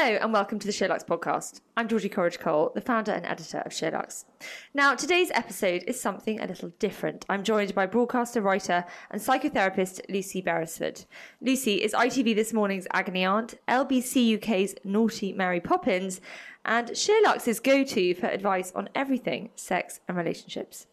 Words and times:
Hello 0.00 0.16
and 0.22 0.32
welcome 0.32 0.60
to 0.60 0.66
the 0.68 0.72
SheerLuxe 0.72 1.04
podcast. 1.04 1.60
I'm 1.76 1.88
Georgie 1.88 2.08
Coleridge 2.08 2.38
Cole, 2.38 2.70
the 2.72 2.80
founder 2.80 3.10
and 3.10 3.26
editor 3.26 3.58
of 3.58 3.72
SheerLuxe. 3.72 4.26
Now, 4.72 4.94
today's 4.94 5.32
episode 5.32 5.82
is 5.88 6.00
something 6.00 6.38
a 6.38 6.46
little 6.46 6.68
different. 6.78 7.26
I'm 7.28 7.42
joined 7.42 7.74
by 7.74 7.86
broadcaster, 7.86 8.40
writer, 8.40 8.84
and 9.10 9.20
psychotherapist 9.20 10.02
Lucy 10.08 10.40
Beresford. 10.40 11.04
Lucy 11.40 11.82
is 11.82 11.94
ITV 11.94 12.36
This 12.36 12.52
Morning's 12.52 12.86
Agony 12.92 13.24
Aunt, 13.24 13.56
LBC 13.66 14.36
UK's 14.36 14.76
Naughty 14.84 15.32
Mary 15.32 15.58
Poppins, 15.58 16.20
and 16.64 16.90
SheerLuxe's 16.90 17.58
go 17.58 17.82
to 17.82 18.14
for 18.14 18.28
advice 18.28 18.70
on 18.76 18.88
everything 18.94 19.50
sex 19.56 19.98
and 20.06 20.16
relationships. 20.16 20.86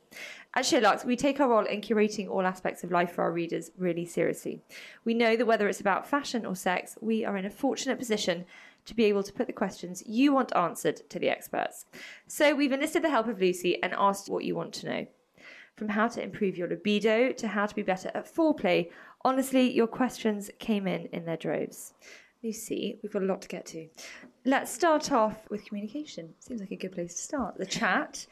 At 0.55 0.63
SheerLuxe, 0.63 1.05
we 1.05 1.15
take 1.15 1.39
our 1.39 1.49
role 1.49 1.65
in 1.65 1.81
curating 1.81 2.29
all 2.29 2.45
aspects 2.45 2.83
of 2.83 2.91
life 2.91 3.11
for 3.11 3.23
our 3.23 3.31
readers 3.31 3.69
really 3.77 4.05
seriously. 4.05 4.63
We 5.03 5.13
know 5.13 5.35
that 5.35 5.45
whether 5.45 5.67
it's 5.67 5.81
about 5.81 6.07
fashion 6.07 6.45
or 6.45 6.55
sex, 6.55 6.97
we 7.01 7.23
are 7.23 7.37
in 7.37 7.45
a 7.45 7.49
fortunate 7.49 7.99
position 7.99 8.45
to 8.85 8.95
be 8.95 9.05
able 9.05 9.23
to 9.23 9.33
put 9.33 9.47
the 9.47 9.53
questions 9.53 10.03
you 10.05 10.33
want 10.33 10.55
answered 10.55 11.01
to 11.09 11.19
the 11.19 11.29
experts. 11.29 11.85
So 12.27 12.55
we've 12.55 12.71
enlisted 12.71 13.03
the 13.03 13.09
help 13.09 13.27
of 13.27 13.39
Lucy 13.39 13.81
and 13.81 13.93
asked 13.97 14.29
what 14.29 14.43
you 14.43 14.55
want 14.55 14.73
to 14.75 14.85
know. 14.87 15.07
From 15.75 15.89
how 15.89 16.07
to 16.07 16.23
improve 16.23 16.57
your 16.57 16.69
libido 16.69 17.31
to 17.33 17.47
how 17.49 17.65
to 17.65 17.75
be 17.75 17.81
better 17.81 18.09
at 18.13 18.33
foreplay, 18.33 18.89
honestly, 19.25 19.69
your 19.71 19.87
questions 19.87 20.49
came 20.59 20.87
in 20.87 21.07
in 21.11 21.25
their 21.25 21.35
droves. 21.35 21.93
Lucy, 22.43 22.99
we've 23.01 23.11
got 23.11 23.23
a 23.23 23.25
lot 23.25 23.41
to 23.41 23.47
get 23.47 23.65
to. 23.65 23.89
Let's 24.45 24.71
start 24.71 25.11
off 25.11 25.49
with 25.49 25.65
communication. 25.65 26.33
Seems 26.39 26.61
like 26.61 26.71
a 26.71 26.75
good 26.75 26.93
place 26.93 27.15
to 27.15 27.21
start. 27.21 27.57
The 27.57 27.65
chat. 27.65 28.27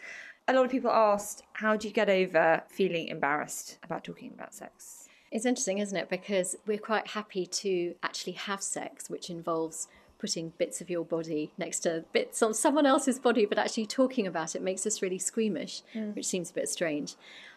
A 0.47 0.53
lot 0.53 0.65
of 0.65 0.71
people 0.71 0.91
asked, 0.91 1.43
how 1.53 1.75
do 1.75 1.87
you 1.87 1.93
get 1.93 2.09
over 2.09 2.61
feeling 2.67 3.07
embarrassed 3.07 3.79
about 3.83 4.03
talking 4.03 4.31
about 4.33 4.53
sex? 4.53 5.07
It's 5.31 5.45
interesting, 5.45 5.79
isn't 5.79 5.97
it? 5.97 6.09
Because 6.09 6.55
we're 6.67 6.77
quite 6.77 7.07
happy 7.07 7.47
to 7.47 7.95
actually 8.03 8.33
have 8.33 8.61
sex, 8.61 9.09
which 9.09 9.31
involves 9.31 9.87
putting 10.23 10.53
bits 10.57 10.79
of 10.79 10.89
your 10.89 11.03
body 11.03 11.51
next 11.57 11.81
to 11.81 12.05
bits 12.13 12.41
on 12.41 12.53
someone 12.53 12.85
else's 12.85 13.19
body, 13.19 13.45
but 13.45 13.57
actually 13.57 13.85
talking 13.85 14.25
about 14.25 14.55
it 14.55 14.61
makes 14.61 14.87
us 14.87 15.01
really 15.01 15.19
squeamish, 15.19 15.81
mm. 15.93 16.15
which 16.15 16.25
seems 16.25 16.49
a 16.49 16.53
bit 16.53 16.69
strange. 16.69 17.15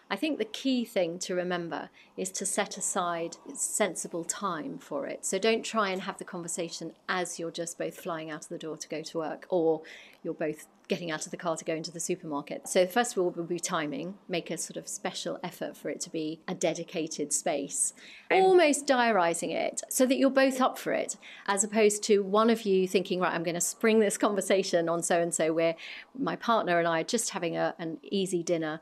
I 0.08 0.16
think 0.16 0.38
the 0.38 0.44
key 0.44 0.84
thing 0.84 1.18
to 1.20 1.34
remember 1.34 1.90
is 2.16 2.30
to 2.32 2.46
set 2.46 2.76
aside 2.76 3.36
sensible 3.54 4.24
time 4.24 4.78
for 4.78 5.06
it. 5.06 5.26
So 5.26 5.38
don't 5.38 5.64
try 5.64 5.90
and 5.90 6.02
have 6.02 6.18
the 6.18 6.24
conversation 6.24 6.92
as 7.08 7.38
you're 7.38 7.50
just 7.50 7.76
both 7.76 7.96
flying 7.96 8.30
out 8.30 8.42
of 8.42 8.48
the 8.48 8.58
door 8.58 8.76
to 8.76 8.88
go 8.88 9.02
to 9.02 9.18
work 9.18 9.46
or 9.48 9.82
you're 10.22 10.34
both 10.34 10.66
getting 10.88 11.10
out 11.10 11.24
of 11.24 11.30
the 11.30 11.36
car 11.36 11.56
to 11.56 11.64
go 11.64 11.74
into 11.74 11.90
the 11.90 12.00
supermarket. 12.00 12.68
So, 12.68 12.86
first 12.86 13.12
of 13.12 13.22
all, 13.22 13.30
will 13.30 13.44
be 13.44 13.58
timing, 13.58 14.14
make 14.28 14.50
a 14.50 14.58
sort 14.58 14.76
of 14.76 14.88
special 14.88 15.38
effort 15.42 15.76
for 15.76 15.88
it 15.88 16.00
to 16.02 16.10
be 16.10 16.40
a 16.46 16.54
dedicated 16.54 17.32
space, 17.32 17.92
almost 18.30 18.86
diarising 18.86 19.52
it 19.52 19.82
so 19.88 20.06
that 20.06 20.16
you're 20.16 20.30
both 20.30 20.60
up 20.60 20.78
for 20.78 20.92
it, 20.92 21.16
as 21.46 21.64
opposed 21.64 22.02
to 22.04 22.22
one 22.22 22.50
of 22.50 22.62
you 22.62 22.86
thinking, 22.86 23.20
right, 23.20 23.32
I'm 23.32 23.42
going 23.42 23.54
to 23.54 23.60
spring 23.60 23.98
this 23.98 24.16
conversation 24.26 24.88
on 24.88 25.02
so 25.02 25.20
and 25.20 25.34
so, 25.34 25.52
where 25.52 25.74
my 26.16 26.36
partner 26.36 26.78
and 26.78 26.86
I 26.86 27.00
are 27.00 27.04
just 27.04 27.30
having 27.30 27.56
a, 27.56 27.74
an 27.78 27.98
easy 28.02 28.42
dinner 28.42 28.80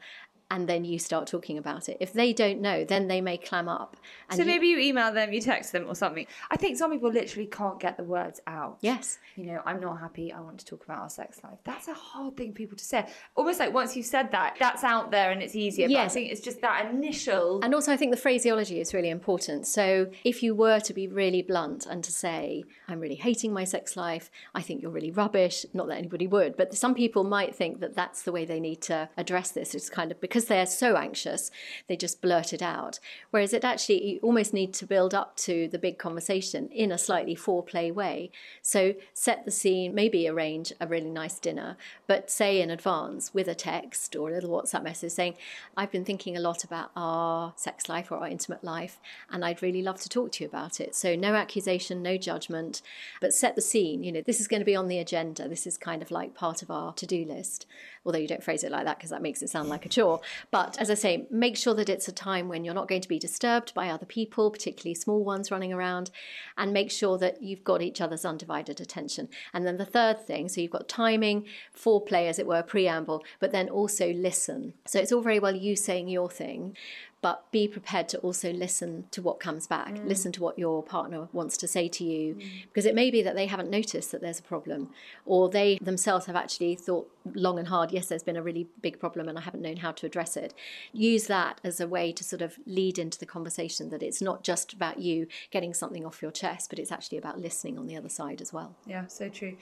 and 0.51 0.69
then 0.69 0.85
you 0.85 0.99
start 0.99 1.27
talking 1.27 1.59
about 1.59 1.89
it. 1.89 1.97
If 2.01 2.13
they 2.13 2.33
don't 2.33 2.61
know, 2.61 2.85
then 2.85 3.09
they 3.09 3.21
may 3.21 3.37
clam 3.39 3.69
up. 3.69 3.97
so 4.31 4.39
you, 4.39 4.45
maybe 4.45 4.69
you 4.69 4.79
email 4.79 5.13
them, 5.13 5.33
you 5.33 5.41
text 5.41 5.73
them 5.73 5.87
or 5.89 5.95
something. 5.95 6.27
I 6.51 6.57
think 6.57 6.77
some 6.77 6.91
people 6.93 7.11
literally 7.11 7.47
can't 7.47 7.81
get 7.81 7.97
the 7.97 8.05
words 8.05 8.41
out. 8.47 8.79
Yes. 8.81 9.19
You 9.37 9.47
know, 9.47 9.63
I'm 9.65 9.81
not 9.81 10.01
happy. 10.01 10.33
I 10.33 10.41
want 10.41 10.59
to 10.59 10.65
talk 10.65 10.85
about 10.85 10.99
our 10.99 11.09
sex 11.09 11.41
life. 11.43 11.59
That's 11.65 11.89
a 11.89 11.95
hard 11.95 12.37
thing 12.37 12.53
for 12.53 12.57
people 12.57 12.77
to 12.77 12.85
say. 12.85 13.07
Almost 13.35 13.59
like 13.59 13.73
once 13.73 13.97
you've 13.97 14.07
said 14.07 14.31
that, 14.33 14.57
that's 14.61 14.85
out 14.85 15.11
there 15.11 15.31
and 15.31 15.43
it's 15.43 15.57
easier. 15.57 15.89
Yes. 15.89 16.13
I 16.13 16.15
think 16.15 16.31
it's 16.31 16.41
just 16.41 16.61
that 16.61 16.91
initial. 16.91 17.61
And 17.63 17.75
also, 17.75 17.93
I 17.93 17.97
think 17.97 18.11
the 18.11 18.17
phraseology 18.17 18.81
is 18.81 18.93
really 18.93 19.11
important. 19.11 19.67
So 19.67 20.11
if 20.25 20.43
you 20.43 20.55
were 20.55 20.81
to 20.81 20.93
be 20.93 21.09
really 21.09 21.43
blunt 21.43 21.87
and 21.87 22.05
to 22.05 22.13
say, 22.13 22.65
I'm 22.87 23.01
really 23.01 23.15
hating 23.15 23.53
my 23.53 23.65
sex 23.65 23.97
life, 23.97 24.31
I 24.55 24.63
think 24.63 24.83
you're 24.83 24.91
really 24.91 25.11
rubbish, 25.11 25.65
not 25.73 25.89
that 25.89 25.99
anybody 25.99 26.27
would, 26.27 26.57
but 26.57 26.75
some 26.75 26.95
people 26.95 27.25
might 27.25 27.55
think 27.55 27.81
that 27.81 27.95
that's 27.95 28.23
the 28.23 28.33
way 28.33 28.45
they 28.45 28.61
need 28.61 28.83
to 28.83 29.09
address 29.17 29.51
this. 29.51 29.75
It's 29.75 29.89
kind 29.89 30.11
of 30.11 30.21
because 30.35 30.47
they're 30.47 30.67
so 30.67 30.97
anxious, 30.97 31.53
they 31.87 31.97
just 31.97 32.21
blurt 32.21 32.53
it 32.53 32.61
out. 32.61 32.99
Whereas 33.31 33.53
it 33.53 33.65
actually, 33.65 34.05
you 34.05 34.19
almost 34.21 34.53
need 34.53 34.75
to 34.75 34.85
build 34.85 35.15
up 35.15 35.37
to 35.37 35.69
the 35.69 35.79
big 35.79 35.97
conversation 35.97 36.69
in 36.71 36.91
a 36.91 36.99
slightly 36.99 37.37
foreplay 37.37 37.95
way. 37.95 38.33
So 38.61 38.97
set 39.13 39.45
the 39.45 39.53
scene, 39.53 39.95
maybe 39.95 40.27
arrange 40.27 40.73
a 40.81 40.89
really 40.89 41.11
nice 41.11 41.39
dinner, 41.39 41.77
but 42.09 42.33
say 42.33 42.61
in 42.61 42.69
advance 42.69 43.33
with 43.33 43.47
a 43.47 43.55
text 43.55 44.17
or 44.17 44.29
a 44.29 44.33
little 44.33 44.51
WhatsApp 44.51 44.83
message 44.83 45.13
saying, 45.13 45.35
I've 45.77 45.93
been 45.93 46.05
thinking 46.05 46.37
a 46.37 46.41
lot 46.41 46.65
about 46.65 46.91
our 46.97 47.53
sex 47.55 47.89
life 47.89 48.11
or 48.11 48.17
our 48.17 48.27
intimate 48.27 48.65
life, 48.65 49.01
and 49.31 49.45
I'd 49.45 49.63
really 49.63 49.83
love 49.83 50.01
to 50.01 50.09
talk 50.09 50.33
to 50.33 50.43
you 50.43 50.49
about 50.49 50.81
it. 50.81 50.97
So 50.97 51.15
no 51.15 51.37
accusation, 51.37 52.03
no 52.03 52.17
judgment, 52.17 52.83
but 53.21 53.33
set 53.33 53.55
the 53.55 53.63
scene. 53.63 54.03
You 54.03 54.11
know, 54.11 54.23
this 54.23 54.41
is 54.41 54.49
going 54.49 54.63
to 54.63 54.67
be 54.67 54.75
on 54.75 54.89
the 54.89 54.99
agenda. 54.99 55.49
This 55.49 55.65
is 55.65 55.79
kind 55.79 56.03
of 56.03 56.11
like 56.11 56.35
part 56.35 56.61
of 56.61 56.73
our 56.73 56.93
to 56.95 57.07
do 57.07 57.25
list 57.25 57.67
although 58.05 58.19
you 58.19 58.29
don't 58.29 58.43
phrase 58.43 58.65
it 58.65 58.71
like 58.71 58.85
that 58.85 58.99
because 58.99 59.11
that 59.11 59.23
makes 59.23 59.43
it 59.43 59.49
sound 59.49 59.69
like 59.69 59.87
a 59.87 59.89
chore. 59.89 60.21
But 60.51 60.81
as 60.81 60.91
I 60.91 60.95
say, 60.95 61.27
make 61.31 61.57
sure 61.57 61.75
that 61.75 61.89
it's 61.89 62.09
a 62.09 62.13
time 62.13 62.49
when 62.49 62.65
you're 62.65 62.75
not 62.75 62.89
going 62.89 63.01
to 63.01 63.09
be 63.09 63.19
disturbed 63.19 63.75
by 63.75 63.89
other 63.89 64.07
people, 64.07 64.51
particularly 64.51 64.95
small 64.95 65.25
ones 65.25 65.51
running 65.51 65.73
around, 65.73 66.11
and 66.57 66.73
make 66.73 66.91
sure 66.91 67.19
that 67.19 67.43
you've 67.43 67.65
got 67.65 67.83
each 67.83 68.01
other's 68.01 68.25
undivided 68.25 68.81
attention. 68.81 69.29
And 69.53 69.67
then 69.67 69.77
the 69.77 69.85
third 69.85 70.21
thing, 70.27 70.49
so 70.49 70.61
you've 70.61 70.71
got 70.71 70.89
timing, 70.89 71.47
foreplay, 71.77 72.29
as 72.29 72.39
it 72.39 72.47
were, 72.47 72.63
preamble, 72.63 73.25
but 73.41 73.53
then 73.53 73.69
also 73.69 74.13
listen. 74.13 74.75
So 74.87 74.99
it's 74.99 75.13
all 75.13 75.23
very 75.23 75.39
well 75.39 75.55
you 75.55 75.77
saying 75.77 76.09
your 76.09 76.31
thing, 76.31 76.77
but 77.25 77.51
be 77.51 77.67
prepared 77.67 78.07
to 78.07 78.19
also 78.19 78.53
listen 78.53 79.07
to 79.11 79.23
what 79.23 79.41
comes 79.41 79.67
back, 79.67 79.95
mm. 79.95 80.07
listen 80.07 80.31
to 80.31 80.43
what 80.43 80.59
your 80.59 80.83
partner 80.83 81.27
wants 81.33 81.57
to 81.57 81.67
say 81.67 81.89
to 81.89 82.05
you, 82.05 82.35
mm. 82.35 82.47
because 82.65 82.85
it 82.85 82.95
may 82.95 83.11
be 83.11 83.23
that 83.23 83.35
they 83.35 83.47
haven't 83.47 83.71
noticed 83.71 84.13
that 84.13 84.21
there's 84.21 84.41
a 84.41 84.43
problem, 84.43 84.91
or 85.25 85.49
they 85.49 85.79
themselves 85.81 86.27
have 86.27 86.37
actually 86.37 86.75
thought 86.75 87.11
long 87.33 87.59
and 87.59 87.69
hard, 87.69 87.93
yes, 87.93 88.09
there's 88.09 88.23
been 88.23 88.37
a 88.37 88.43
really 88.43 88.67
big 88.83 89.01
problem 89.01 89.27
and 89.27 89.39
I 89.39 89.41
haven't 89.41 89.63
known 89.63 89.79
how 89.79 89.93
to 89.93 90.05
address 90.05 90.37
it. 90.37 90.53
Use 90.93 91.27
that 91.29 91.63
as 91.65 91.81
a 91.81 91.89
way 91.89 92.13
to 92.13 92.23
sort 92.23 92.43
of 92.43 92.59
lead 92.67 92.99
into 92.99 93.19
the 93.19 93.25
conversation 93.25 93.89
that 93.89 94.03
it's 94.03 94.21
not 94.21 94.43
just 94.43 94.75
about 94.75 94.99
you 94.99 95.27
getting 95.51 95.73
something 95.73 96.05
off 96.05 96.21
your 96.21 96.31
chest, 96.31 96.69
but 96.69 96.79
it's 96.79 96.93
actually 96.93 97.17
about 97.17 97.41
listening 97.41 97.79
on 97.79 97.87
the 97.87 97.97
other 97.97 98.11
side 98.11 98.43
as 98.43 98.53
well. 98.53 98.77
Yeah, 98.87 99.07
so 99.07 99.31
true. 99.31 99.57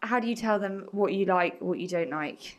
How 0.00 0.20
do 0.20 0.26
you 0.26 0.36
tell 0.36 0.58
them 0.58 0.88
what 0.92 1.12
you 1.12 1.26
like, 1.26 1.60
what 1.60 1.78
you 1.78 1.86
don't 1.86 2.08
like? 2.08 2.58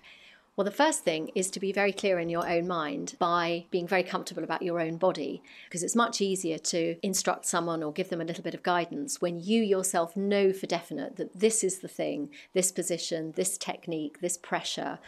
Well, 0.57 0.63
the 0.63 0.71
first 0.71 1.03
thing 1.03 1.31
is 1.35 1.51
to 1.51 1.59
be 1.59 1.73
very 1.73 1.91
clear 1.91 2.17
in 2.17 2.29
your 2.29 2.47
own 2.49 2.65
mind 2.65 3.15
by 3.19 3.65
being 3.71 3.89
very 3.89 4.03
comfortable 4.03 4.43
about 4.45 4.61
your 4.61 4.79
own 4.79 4.95
body, 4.95 5.43
because 5.65 5.83
it's 5.83 5.97
much 5.97 6.21
easier 6.21 6.57
to 6.57 6.95
instruct 7.03 7.45
someone 7.45 7.83
or 7.83 7.91
give 7.91 8.07
them 8.07 8.21
a 8.21 8.25
little 8.25 8.43
bit 8.43 8.53
of 8.53 8.63
guidance 8.63 9.19
when 9.19 9.37
you 9.37 9.61
yourself 9.61 10.15
know 10.15 10.53
for 10.53 10.65
definite 10.65 11.17
that 11.17 11.37
this 11.37 11.61
is 11.61 11.79
the 11.79 11.89
thing, 11.89 12.29
this 12.53 12.71
position, 12.71 13.33
this 13.35 13.57
technique, 13.57 14.21
this 14.21 14.37
pressure 14.37 14.99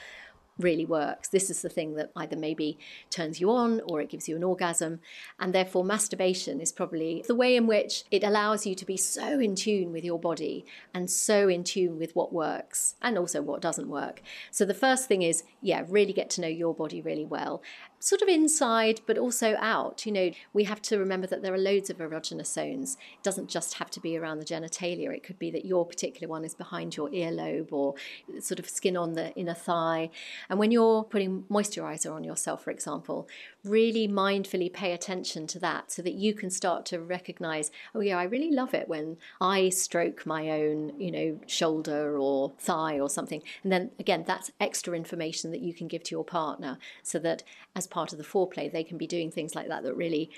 really 0.60 0.86
works. 0.86 1.30
This 1.30 1.50
is 1.50 1.62
the 1.62 1.70
thing 1.70 1.96
that 1.96 2.12
either 2.16 2.36
maybe 2.36 2.78
turns 3.10 3.40
you 3.40 3.52
on 3.52 3.82
or 3.86 4.02
it 4.02 4.10
gives 4.10 4.28
you 4.28 4.36
an 4.36 4.44
orgasm. 4.44 5.00
And 5.40 5.54
therefore, 5.54 5.84
masturbation 5.84 6.60
is 6.60 6.72
probably 6.72 7.24
the 7.28 7.36
way 7.36 7.56
in 7.56 7.68
which 7.68 8.04
it 8.12 8.24
allows 8.24 8.66
you 8.66 8.76
to 8.76 8.86
be 8.86 8.98
so 8.98 9.40
in 9.40 9.56
tune 9.56 9.92
with 9.92 10.04
your 10.04 10.20
body 10.20 10.66
and 10.94 11.10
so 11.10 11.48
in 11.48 11.64
tune 11.64 12.00
with 12.00 12.16
what 12.16 12.34
works 12.34 12.96
and 13.02 13.18
also 13.18 13.42
what 13.42 13.62
doesn't 13.62 13.90
work. 13.90 14.22
So, 14.52 14.66
the 14.66 14.74
first 14.74 15.08
thing 15.08 15.22
is, 15.22 15.44
yeah, 15.62 15.84
really 15.88 16.14
get 16.14 16.30
to 16.32 16.42
know 16.42 16.48
your 16.48 16.74
body 16.74 17.02
really 17.02 17.26
well 17.26 17.62
sort 18.00 18.22
of 18.22 18.28
inside 18.28 19.02
but 19.06 19.18
also 19.18 19.56
out. 19.60 20.06
You 20.06 20.12
know, 20.12 20.32
we 20.54 20.66
have 20.66 20.82
to 20.84 20.98
remember 20.98 21.28
that 21.28 21.42
there 21.42 21.54
are 21.54 21.58
loads 21.58 21.90
of 21.90 21.98
erogenous 21.98 22.48
zones. 22.48 22.98
It 23.14 23.24
doesn't 23.24 23.50
just 23.50 23.76
have 23.76 23.90
to 23.92 24.00
be 24.00 24.18
around 24.18 24.40
the 24.40 24.46
genitalia. 24.46 25.14
It 25.16 25.24
could 25.24 25.40
be 25.40 25.52
that 25.52 25.66
your 25.66 25.86
particular 25.86 26.30
one 26.30 26.46
is 26.46 26.54
behind 26.54 26.96
your 26.96 27.10
earlobe 27.10 27.72
or 27.72 27.96
sort 28.40 28.60
of 28.60 28.70
skin 28.70 28.98
on 28.98 29.14
the 29.14 29.34
inner 29.34 29.54
thigh. 29.54 30.10
And 30.50 30.60
when 30.60 30.72
you're 30.72 31.04
putting 31.04 31.44
moisturizer 31.44 32.14
on 32.14 32.24
yourself, 32.24 32.64
for 32.64 32.72
example, 32.72 33.28
really 33.64 34.08
mindfully 34.08 34.72
pay 34.72 34.94
attention 34.94 35.48
to 35.48 35.60
that 35.60 35.92
so 35.92 36.02
that 36.02 36.14
you 36.14 36.34
can 36.34 36.50
start 36.50 36.86
to 36.88 37.00
recognize, 37.00 37.72
oh 37.94 38.00
yeah, 38.00 38.18
I 38.18 38.24
really 38.24 38.52
love 38.52 38.74
it 38.74 38.88
when 38.88 39.18
I 39.42 39.70
stroke 39.70 40.26
my 40.26 40.50
own, 40.50 41.00
you 41.00 41.12
know, 41.12 41.40
shoulder 41.48 42.18
or 42.18 42.54
thigh 42.60 43.00
or 43.00 43.10
something. 43.10 43.42
And 43.64 43.72
then 43.72 43.92
again, 44.00 44.24
that's 44.26 44.52
extra 44.60 44.94
information 44.94 45.52
that 45.52 45.62
you 45.62 45.74
can 45.74 45.88
give 45.88 46.04
to 46.04 46.12
your 46.12 46.24
partner 46.24 46.78
so 47.04 47.20
that 47.20 47.44
as 47.78 47.88
part 47.88 48.12
of 48.12 48.18
the 48.18 48.24
foreplay. 48.24 48.72
They 48.72 48.84
can 48.84 48.98
be 48.98 49.08
doing 49.08 49.32
things 49.32 49.56
like 49.56 49.68
that 49.68 49.84
that 49.84 49.96
really 49.96 50.32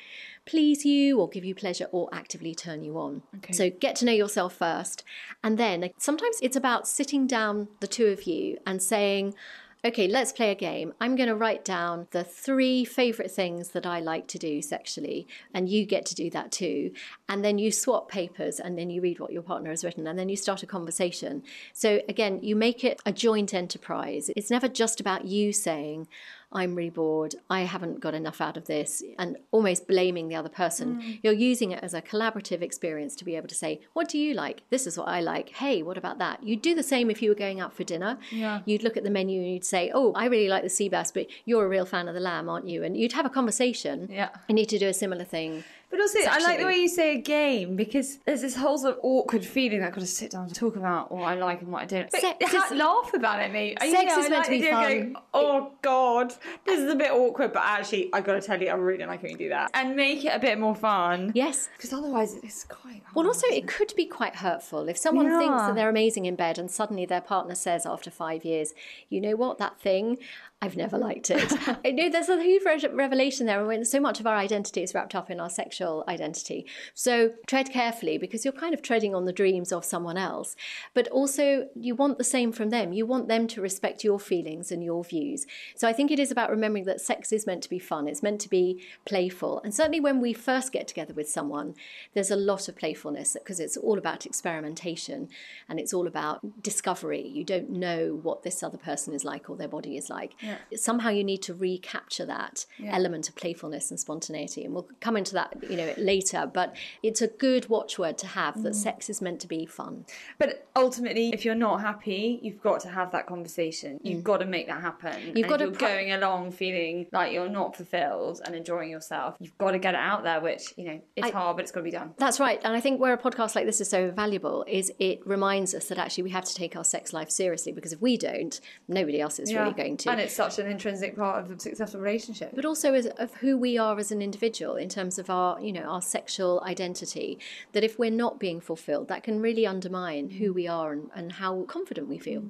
please 0.45 0.85
you 0.85 1.19
or 1.19 1.29
give 1.29 1.45
you 1.45 1.55
pleasure 1.55 1.87
or 1.91 2.09
actively 2.11 2.53
turn 2.53 2.83
you 2.83 2.97
on. 2.97 3.21
Okay. 3.37 3.53
So 3.53 3.69
get 3.69 3.95
to 3.97 4.05
know 4.05 4.11
yourself 4.11 4.55
first. 4.55 5.03
And 5.43 5.57
then 5.57 5.89
sometimes 5.97 6.37
it's 6.41 6.57
about 6.57 6.87
sitting 6.87 7.27
down, 7.27 7.69
the 7.79 7.87
two 7.87 8.07
of 8.07 8.23
you, 8.23 8.57
and 8.65 8.81
saying, 8.83 9.35
okay, 9.83 10.07
let's 10.07 10.31
play 10.31 10.51
a 10.51 10.55
game. 10.55 10.93
I'm 10.99 11.15
going 11.15 11.29
to 11.29 11.35
write 11.35 11.63
down 11.63 12.07
the 12.11 12.23
three 12.23 12.83
favorite 12.83 13.31
things 13.31 13.69
that 13.69 13.85
I 13.85 13.99
like 13.99 14.27
to 14.29 14.37
do 14.37 14.61
sexually, 14.61 15.27
and 15.53 15.69
you 15.69 15.85
get 15.85 16.05
to 16.07 16.15
do 16.15 16.29
that 16.31 16.51
too. 16.51 16.91
And 17.27 17.43
then 17.43 17.57
you 17.57 17.71
swap 17.71 18.09
papers, 18.09 18.59
and 18.59 18.77
then 18.77 18.89
you 18.89 19.01
read 19.01 19.19
what 19.19 19.31
your 19.31 19.41
partner 19.41 19.69
has 19.69 19.83
written, 19.83 20.07
and 20.07 20.19
then 20.19 20.29
you 20.29 20.35
start 20.35 20.63
a 20.63 20.67
conversation. 20.67 21.43
So 21.73 22.01
again, 22.09 22.39
you 22.41 22.55
make 22.55 22.83
it 22.83 23.01
a 23.05 23.11
joint 23.11 23.53
enterprise. 23.53 24.29
It's 24.35 24.51
never 24.51 24.67
just 24.67 24.99
about 24.99 25.25
you 25.25 25.53
saying, 25.53 26.07
I'm 26.51 26.75
really 26.75 26.89
bored, 26.89 27.35
I 27.49 27.61
haven't 27.61 27.99
got 27.99 28.15
enough 28.15 28.41
out 28.41 28.57
of 28.57 28.65
this, 28.65 29.03
and 29.19 29.37
almost 29.51 29.87
blaming 29.87 30.27
the 30.27 30.35
other 30.35 30.49
person. 30.49 31.01
Mm. 31.01 31.19
You're 31.21 31.33
using 31.33 31.71
it 31.71 31.83
as 31.83 31.93
a 31.93 32.01
collaborative 32.01 32.61
experience 32.61 33.15
to 33.17 33.25
be 33.25 33.35
able 33.35 33.47
to 33.47 33.55
say, 33.55 33.81
What 33.93 34.09
do 34.09 34.17
you 34.17 34.33
like? 34.33 34.63
This 34.69 34.87
is 34.87 34.97
what 34.97 35.07
I 35.07 35.21
like. 35.21 35.49
Hey, 35.49 35.83
what 35.83 35.97
about 35.97 36.17
that? 36.17 36.43
You'd 36.43 36.61
do 36.61 36.73
the 36.73 36.83
same 36.83 37.11
if 37.11 37.21
you 37.21 37.29
were 37.29 37.35
going 37.35 37.59
out 37.59 37.73
for 37.73 37.83
dinner. 37.83 38.17
Yeah. 38.31 38.61
You'd 38.65 38.83
look 38.83 38.97
at 38.97 39.03
the 39.03 39.09
menu 39.09 39.41
and 39.41 39.53
you'd 39.53 39.65
say, 39.65 39.91
Oh, 39.93 40.11
I 40.13 40.25
really 40.25 40.49
like 40.49 40.63
the 40.63 40.69
sea 40.69 40.89
bass, 40.89 41.11
but 41.11 41.27
you're 41.45 41.65
a 41.65 41.69
real 41.69 41.85
fan 41.85 42.07
of 42.07 42.15
the 42.15 42.19
lamb, 42.19 42.49
aren't 42.49 42.67
you? 42.67 42.83
And 42.83 42.97
you'd 42.97 43.13
have 43.13 43.25
a 43.25 43.29
conversation. 43.29 44.07
Yeah. 44.11 44.29
I 44.49 44.53
need 44.53 44.69
to 44.69 44.79
do 44.79 44.87
a 44.87 44.93
similar 44.93 45.25
thing 45.25 45.63
but 45.89 45.99
also, 45.99 46.19
I 46.19 46.37
like 46.39 46.59
the 46.59 46.65
way 46.65 46.75
you 46.75 46.87
say 46.87 47.15
a 47.15 47.21
game 47.21 47.75
because 47.75 48.19
there's 48.25 48.41
this 48.41 48.55
whole 48.55 48.77
sort 48.77 48.97
of 48.97 48.99
awkward 49.01 49.43
feeling 49.43 49.79
that 49.79 49.87
I've 49.87 49.93
got 49.93 50.01
to 50.01 50.07
sit 50.07 50.31
down 50.31 50.45
and 50.45 50.53
talk 50.53 50.75
about 50.75 51.11
what 51.11 51.23
I 51.23 51.33
like 51.33 51.61
and 51.61 51.71
what 51.71 51.81
I 51.81 51.85
don't. 51.85 52.11
But 52.11 52.21
sex 52.21 52.53
is, 52.53 52.77
laugh 52.77 53.11
about 53.15 53.41
it, 53.41 53.51
mate. 53.51 53.79
Sex 53.79 53.91
you 53.91 54.05
know, 54.05 54.19
is 54.19 54.29
meant 54.29 54.31
like 54.31 54.43
to 54.45 54.51
be 54.51 54.61
fun. 54.61 54.83
Going, 54.83 55.15
oh 55.33 55.71
God, 55.81 56.33
this 56.65 56.79
is 56.79 56.91
a 56.91 56.95
bit 56.95 57.11
awkward, 57.11 57.53
but 57.53 57.63
actually, 57.65 58.09
I've 58.13 58.23
got 58.23 58.33
to 58.33 58.41
tell 58.41 58.61
you, 58.61 58.69
I 58.69 58.75
really 58.75 59.03
like 59.03 59.23
when 59.23 59.31
you 59.31 59.37
do 59.37 59.49
that 59.49 59.71
and 59.73 59.95
make 59.95 60.23
it 60.23 60.35
a 60.35 60.39
bit 60.39 60.59
more 60.59 60.75
fun. 60.75 61.31
Yes, 61.33 61.69
because 61.75 61.91
otherwise, 61.91 62.35
it's 62.35 62.65
quite. 62.65 63.01
Hard, 63.03 63.15
well, 63.15 63.25
also, 63.25 63.47
it 63.47 63.67
could 63.67 63.91
be 63.95 64.05
quite 64.05 64.35
hurtful 64.35 64.87
if 64.89 64.97
someone 64.97 65.25
yeah. 65.25 65.39
thinks 65.39 65.57
that 65.63 65.73
they're 65.73 65.89
amazing 65.89 66.27
in 66.27 66.35
bed 66.35 66.59
and 66.59 66.69
suddenly 66.69 67.07
their 67.07 67.21
partner 67.21 67.55
says 67.55 67.87
after 67.87 68.11
five 68.11 68.45
years, 68.45 68.75
you 69.09 69.19
know 69.19 69.35
what, 69.35 69.57
that 69.57 69.79
thing 69.79 70.19
I've 70.61 70.75
never 70.75 70.97
liked 70.97 71.29
it. 71.31 71.53
I 71.85 71.91
know 71.91 72.09
there's 72.09 72.27
a 72.27 72.41
huge 72.43 72.63
revelation 72.91 73.45
there 73.45 73.65
when 73.65 73.85
so 73.85 74.01
much 74.01 74.19
of 74.19 74.27
our 74.27 74.35
identity 74.35 74.83
is 74.83 74.93
wrapped 74.93 75.15
up 75.15 75.31
in 75.31 75.39
our 75.39 75.49
sexual 75.49 76.03
identity. 76.07 76.65
So 76.93 77.31
tread 77.47 77.71
carefully 77.71 78.17
because 78.17 78.43
you're 78.43 78.51
kind 78.51 78.73
of 78.73 78.81
treading 78.81 79.15
on 79.15 79.23
the 79.23 79.31
dreams 79.31 79.71
of 79.71 79.85
someone 79.85 80.17
else. 80.17 80.57
But 80.93 81.07
also, 81.07 81.69
you 81.75 81.95
want 81.95 82.17
the 82.17 82.25
same 82.25 82.51
from 82.51 82.71
them. 82.71 82.91
You 82.91 83.05
want 83.05 83.29
them 83.29 83.47
to 83.47 83.61
respect 83.61 84.03
your 84.03 84.19
feelings 84.19 84.69
and 84.69 84.83
your 84.83 85.01
views. 85.05 85.45
So 85.75 85.87
I 85.87 85.93
think 85.93 86.11
it 86.11 86.19
is 86.19 86.29
about 86.29 86.49
remembering 86.49 86.83
that 86.85 86.99
sex 86.99 87.31
is 87.31 87.47
meant 87.47 87.63
to 87.63 87.69
be 87.69 87.79
fun, 87.79 88.09
it's 88.09 88.23
meant 88.23 88.41
to 88.41 88.49
be 88.49 88.83
playful. 89.05 89.61
And 89.63 89.73
certainly 89.73 90.01
when 90.01 90.19
we 90.19 90.33
first 90.33 90.73
get 90.73 90.89
together 90.89 91.13
with 91.13 91.29
someone, 91.29 91.73
there's 92.13 92.31
a 92.31 92.35
lot 92.35 92.67
of 92.67 92.75
playfulness 92.75 93.33
because 93.33 93.61
it's 93.61 93.77
all 93.77 93.97
about 93.97 94.25
experimentation 94.25 95.29
and 95.69 95.79
it's 95.79 95.93
all 95.93 96.05
about 96.05 96.61
discovery. 96.61 97.25
You 97.25 97.45
don't 97.45 97.69
know 97.69 98.19
what 98.21 98.43
this 98.43 98.61
other 98.61 98.77
person 98.77 99.13
is 99.13 99.23
like 99.23 99.49
or 99.49 99.55
their 99.55 99.69
body 99.69 99.95
is 99.95 100.09
like. 100.09 100.35
Yeah 100.41 100.48
yeah. 100.69 100.77
somehow 100.77 101.09
you 101.09 101.23
need 101.23 101.41
to 101.43 101.53
recapture 101.53 102.25
that 102.25 102.65
yeah. 102.77 102.95
element 102.95 103.29
of 103.29 103.35
playfulness 103.35 103.89
and 103.91 103.99
spontaneity. 103.99 104.65
And 104.65 104.73
we'll 104.73 104.87
come 104.99 105.17
into 105.17 105.33
that, 105.33 105.55
you 105.69 105.77
know, 105.77 105.93
later. 105.97 106.49
But 106.51 106.75
it's 107.03 107.21
a 107.21 107.27
good 107.27 107.69
watchword 107.69 108.17
to 108.19 108.27
have 108.27 108.61
that 108.63 108.73
mm. 108.73 108.75
sex 108.75 109.09
is 109.09 109.21
meant 109.21 109.39
to 109.41 109.47
be 109.47 109.65
fun. 109.65 110.05
But 110.37 110.67
ultimately, 110.75 111.29
if 111.29 111.45
you're 111.45 111.55
not 111.55 111.81
happy, 111.81 112.39
you've 112.41 112.61
got 112.61 112.79
to 112.81 112.89
have 112.89 113.11
that 113.11 113.27
conversation. 113.27 113.99
You've 114.03 114.21
mm. 114.21 114.23
got 114.23 114.37
to 114.37 114.45
make 114.45 114.67
that 114.67 114.81
happen. 114.81 115.27
You've 115.27 115.37
and 115.37 115.47
got 115.47 115.57
to 115.57 115.71
be 115.71 115.77
going 115.77 116.11
along 116.11 116.51
feeling 116.51 117.07
like 117.11 117.33
you're 117.33 117.49
not 117.49 117.75
fulfilled 117.75 118.41
and 118.45 118.55
enjoying 118.55 118.89
yourself. 118.89 119.35
You've 119.39 119.57
got 119.57 119.71
to 119.71 119.79
get 119.79 119.93
it 119.93 119.99
out 119.99 120.23
there, 120.23 120.39
which 120.41 120.73
you 120.77 120.85
know 120.85 121.01
it's 121.15 121.27
I, 121.27 121.31
hard, 121.31 121.57
but 121.57 121.63
it's 121.63 121.71
got 121.71 121.81
to 121.81 121.83
be 121.83 121.91
done. 121.91 122.13
That's 122.17 122.39
right. 122.39 122.59
And 122.63 122.73
I 122.73 122.79
think 122.79 122.99
where 122.99 123.13
a 123.13 123.17
podcast 123.17 123.55
like 123.55 123.65
this 123.65 123.81
is 123.81 123.89
so 123.89 124.11
valuable 124.11 124.65
is 124.67 124.91
it 124.99 125.25
reminds 125.25 125.73
us 125.73 125.87
that 125.87 125.97
actually 125.97 126.23
we 126.23 126.29
have 126.31 126.45
to 126.45 126.55
take 126.55 126.75
our 126.75 126.83
sex 126.83 127.13
life 127.13 127.29
seriously 127.29 127.71
because 127.71 127.93
if 127.93 128.01
we 128.01 128.17
don't, 128.17 128.59
nobody 128.87 129.21
else 129.21 129.39
is 129.39 129.51
yeah. 129.51 129.61
really 129.61 129.73
going 129.73 129.97
to. 129.97 130.11
And 130.11 130.19
it's 130.19 130.38
such 130.39 130.57
an 130.57 130.71
intrinsic 130.71 131.17
part 131.17 131.43
of 131.43 131.51
a 131.51 131.59
successful 131.59 131.99
relationship. 131.99 132.51
But 132.55 132.63
also 132.63 132.93
as, 132.93 133.07
of 133.07 133.33
who 133.35 133.57
we 133.57 133.77
are 133.77 133.99
as 133.99 134.09
an 134.11 134.21
individual 134.21 134.77
in 134.77 134.87
terms 134.87 135.19
of 135.19 135.29
our, 135.29 135.59
you 135.59 135.73
know, 135.73 135.81
our 135.81 136.01
sexual 136.01 136.63
identity. 136.65 137.39
That 137.73 137.83
if 137.83 137.99
we're 137.99 138.09
not 138.09 138.39
being 138.39 138.61
fulfilled, 138.61 139.09
that 139.09 139.23
can 139.23 139.41
really 139.41 139.67
undermine 139.67 140.29
who 140.29 140.53
we 140.53 140.65
are 140.65 140.93
and, 140.93 141.09
and 141.13 141.33
how 141.33 141.63
confident 141.63 142.07
we 142.07 142.17
feel. 142.17 142.45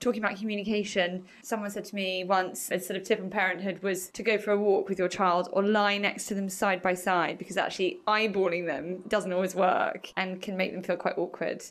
Talking 0.00 0.24
about 0.24 0.38
communication, 0.38 1.26
someone 1.42 1.70
said 1.70 1.84
to 1.84 1.94
me 1.94 2.24
once 2.24 2.70
a 2.70 2.80
sort 2.80 2.96
of 2.96 3.04
tip 3.04 3.20
on 3.20 3.28
parenthood 3.28 3.82
was 3.82 4.08
to 4.10 4.22
go 4.22 4.38
for 4.38 4.52
a 4.52 4.58
walk 4.58 4.88
with 4.88 4.98
your 4.98 5.08
child 5.08 5.50
or 5.52 5.62
lie 5.62 5.98
next 5.98 6.26
to 6.28 6.34
them 6.34 6.48
side 6.48 6.80
by 6.80 6.94
side 6.94 7.36
because 7.36 7.58
actually 7.58 8.00
eyeballing 8.08 8.66
them 8.66 9.02
doesn't 9.08 9.32
always 9.32 9.54
work 9.54 10.10
and 10.16 10.40
can 10.40 10.56
make 10.56 10.72
them 10.72 10.82
feel 10.82 10.96
quite 10.96 11.18
awkward 11.18 11.62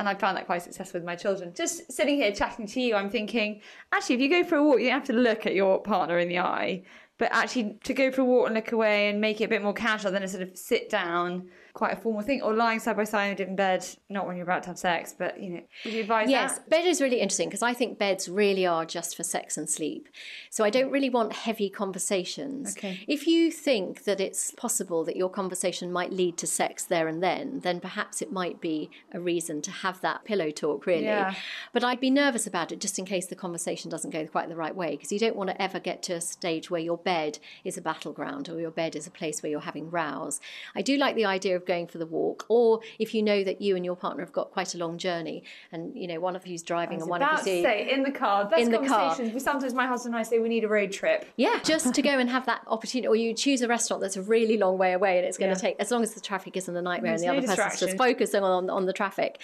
and 0.00 0.08
I 0.08 0.14
found 0.14 0.36
that 0.38 0.46
quite 0.46 0.62
successful 0.62 0.98
with 0.98 1.06
my 1.06 1.14
children. 1.14 1.52
Just 1.54 1.92
sitting 1.92 2.16
here 2.16 2.32
chatting 2.32 2.66
to 2.68 2.80
you, 2.80 2.94
I'm 2.94 3.10
thinking, 3.10 3.60
actually, 3.92 4.14
if 4.14 4.22
you 4.22 4.30
go 4.30 4.42
for 4.42 4.56
a 4.56 4.64
walk, 4.64 4.80
you 4.80 4.90
have 4.90 5.04
to 5.04 5.12
look 5.12 5.46
at 5.46 5.54
your 5.54 5.78
partner 5.78 6.18
in 6.18 6.28
the 6.28 6.38
eye. 6.38 6.84
But 7.18 7.28
actually, 7.32 7.78
to 7.84 7.92
go 7.92 8.10
for 8.10 8.22
a 8.22 8.24
walk 8.24 8.46
and 8.46 8.54
look 8.54 8.72
away 8.72 9.10
and 9.10 9.20
make 9.20 9.42
it 9.42 9.44
a 9.44 9.48
bit 9.48 9.62
more 9.62 9.74
casual 9.74 10.10
than 10.10 10.22
a 10.22 10.28
sort 10.28 10.42
of 10.42 10.56
sit 10.56 10.88
down 10.88 11.50
quite 11.72 11.92
a 11.92 11.96
formal 11.96 12.22
thing, 12.22 12.42
or 12.42 12.54
lying 12.54 12.80
side 12.80 12.96
by 12.96 13.04
side 13.04 13.40
in 13.40 13.56
bed, 13.56 13.86
not 14.08 14.26
when 14.26 14.36
you're 14.36 14.44
about 14.44 14.62
to 14.64 14.70
have 14.70 14.78
sex, 14.78 15.14
but 15.16 15.40
you 15.40 15.50
know, 15.50 15.62
would 15.84 15.94
you 15.94 16.00
advise 16.00 16.28
yes, 16.28 16.58
that? 16.58 16.70
bed 16.70 16.86
is 16.86 17.00
really 17.00 17.20
interesting 17.20 17.48
because 17.48 17.62
I 17.62 17.74
think 17.74 17.98
beds 17.98 18.28
really 18.28 18.66
are 18.66 18.84
just 18.84 19.16
for 19.16 19.22
sex 19.22 19.56
and 19.56 19.68
sleep. 19.68 20.08
So 20.50 20.64
I 20.64 20.70
don't 20.70 20.90
really 20.90 21.10
want 21.10 21.32
heavy 21.32 21.70
conversations. 21.70 22.76
Okay. 22.76 23.04
If 23.06 23.26
you 23.26 23.50
think 23.50 24.04
that 24.04 24.20
it's 24.20 24.50
possible 24.52 25.04
that 25.04 25.16
your 25.16 25.30
conversation 25.30 25.92
might 25.92 26.12
lead 26.12 26.36
to 26.38 26.46
sex 26.46 26.84
there 26.84 27.08
and 27.08 27.22
then, 27.22 27.60
then 27.60 27.80
perhaps 27.80 28.20
it 28.20 28.32
might 28.32 28.60
be 28.60 28.90
a 29.12 29.20
reason 29.20 29.62
to 29.62 29.70
have 29.70 30.00
that 30.00 30.24
pillow 30.24 30.50
talk, 30.50 30.86
really. 30.86 31.04
Yeah. 31.04 31.34
But 31.72 31.84
I'd 31.84 32.00
be 32.00 32.10
nervous 32.10 32.46
about 32.46 32.72
it 32.72 32.80
just 32.80 32.98
in 32.98 33.04
case 33.04 33.26
the 33.26 33.36
conversation 33.36 33.90
doesn't 33.90 34.10
go 34.10 34.26
quite 34.26 34.48
the 34.48 34.56
right 34.56 34.74
way 34.74 34.96
because 34.96 35.12
you 35.12 35.18
don't 35.18 35.36
want 35.36 35.50
to 35.50 35.62
ever 35.62 35.78
get 35.78 36.02
to 36.04 36.14
a 36.14 36.20
stage 36.20 36.70
where 36.70 36.80
your 36.80 36.98
bed 36.98 37.38
is 37.64 37.76
a 37.76 37.82
battleground 37.82 38.48
or 38.48 38.60
your 38.60 38.70
bed 38.70 38.96
is 38.96 39.06
a 39.06 39.10
place 39.10 39.42
where 39.42 39.50
you're 39.50 39.60
having 39.60 39.90
rows. 39.90 40.40
I 40.74 40.82
do 40.82 40.96
like 40.96 41.14
the 41.14 41.24
idea 41.24 41.59
of 41.60 41.66
going 41.66 41.86
for 41.86 41.98
the 41.98 42.06
walk, 42.06 42.46
or 42.48 42.80
if 42.98 43.14
you 43.14 43.22
know 43.22 43.44
that 43.44 43.60
you 43.60 43.76
and 43.76 43.84
your 43.84 43.96
partner 43.96 44.24
have 44.24 44.32
got 44.32 44.50
quite 44.50 44.74
a 44.74 44.78
long 44.78 44.98
journey, 44.98 45.42
and 45.72 45.94
you 45.94 46.06
know 46.06 46.20
one 46.20 46.36
of 46.36 46.46
you's 46.46 46.62
driving 46.62 47.00
and 47.00 47.10
one 47.10 47.22
of 47.22 47.46
you 47.46 47.62
say 47.62 47.90
in 47.90 48.02
the 48.02 48.10
car. 48.10 48.50
In 48.56 48.70
the 48.70 48.78
car. 48.78 49.16
Sometimes 49.38 49.74
my 49.74 49.86
husband 49.86 50.14
and 50.14 50.20
I 50.20 50.22
say 50.22 50.38
we 50.38 50.48
need 50.48 50.64
a 50.64 50.68
road 50.68 50.92
trip. 50.92 51.26
Yeah, 51.36 51.60
just 51.62 51.94
to 51.94 52.02
go 52.02 52.18
and 52.18 52.28
have 52.28 52.46
that 52.46 52.62
opportunity, 52.66 53.06
or 53.06 53.16
you 53.16 53.34
choose 53.34 53.62
a 53.62 53.68
restaurant 53.68 54.02
that's 54.02 54.16
a 54.16 54.22
really 54.22 54.56
long 54.56 54.78
way 54.78 54.92
away, 54.92 55.18
and 55.18 55.26
it's 55.26 55.38
going 55.38 55.50
yeah. 55.50 55.54
to 55.54 55.60
take 55.60 55.76
as 55.78 55.90
long 55.90 56.02
as 56.02 56.14
the 56.14 56.20
traffic 56.20 56.56
isn't 56.56 56.76
a 56.76 56.82
nightmare 56.82 57.12
There's 57.12 57.22
and 57.22 57.38
the 57.38 57.46
no 57.46 57.52
other 57.52 57.62
person's 57.62 57.80
just 57.80 57.98
focusing 57.98 58.42
on 58.42 58.70
on 58.70 58.86
the 58.86 58.92
traffic. 58.92 59.40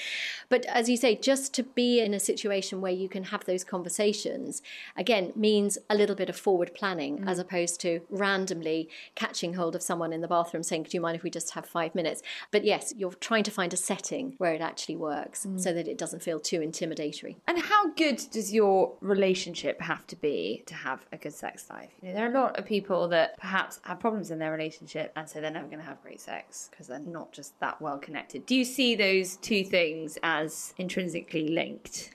But 0.49 0.65
as 0.67 0.89
you 0.89 0.97
say, 0.97 1.17
just 1.17 1.55
to 1.55 1.63
be 1.63 2.01
in 2.01 2.15
a 2.15 2.21
situation 2.21 2.81
where 2.81 2.93
you 2.93 3.09
can 3.09 3.25
have 3.25 3.45
those 3.45 3.65
conversations 3.65 4.63
again 4.97 5.33
means 5.37 5.79
a 5.91 5.95
little 5.95 6.17
bit 6.17 6.29
of 6.29 6.37
forward 6.37 6.73
planning 6.75 7.19
mm. 7.19 7.29
as 7.29 7.39
opposed 7.39 7.81
to 7.81 8.01
randomly 8.11 8.89
catching 9.15 9.55
hold 9.55 9.75
of 9.75 9.83
someone 9.83 10.13
in 10.13 10.21
the 10.21 10.29
bathroom 10.29 10.63
saying, 10.63 10.85
"Do 10.85 10.97
you 10.97 11.01
mind 11.01 11.17
if 11.17 11.23
we 11.23 11.31
just 11.31 11.53
have 11.53 11.67
five 11.67 11.95
minutes?" 11.95 12.06
But 12.51 12.65
yes, 12.65 12.93
you're 12.97 13.13
trying 13.13 13.45
to 13.45 13.51
find 13.51 13.73
a 13.73 13.77
setting 13.77 14.35
where 14.39 14.53
it 14.53 14.61
actually 14.61 14.97
works 14.97 15.47
mm. 15.47 15.61
so 15.61 15.73
that 15.73 15.89
it 15.89 15.99
doesn't 15.99 16.23
feel 16.23 16.41
too 16.41 16.61
intimidatory. 16.61 17.37
And 17.47 17.59
how 17.59 17.91
good 17.93 18.23
does 18.31 18.53
your 18.53 18.95
relationship 19.01 19.81
have 19.81 20.07
to 20.09 20.17
be 20.17 20.63
to 20.67 20.75
have 20.75 21.07
a 21.13 21.17
good 21.17 21.35
sex 21.35 21.69
life? 21.71 21.91
You 22.03 22.09
know, 22.09 22.15
there 22.15 22.27
are 22.27 22.31
a 22.31 22.35
lot 22.35 22.59
of 22.59 22.65
people 22.65 23.09
that 23.09 23.39
perhaps 23.39 23.81
have 23.83 24.01
problems 24.01 24.31
in 24.31 24.39
their 24.39 24.53
relationship 24.53 25.13
and 25.17 25.29
so 25.29 25.41
they're 25.41 25.51
never 25.51 25.67
going 25.67 25.79
to 25.79 25.85
have 25.85 26.03
great 26.03 26.21
sex 26.21 26.69
because 26.71 26.87
they're 26.87 26.99
not 26.99 27.33
just 27.33 27.59
that 27.61 27.81
well 27.81 27.99
connected. 27.99 28.47
Do 28.47 28.55
you 28.55 28.65
see 28.65 28.95
those 28.95 29.37
two 29.37 29.65
things 29.65 30.19
as 30.23 30.75
intrinsically 30.79 31.49
linked? 31.49 32.15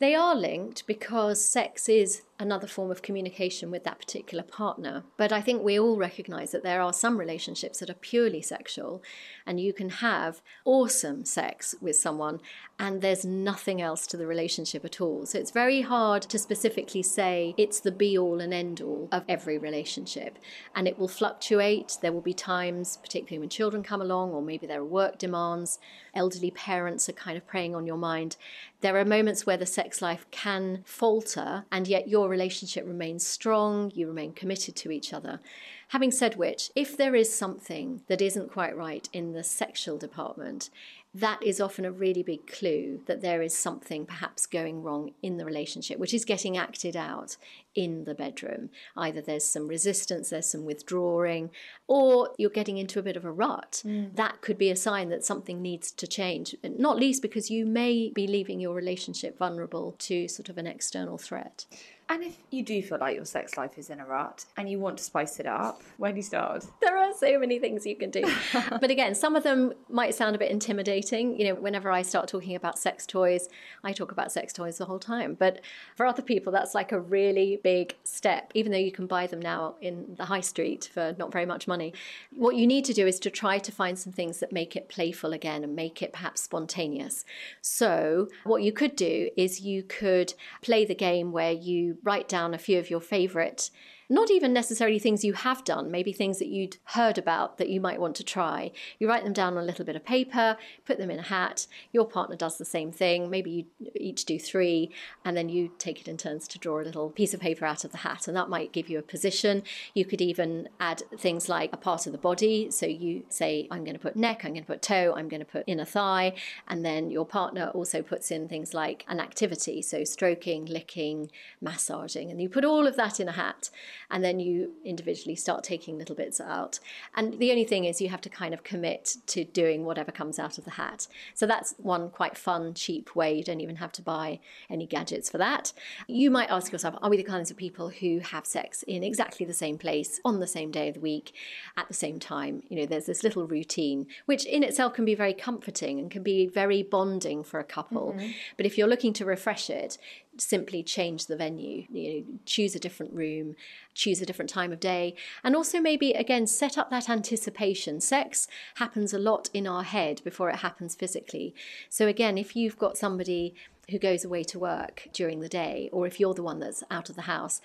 They 0.00 0.14
are 0.14 0.34
linked 0.34 0.86
because 0.86 1.44
sex 1.44 1.86
is 1.86 2.22
another 2.40 2.66
form 2.66 2.90
of 2.90 3.02
communication 3.02 3.70
with 3.70 3.84
that 3.84 3.98
particular 3.98 4.42
partner. 4.42 5.04
But 5.16 5.32
I 5.32 5.40
think 5.40 5.62
we 5.62 5.78
all 5.78 5.96
recognize 5.96 6.50
that 6.52 6.62
there 6.62 6.80
are 6.80 6.92
some 6.92 7.18
relationships 7.18 7.78
that 7.78 7.90
are 7.90 7.94
purely 7.94 8.42
sexual, 8.42 9.02
and 9.46 9.60
you 9.60 9.72
can 9.72 9.90
have 9.90 10.40
awesome 10.64 11.24
sex 11.24 11.74
with 11.80 11.96
someone, 11.96 12.40
and 12.78 13.02
there's 13.02 13.24
nothing 13.24 13.82
else 13.82 14.06
to 14.08 14.16
the 14.16 14.26
relationship 14.26 14.84
at 14.84 15.00
all. 15.00 15.26
So 15.26 15.38
it's 15.38 15.50
very 15.50 15.82
hard 15.82 16.22
to 16.22 16.38
specifically 16.38 17.02
say 17.02 17.54
it's 17.58 17.80
the 17.80 17.92
be 17.92 18.16
all 18.16 18.40
and 18.40 18.54
end 18.54 18.80
all 18.80 19.08
of 19.12 19.24
every 19.28 19.58
relationship. 19.58 20.38
And 20.74 20.88
it 20.88 20.98
will 20.98 21.08
fluctuate. 21.08 21.98
There 22.00 22.12
will 22.12 22.22
be 22.22 22.32
times, 22.32 22.96
particularly 22.96 23.40
when 23.40 23.50
children 23.50 23.82
come 23.82 24.00
along, 24.00 24.30
or 24.30 24.40
maybe 24.40 24.66
there 24.66 24.80
are 24.80 24.84
work 24.84 25.18
demands, 25.18 25.78
elderly 26.14 26.50
parents 26.50 27.08
are 27.08 27.12
kind 27.12 27.36
of 27.36 27.46
preying 27.46 27.74
on 27.74 27.86
your 27.86 27.98
mind. 27.98 28.36
There 28.80 28.96
are 28.96 29.04
moments 29.04 29.44
where 29.44 29.58
the 29.58 29.66
sex 29.66 30.00
life 30.00 30.26
can 30.30 30.82
falter, 30.86 31.66
and 31.70 31.86
yet 31.86 32.08
your 32.08 32.29
relationship 32.30 32.86
remains 32.86 33.26
strong, 33.26 33.92
you 33.94 34.06
remain 34.06 34.32
committed 34.32 34.76
to 34.76 34.90
each 34.90 35.12
other. 35.12 35.40
Having 35.88 36.12
said 36.12 36.36
which, 36.36 36.70
if 36.76 36.96
there 36.96 37.14
is 37.16 37.34
something 37.34 38.02
that 38.06 38.22
isn't 38.22 38.52
quite 38.52 38.76
right 38.76 39.08
in 39.12 39.32
the 39.32 39.42
sexual 39.42 39.98
department, 39.98 40.70
that 41.12 41.42
is 41.42 41.60
often 41.60 41.84
a 41.84 41.90
really 41.90 42.22
big 42.22 42.46
clue 42.46 43.00
that 43.06 43.20
there 43.20 43.42
is 43.42 43.56
something 43.56 44.06
perhaps 44.06 44.46
going 44.46 44.82
wrong 44.82 45.10
in 45.22 45.36
the 45.36 45.44
relationship, 45.44 45.98
which 45.98 46.14
is 46.14 46.24
getting 46.24 46.56
acted 46.56 46.94
out 46.94 47.36
in 47.74 48.04
the 48.04 48.14
bedroom. 48.14 48.70
Either 48.96 49.20
there's 49.20 49.44
some 49.44 49.66
resistance, 49.66 50.30
there's 50.30 50.46
some 50.46 50.64
withdrawing, 50.64 51.50
or 51.88 52.30
you're 52.38 52.48
getting 52.50 52.78
into 52.78 53.00
a 53.00 53.02
bit 53.02 53.16
of 53.16 53.24
a 53.24 53.32
rut. 53.32 53.82
Mm. 53.84 54.14
That 54.14 54.40
could 54.40 54.56
be 54.56 54.70
a 54.70 54.76
sign 54.76 55.08
that 55.08 55.24
something 55.24 55.60
needs 55.60 55.90
to 55.90 56.06
change, 56.06 56.54
not 56.62 56.96
least 56.96 57.22
because 57.22 57.50
you 57.50 57.66
may 57.66 58.12
be 58.14 58.28
leaving 58.28 58.60
your 58.60 58.74
relationship 58.74 59.36
vulnerable 59.36 59.96
to 59.98 60.28
sort 60.28 60.48
of 60.48 60.58
an 60.58 60.68
external 60.68 61.18
threat. 61.18 61.66
And 62.10 62.24
if 62.24 62.36
you 62.50 62.64
do 62.64 62.82
feel 62.82 62.98
like 62.98 63.14
your 63.14 63.24
sex 63.24 63.56
life 63.56 63.78
is 63.78 63.88
in 63.88 64.00
a 64.00 64.04
rut 64.04 64.44
and 64.56 64.68
you 64.68 64.80
want 64.80 64.98
to 64.98 65.04
spice 65.04 65.38
it 65.38 65.46
up, 65.46 65.80
where 65.96 66.10
do 66.10 66.16
you 66.16 66.24
start? 66.24 66.66
There 66.80 66.96
are 66.98 67.14
so 67.14 67.38
many 67.38 67.60
things 67.60 67.86
you 67.86 67.94
can 67.94 68.10
do. 68.10 68.24
but 68.68 68.90
again, 68.90 69.14
some 69.14 69.36
of 69.36 69.44
them 69.44 69.74
might 69.88 70.16
sound 70.16 70.34
a 70.34 70.38
bit 70.40 70.50
intimidating. 70.50 71.38
You 71.38 71.46
know, 71.46 71.54
whenever 71.54 71.88
I 71.88 72.02
start 72.02 72.26
talking 72.26 72.56
about 72.56 72.80
sex 72.80 73.06
toys, 73.06 73.48
I 73.84 73.92
talk 73.92 74.10
about 74.10 74.32
sex 74.32 74.52
toys 74.52 74.78
the 74.78 74.86
whole 74.86 74.98
time. 74.98 75.34
But 75.38 75.60
for 75.94 76.04
other 76.04 76.20
people, 76.20 76.52
that's 76.52 76.74
like 76.74 76.90
a 76.90 76.98
really 76.98 77.60
big 77.62 77.94
step, 78.02 78.50
even 78.54 78.72
though 78.72 78.78
you 78.78 78.90
can 78.90 79.06
buy 79.06 79.28
them 79.28 79.40
now 79.40 79.76
in 79.80 80.16
the 80.16 80.24
high 80.24 80.40
street 80.40 80.90
for 80.92 81.14
not 81.16 81.30
very 81.30 81.46
much 81.46 81.68
money. 81.68 81.94
What 82.32 82.56
you 82.56 82.66
need 82.66 82.86
to 82.86 82.92
do 82.92 83.06
is 83.06 83.20
to 83.20 83.30
try 83.30 83.60
to 83.60 83.70
find 83.70 83.96
some 83.96 84.12
things 84.12 84.40
that 84.40 84.50
make 84.50 84.74
it 84.74 84.88
playful 84.88 85.32
again 85.32 85.62
and 85.62 85.76
make 85.76 86.02
it 86.02 86.12
perhaps 86.12 86.42
spontaneous. 86.42 87.24
So, 87.60 88.26
what 88.42 88.64
you 88.64 88.72
could 88.72 88.96
do 88.96 89.30
is 89.36 89.60
you 89.60 89.84
could 89.84 90.34
play 90.60 90.84
the 90.84 90.96
game 90.96 91.30
where 91.30 91.52
you 91.52 91.98
write 92.02 92.28
down 92.28 92.54
a 92.54 92.58
few 92.58 92.78
of 92.78 92.90
your 92.90 93.00
favorite 93.00 93.70
not 94.10 94.28
even 94.28 94.52
necessarily 94.52 94.98
things 94.98 95.24
you 95.24 95.34
have 95.34 95.62
done, 95.62 95.88
maybe 95.90 96.12
things 96.12 96.40
that 96.40 96.48
you'd 96.48 96.76
heard 96.86 97.16
about 97.16 97.58
that 97.58 97.68
you 97.68 97.80
might 97.80 98.00
want 98.00 98.16
to 98.16 98.24
try. 98.24 98.72
You 98.98 99.08
write 99.08 99.22
them 99.22 99.32
down 99.32 99.56
on 99.56 99.62
a 99.62 99.66
little 99.66 99.84
bit 99.84 99.94
of 99.94 100.04
paper, 100.04 100.56
put 100.84 100.98
them 100.98 101.12
in 101.12 101.20
a 101.20 101.22
hat. 101.22 101.68
Your 101.92 102.04
partner 102.04 102.34
does 102.34 102.58
the 102.58 102.64
same 102.64 102.90
thing. 102.90 103.30
Maybe 103.30 103.50
you 103.78 103.90
each 103.94 104.24
do 104.24 104.36
three, 104.38 104.90
and 105.24 105.36
then 105.36 105.48
you 105.48 105.70
take 105.78 106.00
it 106.00 106.08
in 106.08 106.16
turns 106.16 106.48
to 106.48 106.58
draw 106.58 106.80
a 106.80 106.82
little 106.82 107.10
piece 107.10 107.32
of 107.32 107.40
paper 107.40 107.64
out 107.64 107.84
of 107.84 107.92
the 107.92 107.98
hat, 107.98 108.26
and 108.26 108.36
that 108.36 108.48
might 108.48 108.72
give 108.72 108.88
you 108.88 108.98
a 108.98 109.02
position. 109.02 109.62
You 109.94 110.04
could 110.04 110.20
even 110.20 110.68
add 110.80 111.04
things 111.16 111.48
like 111.48 111.72
a 111.72 111.76
part 111.76 112.06
of 112.06 112.12
the 112.12 112.18
body. 112.18 112.68
So 112.72 112.86
you 112.86 113.22
say, 113.28 113.68
I'm 113.70 113.84
going 113.84 113.96
to 113.96 114.02
put 114.02 114.16
neck, 114.16 114.44
I'm 114.44 114.52
going 114.52 114.64
to 114.64 114.72
put 114.72 114.82
toe, 114.82 115.14
I'm 115.16 115.28
going 115.28 115.40
to 115.40 115.46
put 115.46 115.64
inner 115.68 115.84
thigh, 115.84 116.34
and 116.66 116.84
then 116.84 117.10
your 117.12 117.24
partner 117.24 117.68
also 117.74 118.02
puts 118.02 118.32
in 118.32 118.48
things 118.48 118.74
like 118.74 119.04
an 119.06 119.20
activity. 119.20 119.82
So 119.82 120.02
stroking, 120.02 120.66
licking, 120.66 121.30
massaging, 121.60 122.30
and 122.32 122.42
you 122.42 122.48
put 122.48 122.64
all 122.64 122.88
of 122.88 122.96
that 122.96 123.20
in 123.20 123.28
a 123.28 123.32
hat 123.32 123.70
and 124.10 124.24
then 124.24 124.40
you 124.40 124.72
individually 124.84 125.36
start 125.36 125.64
taking 125.64 125.98
little 125.98 126.14
bits 126.16 126.40
out. 126.40 126.78
And 127.14 127.38
the 127.38 127.50
only 127.50 127.64
thing 127.64 127.84
is 127.84 128.00
you 128.00 128.08
have 128.08 128.20
to 128.22 128.28
kind 128.28 128.54
of 128.54 128.64
commit 128.64 129.16
to 129.28 129.44
doing 129.44 129.84
whatever 129.84 130.10
comes 130.10 130.38
out 130.38 130.58
of 130.58 130.64
the 130.64 130.72
hat. 130.72 131.06
So 131.34 131.46
that's 131.46 131.74
one 131.78 132.10
quite 132.10 132.36
fun, 132.36 132.74
cheap 132.74 133.14
way. 133.14 133.34
You 133.34 133.44
don't 133.44 133.60
even 133.60 133.76
have 133.76 133.92
to 133.92 134.02
buy 134.02 134.40
any 134.68 134.86
gadgets 134.86 135.30
for 135.30 135.38
that. 135.38 135.72
You 136.08 136.30
might 136.30 136.50
ask 136.50 136.72
yourself, 136.72 136.96
are 137.02 137.10
we 137.10 137.16
the 137.16 137.22
kinds 137.22 137.50
of 137.50 137.56
people 137.56 137.88
who 137.88 138.18
have 138.20 138.46
sex 138.46 138.82
in 138.84 139.02
exactly 139.02 139.46
the 139.46 139.52
same 139.52 139.78
place 139.78 140.20
on 140.24 140.40
the 140.40 140.46
same 140.46 140.70
day 140.70 140.88
of 140.88 140.94
the 140.94 141.00
week 141.00 141.32
at 141.76 141.88
the 141.88 141.94
same 141.94 142.18
time? 142.18 142.62
You 142.68 142.80
know, 142.80 142.86
there's 142.86 143.06
this 143.06 143.22
little 143.22 143.46
routine, 143.46 144.06
which 144.26 144.44
in 144.44 144.62
itself 144.62 144.94
can 144.94 145.04
be 145.04 145.14
very 145.14 145.34
comforting 145.34 145.98
and 145.98 146.10
can 146.10 146.22
be 146.22 146.46
very 146.46 146.82
bonding 146.82 147.42
for 147.44 147.60
a 147.60 147.64
couple. 147.64 148.12
Mm-hmm. 148.12 148.30
But 148.56 148.66
if 148.66 148.76
you're 148.76 148.88
looking 148.88 149.12
to 149.14 149.24
refresh 149.24 149.70
it, 149.70 149.98
simply 150.36 150.82
change 150.82 151.26
the 151.26 151.36
venue, 151.36 151.84
you 151.90 152.12
know, 152.12 152.24
choose 152.46 152.74
a 152.74 152.78
different 152.78 153.12
room, 153.12 153.56
choose 153.94 154.20
a 154.20 154.26
different 154.26 154.50
time 154.50 154.72
of 154.72 154.80
day, 154.80 155.14
and 155.42 155.54
also 155.54 155.80
maybe 155.80 156.12
again 156.12 156.46
set 156.46 156.78
up 156.78 156.90
that 156.90 157.08
anticipation. 157.08 158.00
Sex 158.00 158.48
happens 158.76 159.12
a 159.12 159.18
lot 159.18 159.50
in 159.52 159.66
our 159.66 159.82
head 159.82 160.20
before 160.24 160.50
it 160.50 160.56
happens 160.56 160.94
physically. 160.94 161.54
So 161.88 162.06
again, 162.06 162.38
if 162.38 162.56
you've 162.56 162.78
got 162.78 162.96
somebody 162.96 163.54
who 163.90 163.98
goes 163.98 164.24
away 164.24 164.44
to 164.44 164.58
work 164.58 165.08
during 165.12 165.40
the 165.40 165.48
day, 165.48 165.88
or 165.92 166.06
if 166.06 166.20
you're 166.20 166.34
the 166.34 166.42
one 166.42 166.60
that's 166.60 166.84
out 166.90 167.10
of 167.10 167.16
the 167.16 167.22
house, 167.22 167.60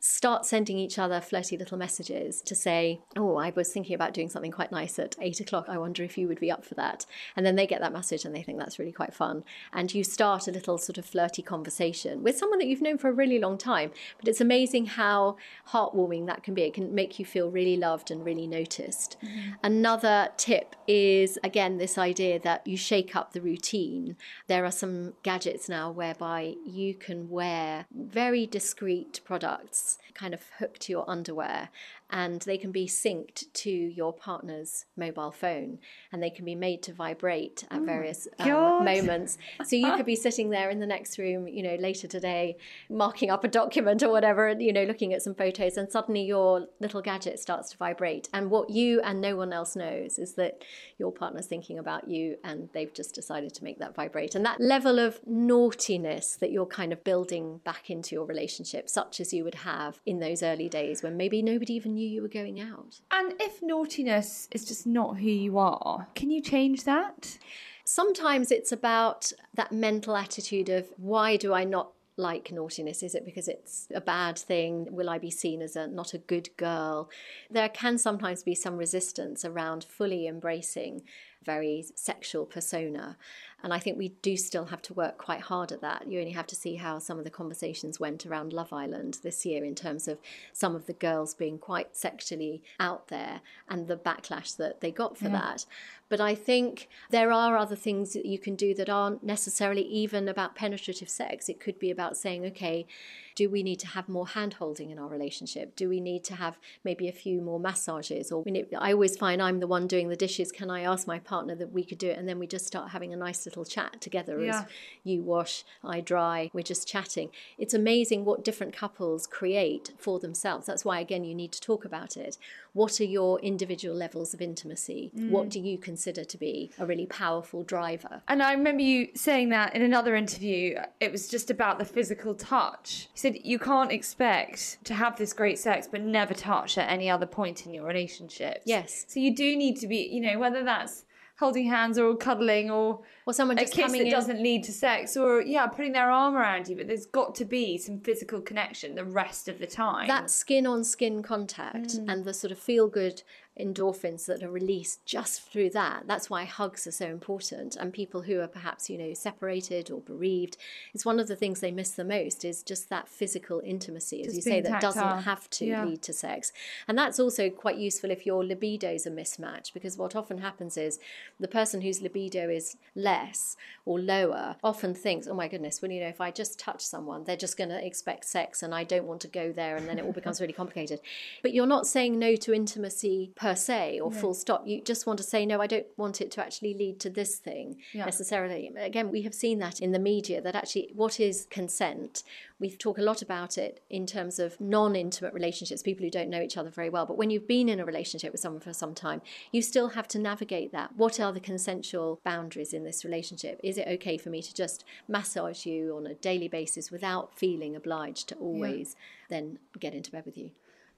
start 0.00 0.46
sending 0.46 0.78
each 0.78 0.98
other 0.98 1.20
flirty 1.20 1.56
little 1.56 1.78
messages 1.78 2.40
to 2.42 2.54
say, 2.54 3.00
Oh, 3.16 3.36
I 3.36 3.50
was 3.50 3.72
thinking 3.72 3.94
about 3.94 4.14
doing 4.14 4.28
something 4.28 4.50
quite 4.50 4.72
nice 4.72 4.98
at 4.98 5.16
eight 5.20 5.40
o'clock. 5.40 5.66
I 5.68 5.78
wonder 5.78 6.02
if 6.02 6.18
you 6.18 6.28
would 6.28 6.40
be 6.40 6.50
up 6.50 6.64
for 6.64 6.74
that. 6.74 7.06
And 7.36 7.44
then 7.44 7.56
they 7.56 7.66
get 7.66 7.80
that 7.80 7.92
message 7.92 8.24
and 8.24 8.34
they 8.34 8.42
think 8.42 8.58
that's 8.58 8.78
really 8.78 8.92
quite 8.92 9.14
fun. 9.14 9.44
And 9.72 9.94
you 9.94 10.04
start 10.04 10.48
a 10.48 10.50
little 10.50 10.78
sort 10.78 10.98
of 10.98 11.06
flirty 11.06 11.42
conversation 11.42 12.22
with 12.22 12.36
someone 12.36 12.58
that 12.58 12.66
you've 12.66 12.82
known 12.82 12.98
for 12.98 13.08
a 13.08 13.12
really 13.12 13.38
long 13.38 13.58
time. 13.58 13.90
But 14.18 14.28
it's 14.28 14.40
amazing 14.40 14.86
how 14.86 15.36
heartwarming 15.70 16.26
that 16.26 16.42
can 16.42 16.54
be. 16.54 16.62
It 16.62 16.74
can 16.74 16.94
make 16.94 17.18
you 17.18 17.24
feel 17.24 17.50
really 17.50 17.76
loved 17.76 18.10
and 18.10 18.24
really 18.24 18.46
noticed. 18.46 19.16
Mm-hmm. 19.24 19.50
Another 19.62 20.28
tip 20.36 20.76
is, 20.86 21.38
again, 21.42 21.78
this 21.78 21.98
idea 21.98 22.38
that 22.40 22.66
you 22.66 22.76
shake 22.76 23.14
up 23.16 23.32
the 23.32 23.40
routine. 23.40 24.16
There 24.46 24.64
are 24.64 24.70
some 24.70 25.14
gadgets 25.22 25.68
now 25.68 25.90
whereby 25.90 26.54
you 26.64 26.94
can 26.94 27.28
wear 27.28 27.86
very 27.92 28.46
discreet 28.46 29.20
products 29.24 29.85
kind 30.14 30.34
of 30.34 30.42
hooked 30.58 30.80
to 30.82 30.92
your 30.92 31.08
underwear 31.08 31.68
and 32.10 32.42
they 32.42 32.58
can 32.58 32.70
be 32.70 32.86
synced 32.86 33.52
to 33.52 33.70
your 33.70 34.12
partner's 34.12 34.84
mobile 34.96 35.32
phone 35.32 35.78
and 36.12 36.22
they 36.22 36.30
can 36.30 36.44
be 36.44 36.54
made 36.54 36.82
to 36.82 36.92
vibrate 36.92 37.64
at 37.70 37.80
oh 37.80 37.84
various 37.84 38.28
um, 38.38 38.84
moments. 38.84 39.38
So 39.64 39.76
you 39.76 39.94
could 39.96 40.06
be 40.06 40.16
sitting 40.26 40.50
there 40.50 40.70
in 40.70 40.78
the 40.78 40.86
next 40.86 41.18
room, 41.18 41.48
you 41.48 41.62
know, 41.62 41.74
later 41.76 42.06
today, 42.06 42.56
marking 42.88 43.30
up 43.30 43.44
a 43.44 43.48
document 43.48 44.02
or 44.02 44.10
whatever, 44.10 44.48
and, 44.48 44.62
you 44.62 44.72
know, 44.72 44.84
looking 44.84 45.12
at 45.12 45.22
some 45.22 45.34
photos, 45.34 45.76
and 45.76 45.90
suddenly 45.90 46.22
your 46.22 46.66
little 46.80 47.02
gadget 47.02 47.40
starts 47.40 47.70
to 47.70 47.76
vibrate. 47.76 48.28
And 48.32 48.50
what 48.50 48.70
you 48.70 49.00
and 49.00 49.20
no 49.20 49.36
one 49.36 49.52
else 49.52 49.74
knows 49.74 50.18
is 50.18 50.34
that 50.34 50.62
your 50.98 51.12
partner's 51.12 51.46
thinking 51.46 51.78
about 51.78 52.08
you 52.08 52.36
and 52.44 52.68
they've 52.72 52.92
just 52.92 53.14
decided 53.14 53.54
to 53.54 53.64
make 53.64 53.78
that 53.78 53.94
vibrate. 53.94 54.34
And 54.34 54.44
that 54.44 54.60
level 54.60 54.98
of 54.98 55.20
naughtiness 55.26 56.36
that 56.40 56.52
you're 56.52 56.66
kind 56.66 56.92
of 56.92 57.02
building 57.04 57.60
back 57.64 57.90
into 57.90 58.14
your 58.14 58.26
relationship, 58.26 58.88
such 58.88 59.20
as 59.20 59.32
you 59.32 59.44
would 59.44 59.56
have 59.56 60.00
in 60.06 60.20
those 60.20 60.42
early 60.42 60.68
days 60.68 61.02
when 61.02 61.16
maybe 61.16 61.42
nobody 61.42 61.74
even 61.74 61.95
knew 61.96 62.08
you 62.08 62.22
were 62.22 62.28
going 62.28 62.60
out. 62.60 63.00
And 63.10 63.34
if 63.40 63.62
naughtiness 63.62 64.48
is 64.52 64.64
just 64.64 64.86
not 64.86 65.16
who 65.18 65.30
you 65.30 65.58
are, 65.58 66.06
can 66.14 66.30
you 66.30 66.42
change 66.42 66.84
that? 66.84 67.38
Sometimes 67.84 68.50
it's 68.50 68.72
about 68.72 69.32
that 69.54 69.72
mental 69.72 70.16
attitude 70.16 70.68
of 70.68 70.88
why 70.96 71.36
do 71.36 71.54
I 71.54 71.64
not 71.64 71.92
like 72.16 72.50
naughtiness? 72.50 73.02
Is 73.02 73.14
it 73.14 73.24
because 73.24 73.48
it's 73.48 73.88
a 73.94 74.00
bad 74.00 74.38
thing? 74.38 74.88
Will 74.90 75.10
I 75.10 75.18
be 75.18 75.30
seen 75.30 75.62
as 75.62 75.76
a 75.76 75.86
not 75.86 76.14
a 76.14 76.18
good 76.18 76.48
girl? 76.56 77.10
There 77.50 77.68
can 77.68 77.98
sometimes 77.98 78.42
be 78.42 78.54
some 78.54 78.76
resistance 78.76 79.44
around 79.44 79.84
fully 79.84 80.26
embracing 80.26 81.02
very 81.44 81.84
sexual 81.94 82.44
persona. 82.44 83.16
And 83.66 83.74
I 83.74 83.80
think 83.80 83.98
we 83.98 84.10
do 84.22 84.36
still 84.36 84.66
have 84.66 84.80
to 84.82 84.94
work 84.94 85.18
quite 85.18 85.40
hard 85.40 85.72
at 85.72 85.80
that. 85.80 86.06
You 86.06 86.20
only 86.20 86.30
have 86.30 86.46
to 86.46 86.54
see 86.54 86.76
how 86.76 87.00
some 87.00 87.18
of 87.18 87.24
the 87.24 87.32
conversations 87.32 87.98
went 87.98 88.24
around 88.24 88.52
Love 88.52 88.72
Island 88.72 89.18
this 89.24 89.44
year 89.44 89.64
in 89.64 89.74
terms 89.74 90.06
of 90.06 90.20
some 90.52 90.76
of 90.76 90.86
the 90.86 90.92
girls 90.92 91.34
being 91.34 91.58
quite 91.58 91.96
sexually 91.96 92.62
out 92.78 93.08
there 93.08 93.40
and 93.68 93.88
the 93.88 93.96
backlash 93.96 94.56
that 94.58 94.82
they 94.82 94.92
got 94.92 95.18
for 95.18 95.24
yeah. 95.24 95.32
that. 95.32 95.66
But 96.08 96.20
I 96.20 96.34
think 96.34 96.88
there 97.10 97.32
are 97.32 97.56
other 97.56 97.76
things 97.76 98.12
that 98.12 98.26
you 98.26 98.38
can 98.38 98.54
do 98.54 98.74
that 98.74 98.88
aren't 98.88 99.24
necessarily 99.24 99.82
even 99.82 100.28
about 100.28 100.54
penetrative 100.54 101.08
sex. 101.08 101.48
It 101.48 101.58
could 101.58 101.78
be 101.78 101.90
about 101.90 102.16
saying, 102.16 102.44
okay, 102.46 102.86
do 103.34 103.50
we 103.50 103.62
need 103.62 103.78
to 103.80 103.88
have 103.88 104.08
more 104.08 104.26
hand 104.26 104.54
holding 104.54 104.90
in 104.90 104.98
our 104.98 105.08
relationship? 105.08 105.76
Do 105.76 105.90
we 105.90 106.00
need 106.00 106.24
to 106.24 106.34
have 106.34 106.58
maybe 106.84 107.06
a 107.06 107.12
few 107.12 107.42
more 107.42 107.60
massages? 107.60 108.32
Or 108.32 108.42
I 108.78 108.92
always 108.92 109.16
find 109.16 109.42
I'm 109.42 109.60
the 109.60 109.66
one 109.66 109.86
doing 109.86 110.08
the 110.08 110.16
dishes. 110.16 110.50
Can 110.50 110.70
I 110.70 110.80
ask 110.80 111.06
my 111.06 111.18
partner 111.18 111.54
that 111.56 111.70
we 111.70 111.84
could 111.84 111.98
do 111.98 112.08
it? 112.08 112.18
And 112.18 112.26
then 112.26 112.38
we 112.38 112.46
just 112.46 112.66
start 112.66 112.92
having 112.92 113.12
a 113.12 113.16
nice 113.16 113.44
little 113.44 113.66
chat 113.66 114.00
together 114.00 114.42
yeah. 114.42 114.60
as 114.60 114.64
you 115.04 115.22
wash, 115.22 115.64
I 115.84 116.00
dry, 116.00 116.50
we're 116.54 116.62
just 116.62 116.88
chatting. 116.88 117.28
It's 117.58 117.74
amazing 117.74 118.24
what 118.24 118.42
different 118.42 118.74
couples 118.74 119.26
create 119.26 119.92
for 119.98 120.18
themselves. 120.18 120.66
That's 120.66 120.84
why, 120.84 121.00
again, 121.00 121.24
you 121.24 121.34
need 121.34 121.52
to 121.52 121.60
talk 121.60 121.84
about 121.84 122.16
it. 122.16 122.38
What 122.72 123.00
are 123.00 123.04
your 123.04 123.38
individual 123.40 123.94
levels 123.94 124.32
of 124.32 124.40
intimacy? 124.40 125.10
Mm. 125.14 125.30
What 125.30 125.50
do 125.50 125.60
you 125.60 125.76
consider 125.76 125.95
to 125.96 126.38
be 126.38 126.70
a 126.78 126.86
really 126.86 127.06
powerful 127.06 127.62
driver? 127.62 128.22
And 128.28 128.42
I 128.42 128.52
remember 128.52 128.82
you 128.82 129.08
saying 129.14 129.50
that 129.50 129.74
in 129.74 129.82
another 129.82 130.14
interview. 130.14 130.78
It 131.00 131.12
was 131.12 131.28
just 131.28 131.50
about 131.50 131.78
the 131.78 131.84
physical 131.84 132.34
touch. 132.34 133.08
You 133.14 133.20
said 133.20 133.38
you 133.44 133.58
can't 133.58 133.92
expect 133.92 134.84
to 134.84 134.94
have 134.94 135.16
this 135.16 135.32
great 135.32 135.58
sex 135.58 135.88
but 135.90 136.00
never 136.00 136.34
touch 136.34 136.78
at 136.78 136.90
any 136.90 137.10
other 137.10 137.26
point 137.26 137.66
in 137.66 137.74
your 137.74 137.84
relationship. 137.84 138.62
Yes. 138.64 139.04
So 139.08 139.20
you 139.20 139.34
do 139.34 139.56
need 139.56 139.76
to 139.78 139.86
be, 139.86 140.08
you 140.12 140.20
know, 140.20 140.38
whether 140.38 140.64
that's 140.64 141.04
holding 141.38 141.68
hands 141.68 141.98
or 141.98 142.16
cuddling 142.16 142.70
or 142.70 143.00
or 143.26 143.32
someone 143.32 143.56
just 143.56 143.72
a 143.74 143.76
kiss 143.76 143.92
that 143.92 144.00
in. 144.00 144.10
doesn't 144.10 144.42
lead 144.42 144.64
to 144.64 144.72
sex 144.72 145.16
or 145.16 145.42
yeah 145.42 145.66
putting 145.66 145.92
their 145.92 146.10
arm 146.10 146.34
around 146.34 146.68
you 146.68 146.76
but 146.76 146.86
there's 146.86 147.06
got 147.06 147.34
to 147.34 147.44
be 147.44 147.76
some 147.76 148.00
physical 148.00 148.40
connection 148.40 148.94
the 148.94 149.04
rest 149.04 149.48
of 149.48 149.58
the 149.58 149.66
time 149.66 150.08
that 150.08 150.30
skin 150.30 150.66
on 150.66 150.82
skin 150.82 151.22
contact 151.22 151.98
mm. 151.98 152.10
and 152.10 152.24
the 152.24 152.32
sort 152.32 152.50
of 152.50 152.58
feel 152.58 152.88
good 152.88 153.22
endorphins 153.58 154.26
that 154.26 154.42
are 154.42 154.50
released 154.50 155.04
just 155.06 155.40
through 155.42 155.70
that. 155.70 156.04
That's 156.06 156.28
why 156.28 156.44
hugs 156.44 156.86
are 156.86 156.90
so 156.92 157.06
important. 157.06 157.74
And 157.76 157.92
people 157.92 158.22
who 158.22 158.40
are 158.40 158.46
perhaps, 158.48 158.90
you 158.90 158.98
know, 158.98 159.14
separated 159.14 159.90
or 159.90 160.00
bereaved, 160.00 160.56
it's 160.92 161.04
one 161.06 161.18
of 161.18 161.26
the 161.28 161.36
things 161.36 161.60
they 161.60 161.70
miss 161.70 161.90
the 161.90 162.04
most 162.04 162.44
is 162.44 162.62
just 162.62 162.90
that 162.90 163.08
physical 163.08 163.62
intimacy, 163.64 164.20
as 164.20 164.26
Just 164.26 164.36
you 164.36 164.42
say, 164.42 164.60
that 164.60 164.68
tactile. 164.80 164.92
doesn't 164.92 165.22
have 165.24 165.48
to 165.50 165.66
Yeah. 165.66 165.84
lead 165.84 166.02
to 166.02 166.12
sex. 166.12 166.52
And 166.86 166.98
that's 166.98 167.18
also 167.18 167.48
quite 167.50 167.76
useful 167.78 168.10
if 168.10 168.26
your 168.26 168.44
libido 168.44 168.90
is 168.92 169.06
a 169.06 169.10
mismatch, 169.10 169.72
because 169.72 169.96
what 169.96 170.14
often 170.14 170.38
happens 170.38 170.76
is 170.76 170.98
the 171.40 171.48
person 171.48 171.80
whose 171.80 172.02
libido 172.02 172.50
is 172.50 172.76
less 172.94 173.56
or 173.84 173.98
lower 173.98 174.56
often 174.62 174.94
thinks, 174.94 175.26
oh 175.26 175.34
my 175.34 175.48
goodness, 175.48 175.80
well, 175.80 175.90
you 175.90 176.00
know, 176.00 176.08
if 176.08 176.20
I 176.20 176.30
just 176.30 176.58
touch 176.58 176.82
someone, 176.84 177.24
they're 177.24 177.36
just 177.36 177.56
going 177.56 177.70
to 177.70 177.84
expect 177.84 178.24
sex 178.26 178.62
and 178.62 178.74
I 178.74 178.84
don't 178.84 179.06
want 179.06 179.20
to 179.22 179.28
go 179.28 179.52
there 179.52 179.76
and 179.76 179.88
then 179.88 179.98
it 179.98 180.04
all 180.04 180.12
becomes 180.12 180.40
really 180.40 180.52
complicated. 180.62 181.00
But 181.42 181.54
you're 181.54 181.66
not 181.66 181.86
saying 181.86 182.18
no 182.18 182.36
to 182.36 182.52
intimacy 182.52 183.30
per 183.46 183.54
se 183.54 184.00
or 184.00 184.10
full 184.10 184.34
stop. 184.34 184.66
You 184.66 184.82
just 184.82 185.06
want 185.06 185.18
to 185.18 185.22
say, 185.22 185.46
no, 185.46 185.60
I 185.60 185.68
don't 185.68 185.86
want 185.96 186.20
it 186.20 186.32
to 186.32 186.44
actually 186.44 186.74
lead 186.74 186.98
to 187.00 187.10
this 187.10 187.36
thing 187.36 187.76
Yeah. 187.92 188.04
necessarily. 188.04 188.72
Again, 188.76 189.08
we 189.08 189.22
have 189.22 189.34
seen 189.34 189.60
that 189.60 189.78
in 189.78 189.92
the 189.92 190.00
media 190.00 190.40
that 190.40 190.56
actually 190.56 190.90
what 190.94 191.20
is 191.20 191.46
consent? 191.48 192.24
We 192.58 192.70
talk 192.70 192.98
a 192.98 193.02
lot 193.02 193.22
about 193.22 193.56
it 193.56 193.84
in 193.88 194.04
terms 194.04 194.40
of 194.40 194.60
non 194.60 194.96
intimate 194.96 195.32
relationships, 195.32 195.80
people 195.80 196.04
who 196.04 196.10
don't 196.10 196.28
know 196.28 196.40
each 196.40 196.56
other 196.56 196.70
very 196.70 196.90
well. 196.90 197.06
But 197.06 197.18
when 197.18 197.30
you've 197.30 197.46
been 197.46 197.68
in 197.68 197.78
a 197.78 197.84
relationship 197.84 198.32
with 198.32 198.40
someone 198.40 198.62
for 198.62 198.72
some 198.72 198.94
time, 198.94 199.22
you 199.52 199.62
still 199.62 199.90
have 199.90 200.08
to 200.08 200.18
navigate 200.18 200.72
that. 200.72 200.96
What 200.96 201.20
are 201.20 201.32
the 201.32 201.46
consensual 201.52 202.20
boundaries 202.24 202.72
in 202.72 202.82
this 202.82 203.04
relationship? 203.04 203.60
Is 203.62 203.78
it 203.78 203.86
okay 203.86 204.18
for 204.18 204.30
me 204.30 204.42
to 204.42 204.52
just 204.52 204.84
massage 205.06 205.66
you 205.66 205.96
on 205.96 206.04
a 206.08 206.14
daily 206.14 206.48
basis 206.48 206.90
without 206.90 207.32
feeling 207.38 207.76
obliged 207.76 208.28
to 208.30 208.34
always 208.36 208.96
then 209.28 209.60
get 209.78 209.94
into 209.94 210.10
bed 210.10 210.24
with 210.26 210.36
you? 210.36 210.50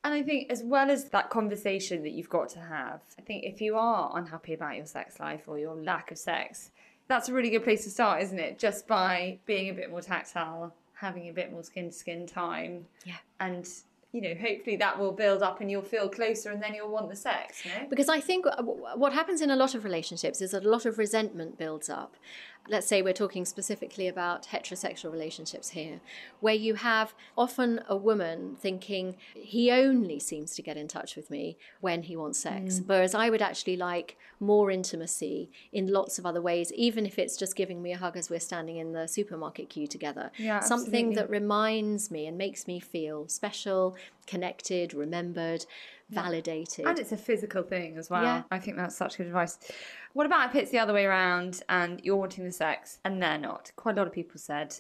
And 0.05 0.15
I 0.15 0.23
think, 0.23 0.51
as 0.51 0.63
well 0.63 0.91
as 0.91 1.07
that 1.11 1.29
conversation 1.29 2.03
that 2.05 2.11
you've 2.11 2.31
got 2.31 2.49
to 2.51 2.61
have, 2.61 3.01
I 3.19 3.23
think 3.23 3.45
if 3.45 3.61
you 3.61 3.77
are 3.77 4.17
unhappy 4.17 4.55
about 4.55 4.77
your 4.77 4.87
sex 4.87 5.19
life 5.19 5.43
or 5.49 5.59
your 5.59 5.75
lack 5.75 6.11
of 6.11 6.19
sex, 6.19 6.71
that's 7.09 7.29
a 7.29 7.33
really 7.33 7.51
good 7.51 7.65
place 7.65 7.85
to 7.85 7.91
start, 7.91 8.23
isn't 8.23 8.39
it? 8.39 8.59
Just 8.59 8.87
by 8.87 9.39
being 9.45 9.71
a 9.71 9.75
bit 9.75 9.91
more 9.91 10.01
tactile, 10.01 10.73
having 10.95 11.29
a 11.29 11.33
bit 11.33 11.51
more 11.51 11.63
skin 11.63 11.87
to 11.87 11.93
skin 11.93 12.27
time. 12.27 12.87
Yeah. 13.05 13.17
And, 13.41 13.67
you 14.13 14.21
know, 14.21 14.35
hopefully 14.41 14.77
that 14.77 14.99
will 14.99 15.13
build 15.13 15.43
up 15.43 15.61
and 15.61 15.71
you'll 15.71 15.83
feel 15.83 16.09
closer 16.09 16.53
and 16.53 16.63
then 16.63 16.75
you'll 16.75 16.91
want 16.91 17.09
the 17.09 17.17
sex, 17.17 17.65
you 17.65 17.73
know? 17.73 17.87
Because 17.91 18.09
I 18.09 18.21
think 18.21 18.47
what 18.95 19.13
happens 19.13 19.41
in 19.41 19.51
a 19.51 19.57
lot 19.57 19.75
of 19.75 19.85
relationships 19.85 20.41
is 20.41 20.53
that 20.53 20.65
a 20.65 20.69
lot 20.69 20.87
of 20.87 20.99
resentment 20.99 21.59
builds 21.59 21.89
up. 21.89 22.15
Let's 22.69 22.87
say 22.87 23.03
we're 23.03 23.13
talking 23.13 23.45
specifically 23.45 24.09
about 24.09 24.49
heterosexual 24.49 25.11
relationships 25.11 25.71
here, 25.71 26.01
where 26.41 26.55
you 26.55 26.75
have 26.75 27.15
often 27.37 27.81
a 27.89 27.97
woman 27.97 28.57
thinking, 28.61 29.17
he 29.35 29.71
only 29.71 30.19
seems 30.19 30.55
to 30.57 30.63
get 30.63 30.77
in 30.77 30.89
touch 30.89 31.17
with 31.17 31.31
me 31.31 31.57
when 31.81 32.03
he 32.03 32.17
wants 32.17 32.39
sex. 32.39 32.81
Mm. 32.81 32.87
Whereas 32.87 33.15
I 33.15 33.31
would 33.31 33.43
actually 33.43 33.77
like 33.77 34.17
more 34.41 34.71
intimacy 34.71 35.51
in 35.73 35.87
lots 35.89 36.19
of 36.19 36.27
other 36.27 36.43
ways, 36.43 36.73
even 36.75 37.07
if 37.07 37.19
it's 37.19 37.37
just 37.37 37.57
giving 37.57 37.83
me 37.83 37.93
a 37.93 37.99
hug 37.99 38.17
as 38.17 38.31
we're 38.31 38.41
standing 38.41 38.77
in 38.77 38.93
the 38.93 39.07
supermarket 39.09 39.69
queue 39.69 39.87
together. 39.87 40.31
Yeah, 40.37 40.61
Something 40.61 41.09
absolutely. 41.09 41.15
that 41.17 41.31
reminds 41.31 42.11
me 42.11 42.27
and 42.27 42.37
makes 42.39 42.67
me 42.67 42.81
feel 42.81 43.29
special, 43.29 43.97
connected, 44.27 44.95
remembered, 44.95 45.65
validated. 46.11 46.87
And 46.87 46.99
it's 46.99 47.13
a 47.13 47.17
physical 47.17 47.63
thing 47.63 47.97
as 47.99 48.11
well. 48.11 48.23
Yeah. 48.23 48.43
I 48.51 48.59
think 48.59 48.77
that's 48.77 48.97
such 48.97 49.19
good 49.19 49.27
advice. 49.27 49.59
What 50.13 50.27
about 50.27 50.51
if 50.51 50.57
it's 50.57 50.71
the 50.71 50.79
other 50.79 50.93
way 50.93 51.05
around 51.05 51.63
and 51.69 52.01
you're 52.03 52.17
wanting 52.17 52.45
the 52.45 52.53
sex 52.53 52.99
and 53.05 53.23
they're 53.23 53.39
not? 53.39 53.73
Quite 53.77 53.97
a 53.97 53.99
lot 53.99 54.07
of 54.07 54.13
people 54.13 54.39
said, 54.39 54.75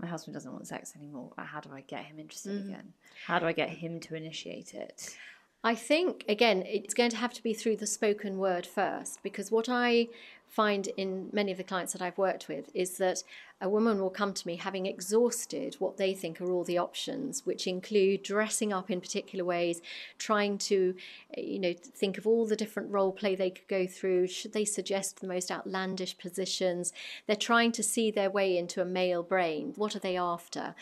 My 0.00 0.08
husband 0.08 0.34
doesn't 0.34 0.52
want 0.52 0.66
sex 0.66 0.94
anymore. 0.96 1.32
How 1.38 1.60
do 1.60 1.70
I 1.72 1.82
get 1.82 2.04
him 2.04 2.18
interested 2.18 2.52
mm. 2.52 2.68
again? 2.68 2.92
How 3.26 3.38
do 3.38 3.46
I 3.46 3.52
get 3.52 3.70
him 3.70 4.00
to 4.00 4.14
initiate 4.14 4.74
it? 4.74 5.16
I 5.64 5.76
think, 5.76 6.24
again, 6.28 6.64
it's 6.66 6.94
going 6.94 7.10
to 7.10 7.16
have 7.16 7.32
to 7.34 7.42
be 7.42 7.54
through 7.54 7.76
the 7.76 7.86
spoken 7.86 8.38
word 8.38 8.66
first, 8.66 9.22
because 9.22 9.52
what 9.52 9.68
I 9.68 10.08
find 10.48 10.88
in 10.96 11.30
many 11.32 11.52
of 11.52 11.58
the 11.58 11.64
clients 11.64 11.92
that 11.92 12.02
I've 12.02 12.18
worked 12.18 12.48
with 12.48 12.68
is 12.74 12.98
that 12.98 13.22
a 13.62 13.68
woman 13.68 14.00
will 14.00 14.10
come 14.10 14.34
to 14.34 14.46
me 14.46 14.56
having 14.56 14.86
exhausted 14.86 15.76
what 15.78 15.96
they 15.96 16.12
think 16.12 16.40
are 16.40 16.50
all 16.50 16.64
the 16.64 16.78
options, 16.78 17.46
which 17.46 17.68
include 17.68 18.24
dressing 18.24 18.72
up 18.72 18.90
in 18.90 19.00
particular 19.00 19.44
ways, 19.44 19.80
trying 20.18 20.58
to, 20.58 20.94
you 21.38 21.58
know, 21.60 21.72
think 21.72 22.18
of 22.18 22.26
all 22.26 22.44
the 22.44 22.56
different 22.56 22.90
role 22.90 23.12
play 23.12 23.36
they 23.36 23.50
could 23.50 23.68
go 23.68 23.86
through. 23.86 24.26
Should 24.26 24.52
they 24.52 24.64
suggest 24.64 25.20
the 25.20 25.28
most 25.28 25.52
outlandish 25.52 26.18
positions? 26.18 26.92
They're 27.28 27.36
trying 27.36 27.70
to 27.72 27.84
see 27.84 28.10
their 28.10 28.30
way 28.30 28.58
into 28.58 28.82
a 28.82 28.84
male 28.84 29.22
brain. 29.22 29.74
What 29.76 29.94
are 29.94 30.00
they 30.00 30.16
after? 30.16 30.74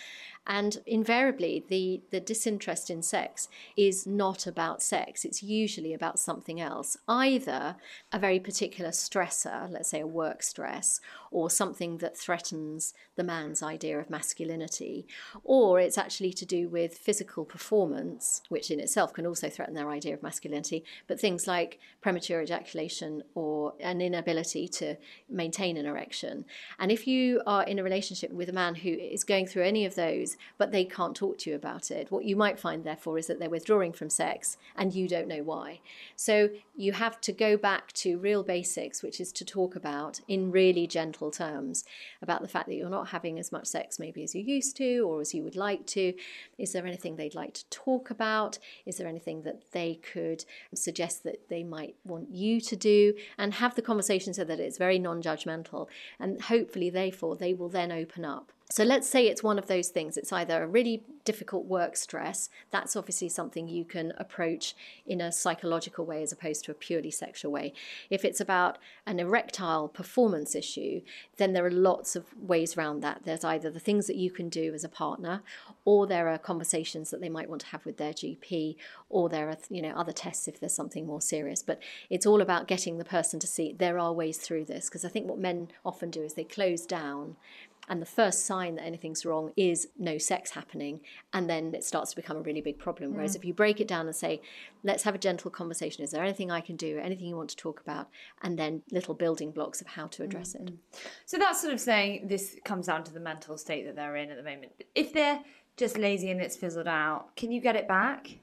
And 0.47 0.79
invariably, 0.87 1.65
the, 1.69 2.01
the 2.11 2.19
disinterest 2.19 2.91
in 2.91 3.03
sex 3.03 3.49
is 3.77 4.07
not 4.07 4.47
about 4.47 4.83
sex. 4.83 5.25
It's 5.25 5.43
usually 5.43 5.95
about 5.95 6.19
something 6.19 6.61
else, 6.61 6.97
either 7.07 7.77
a 8.11 8.19
very 8.19 8.41
particular 8.41 8.91
stressor, 8.91 9.71
let's 9.71 9.91
say 9.91 10.01
a 10.01 10.07
work 10.07 10.43
stress, 10.43 11.01
or 11.31 11.51
something 11.51 11.99
that 11.99 12.17
threatens 12.17 12.95
the 13.15 13.23
man's 13.23 13.63
idea 13.63 13.99
of 13.99 14.11
masculinity, 14.11 15.07
or 15.45 15.79
it's 15.79 15.99
actually 15.99 16.33
to 16.33 16.47
do 16.47 16.69
with 16.69 16.99
physical 16.99 17.45
performance, 17.45 18.43
which 18.49 18.71
in 18.71 18.81
itself 18.81 19.13
can 19.13 19.27
also 19.27 19.49
threaten 19.49 19.75
their 19.75 19.91
idea 19.91 20.15
of 20.15 20.23
masculinity, 20.23 20.83
but 21.07 21.21
things 21.21 21.47
like 21.47 21.79
premature 22.01 22.43
ejaculation 22.43 23.23
or 23.35 23.75
an 23.79 24.01
inability 24.01 24.67
to 24.67 24.97
maintain 25.29 25.77
an 25.77 25.87
erection. 25.87 26.45
And 26.79 26.91
if 26.91 27.07
you 27.07 27.43
are 27.47 27.63
in 27.63 27.79
a 27.79 27.85
relationship 27.85 28.33
with 28.33 28.49
a 28.49 28.55
man 28.55 28.75
who 28.75 28.91
is 28.91 29.23
going 29.23 29.47
through 29.47 29.65
any 29.65 29.85
of 29.85 29.95
those, 29.95 30.30
but 30.59 30.73
they 30.73 30.85
can't 30.85 31.17
talk 31.17 31.39
to 31.39 31.51
you 31.51 31.57
about 31.57 31.91
it, 31.91 32.11
what 32.11 32.25
you 32.25 32.37
might 32.37 32.59
find, 32.59 32.85
therefore, 32.85 33.19
is 33.19 33.27
that 33.27 33.39
they're 33.39 33.51
withdrawing 33.51 33.93
from 33.93 34.11
sex 34.11 34.57
and 34.77 34.95
you 34.95 35.09
don't 35.09 35.29
know 35.29 35.43
why. 35.43 35.81
So 36.17 36.51
you 36.77 36.93
have 36.93 37.21
to 37.23 37.33
go 37.33 37.57
back 37.57 37.93
to 37.93 38.19
real 38.19 38.43
basics, 38.43 39.03
which 39.03 39.21
is 39.21 39.33
to 39.33 39.45
talk 39.45 39.77
about 39.77 40.21
in 40.29 40.51
really 40.51 40.87
gentle 40.87 41.31
terms 41.31 41.85
about 42.23 42.43
the 42.43 42.49
fact 42.49 42.69
that 42.69 42.75
you're 42.75 42.91
not 42.91 43.09
having 43.09 43.39
as 43.39 43.53
much 43.53 43.67
sex 43.67 43.99
maybe 43.99 44.23
as 44.23 44.35
you 44.35 44.43
used 44.43 44.77
to 44.77 45.01
or 45.01 45.21
as 45.21 45.35
you 45.35 45.43
would 45.43 45.57
like 45.57 45.87
to. 45.87 46.15
Is 46.59 46.73
there 46.73 46.87
anything 46.87 47.17
they'd 47.17 47.35
like 47.35 47.55
to 47.55 47.65
talk 47.67 48.11
about? 48.11 48.59
Is 48.87 48.97
there 48.97 49.09
anything 49.09 49.43
that 49.43 49.73
they 49.73 50.01
could 50.13 50.45
suggest 50.75 51.25
that 51.25 51.49
they 51.49 51.63
might 51.63 51.95
want 52.05 52.31
you 52.31 52.61
to 52.61 52.77
do? 52.77 53.15
And 53.39 53.55
have 53.55 53.75
the 53.75 53.83
conversation 53.83 54.35
so 54.35 54.45
that 54.45 54.61
it's 54.61 54.79
very 54.79 54.99
non 54.99 55.23
judgmental. 55.23 55.89
And 56.19 56.41
hopefully, 56.43 56.91
therefore, 56.91 57.37
they 57.37 57.55
will 57.55 57.69
then 57.69 57.93
open 57.93 58.25
up. 58.25 58.53
So 58.73 58.85
let's 58.85 59.09
say 59.09 59.27
it's 59.27 59.43
one 59.43 59.59
of 59.59 59.67
those 59.67 59.89
things. 59.89 60.17
It's 60.17 60.33
either 60.33 60.63
a 60.63 60.67
really 60.67 61.03
difficult 61.25 61.65
work 61.65 61.97
stress. 61.97 62.49
That's 62.71 62.95
obviously 62.95 63.29
something 63.29 63.67
you 63.67 63.85
can 63.85 64.13
approach 64.17 64.77
in 65.05 65.21
a 65.21 65.33
psychological 65.33 66.07
way 66.07 66.23
as 66.23 66.31
opposed 66.31 66.65
to 66.65 66.71
a 66.71 66.75
purely 66.75 67.11
sexual 67.11 67.51
way. 67.51 67.73
If 68.11 68.25
it's 68.25 68.41
about 68.41 68.79
an 69.07 69.19
erectile 69.19 69.89
performance 69.89 70.55
issue, 70.55 71.01
then 71.37 71.53
there 71.53 71.67
are 71.67 71.71
lots 71.71 72.15
of 72.15 72.27
ways 72.41 72.77
around 72.77 73.01
that. 73.01 73.23
There's 73.25 73.43
either 73.43 73.71
the 73.71 73.81
things 73.81 74.07
that 74.07 74.17
you 74.17 74.31
can 74.31 74.49
do 74.49 74.73
as 74.73 74.85
a 74.85 74.89
partner, 74.89 75.43
or 75.85 76.07
there 76.07 76.29
are 76.29 76.39
conversations 76.39 77.11
that 77.11 77.21
they 77.21 77.29
might 77.29 77.49
want 77.49 77.63
to 77.63 77.69
have 77.69 77.85
with 77.85 77.97
their 77.97 78.13
GP, 78.13 78.77
or 79.09 79.29
there 79.29 79.49
are 79.49 79.59
you 79.69 79.83
know 79.83 79.95
other 79.97 80.13
tests 80.13 80.47
if 80.47 80.61
there's 80.61 80.75
something 80.75 81.07
more 81.07 81.21
serious. 81.21 81.61
But 81.61 81.81
it's 82.09 82.27
all 82.27 82.41
about 82.41 82.69
getting 82.69 82.99
the 82.99 83.05
person 83.05 83.41
to 83.41 83.49
see 83.49 83.73
there 83.73 83.99
are 83.99 84.13
ways 84.13 84.39
through 84.39 84.67
this 84.67 84.89
because 84.89 85.05
I 85.05 85.09
think 85.09 85.29
what 85.29 85.41
men 85.41 85.73
often 85.85 86.11
do 86.11 86.23
is 86.23 86.35
they 86.35 86.45
close 86.45 86.87
down 86.87 87.35
and 87.91 88.01
the 88.01 88.07
first 88.07 88.47
sign 88.47 88.77
that 88.77 88.85
anything's 88.85 89.27
wrong 89.27 89.53
is 89.57 89.89
no 89.99 90.17
sex 90.17 90.53
happening 90.53 91.01
and 91.33 91.51
then 91.51 91.75
it 91.75 91.83
starts 91.83 92.11
to 92.11 92.17
become 92.17 92.37
a 92.37 92.41
really 92.41 92.61
big 92.61 92.79
problem. 92.79 93.15
Whereas 93.15 93.33
mm. 93.33 93.37
if 93.37 93.45
you 93.45 93.53
break 93.53 93.81
it 93.81 93.89
down 93.89 94.07
and 94.07 94.15
say 94.15 94.41
let's 94.85 95.03
have 95.03 95.17
a 95.17 95.19
gentle 95.19 95.51
conversation. 95.51 96.05
Is 96.05 96.13
there 96.13 96.23
anything 96.23 96.53
i 96.53 96.61
can 96.61 96.77
do? 96.77 96.99
Anything 96.99 97.27
you 97.27 97.37
want 97.37 97.51
to 97.51 97.57
talk 97.57 97.81
about? 97.81 98.09
And 98.43 98.57
then 98.57 98.83
little 98.93 99.13
building 99.13 99.51
blocks 99.51 99.81
of 99.81 99.89
how 99.89 100.07
to 100.07 100.23
address 100.23 100.55
it. 100.55 100.67
Mm-hmm. 100.67 100.77
So 101.27 101.37
that's 101.37 101.61
sort 101.61 101.75
of 101.75 101.81
saying 101.81 102.29
this 102.29 102.57
comes 102.65 102.87
down 102.87 103.03
to 103.05 103.13
the 103.13 103.21
mental 103.21 103.59
state 103.59 103.85
that 103.87 103.97
they're 103.97 104.17
in 104.17 104.31
at 104.31 104.37
the 104.37 104.45
moment. 104.45 104.73
If 104.95 105.13
they're 105.13 105.41
just 105.77 105.99
lazy 105.99 106.31
and 106.31 106.41
it's 106.41 106.57
fizzled 106.57 106.87
out, 106.87 107.35
can 107.35 107.51
you 107.51 107.61
get 107.61 107.75
it 107.75 107.89
back? 107.89 108.39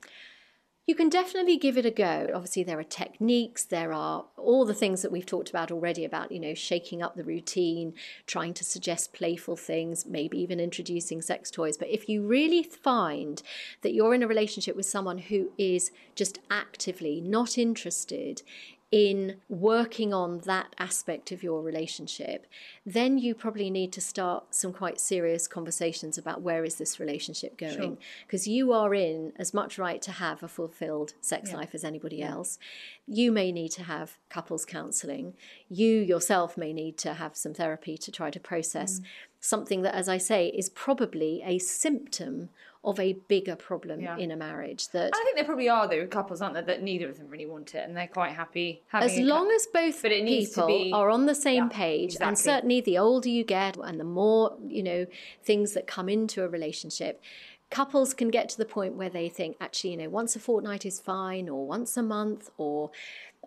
You 0.88 0.96
can 0.96 1.10
definitely 1.10 1.58
give 1.58 1.78
it 1.78 1.86
a 1.86 1.92
go. 1.92 2.30
Obviously, 2.34 2.64
there 2.64 2.80
are 2.80 2.84
techniques, 2.84 3.66
there 3.66 3.92
are 3.92 4.24
all 4.38 4.64
the 4.64 4.74
things 4.74 5.02
that 5.02 5.12
we've 5.12 5.26
talked 5.26 5.50
about 5.50 5.70
already 5.70 6.06
about, 6.06 6.32
you 6.32 6.40
know, 6.40 6.54
shaking 6.54 7.02
up 7.02 7.18
the 7.18 7.26
routine, 7.26 7.94
trying 8.26 8.54
to 8.54 8.64
suggest 8.64 9.12
playful 9.12 9.58
things, 9.58 10.06
maybe 10.06 10.40
even 10.40 10.62
introducing 10.62 11.22
sex 11.22 11.52
toys. 11.52 11.76
But 11.76 11.90
if 11.90 12.08
you 12.08 12.26
really 12.26 12.64
find 12.64 13.44
that 13.82 13.94
you're 13.94 14.14
in 14.14 14.24
a 14.24 14.28
relationship 14.28 14.78
with 14.78 14.86
someone 14.86 15.18
who 15.18 15.52
is 15.58 15.92
just 16.16 16.40
actively 16.50 17.20
not 17.20 17.58
interested 17.58 18.42
in 18.90 19.36
working 19.50 20.14
on 20.14 20.40
that 20.40 20.74
aspect 20.80 21.34
of 21.34 21.44
your 21.44 21.62
relationship, 21.62 22.48
then 22.86 23.18
you 23.18 23.36
probably 23.36 23.70
need 23.70 23.92
to 23.92 24.00
start 24.00 24.56
some 24.56 24.72
quite 24.72 24.98
serious 24.98 25.46
conversations 25.46 26.18
about 26.18 26.42
where 26.42 26.64
is 26.64 26.76
this 26.76 26.98
relationship 26.98 27.58
going. 27.58 27.98
Because 28.26 28.48
you 28.48 28.72
are 28.72 28.94
in 28.94 29.34
as 29.36 29.54
much 29.54 29.78
right 29.78 30.02
to 30.02 30.12
have 30.14 30.42
a 30.42 30.48
fulfilled 30.48 31.14
sex 31.20 31.52
life 31.52 31.76
as 31.76 31.84
anybody 31.84 32.24
else. 32.24 32.58
You 33.06 33.32
may 33.32 33.52
need 33.52 33.72
to 33.74 33.84
have 33.84 34.18
couples 34.30 34.64
counseling. 34.64 35.34
You 35.68 36.00
yourself 36.00 36.58
may 36.58 36.72
need 36.72 36.98
to 37.00 37.16
have 37.16 37.36
some 37.36 37.54
therapy 37.54 37.98
to 37.98 38.12
try 38.12 38.32
to 38.32 38.40
process 38.40 39.00
mm. 39.02 39.04
something 39.42 39.82
that, 39.82 39.96
as 39.96 40.08
I 40.08 40.18
say, 40.18 40.48
is 40.48 40.70
probably 40.70 41.42
a 41.46 41.60
symptom 41.60 42.50
of 42.88 43.00
a 43.00 43.14
bigger 43.28 43.56
problem 43.56 44.00
Yeah. 44.00 44.18
in 44.18 44.32
a 44.32 44.36
marriage. 44.36 44.88
That 44.90 45.12
I 45.14 45.24
think 45.24 45.36
there 45.36 45.44
probably 45.46 45.68
are 45.70 45.88
though 45.88 46.08
couples, 46.08 46.42
aren't 46.42 46.54
there, 46.56 46.64
that 46.64 46.82
neither 46.82 47.10
of 47.10 47.18
them 47.18 47.28
really 47.28 47.46
want 47.46 47.76
it 47.76 47.84
and 47.86 47.96
they're 47.96 48.08
quite 48.08 48.32
happy 48.32 48.82
having 48.88 49.10
as 49.10 49.20
long 49.20 49.52
as 49.52 49.68
both 49.68 50.02
But 50.02 50.12
it 50.14 50.24
needs 50.24 50.52
to 50.52 50.62
people 50.66 50.68
be- 50.86 50.92
are 50.94 51.10
on 51.10 51.26
the 51.26 51.36
same 51.36 51.66
Yeah, 51.66 51.70
page 51.84 52.16
and 52.22 52.40
certainly 52.40 52.80
the 52.82 52.98
older 52.98 53.30
you 53.30 53.44
get 53.44 53.78
and 53.78 54.00
the 54.00 54.04
more 54.06 54.58
you 54.66 54.82
know 54.84 55.06
things 55.44 55.74
that 55.74 55.86
come 55.86 56.08
into 56.10 56.44
a 56.44 56.48
relationship 56.48 57.22
couples 57.70 58.14
can 58.14 58.30
get 58.30 58.48
to 58.48 58.58
the 58.58 58.64
point 58.66 58.94
where 58.96 59.10
they 59.10 59.28
think 59.28 59.58
actually 59.60 59.92
you 59.92 59.98
know 59.98 60.08
once 60.08 60.38
a 60.38 60.40
fortnight 60.40 60.86
is 60.86 61.02
fine 61.02 61.50
or 61.50 61.68
once 61.68 61.98
a 61.98 62.02
month 62.02 62.50
or 62.58 62.90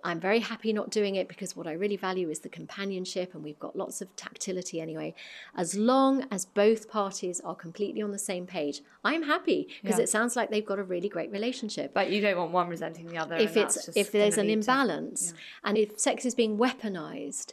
I'm 0.05 0.21
very 0.21 0.41
happy 0.41 0.73
not 0.73 0.91
doing 0.91 1.15
it 1.17 1.29
because 1.29 1.55
what 1.57 1.67
I 1.67 1.73
really 1.73 1.97
value 1.97 2.31
is 2.31 2.41
the 2.41 2.49
companionship 2.49 3.35
and 3.35 3.43
we've 3.45 3.59
got 3.59 3.77
lots 3.77 4.01
of 4.01 4.15
tactility 4.17 4.81
anyway. 4.81 5.15
As 5.57 5.75
long 5.75 6.27
as 6.31 6.45
both 6.45 6.89
parties 6.89 7.41
are 7.41 7.55
completely 7.55 8.03
on 8.03 8.11
the 8.11 8.19
same 8.19 8.47
page, 8.47 8.83
I'm 9.05 9.23
happy 9.25 9.69
because 9.83 9.99
Yeah. 9.99 10.05
it 10.05 10.09
sounds 10.09 10.37
like 10.37 10.51
they've 10.51 10.65
got 10.65 10.79
a 10.79 10.85
really 10.85 11.09
great 11.09 11.31
relationship 11.31 11.93
But 11.95 12.11
you 12.11 12.21
don't 12.21 12.37
want 12.39 12.53
one 12.53 12.69
resenting 12.69 13.07
the 13.09 13.19
other. 13.19 13.37
if 13.37 13.57
it's 13.57 13.89
if 13.97 14.11
there's 14.13 14.39
an 14.39 14.47
lead 14.47 14.55
to- 14.55 14.59
imbalance 14.61 15.35
and 15.65 15.77
if 15.79 15.99
sex 15.99 16.25
is 16.25 16.35
being 16.35 16.57
weaponized 16.59 17.53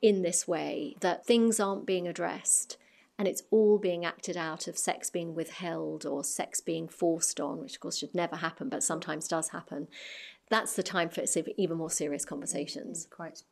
in 0.00 0.22
this 0.22 0.48
way 0.48 0.96
that 1.00 1.24
things 1.26 1.60
aren't 1.60 1.86
being 1.86 2.08
addressed 2.08 2.76
and 3.18 3.28
it's 3.28 3.42
all 3.50 3.78
being 3.78 4.04
acted 4.04 4.36
out 4.36 4.66
of 4.66 4.76
sex 4.78 5.10
being 5.10 5.34
withheld 5.34 6.04
or 6.06 6.24
sex 6.24 6.60
being 6.60 6.88
forced 6.88 7.38
on 7.40 7.60
which 7.60 7.74
of 7.74 7.80
course 7.80 7.98
should 7.98 8.14
never 8.14 8.36
happen 8.36 8.68
but 8.68 8.82
sometimes 8.82 9.28
does 9.28 9.48
happen 9.50 9.88
that's 10.50 10.74
the 10.74 10.82
time 10.82 11.08
for 11.08 11.22
even 11.56 11.76
more 11.76 11.90
serious 11.90 12.24
conversations 12.24 13.06
Quite. 13.10 13.42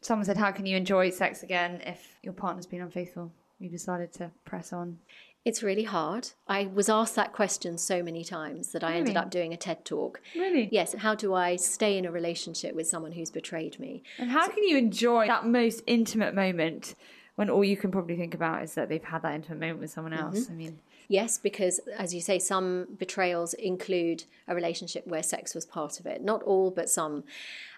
Someone 0.00 0.24
said, 0.24 0.36
"How 0.36 0.50
can 0.50 0.66
you 0.66 0.76
enjoy 0.76 1.10
sex 1.10 1.44
again 1.44 1.80
if 1.86 2.18
your 2.24 2.32
partner's 2.32 2.66
been 2.66 2.80
unfaithful?" 2.80 3.30
You 3.60 3.68
decided 3.68 4.12
to 4.14 4.32
press 4.44 4.72
on. 4.72 4.98
it's 5.44 5.62
really 5.62 5.82
hard 5.84 6.28
i 6.46 6.64
was 6.66 6.88
asked 6.88 7.16
that 7.16 7.32
question 7.32 7.76
so 7.78 8.00
many 8.02 8.22
times 8.24 8.70
that 8.72 8.84
i 8.84 8.92
ended 8.94 9.16
up 9.16 9.28
doing 9.30 9.52
a 9.52 9.56
ted 9.56 9.84
talk 9.84 10.20
Really? 10.36 10.68
yes 10.72 10.94
how 10.98 11.14
do 11.16 11.34
i 11.34 11.56
stay 11.56 11.98
in 11.98 12.04
a 12.06 12.12
relationship 12.12 12.74
with 12.76 12.86
someone 12.86 13.10
who's 13.12 13.30
betrayed 13.30 13.78
me 13.80 14.02
And 14.18 14.30
how 14.30 14.46
can 14.48 14.62
you 14.62 14.76
enjoy 14.76 15.26
that 15.26 15.44
most 15.46 15.82
intimate 15.86 16.32
moment 16.34 16.94
when 17.36 17.50
all 17.50 17.64
you 17.64 17.76
can 17.76 17.90
probably 17.90 18.16
think 18.16 18.34
about 18.34 18.62
is 18.62 18.74
that 18.74 18.88
they've 18.88 19.02
had 19.02 19.22
that 19.22 19.34
intimate 19.34 19.60
moment 19.60 19.80
with 19.80 19.90
someone 19.90 20.12
mm-hmm. 20.12 20.36
else? 20.36 20.50
I 20.50 20.52
mean, 20.52 20.78
Yes, 21.08 21.36
because 21.36 21.78
as 21.98 22.14
you 22.14 22.20
say, 22.20 22.38
some 22.38 22.86
betrayals 22.98 23.52
include 23.54 24.24
a 24.48 24.54
relationship 24.54 25.06
where 25.06 25.22
sex 25.22 25.54
was 25.54 25.66
part 25.66 26.00
of 26.00 26.06
it. 26.06 26.22
Not 26.22 26.42
all, 26.42 26.70
but 26.70 26.88
some. 26.88 27.24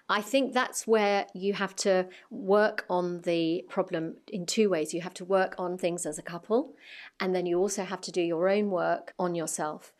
I 0.07 0.21
think 0.21 0.53
that's 0.53 0.85
where 0.85 1.25
you 1.33 1.53
have 1.53 1.75
to 1.77 2.07
work 2.29 2.85
on 2.89 3.21
the 3.21 3.65
problem 3.67 4.17
in 4.27 4.45
two 4.45 4.69
ways. 4.69 4.93
You 4.93 5.01
have 5.01 5.15
to 5.15 5.25
work 5.25 5.55
on 5.57 5.77
things 5.77 6.05
as 6.05 6.19
a 6.19 6.21
couple, 6.21 6.75
and 7.19 7.35
then 7.35 7.47
you 7.47 7.59
also 7.59 7.83
have 7.83 8.01
to 8.01 8.11
do 8.11 8.21
your 8.21 8.47
own 8.47 8.69
work 8.69 9.13
on 9.17 9.35
yourself. 9.35 9.93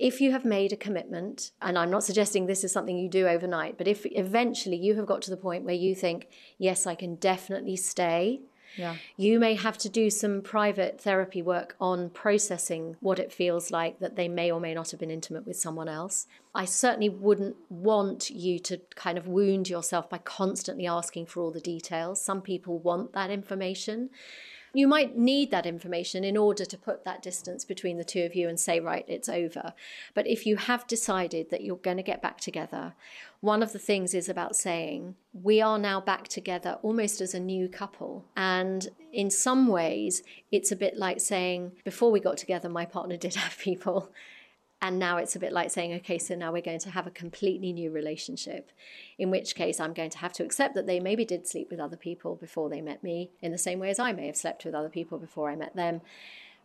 If 0.00 0.20
you 0.20 0.32
have 0.32 0.44
made 0.44 0.72
a 0.72 0.76
commitment, 0.76 1.52
and 1.62 1.78
I'm 1.78 1.90
not 1.90 2.02
suggesting 2.02 2.44
this 2.44 2.64
is 2.64 2.72
something 2.72 2.98
you 2.98 3.08
do 3.08 3.28
overnight, 3.28 3.78
but 3.78 3.86
if 3.86 4.04
eventually 4.04 4.76
you 4.76 4.96
have 4.96 5.06
got 5.06 5.22
to 5.22 5.30
the 5.30 5.36
point 5.36 5.64
where 5.64 5.74
you 5.74 5.94
think, 5.94 6.26
yes, 6.58 6.86
I 6.86 6.96
can 6.96 7.14
definitely 7.14 7.76
stay, 7.76 8.40
you 9.16 9.38
may 9.38 9.54
have 9.54 9.78
to 9.78 9.88
do 9.88 10.10
some 10.10 10.42
private 10.42 11.00
therapy 11.00 11.42
work 11.42 11.76
on 11.80 12.10
processing 12.10 12.96
what 13.00 13.18
it 13.18 13.32
feels 13.32 13.70
like 13.70 13.98
that 14.00 14.16
they 14.16 14.28
may 14.28 14.50
or 14.50 14.60
may 14.60 14.74
not 14.74 14.90
have 14.90 15.00
been 15.00 15.10
intimate 15.10 15.46
with 15.46 15.56
someone 15.56 15.88
else. 15.88 16.26
I 16.54 16.64
certainly 16.64 17.08
wouldn't 17.08 17.56
want 17.70 18.30
you 18.30 18.58
to 18.60 18.80
kind 18.94 19.16
of 19.16 19.26
wound 19.26 19.68
yourself 19.68 20.10
by 20.10 20.18
constantly 20.18 20.86
asking 20.86 21.26
for 21.26 21.40
all 21.40 21.50
the 21.50 21.60
details. 21.60 22.22
Some 22.22 22.42
people 22.42 22.78
want 22.78 23.12
that 23.12 23.30
information. 23.30 24.10
You 24.74 24.88
might 24.88 25.16
need 25.16 25.50
that 25.50 25.66
information 25.66 26.24
in 26.24 26.36
order 26.36 26.64
to 26.64 26.78
put 26.78 27.04
that 27.04 27.22
distance 27.22 27.64
between 27.64 27.98
the 27.98 28.04
two 28.04 28.22
of 28.22 28.34
you 28.34 28.48
and 28.48 28.58
say, 28.58 28.80
right, 28.80 29.04
it's 29.06 29.28
over. 29.28 29.74
But 30.14 30.26
if 30.26 30.46
you 30.46 30.56
have 30.56 30.86
decided 30.86 31.50
that 31.50 31.62
you're 31.62 31.76
going 31.76 31.98
to 31.98 32.02
get 32.02 32.22
back 32.22 32.40
together, 32.40 32.94
one 33.40 33.62
of 33.62 33.72
the 33.72 33.78
things 33.78 34.14
is 34.14 34.28
about 34.28 34.56
saying, 34.56 35.16
we 35.34 35.60
are 35.60 35.78
now 35.78 36.00
back 36.00 36.28
together 36.28 36.78
almost 36.82 37.20
as 37.20 37.34
a 37.34 37.40
new 37.40 37.68
couple. 37.68 38.24
And 38.36 38.88
in 39.12 39.30
some 39.30 39.66
ways, 39.66 40.22
it's 40.50 40.72
a 40.72 40.76
bit 40.76 40.96
like 40.96 41.20
saying, 41.20 41.72
before 41.84 42.10
we 42.10 42.20
got 42.20 42.38
together, 42.38 42.68
my 42.68 42.86
partner 42.86 43.16
did 43.16 43.34
have 43.34 43.58
people. 43.58 44.10
And 44.82 44.98
now 44.98 45.16
it's 45.16 45.36
a 45.36 45.38
bit 45.38 45.52
like 45.52 45.70
saying, 45.70 45.94
okay, 45.94 46.18
so 46.18 46.34
now 46.34 46.50
we're 46.52 46.60
going 46.60 46.80
to 46.80 46.90
have 46.90 47.06
a 47.06 47.10
completely 47.10 47.72
new 47.72 47.92
relationship. 47.92 48.72
In 49.16 49.30
which 49.30 49.54
case, 49.54 49.78
I'm 49.78 49.92
going 49.92 50.10
to 50.10 50.18
have 50.18 50.32
to 50.34 50.44
accept 50.44 50.74
that 50.74 50.88
they 50.88 50.98
maybe 50.98 51.24
did 51.24 51.46
sleep 51.46 51.70
with 51.70 51.78
other 51.78 51.96
people 51.96 52.34
before 52.34 52.68
they 52.68 52.80
met 52.80 53.00
me, 53.02 53.30
in 53.40 53.52
the 53.52 53.58
same 53.58 53.78
way 53.78 53.90
as 53.90 54.00
I 54.00 54.12
may 54.12 54.26
have 54.26 54.36
slept 54.36 54.64
with 54.64 54.74
other 54.74 54.88
people 54.88 55.18
before 55.18 55.48
I 55.48 55.54
met 55.54 55.76
them. 55.76 56.00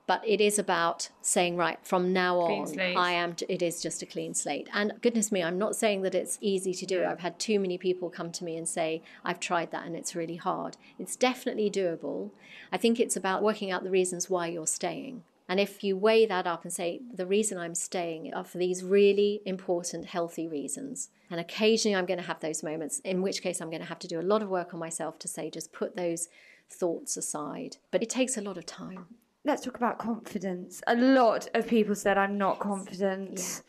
But 0.08 0.23
it 0.25 0.41
is 0.41 0.58
about 0.58 1.10
saying, 1.21 1.58
right, 1.58 1.77
from 1.84 2.12
now 2.12 2.39
on. 2.39 2.80
I 2.80 3.12
am, 3.12 3.36
it 3.47 3.62
is 3.62 3.84
just 3.84 4.01
a 4.01 4.06
clean 4.08 4.34
slate. 4.34 4.67
And 4.73 4.93
goodness 5.01 5.32
me, 5.32 5.43
I'm 5.43 5.60
not 5.60 5.75
saying 5.75 6.01
that 6.01 6.15
it's 6.15 6.39
easy 6.41 6.73
to 6.73 6.86
do. 6.88 7.03
I've 7.03 7.19
had 7.19 7.38
too 7.38 7.60
many 7.60 7.77
people 7.77 8.10
come 8.10 8.32
to 8.32 8.43
me 8.43 8.58
and 8.58 8.67
say, 8.67 9.03
I've 9.23 9.39
tried 9.39 9.69
that 9.71 9.86
and 9.86 9.95
it's 9.95 10.15
really 10.15 10.38
hard. 10.38 10.75
It's 10.97 11.17
definitely 11.17 11.69
doable. 11.69 12.32
I 12.71 12.77
think 12.77 12.99
it's 12.99 13.17
about 13.17 13.43
working 13.43 13.69
out 13.69 13.84
the 13.84 13.91
reasons 13.91 14.27
why 14.27 14.47
you're 14.47 14.65
staying. 14.65 15.23
And 15.49 15.60
if 15.60 15.83
you 15.83 15.95
weigh 15.95 16.25
that 16.25 16.45
up 16.45 16.63
and 16.63 16.73
say, 16.73 17.01
the 17.13 17.25
reason 17.25 17.57
I'm 17.57 17.75
staying 17.75 18.33
are 18.33 18.43
for 18.43 18.57
these 18.57 18.83
really 18.83 19.41
important, 19.45 20.05
healthy 20.05 20.47
reasons. 20.47 21.10
And 21.31 21.39
occasionally 21.39 21.95
I'm 21.95 22.05
going 22.05 22.19
to 22.19 22.25
have 22.25 22.41
those 22.41 22.63
moments, 22.63 22.99
in 22.99 23.21
which 23.21 23.41
case 23.41 23.62
I'm 23.62 23.69
going 23.69 23.81
to 23.81 23.88
have 23.88 23.99
to 23.99 24.07
do 24.07 24.19
a 24.19 24.21
lot 24.21 24.41
of 24.41 24.49
work 24.49 24.73
on 24.73 24.79
myself 24.79 25.19
to 25.19 25.27
say, 25.27 25.49
just 25.49 25.71
put 25.71 25.95
those 25.95 26.27
thoughts 26.69 27.15
aside. 27.15 27.77
But 27.91 28.03
it 28.03 28.10
takes 28.10 28.36
a 28.38 28.41
lot 28.41 28.57
of 28.57 28.65
time. 28.65 29.05
Let's 29.45 29.63
talk 29.63 29.77
about 29.77 29.99
confidence. 29.99 30.81
A 30.88 30.95
lot 30.95 31.47
of 31.53 31.67
people 31.67 31.95
said 31.95 32.17
I'm 32.17 32.38
not 32.38 32.60
confident, 32.60 33.62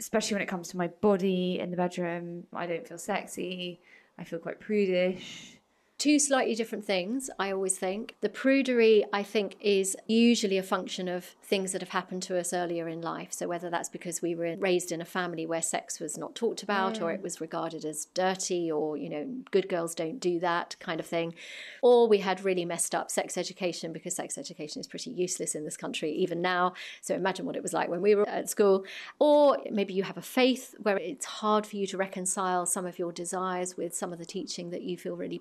especially 0.00 0.34
when 0.34 0.42
it 0.42 0.48
comes 0.48 0.68
to 0.68 0.76
my 0.76 0.88
body 0.88 1.60
in 1.60 1.70
the 1.70 1.76
bedroom. 1.76 2.44
I 2.52 2.66
don't 2.66 2.86
feel 2.86 2.98
sexy. 2.98 3.80
I 4.18 4.24
feel 4.24 4.40
quite 4.40 4.58
prudish. 4.58 5.58
Two 6.02 6.18
slightly 6.18 6.56
different 6.56 6.84
things, 6.84 7.30
I 7.38 7.52
always 7.52 7.78
think. 7.78 8.16
The 8.22 8.28
prudery, 8.28 9.04
I 9.12 9.22
think, 9.22 9.54
is 9.60 9.96
usually 10.08 10.58
a 10.58 10.62
function 10.64 11.06
of 11.06 11.24
things 11.44 11.70
that 11.70 11.80
have 11.80 11.90
happened 11.90 12.24
to 12.24 12.36
us 12.36 12.52
earlier 12.52 12.88
in 12.88 13.00
life. 13.00 13.32
So, 13.32 13.46
whether 13.46 13.70
that's 13.70 13.88
because 13.88 14.20
we 14.20 14.34
were 14.34 14.56
raised 14.56 14.90
in 14.90 15.00
a 15.00 15.04
family 15.04 15.46
where 15.46 15.62
sex 15.62 16.00
was 16.00 16.18
not 16.18 16.34
talked 16.34 16.64
about, 16.64 17.00
or 17.00 17.12
mm. 17.12 17.14
it 17.14 17.22
was 17.22 17.40
regarded 17.40 17.84
as 17.84 18.06
dirty, 18.14 18.68
or, 18.68 18.96
you 18.96 19.08
know, 19.08 19.28
good 19.52 19.68
girls 19.68 19.94
don't 19.94 20.18
do 20.18 20.40
that 20.40 20.74
kind 20.80 20.98
of 20.98 21.06
thing, 21.06 21.34
or 21.82 22.08
we 22.08 22.18
had 22.18 22.44
really 22.44 22.64
messed 22.64 22.96
up 22.96 23.08
sex 23.08 23.38
education 23.38 23.92
because 23.92 24.16
sex 24.16 24.36
education 24.36 24.80
is 24.80 24.88
pretty 24.88 25.10
useless 25.10 25.54
in 25.54 25.64
this 25.64 25.76
country 25.76 26.10
even 26.10 26.42
now. 26.42 26.74
So, 27.00 27.14
imagine 27.14 27.46
what 27.46 27.54
it 27.54 27.62
was 27.62 27.72
like 27.72 27.88
when 27.88 28.02
we 28.02 28.16
were 28.16 28.28
at 28.28 28.50
school. 28.50 28.84
Or 29.20 29.56
maybe 29.70 29.94
you 29.94 30.02
have 30.02 30.18
a 30.18 30.22
faith 30.22 30.74
where 30.82 30.96
it's 30.96 31.26
hard 31.26 31.64
for 31.64 31.76
you 31.76 31.86
to 31.86 31.96
reconcile 31.96 32.66
some 32.66 32.86
of 32.86 32.98
your 32.98 33.12
desires 33.12 33.76
with 33.76 33.94
some 33.94 34.12
of 34.12 34.18
the 34.18 34.26
teaching 34.26 34.70
that 34.70 34.82
you 34.82 34.98
feel 34.98 35.14
really 35.14 35.38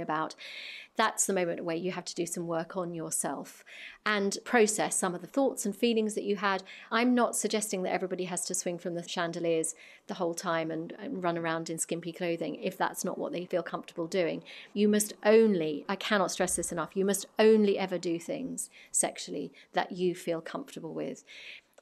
about, 0.00 0.34
that's 0.96 1.24
the 1.24 1.32
moment 1.32 1.64
where 1.64 1.76
you 1.76 1.90
have 1.92 2.04
to 2.04 2.14
do 2.14 2.26
some 2.26 2.46
work 2.46 2.76
on 2.76 2.92
yourself 2.92 3.64
and 4.04 4.36
process 4.44 4.94
some 4.94 5.14
of 5.14 5.22
the 5.22 5.26
thoughts 5.26 5.64
and 5.64 5.74
feelings 5.74 6.14
that 6.14 6.24
you 6.24 6.36
had. 6.36 6.62
I'm 6.90 7.14
not 7.14 7.34
suggesting 7.34 7.82
that 7.82 7.94
everybody 7.94 8.24
has 8.24 8.44
to 8.46 8.54
swing 8.54 8.78
from 8.78 8.94
the 8.94 9.08
chandeliers 9.08 9.74
the 10.06 10.14
whole 10.14 10.34
time 10.34 10.70
and, 10.70 10.92
and 10.98 11.22
run 11.22 11.38
around 11.38 11.70
in 11.70 11.78
skimpy 11.78 12.12
clothing 12.12 12.56
if 12.56 12.76
that's 12.76 13.04
not 13.04 13.16
what 13.16 13.32
they 13.32 13.46
feel 13.46 13.62
comfortable 13.62 14.06
doing. 14.06 14.42
You 14.74 14.86
must 14.86 15.14
only, 15.24 15.86
I 15.88 15.96
cannot 15.96 16.30
stress 16.30 16.56
this 16.56 16.72
enough, 16.72 16.90
you 16.94 17.06
must 17.06 17.26
only 17.38 17.78
ever 17.78 17.96
do 17.96 18.18
things 18.18 18.68
sexually 18.90 19.52
that 19.72 19.92
you 19.92 20.14
feel 20.14 20.42
comfortable 20.42 20.92
with. 20.92 21.24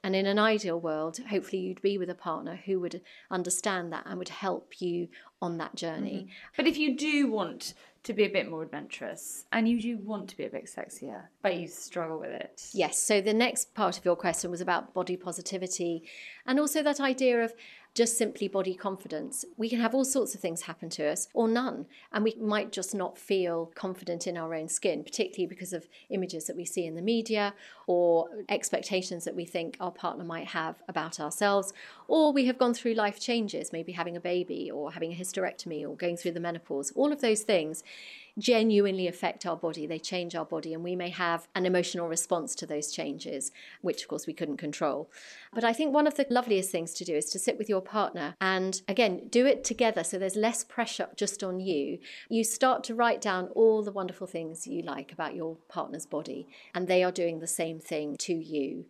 And 0.03 0.15
in 0.15 0.25
an 0.25 0.39
ideal 0.39 0.79
world, 0.79 1.19
hopefully 1.29 1.61
you'd 1.61 1.81
be 1.81 1.97
with 1.97 2.09
a 2.09 2.15
partner 2.15 2.59
who 2.65 2.79
would 2.79 3.01
understand 3.29 3.93
that 3.93 4.05
and 4.07 4.17
would 4.17 4.29
help 4.29 4.81
you 4.81 5.09
on 5.41 5.57
that 5.57 5.75
journey. 5.75 6.21
Mm-hmm. 6.21 6.53
But 6.57 6.67
if 6.67 6.77
you 6.77 6.97
do 6.97 7.29
want 7.29 7.75
to 8.03 8.13
be 8.13 8.23
a 8.23 8.29
bit 8.29 8.49
more 8.49 8.63
adventurous 8.63 9.45
and 9.51 9.67
you 9.67 9.79
do 9.81 9.97
want 9.97 10.27
to 10.29 10.37
be 10.37 10.45
a 10.45 10.49
bit 10.49 10.65
sexier, 10.65 11.23
but 11.41 11.55
you 11.55 11.67
struggle 11.67 12.19
with 12.19 12.31
it. 12.31 12.69
Yes. 12.73 12.97
So 12.97 13.21
the 13.21 13.33
next 13.33 13.75
part 13.75 13.97
of 13.97 14.05
your 14.05 14.15
question 14.15 14.49
was 14.49 14.61
about 14.61 14.93
body 14.93 15.17
positivity 15.17 16.03
and 16.45 16.59
also 16.59 16.81
that 16.81 16.99
idea 16.99 17.43
of 17.43 17.53
just 17.93 18.17
simply 18.17 18.47
body 18.47 18.73
confidence. 18.73 19.43
We 19.57 19.69
can 19.69 19.79
have 19.79 19.93
all 19.93 20.05
sorts 20.05 20.33
of 20.33 20.39
things 20.39 20.61
happen 20.61 20.89
to 20.91 21.07
us 21.07 21.27
or 21.33 21.47
none. 21.47 21.87
And 22.13 22.23
we 22.23 22.35
might 22.39 22.71
just 22.71 22.95
not 22.95 23.17
feel 23.17 23.71
confident 23.75 24.27
in 24.27 24.37
our 24.37 24.55
own 24.55 24.69
skin, 24.69 25.03
particularly 25.03 25.47
because 25.47 25.73
of 25.73 25.89
images 26.09 26.45
that 26.45 26.55
we 26.55 26.63
see 26.63 26.85
in 26.85 26.95
the 26.95 27.01
media 27.01 27.53
or 27.87 28.29
expectations 28.47 29.25
that 29.25 29.35
we 29.35 29.43
think 29.43 29.75
our 29.79 29.91
partner 29.91 30.23
might 30.23 30.47
have 30.47 30.81
about 30.87 31.19
ourselves. 31.19 31.73
Or 32.07 32.31
we 32.31 32.45
have 32.45 32.57
gone 32.57 32.73
through 32.73 32.93
life 32.93 33.19
changes, 33.19 33.73
maybe 33.73 33.91
having 33.91 34.15
a 34.15 34.21
baby 34.21 34.71
or 34.71 34.93
having 34.93 35.11
a 35.11 35.15
hysterectomy 35.15 35.87
or 35.87 35.95
going 35.95 36.15
through 36.15 36.31
the 36.31 36.39
menopause. 36.39 36.91
All 36.95 37.11
of 37.11 37.19
those 37.19 37.41
things 37.41 37.83
genuinely 38.37 39.07
affect 39.07 39.45
our 39.45 39.55
body. 39.55 39.85
They 39.85 39.99
change 39.99 40.35
our 40.35 40.45
body, 40.45 40.73
and 40.73 40.83
we 40.83 40.95
may 40.95 41.09
have 41.09 41.47
an 41.55 41.65
emotional 41.65 42.07
response 42.07 42.55
to 42.55 42.65
those 42.65 42.91
changes, 42.91 43.51
which 43.81 44.03
of 44.03 44.07
course 44.07 44.27
we 44.27 44.33
couldn't 44.33 44.57
control. 44.57 45.09
But 45.53 45.63
I 45.63 45.73
think 45.73 45.93
one 45.93 46.07
of 46.07 46.15
the 46.15 46.25
loveliest 46.29 46.71
things 46.71 46.93
to 46.95 47.05
do 47.05 47.15
is 47.15 47.29
to 47.31 47.39
sit 47.39 47.57
with 47.57 47.69
your 47.69 47.81
partner 47.81 48.35
and 48.39 48.81
again 48.87 49.27
do 49.29 49.45
it 49.45 49.63
together 49.63 50.03
so 50.03 50.17
there's 50.17 50.35
less 50.35 50.63
pressure 50.63 51.09
just 51.15 51.43
on 51.43 51.59
you. 51.59 51.99
You 52.29 52.43
start 52.43 52.83
to 52.85 52.95
write 52.95 53.21
down 53.21 53.47
all 53.49 53.83
the 53.83 53.91
wonderful 53.91 54.27
things 54.27 54.67
you 54.67 54.81
like 54.81 55.11
about 55.11 55.35
your 55.35 55.57
partner's 55.67 56.05
body, 56.05 56.47
and 56.73 56.87
they 56.87 57.03
are 57.03 57.11
doing 57.11 57.39
the 57.39 57.47
same 57.47 57.79
thing 57.79 58.15
to 58.17 58.33
you. 58.33 58.85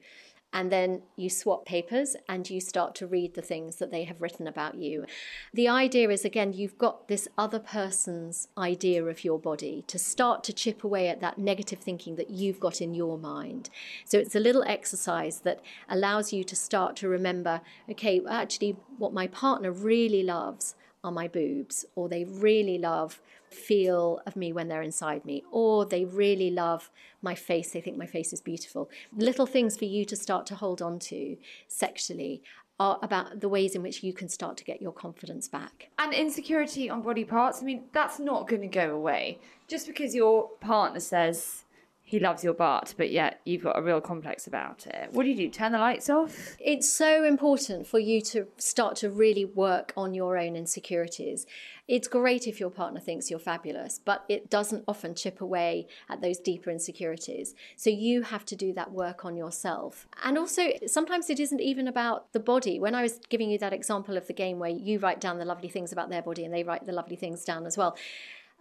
And 0.54 0.72
then 0.72 1.02
you 1.16 1.30
swap 1.30 1.66
papers 1.66 2.16
and 2.28 2.50
you 2.50 2.60
start 2.60 2.96
to 2.96 3.08
read 3.08 3.34
the 3.34 3.42
things 3.42 3.78
that 3.78 3.92
they 3.92 4.04
have 4.04 4.22
written 4.22 4.48
about 4.48 4.76
you. 4.76 5.06
The 5.54 5.68
idea 5.68 6.10
is 6.10 6.26
again, 6.26 6.54
you've 6.54 6.78
got 6.78 7.08
this 7.08 7.28
other 7.38 7.60
person's 7.60 8.48
idea 8.58 9.04
of 9.06 9.24
your 9.24 9.40
body 9.40 9.84
to 9.88 9.98
start 9.98 10.44
to 10.46 10.54
chip 10.54 10.84
away 10.84 11.08
at 11.08 11.22
that 11.22 11.38
negative 11.38 11.80
thinking 11.80 12.16
that 12.16 12.30
you've 12.30 12.60
got 12.60 12.82
in 12.82 12.94
your 12.94 13.18
mind. 13.18 13.70
So 14.06 14.18
it's 14.18 14.36
a 14.36 14.40
little 14.40 14.64
exercise 14.64 15.40
that 15.42 15.62
allows 15.90 16.34
you 16.34 16.44
to 16.44 16.56
start 16.56 16.96
to 16.98 17.08
remember 17.08 17.62
okay, 17.90 18.22
actually, 18.30 18.78
what 18.98 19.14
my 19.14 19.28
partner 19.28 19.72
really 19.72 20.24
loves 20.24 20.76
are 21.04 21.12
my 21.12 21.28
boobs, 21.28 21.86
or 21.96 22.08
they 22.08 22.24
really 22.24 22.78
love 22.78 23.22
feel 23.52 24.22
of 24.26 24.36
me 24.36 24.54
when 24.54 24.68
they're 24.68 24.82
inside 24.82 25.26
me, 25.26 25.44
or 25.52 25.86
they 25.86 26.06
really 26.06 26.50
love 26.50 26.90
my 27.22 27.36
face, 27.36 27.72
they 27.72 27.82
think 27.82 27.98
my 27.98 28.06
face 28.06 28.34
is 28.34 28.42
beautiful. 28.42 28.90
Little 29.16 29.46
things 29.46 29.78
for 29.78 29.86
you 29.86 30.06
to 30.06 30.16
start 30.16 30.46
to 30.48 30.56
hold 30.56 30.82
on 30.82 31.00
to 31.00 31.38
sexually 31.68 32.42
are 32.80 32.98
about 33.04 33.42
the 33.42 33.50
ways 33.50 33.76
in 33.76 33.84
which 33.84 34.04
you 34.04 34.12
can 34.12 34.28
start 34.28 34.58
to 34.58 34.64
get 34.64 34.82
your 34.82 34.92
confidence 34.92 35.48
back. 35.48 35.90
And 36.00 36.14
insecurity 36.14 36.90
on 36.90 37.04
body 37.04 37.24
parts, 37.24 37.62
I 37.62 37.66
mean, 37.66 37.84
that's 37.94 38.20
not 38.20 38.48
going 38.48 38.64
to 38.64 38.68
go 38.68 38.96
away. 38.96 39.38
Just 39.68 39.86
because 39.86 40.16
your 40.16 40.50
partner 40.60 41.00
says, 41.00 41.66
he 42.12 42.20
loves 42.20 42.44
your 42.44 42.54
butt, 42.54 42.94
but 42.98 43.10
yet 43.10 43.40
you've 43.46 43.64
got 43.64 43.80
a 43.80 43.82
real 43.82 44.02
complex 44.02 44.46
about 44.46 44.86
it. 44.86 45.14
What 45.14 45.24
do 45.24 45.30
you 45.30 45.36
do? 45.36 45.50
Turn 45.50 45.72
the 45.72 45.80
lights 45.80 46.10
off? 46.10 46.58
It's 46.60 46.92
so 46.92 47.24
important 47.24 47.88
for 47.88 48.00
you 48.00 48.20
to 48.24 48.48
start 48.58 48.98
to 48.98 49.10
really 49.10 49.46
work 49.46 49.94
on 49.96 50.14
your 50.14 50.38
own 50.38 50.58
insecurities. 50.58 51.46
It's 51.88 52.10
great 52.10 52.48
if 52.48 52.60
your 52.60 52.70
partner 52.70 53.00
thinks 53.00 53.30
you're 53.30 53.40
fabulous, 53.40 53.98
but 54.04 54.26
it 54.28 54.50
doesn't 54.50 54.84
often 54.90 55.16
chip 55.16 55.40
away 55.40 55.88
at 56.10 56.20
those 56.22 56.38
deeper 56.38 56.70
insecurities. 56.70 57.56
So 57.78 57.90
you 57.90 58.24
have 58.24 58.44
to 58.48 58.58
do 58.58 58.74
that 58.74 58.92
work 58.92 59.24
on 59.24 59.38
yourself. 59.38 60.06
And 60.22 60.38
also, 60.38 60.64
sometimes 60.88 61.30
it 61.30 61.40
isn't 61.40 61.62
even 61.62 61.88
about 61.88 62.34
the 62.34 62.42
body. 62.42 62.78
When 62.78 62.94
I 62.94 63.04
was 63.04 63.22
giving 63.30 63.50
you 63.50 63.58
that 63.60 63.72
example 63.72 64.18
of 64.18 64.28
the 64.28 64.34
game 64.34 64.60
where 64.60 64.70
you 64.70 65.00
write 65.00 65.22
down 65.22 65.40
the 65.40 65.46
lovely 65.46 65.70
things 65.70 65.94
about 65.94 66.10
their 66.10 66.22
body 66.22 66.44
and 66.44 66.54
they 66.54 66.64
write 66.64 66.86
the 66.86 66.92
lovely 66.92 67.16
things 67.16 67.46
down 67.46 67.66
as 67.66 67.78
well 67.78 67.96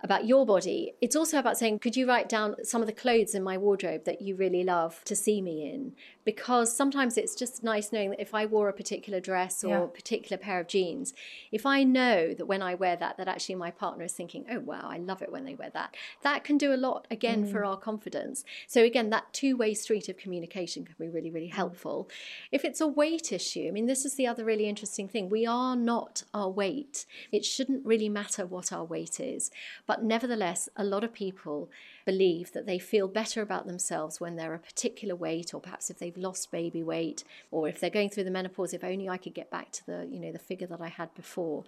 about 0.02 0.26
your 0.26 0.46
body. 0.46 0.94
It's 1.00 1.16
also 1.16 1.38
about 1.38 1.58
saying, 1.58 1.80
could 1.80 1.96
you 1.96 2.06
write 2.06 2.28
down 2.28 2.56
some 2.64 2.80
of 2.80 2.86
the 2.86 2.92
clothes 2.92 3.34
in 3.34 3.42
my 3.42 3.58
wardrobe 3.58 4.04
that 4.04 4.22
you 4.22 4.36
really 4.36 4.64
love 4.64 5.04
to 5.04 5.14
see 5.14 5.42
me 5.42 5.70
in? 5.70 5.92
Because 6.30 6.76
sometimes 6.76 7.16
it's 7.16 7.34
just 7.34 7.64
nice 7.64 7.92
knowing 7.92 8.10
that 8.10 8.20
if 8.20 8.34
I 8.34 8.46
wore 8.46 8.68
a 8.68 8.72
particular 8.72 9.18
dress 9.18 9.64
or 9.64 9.68
yeah. 9.68 9.84
a 9.84 9.88
particular 9.88 10.38
pair 10.38 10.60
of 10.60 10.68
jeans, 10.68 11.12
if 11.50 11.66
I 11.66 11.82
know 11.82 12.34
that 12.34 12.46
when 12.46 12.62
I 12.62 12.74
wear 12.74 12.96
that, 12.96 13.16
that 13.16 13.26
actually 13.28 13.56
my 13.56 13.70
partner 13.70 14.04
is 14.04 14.12
thinking, 14.12 14.44
oh, 14.50 14.60
wow, 14.60 14.88
I 14.88 14.98
love 14.98 15.22
it 15.22 15.32
when 15.32 15.44
they 15.44 15.54
wear 15.54 15.70
that, 15.70 15.96
that 16.22 16.44
can 16.44 16.56
do 16.56 16.72
a 16.72 16.76
lot 16.76 17.06
again 17.10 17.46
mm. 17.46 17.50
for 17.50 17.64
our 17.64 17.76
confidence. 17.76 18.44
So, 18.66 18.82
again, 18.84 19.10
that 19.10 19.32
two 19.32 19.56
way 19.56 19.74
street 19.74 20.08
of 20.08 20.16
communication 20.16 20.84
can 20.84 20.94
be 20.98 21.08
really, 21.08 21.30
really 21.30 21.48
helpful. 21.48 22.08
If 22.52 22.64
it's 22.64 22.80
a 22.80 22.86
weight 22.86 23.32
issue, 23.32 23.66
I 23.68 23.70
mean, 23.72 23.86
this 23.86 24.04
is 24.04 24.14
the 24.14 24.26
other 24.26 24.44
really 24.44 24.68
interesting 24.68 25.08
thing. 25.08 25.28
We 25.28 25.46
are 25.46 25.74
not 25.74 26.22
our 26.32 26.48
weight. 26.48 27.06
It 27.32 27.44
shouldn't 27.44 27.84
really 27.84 28.08
matter 28.08 28.46
what 28.46 28.72
our 28.72 28.84
weight 28.84 29.18
is 29.18 29.50
but 29.86 30.02
nevertheless, 30.02 30.68
a 30.76 30.84
lot 30.84 31.04
of 31.04 31.12
people 31.12 31.70
believe 32.04 32.52
that 32.52 32.66
they 32.66 32.78
feel 32.78 33.08
better 33.08 33.42
about 33.42 33.66
themselves 33.66 34.20
when 34.20 34.36
they're 34.36 34.54
a 34.54 34.58
particular 34.58 35.14
weight, 35.14 35.54
or 35.54 35.60
perhaps 35.60 35.90
if 35.90 35.98
they've 35.98 36.16
lost 36.16 36.50
baby 36.50 36.82
weight, 36.82 37.24
or 37.50 37.68
if 37.68 37.80
they're 37.80 37.90
going 37.90 38.10
through 38.10 38.24
the 38.24 38.30
menopause, 38.30 38.72
if 38.72 38.84
only 38.84 39.08
I 39.08 39.16
could 39.16 39.34
get 39.34 39.50
back 39.50 39.72
to 39.72 39.86
the, 39.86 40.08
you 40.10 40.20
know, 40.20 40.32
the 40.32 40.38
figure 40.38 40.66
that 40.66 40.80
I 40.80 40.88
had 40.88 41.14
before. 41.14 41.64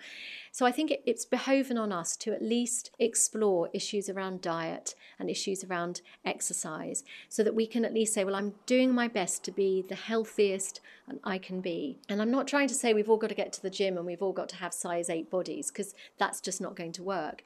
So 0.50 0.66
I 0.66 0.72
think 0.72 0.90
it, 0.90 1.02
it's 1.06 1.24
behoven 1.24 1.78
on 1.78 1.92
us 1.92 2.16
to 2.18 2.32
at 2.32 2.42
least 2.42 2.90
explore 2.98 3.68
issues 3.72 4.08
around 4.08 4.40
diet 4.40 4.94
and 5.18 5.30
issues 5.30 5.64
around 5.64 6.00
exercise 6.24 7.04
so 7.28 7.42
that 7.42 7.54
we 7.54 7.66
can 7.66 7.84
at 7.84 7.94
least 7.94 8.14
say, 8.14 8.24
well, 8.24 8.34
I'm 8.34 8.54
doing 8.66 8.94
my 8.94 9.08
best 9.08 9.44
to 9.44 9.52
be 9.52 9.82
the 9.88 9.94
healthiest 9.94 10.80
I 11.24 11.38
can 11.38 11.60
be. 11.60 11.98
And 12.08 12.22
I'm 12.22 12.30
not 12.30 12.46
trying 12.46 12.68
to 12.68 12.74
say 12.74 12.94
we've 12.94 13.10
all 13.10 13.16
got 13.16 13.28
to 13.28 13.34
get 13.34 13.52
to 13.54 13.62
the 13.62 13.70
gym 13.70 13.96
and 13.96 14.06
we've 14.06 14.22
all 14.22 14.32
got 14.32 14.48
to 14.50 14.56
have 14.56 14.72
size 14.72 15.10
8 15.10 15.30
bodies 15.30 15.70
because 15.70 15.94
that's 16.18 16.40
just 16.40 16.60
not 16.60 16.76
going 16.76 16.92
to 16.92 17.02
work 17.02 17.42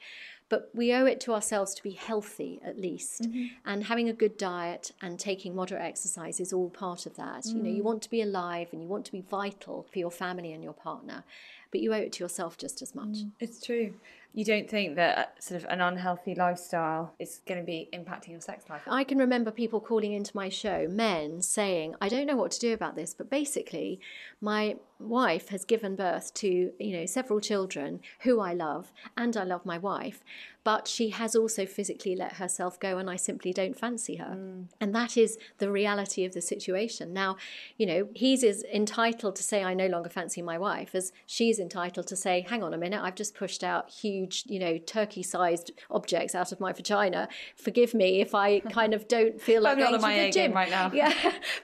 but 0.49 0.69
we 0.73 0.93
owe 0.93 1.05
it 1.05 1.19
to 1.21 1.33
ourselves 1.33 1.73
to 1.75 1.83
be 1.83 1.91
healthy 1.91 2.59
at 2.63 2.79
least. 2.79 3.23
Mm-hmm. 3.23 3.45
And 3.65 3.83
having 3.85 4.09
a 4.09 4.13
good 4.13 4.37
diet 4.37 4.91
and 5.01 5.19
taking 5.19 5.55
moderate 5.55 5.81
exercise 5.81 6.39
is 6.39 6.53
all 6.53 6.69
part 6.69 7.05
of 7.05 7.15
that. 7.15 7.43
Mm. 7.43 7.55
You 7.55 7.63
know, 7.63 7.69
you 7.69 7.81
mm. 7.81 7.85
want 7.85 8.01
to 8.03 8.09
be 8.09 8.21
alive 8.21 8.69
and 8.71 8.81
you 8.81 8.87
want 8.87 9.05
to 9.05 9.11
be 9.11 9.21
vital 9.21 9.85
for 9.91 9.99
your 9.99 10.11
family 10.11 10.53
and 10.53 10.63
your 10.63 10.73
partner, 10.73 11.23
but 11.71 11.81
you 11.81 11.93
owe 11.93 11.97
it 11.97 12.13
to 12.13 12.23
yourself 12.23 12.57
just 12.57 12.81
as 12.81 12.95
much. 12.95 13.17
Mm. 13.17 13.31
It's 13.39 13.61
true 13.61 13.93
you 14.37 14.45
don't 14.45 14.69
think 14.69 14.95
that 14.97 15.17
uh, 15.17 15.25
sort 15.39 15.63
of 15.63 15.67
an 15.67 15.81
unhealthy 15.81 16.35
lifestyle 16.35 17.11
is 17.17 17.41
going 17.47 17.59
to 17.59 17.65
be 17.65 17.89
impacting 17.91 18.29
your 18.29 18.39
sex 18.39 18.65
life? 18.69 18.81
I 18.85 19.03
can 19.03 19.17
remember 19.17 19.49
people 19.49 19.79
calling 19.79 20.13
into 20.13 20.31
my 20.35 20.47
show, 20.47 20.87
men 20.87 21.41
saying, 21.41 21.95
I 21.99 22.07
don't 22.07 22.27
know 22.27 22.35
what 22.35 22.51
to 22.51 22.59
do 22.59 22.71
about 22.71 22.95
this, 22.95 23.15
but 23.15 23.31
basically, 23.31 23.99
my 24.39 24.75
wife 24.99 25.49
has 25.49 25.65
given 25.65 25.95
birth 25.95 26.33
to, 26.35 26.71
you 26.79 26.97
know, 26.97 27.05
several 27.05 27.39
children 27.39 27.99
who 28.21 28.39
I 28.39 28.53
love, 28.53 28.91
and 29.15 29.35
I 29.37 29.43
love 29.43 29.65
my 29.65 29.77
wife, 29.77 30.23
but 30.67 30.85
she 30.85 31.11
has 31.11 31.33
also 31.33 31.65
physically 31.65 32.13
let 32.13 32.33
herself 32.33 32.77
go, 32.77 32.97
and 32.97 33.09
I 33.09 33.15
simply 33.15 33.53
don't 33.53 33.79
fancy 33.79 34.17
her. 34.17 34.35
Mm. 34.37 34.65
And 34.81 34.93
that 34.93 35.15
is 35.15 35.37
the 35.59 35.71
reality 35.71 36.25
of 36.25 36.33
the 36.33 36.41
situation. 36.41 37.13
Now, 37.13 37.37
you 37.77 37.85
know, 37.85 38.09
he's 38.13 38.43
as 38.43 38.65
entitled 38.65 39.37
to 39.37 39.43
say, 39.43 39.63
I 39.63 39.73
no 39.73 39.87
longer 39.87 40.09
fancy 40.09 40.41
my 40.41 40.57
wife, 40.57 40.93
as 40.93 41.13
she's 41.25 41.57
entitled 41.57 42.07
to 42.07 42.17
say, 42.17 42.45
hang 42.49 42.63
on 42.63 42.73
a 42.73 42.77
minute, 42.77 43.01
I've 43.01 43.15
just 43.15 43.33
pushed 43.33 43.63
out 43.63 43.89
huge, 43.89 44.43
you 44.47 44.59
know, 44.59 44.77
turkey 44.77 45.23
sized 45.23 45.71
objects 45.89 46.35
out 46.35 46.51
of 46.51 46.59
my 46.59 46.73
vagina. 46.73 47.29
Forgive 47.55 47.93
me 47.93 48.19
if 48.19 48.35
I 48.35 48.59
kind 48.71 48.93
of 48.93 49.07
don't 49.07 49.39
feel 49.39 49.61
like 49.61 49.77
going 49.77 49.93
to 49.93 49.99
the 49.99 50.31
gym 50.31 50.51
right 50.51 50.69
now. 50.69 50.91
Yeah, 50.97 51.13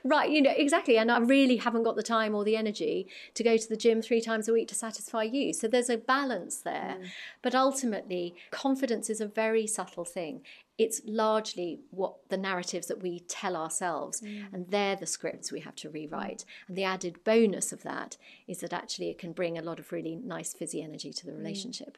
right, 0.04 0.30
you 0.30 0.41
know, 0.41 0.54
exactly. 0.56 0.98
And 0.98 1.12
I 1.12 1.17
really 1.17 1.58
haven't 1.58 1.84
got 1.84 1.96
the 1.96 2.04
time 2.04 2.36
or 2.36 2.43
the 2.43 2.56
energy 2.56 3.08
to 3.34 3.44
go 3.44 3.58
to 3.58 3.70
the 3.70 3.78
gym 3.78 4.02
three 4.02 4.22
times 4.22 4.48
a 4.48 4.54
week 4.54 4.68
to 4.70 4.76
satisfy 4.76 5.24
you. 5.24 5.54
So 5.54 5.68
there's 5.68 5.90
a 5.90 5.98
balance 5.98 6.58
there. 6.58 6.98
Mm. 7.00 7.08
But 7.42 7.56
ultimately, 7.56 8.36
confidence 8.52 9.10
is 9.10 9.22
a 9.22 9.28
very 9.28 9.68
subtle 9.68 10.06
thing. 10.06 10.42
It's 10.78 11.02
largely 11.06 11.82
what 11.92 12.16
the 12.30 12.38
narratives 12.38 12.88
that 12.88 13.04
we 13.04 13.20
tell 13.20 13.56
ourselves, 13.56 14.22
mm. 14.22 14.46
and 14.52 14.68
they're 14.70 14.96
the 14.96 15.06
scripts 15.06 15.52
we 15.52 15.60
have 15.60 15.76
to 15.78 15.90
rewrite. 15.90 16.46
And 16.68 16.76
the 16.76 16.84
added 16.84 17.24
bonus 17.24 17.72
of 17.72 17.84
that 17.84 18.18
is 18.48 18.60
that 18.60 18.74
actually 18.74 19.10
it 19.10 19.20
can 19.20 19.34
bring 19.34 19.58
a 19.58 19.62
lot 19.62 19.80
of 19.80 19.92
really 19.92 20.16
nice 20.16 20.54
fizzy 20.54 20.82
energy 20.82 21.14
to 21.14 21.26
the 21.26 21.32
mm. 21.32 21.38
relationship. 21.38 21.98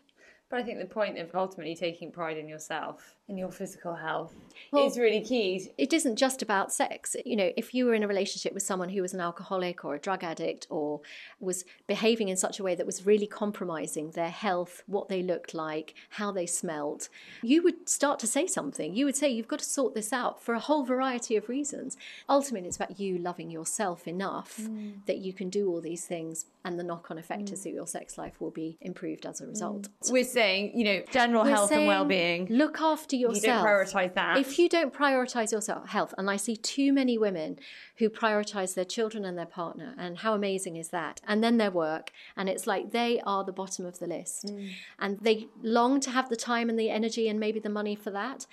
But 0.50 0.60
I 0.60 0.64
think 0.64 0.80
the 0.80 0.86
point 0.86 1.18
of 1.18 1.34
ultimately 1.34 1.76
taking 1.76 2.12
pride 2.12 2.38
in 2.38 2.48
yourself, 2.48 3.15
in 3.28 3.38
your 3.38 3.52
physical 3.52 3.96
health, 3.96 4.36
well, 4.72 4.86
is 4.86 4.98
really 4.98 5.22
key. 5.22 5.72
It 5.78 5.94
isn't 5.94 6.16
just 6.16 6.42
about 6.42 6.72
sex. 6.72 7.16
You 7.26 7.36
know, 7.36 7.52
if 7.58 7.74
you 7.74 7.86
were 7.86 7.94
in 7.94 8.04
a 8.04 8.08
relationship 8.08 8.54
with 8.54 8.64
someone 8.64 8.90
who 8.90 9.02
was 9.02 9.14
an 9.14 9.20
alcoholic 9.20 9.84
or 9.84 9.96
a 9.96 10.00
drug 10.00 10.24
addict 10.24 10.68
or 10.70 11.02
was 11.40 11.66
behaving 11.88 12.30
in 12.30 12.38
such 12.38 12.60
a 12.60 12.64
way 12.64 12.76
that 12.76 12.86
was 12.86 13.06
really 13.06 13.26
compromising 13.26 14.12
their 14.12 14.30
health, 14.30 14.84
what 14.86 15.10
they 15.10 15.24
looked 15.24 15.54
like, 15.54 15.96
how 16.12 16.32
they 16.32 16.46
smelt, 16.46 17.10
you 17.42 17.64
would 17.64 17.90
start 17.90 18.20
to 18.20 18.28
say 18.28 18.46
something. 18.46 18.96
You 18.96 19.06
would 19.06 19.16
say, 19.16 19.30
You've 19.30 19.48
got 19.48 19.60
to 19.60 19.66
sort 19.66 19.96
this 19.96 20.14
out 20.14 20.42
for 20.42 20.54
a 20.54 20.60
whole 20.60 20.84
variety 20.84 21.36
of 21.36 21.50
reasons. 21.50 21.98
Ultimately, 22.30 22.68
it's 22.68 22.78
about 22.78 23.00
you 23.00 23.18
loving 23.18 23.50
yourself 23.50 24.08
enough 24.08 24.58
mm. 24.62 25.06
that 25.08 25.18
you 25.18 25.34
can 25.34 25.50
do 25.50 25.70
all 25.70 25.82
these 25.82 26.06
things, 26.06 26.46
and 26.64 26.80
the 26.80 26.84
knock 26.84 27.10
on 27.10 27.18
effect 27.18 27.46
mm. 27.46 27.54
is 27.54 27.64
that 27.64 27.72
your 27.72 27.88
sex 27.88 28.18
life 28.18 28.40
will 28.40 28.52
be 28.52 28.78
improved 28.82 29.26
as 29.26 29.42
a 29.42 29.48
result. 29.48 29.84
Mm. 30.04 30.12
We're 30.12 30.24
saying, 30.24 30.78
you 30.78 30.86
know, 30.86 31.02
general 31.12 31.44
We're 31.44 31.50
health 31.50 31.72
and 31.72 31.88
well-being. 31.88 32.48
Look 32.50 32.80
after 32.82 33.15
yourself. 33.16 33.44
You 33.44 33.52
don't 33.52 33.66
prioritize 33.66 34.14
that. 34.14 34.38
If 34.38 34.60
you 34.60 34.70
don't 34.70 34.94
prioritize 34.94 35.52
yourself 35.52 35.90
health, 35.90 36.14
and 36.18 36.30
I 36.30 36.38
see 36.38 36.56
too 36.56 36.94
many 36.94 37.18
women 37.18 37.60
who 37.98 38.10
prioritize 38.10 38.74
their 38.74 38.86
children 38.86 39.26
and 39.26 39.38
their 39.38 39.46
partner, 39.46 39.96
and 39.98 40.20
how 40.20 40.34
amazing 40.34 40.76
is 40.76 40.90
that? 40.90 41.22
And 41.28 41.44
then 41.44 41.58
their 41.58 41.72
work, 41.72 42.12
and 42.36 42.50
it's 42.50 42.68
like 42.68 42.92
they 42.92 43.22
are 43.22 43.44
the 43.44 43.54
bottom 43.54 43.86
of 43.86 44.00
the 44.00 44.08
list, 44.08 44.48
mm. 44.48 44.72
and 45.00 45.20
they 45.22 45.48
long 45.62 46.00
to 46.02 46.12
have 46.12 46.30
the 46.30 46.36
time 46.36 46.70
and 46.70 46.80
the 46.80 46.90
energy 46.90 47.28
and 47.28 47.40
maybe 47.40 47.60
the 47.60 47.70
money 47.70 47.96
for 47.96 48.12
that. 48.12 48.46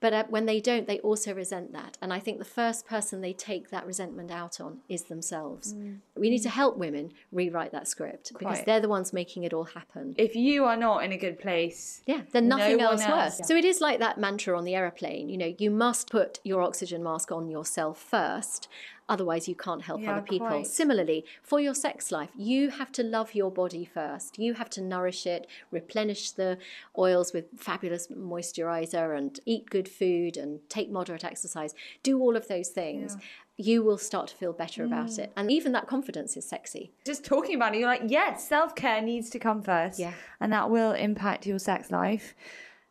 But 0.00 0.12
uh, 0.12 0.24
when 0.28 0.46
they 0.46 0.60
don't, 0.60 0.86
they 0.86 0.98
also 1.00 1.34
resent 1.34 1.72
that. 1.72 1.98
And 2.00 2.12
I 2.12 2.18
think 2.18 2.38
the 2.38 2.44
first 2.44 2.86
person 2.86 3.20
they 3.20 3.32
take 3.32 3.70
that 3.70 3.86
resentment 3.86 4.30
out 4.30 4.60
on 4.60 4.78
is 4.88 5.04
themselves. 5.04 5.74
Mm. 5.74 5.98
We 6.16 6.30
need 6.30 6.40
to 6.40 6.48
help 6.48 6.78
women 6.78 7.12
rewrite 7.32 7.72
that 7.72 7.86
script 7.86 8.32
Quite. 8.32 8.38
because 8.38 8.64
they're 8.64 8.80
the 8.80 8.88
ones 8.88 9.12
making 9.12 9.44
it 9.44 9.52
all 9.52 9.64
happen. 9.64 10.14
If 10.16 10.34
you 10.34 10.64
are 10.64 10.76
not 10.76 11.04
in 11.04 11.12
a 11.12 11.18
good 11.18 11.38
place, 11.38 12.02
yeah, 12.06 12.22
then 12.32 12.48
nothing 12.48 12.78
no 12.78 12.90
else, 12.90 13.02
else 13.02 13.10
works. 13.10 13.36
Yeah. 13.40 13.46
So 13.46 13.56
it 13.56 13.64
is 13.64 13.80
like 13.80 13.98
that 13.98 14.18
mantra 14.18 14.56
on 14.56 14.64
the 14.64 14.74
aeroplane. 14.74 15.28
You 15.28 15.36
know, 15.36 15.54
you 15.58 15.70
must 15.70 16.10
put 16.10 16.40
your 16.44 16.62
oxygen 16.62 17.02
mask 17.02 17.30
on 17.30 17.50
yourself 17.50 17.98
first 18.00 18.68
Otherwise, 19.10 19.48
you 19.48 19.56
can't 19.56 19.82
help 19.82 20.00
yeah, 20.00 20.12
other 20.12 20.22
people. 20.22 20.46
Quite. 20.46 20.66
Similarly, 20.68 21.24
for 21.42 21.58
your 21.58 21.74
sex 21.74 22.12
life, 22.12 22.30
you 22.36 22.70
have 22.70 22.92
to 22.92 23.02
love 23.02 23.34
your 23.34 23.50
body 23.50 23.84
first. 23.84 24.38
You 24.38 24.54
have 24.54 24.70
to 24.70 24.80
nourish 24.80 25.26
it, 25.26 25.48
replenish 25.72 26.30
the 26.30 26.58
oils 26.96 27.32
with 27.32 27.46
fabulous 27.58 28.06
moisturizer, 28.06 29.18
and 29.18 29.38
eat 29.44 29.68
good 29.68 29.88
food 29.88 30.36
and 30.36 30.60
take 30.68 30.90
moderate 30.90 31.24
exercise. 31.24 31.74
Do 32.04 32.20
all 32.20 32.36
of 32.36 32.46
those 32.48 32.68
things. 32.68 33.16
Yeah 33.18 33.26
you 33.62 33.82
will 33.82 33.98
start 33.98 34.28
to 34.28 34.34
feel 34.34 34.54
better 34.54 34.84
about 34.84 35.08
mm. 35.10 35.18
it. 35.18 35.32
And 35.36 35.50
even 35.50 35.72
that 35.72 35.86
confidence 35.86 36.34
is 36.34 36.48
sexy. 36.48 36.92
Just 37.04 37.26
talking 37.26 37.54
about 37.54 37.74
it, 37.74 37.78
you're 37.80 37.88
like, 37.88 38.04
yes, 38.06 38.48
self 38.48 38.74
care 38.74 39.02
needs 39.02 39.28
to 39.30 39.38
come 39.38 39.60
first. 39.60 39.98
Yeah. 39.98 40.14
And 40.40 40.50
that 40.54 40.70
will 40.70 40.92
impact 40.92 41.46
your 41.46 41.58
sex 41.58 41.90
life. 41.90 42.34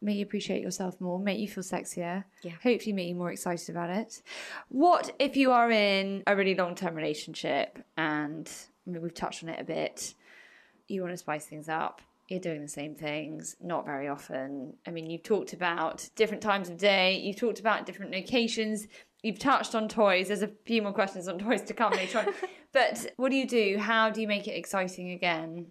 Make 0.01 0.17
you 0.17 0.23
appreciate 0.23 0.61
yourself 0.61 0.99
more, 1.01 1.19
make 1.19 1.39
you 1.39 1.47
feel 1.47 1.63
sexier. 1.63 2.23
Yeah. 2.41 2.53
Hopefully, 2.63 2.93
make 2.93 3.09
you 3.09 3.15
more 3.15 3.31
excited 3.31 3.69
about 3.69 3.89
it. 3.89 4.21
What 4.69 5.13
if 5.19 5.35
you 5.35 5.51
are 5.51 5.69
in 5.71 6.23
a 6.27 6.35
really 6.35 6.55
long 6.55 6.75
term 6.75 6.95
relationship 6.95 7.79
and 7.97 8.49
I 8.87 8.91
mean, 8.91 9.01
we've 9.01 9.13
touched 9.13 9.43
on 9.43 9.49
it 9.49 9.59
a 9.59 9.63
bit? 9.63 10.13
You 10.87 11.01
want 11.01 11.13
to 11.13 11.17
spice 11.17 11.45
things 11.45 11.69
up. 11.69 12.01
You're 12.27 12.39
doing 12.39 12.61
the 12.61 12.67
same 12.67 12.93
things, 12.93 13.55
not 13.59 13.85
very 13.85 14.07
often. 14.07 14.75
I 14.85 14.91
mean, 14.91 15.09
you've 15.09 15.23
talked 15.23 15.53
about 15.53 16.07
different 16.15 16.43
times 16.43 16.69
of 16.69 16.77
day, 16.77 17.17
you've 17.17 17.37
talked 17.37 17.59
about 17.59 17.87
different 17.87 18.11
locations, 18.11 18.87
you've 19.23 19.39
touched 19.39 19.73
on 19.73 19.87
toys. 19.87 20.27
There's 20.27 20.43
a 20.43 20.51
few 20.63 20.83
more 20.83 20.93
questions 20.93 21.27
on 21.27 21.39
toys 21.39 21.63
to 21.63 21.73
come 21.73 21.91
later 21.93 22.19
on. 22.19 22.27
But 22.71 23.13
what 23.17 23.31
do 23.31 23.35
you 23.35 23.47
do? 23.47 23.77
How 23.79 24.11
do 24.11 24.21
you 24.21 24.27
make 24.27 24.47
it 24.47 24.51
exciting 24.51 25.09
again? 25.09 25.67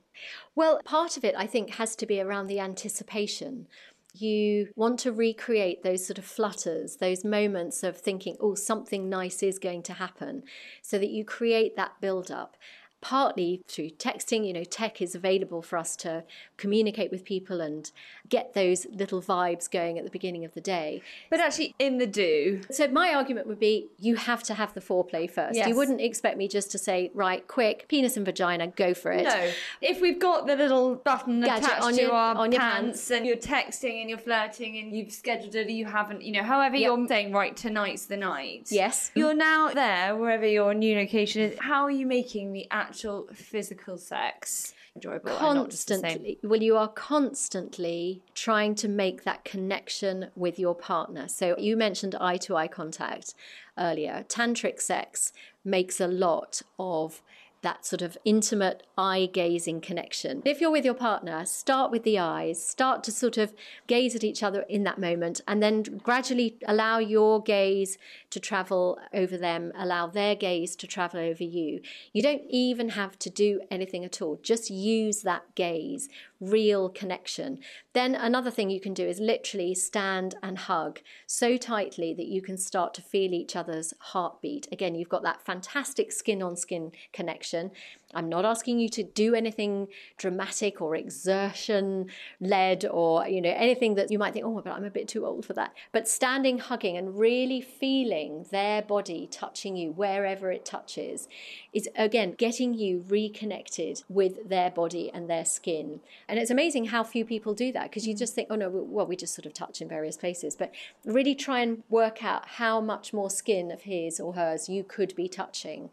Well, 0.56 0.80
part 0.84 1.16
of 1.16 1.24
it, 1.24 1.34
I 1.38 1.46
think, 1.46 1.70
has 1.74 1.94
to 1.96 2.06
be 2.06 2.20
around 2.20 2.48
the 2.48 2.58
anticipation. 2.58 3.68
You 4.14 4.68
want 4.74 4.98
to 5.00 5.12
recreate 5.12 5.82
those 5.82 6.06
sort 6.06 6.18
of 6.18 6.24
flutters, 6.24 6.96
those 6.96 7.24
moments 7.24 7.82
of 7.82 7.96
thinking, 7.96 8.36
oh, 8.40 8.54
something 8.54 9.08
nice 9.08 9.42
is 9.42 9.58
going 9.58 9.82
to 9.84 9.92
happen, 9.92 10.42
so 10.82 10.98
that 10.98 11.10
you 11.10 11.24
create 11.24 11.76
that 11.76 12.00
build 12.00 12.30
up 12.30 12.56
partly 13.00 13.62
through 13.68 13.90
texting. 13.90 14.46
You 14.46 14.52
know, 14.52 14.64
tech 14.64 15.00
is 15.00 15.14
available 15.14 15.62
for 15.62 15.76
us 15.76 15.96
to 15.96 16.24
communicate 16.56 17.10
with 17.10 17.24
people 17.24 17.60
and 17.60 17.90
get 18.28 18.54
those 18.54 18.86
little 18.86 19.22
vibes 19.22 19.70
going 19.70 19.98
at 19.98 20.04
the 20.04 20.10
beginning 20.10 20.44
of 20.44 20.54
the 20.54 20.60
day. 20.60 21.02
But 21.30 21.40
actually, 21.40 21.74
in 21.78 21.98
the 21.98 22.06
do. 22.06 22.60
So, 22.70 22.88
my 22.88 23.12
argument 23.14 23.46
would 23.46 23.60
be 23.60 23.88
you 23.98 24.16
have 24.16 24.42
to 24.44 24.54
have 24.54 24.74
the 24.74 24.80
foreplay 24.80 25.30
first. 25.30 25.56
Yes. 25.56 25.68
You 25.68 25.76
wouldn't 25.76 26.00
expect 26.00 26.36
me 26.36 26.48
just 26.48 26.70
to 26.72 26.78
say, 26.78 27.10
right, 27.14 27.46
quick, 27.46 27.86
penis 27.88 28.16
and 28.16 28.24
vagina, 28.26 28.68
go 28.68 28.94
for 28.94 29.12
it. 29.12 29.24
No. 29.24 29.50
If 29.80 30.00
we've 30.00 30.18
got 30.18 30.46
the 30.46 30.56
little 30.56 30.96
button 30.96 31.40
Gadget 31.40 31.64
attached 31.64 31.82
on 31.82 31.92
to 31.94 32.02
your- 32.02 32.12
our 32.12 32.34
on 32.36 32.52
your 32.52 32.60
pants, 32.60 32.80
pants. 33.08 33.10
and 33.10 33.26
you're 33.26 33.36
texting 33.36 34.00
and 34.00 34.08
you're 34.10 34.18
flirting 34.18 34.78
and 34.78 34.94
you've 34.94 35.12
scheduled 35.12 35.54
it, 35.54 35.68
you 35.70 35.86
haven't, 35.86 36.22
you 36.22 36.32
know, 36.32 36.42
however 36.42 36.76
you're 36.76 37.06
saying, 37.08 37.32
right, 37.32 37.56
tonight's 37.56 38.06
the 38.06 38.16
night. 38.16 38.68
Yes. 38.70 39.10
You're 39.14 39.34
now 39.34 39.68
there, 39.70 40.16
wherever 40.16 40.46
your 40.46 40.74
new 40.74 40.96
location 40.96 41.42
is. 41.42 41.58
How 41.58 41.84
are 41.84 41.90
you 41.90 42.06
making 42.06 42.52
the 42.52 42.66
actual 42.88 43.28
physical 43.32 43.98
sex. 43.98 44.74
Enjoyable? 44.96 45.36
constantly. 45.36 46.38
Well 46.42 46.62
you 46.62 46.76
are 46.76 46.88
constantly 46.88 48.22
trying 48.34 48.74
to 48.76 48.88
make 48.88 49.24
that 49.24 49.44
connection 49.44 50.30
with 50.34 50.58
your 50.58 50.74
partner. 50.74 51.28
So 51.28 51.56
you 51.58 51.76
mentioned 51.76 52.14
eye 52.20 52.38
to 52.38 52.56
eye 52.56 52.68
contact 52.68 53.34
earlier. 53.78 54.24
Tantric 54.28 54.80
sex 54.80 55.32
makes 55.64 56.00
a 56.00 56.08
lot 56.08 56.62
of 56.78 57.22
that 57.62 57.84
sort 57.84 58.02
of 58.02 58.16
intimate 58.24 58.84
eye 58.96 59.28
gazing 59.32 59.80
connection. 59.80 60.42
If 60.44 60.60
you're 60.60 60.70
with 60.70 60.84
your 60.84 60.94
partner, 60.94 61.44
start 61.44 61.90
with 61.90 62.04
the 62.04 62.18
eyes, 62.18 62.62
start 62.62 63.02
to 63.04 63.12
sort 63.12 63.36
of 63.36 63.52
gaze 63.86 64.14
at 64.14 64.24
each 64.24 64.42
other 64.42 64.62
in 64.68 64.84
that 64.84 64.98
moment, 64.98 65.40
and 65.48 65.62
then 65.62 65.82
gradually 65.82 66.56
allow 66.66 66.98
your 66.98 67.42
gaze 67.42 67.98
to 68.30 68.38
travel 68.40 68.98
over 69.12 69.36
them, 69.36 69.72
allow 69.76 70.06
their 70.06 70.34
gaze 70.34 70.76
to 70.76 70.86
travel 70.86 71.20
over 71.20 71.42
you. 71.42 71.80
You 72.12 72.22
don't 72.22 72.42
even 72.48 72.90
have 72.90 73.18
to 73.20 73.30
do 73.30 73.60
anything 73.70 74.04
at 74.04 74.22
all, 74.22 74.38
just 74.42 74.70
use 74.70 75.22
that 75.22 75.54
gaze, 75.54 76.08
real 76.40 76.88
connection. 76.88 77.58
Then 77.92 78.14
another 78.14 78.50
thing 78.50 78.70
you 78.70 78.80
can 78.80 78.94
do 78.94 79.06
is 79.06 79.20
literally 79.20 79.74
stand 79.74 80.34
and 80.42 80.58
hug 80.58 81.00
so 81.26 81.56
tightly 81.56 82.14
that 82.14 82.26
you 82.26 82.40
can 82.42 82.56
start 82.56 82.94
to 82.94 83.02
feel 83.02 83.32
each 83.32 83.56
other's 83.56 83.92
heartbeat. 83.98 84.68
Again, 84.70 84.94
you've 84.94 85.08
got 85.08 85.22
that 85.22 85.44
fantastic 85.44 86.12
skin 86.12 86.42
on 86.42 86.56
skin 86.56 86.92
connection. 87.12 87.70
I'm 88.14 88.28
not 88.28 88.44
asking 88.44 88.78
you 88.80 88.88
to 88.90 89.02
do 89.02 89.34
anything 89.34 89.88
dramatic 90.16 90.80
or 90.80 90.96
exertion 90.96 92.06
led 92.40 92.86
or 92.86 93.26
you 93.28 93.40
know 93.42 93.52
anything 93.54 93.96
that 93.96 94.10
you 94.10 94.18
might 94.18 94.32
think 94.32 94.46
oh 94.46 94.60
but 94.62 94.72
I'm 94.72 94.84
a 94.84 94.90
bit 94.90 95.08
too 95.08 95.26
old 95.26 95.44
for 95.44 95.52
that. 95.54 95.74
But 95.92 96.08
standing 96.08 96.58
hugging 96.58 96.96
and 96.96 97.18
really 97.18 97.60
feeling 97.60 98.46
their 98.50 98.82
body 98.82 99.28
touching 99.30 99.76
you 99.76 99.92
wherever 99.92 100.50
it 100.50 100.64
touches 100.64 101.28
is 101.72 101.88
again 101.96 102.34
getting 102.38 102.74
you 102.74 103.04
reconnected 103.08 104.02
with 104.08 104.48
their 104.48 104.70
body 104.70 105.10
and 105.12 105.28
their 105.28 105.44
skin. 105.44 106.00
And 106.28 106.38
it's 106.38 106.50
amazing 106.50 106.86
how 106.86 107.04
few 107.04 107.24
people 107.24 107.54
do 107.54 107.72
that 107.72 107.84
because 107.84 108.06
you 108.06 108.14
mm. 108.14 108.18
just 108.18 108.34
think, 108.34 108.48
oh 108.50 108.56
no, 108.56 108.70
well, 108.70 109.06
we 109.06 109.16
just 109.16 109.34
sort 109.34 109.46
of 109.46 109.52
touch 109.52 109.80
in 109.80 109.88
various 109.88 110.16
places. 110.16 110.56
But 110.56 110.72
really 111.04 111.34
try 111.34 111.60
and 111.60 111.82
work 111.88 112.24
out 112.24 112.46
how 112.46 112.80
much 112.80 113.12
more 113.12 113.30
skin 113.30 113.70
of 113.70 113.82
his 113.82 114.20
or 114.20 114.34
hers 114.34 114.68
you 114.68 114.84
could 114.84 115.14
be 115.14 115.28
touching. 115.28 115.90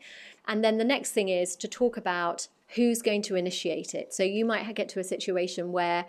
And 0.47 0.63
then 0.63 0.77
the 0.77 0.83
next 0.83 1.11
thing 1.11 1.29
is 1.29 1.55
to 1.57 1.67
talk 1.67 1.97
about 1.97 2.47
who's 2.75 3.01
going 3.01 3.21
to 3.23 3.35
initiate 3.35 3.93
it. 3.93 4.13
So 4.13 4.23
you 4.23 4.45
might 4.45 4.73
get 4.75 4.89
to 4.89 4.99
a 4.99 5.03
situation 5.03 5.71
where 5.71 6.05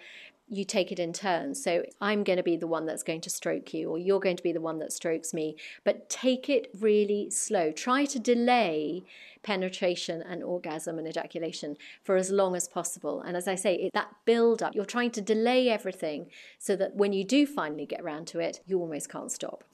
you 0.48 0.64
take 0.64 0.92
it 0.92 1.00
in 1.00 1.12
turns. 1.12 1.62
So 1.62 1.84
I'm 2.00 2.22
going 2.22 2.36
to 2.36 2.42
be 2.42 2.56
the 2.56 2.68
one 2.68 2.86
that's 2.86 3.02
going 3.02 3.20
to 3.22 3.30
stroke 3.30 3.74
you, 3.74 3.90
or 3.90 3.98
you're 3.98 4.20
going 4.20 4.36
to 4.36 4.42
be 4.42 4.52
the 4.52 4.60
one 4.60 4.78
that 4.78 4.92
strokes 4.92 5.34
me. 5.34 5.56
But 5.82 6.08
take 6.08 6.48
it 6.48 6.70
really 6.78 7.30
slow. 7.30 7.72
Try 7.72 8.04
to 8.06 8.18
delay 8.20 9.02
penetration 9.42 10.22
and 10.22 10.42
orgasm 10.42 10.98
and 10.98 11.08
ejaculation 11.08 11.76
for 12.02 12.16
as 12.16 12.30
long 12.30 12.54
as 12.54 12.68
possible. 12.68 13.20
And 13.22 13.36
as 13.36 13.48
I 13.48 13.54
say, 13.56 13.74
it, 13.74 13.92
that 13.94 14.08
build 14.24 14.62
up, 14.62 14.74
you're 14.74 14.84
trying 14.84 15.10
to 15.12 15.20
delay 15.20 15.68
everything 15.68 16.30
so 16.58 16.76
that 16.76 16.94
when 16.94 17.12
you 17.12 17.24
do 17.24 17.46
finally 17.46 17.86
get 17.86 18.00
around 18.00 18.26
to 18.28 18.40
it, 18.40 18.60
you 18.66 18.80
almost 18.80 19.08
can't 19.08 19.32
stop. 19.32 19.64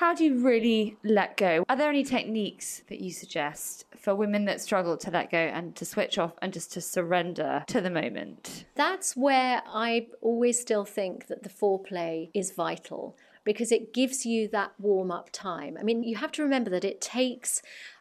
How 0.00 0.14
do 0.14 0.24
you 0.24 0.38
really 0.38 0.96
let 1.04 1.36
go? 1.36 1.62
Are 1.68 1.76
there 1.76 1.90
any 1.90 2.04
techniques 2.04 2.80
that 2.88 3.02
you 3.02 3.12
suggest 3.12 3.84
for 3.98 4.14
women 4.14 4.46
that 4.46 4.62
struggle 4.62 4.96
to 4.96 5.10
let 5.10 5.30
go 5.30 5.36
and 5.36 5.76
to 5.76 5.84
switch 5.84 6.16
off 6.16 6.32
and 6.40 6.54
just 6.54 6.72
to 6.72 6.80
surrender 6.80 7.64
to 7.66 7.82
the 7.82 7.90
moment? 7.90 8.64
That's 8.76 9.14
where 9.14 9.60
I 9.66 10.06
always 10.22 10.58
still 10.58 10.86
think 10.86 11.26
that 11.26 11.42
the 11.42 11.50
foreplay 11.50 12.30
is 12.32 12.52
vital 12.52 13.14
because 13.44 13.70
it 13.70 13.92
gives 13.92 14.24
you 14.24 14.48
that 14.48 14.72
warm 14.78 15.10
up 15.10 15.28
time. 15.32 15.76
I 15.78 15.82
mean, 15.82 16.02
you 16.02 16.16
have 16.16 16.32
to 16.32 16.42
remember 16.42 16.70
that 16.70 16.84
it 16.84 17.02
takes 17.02 17.60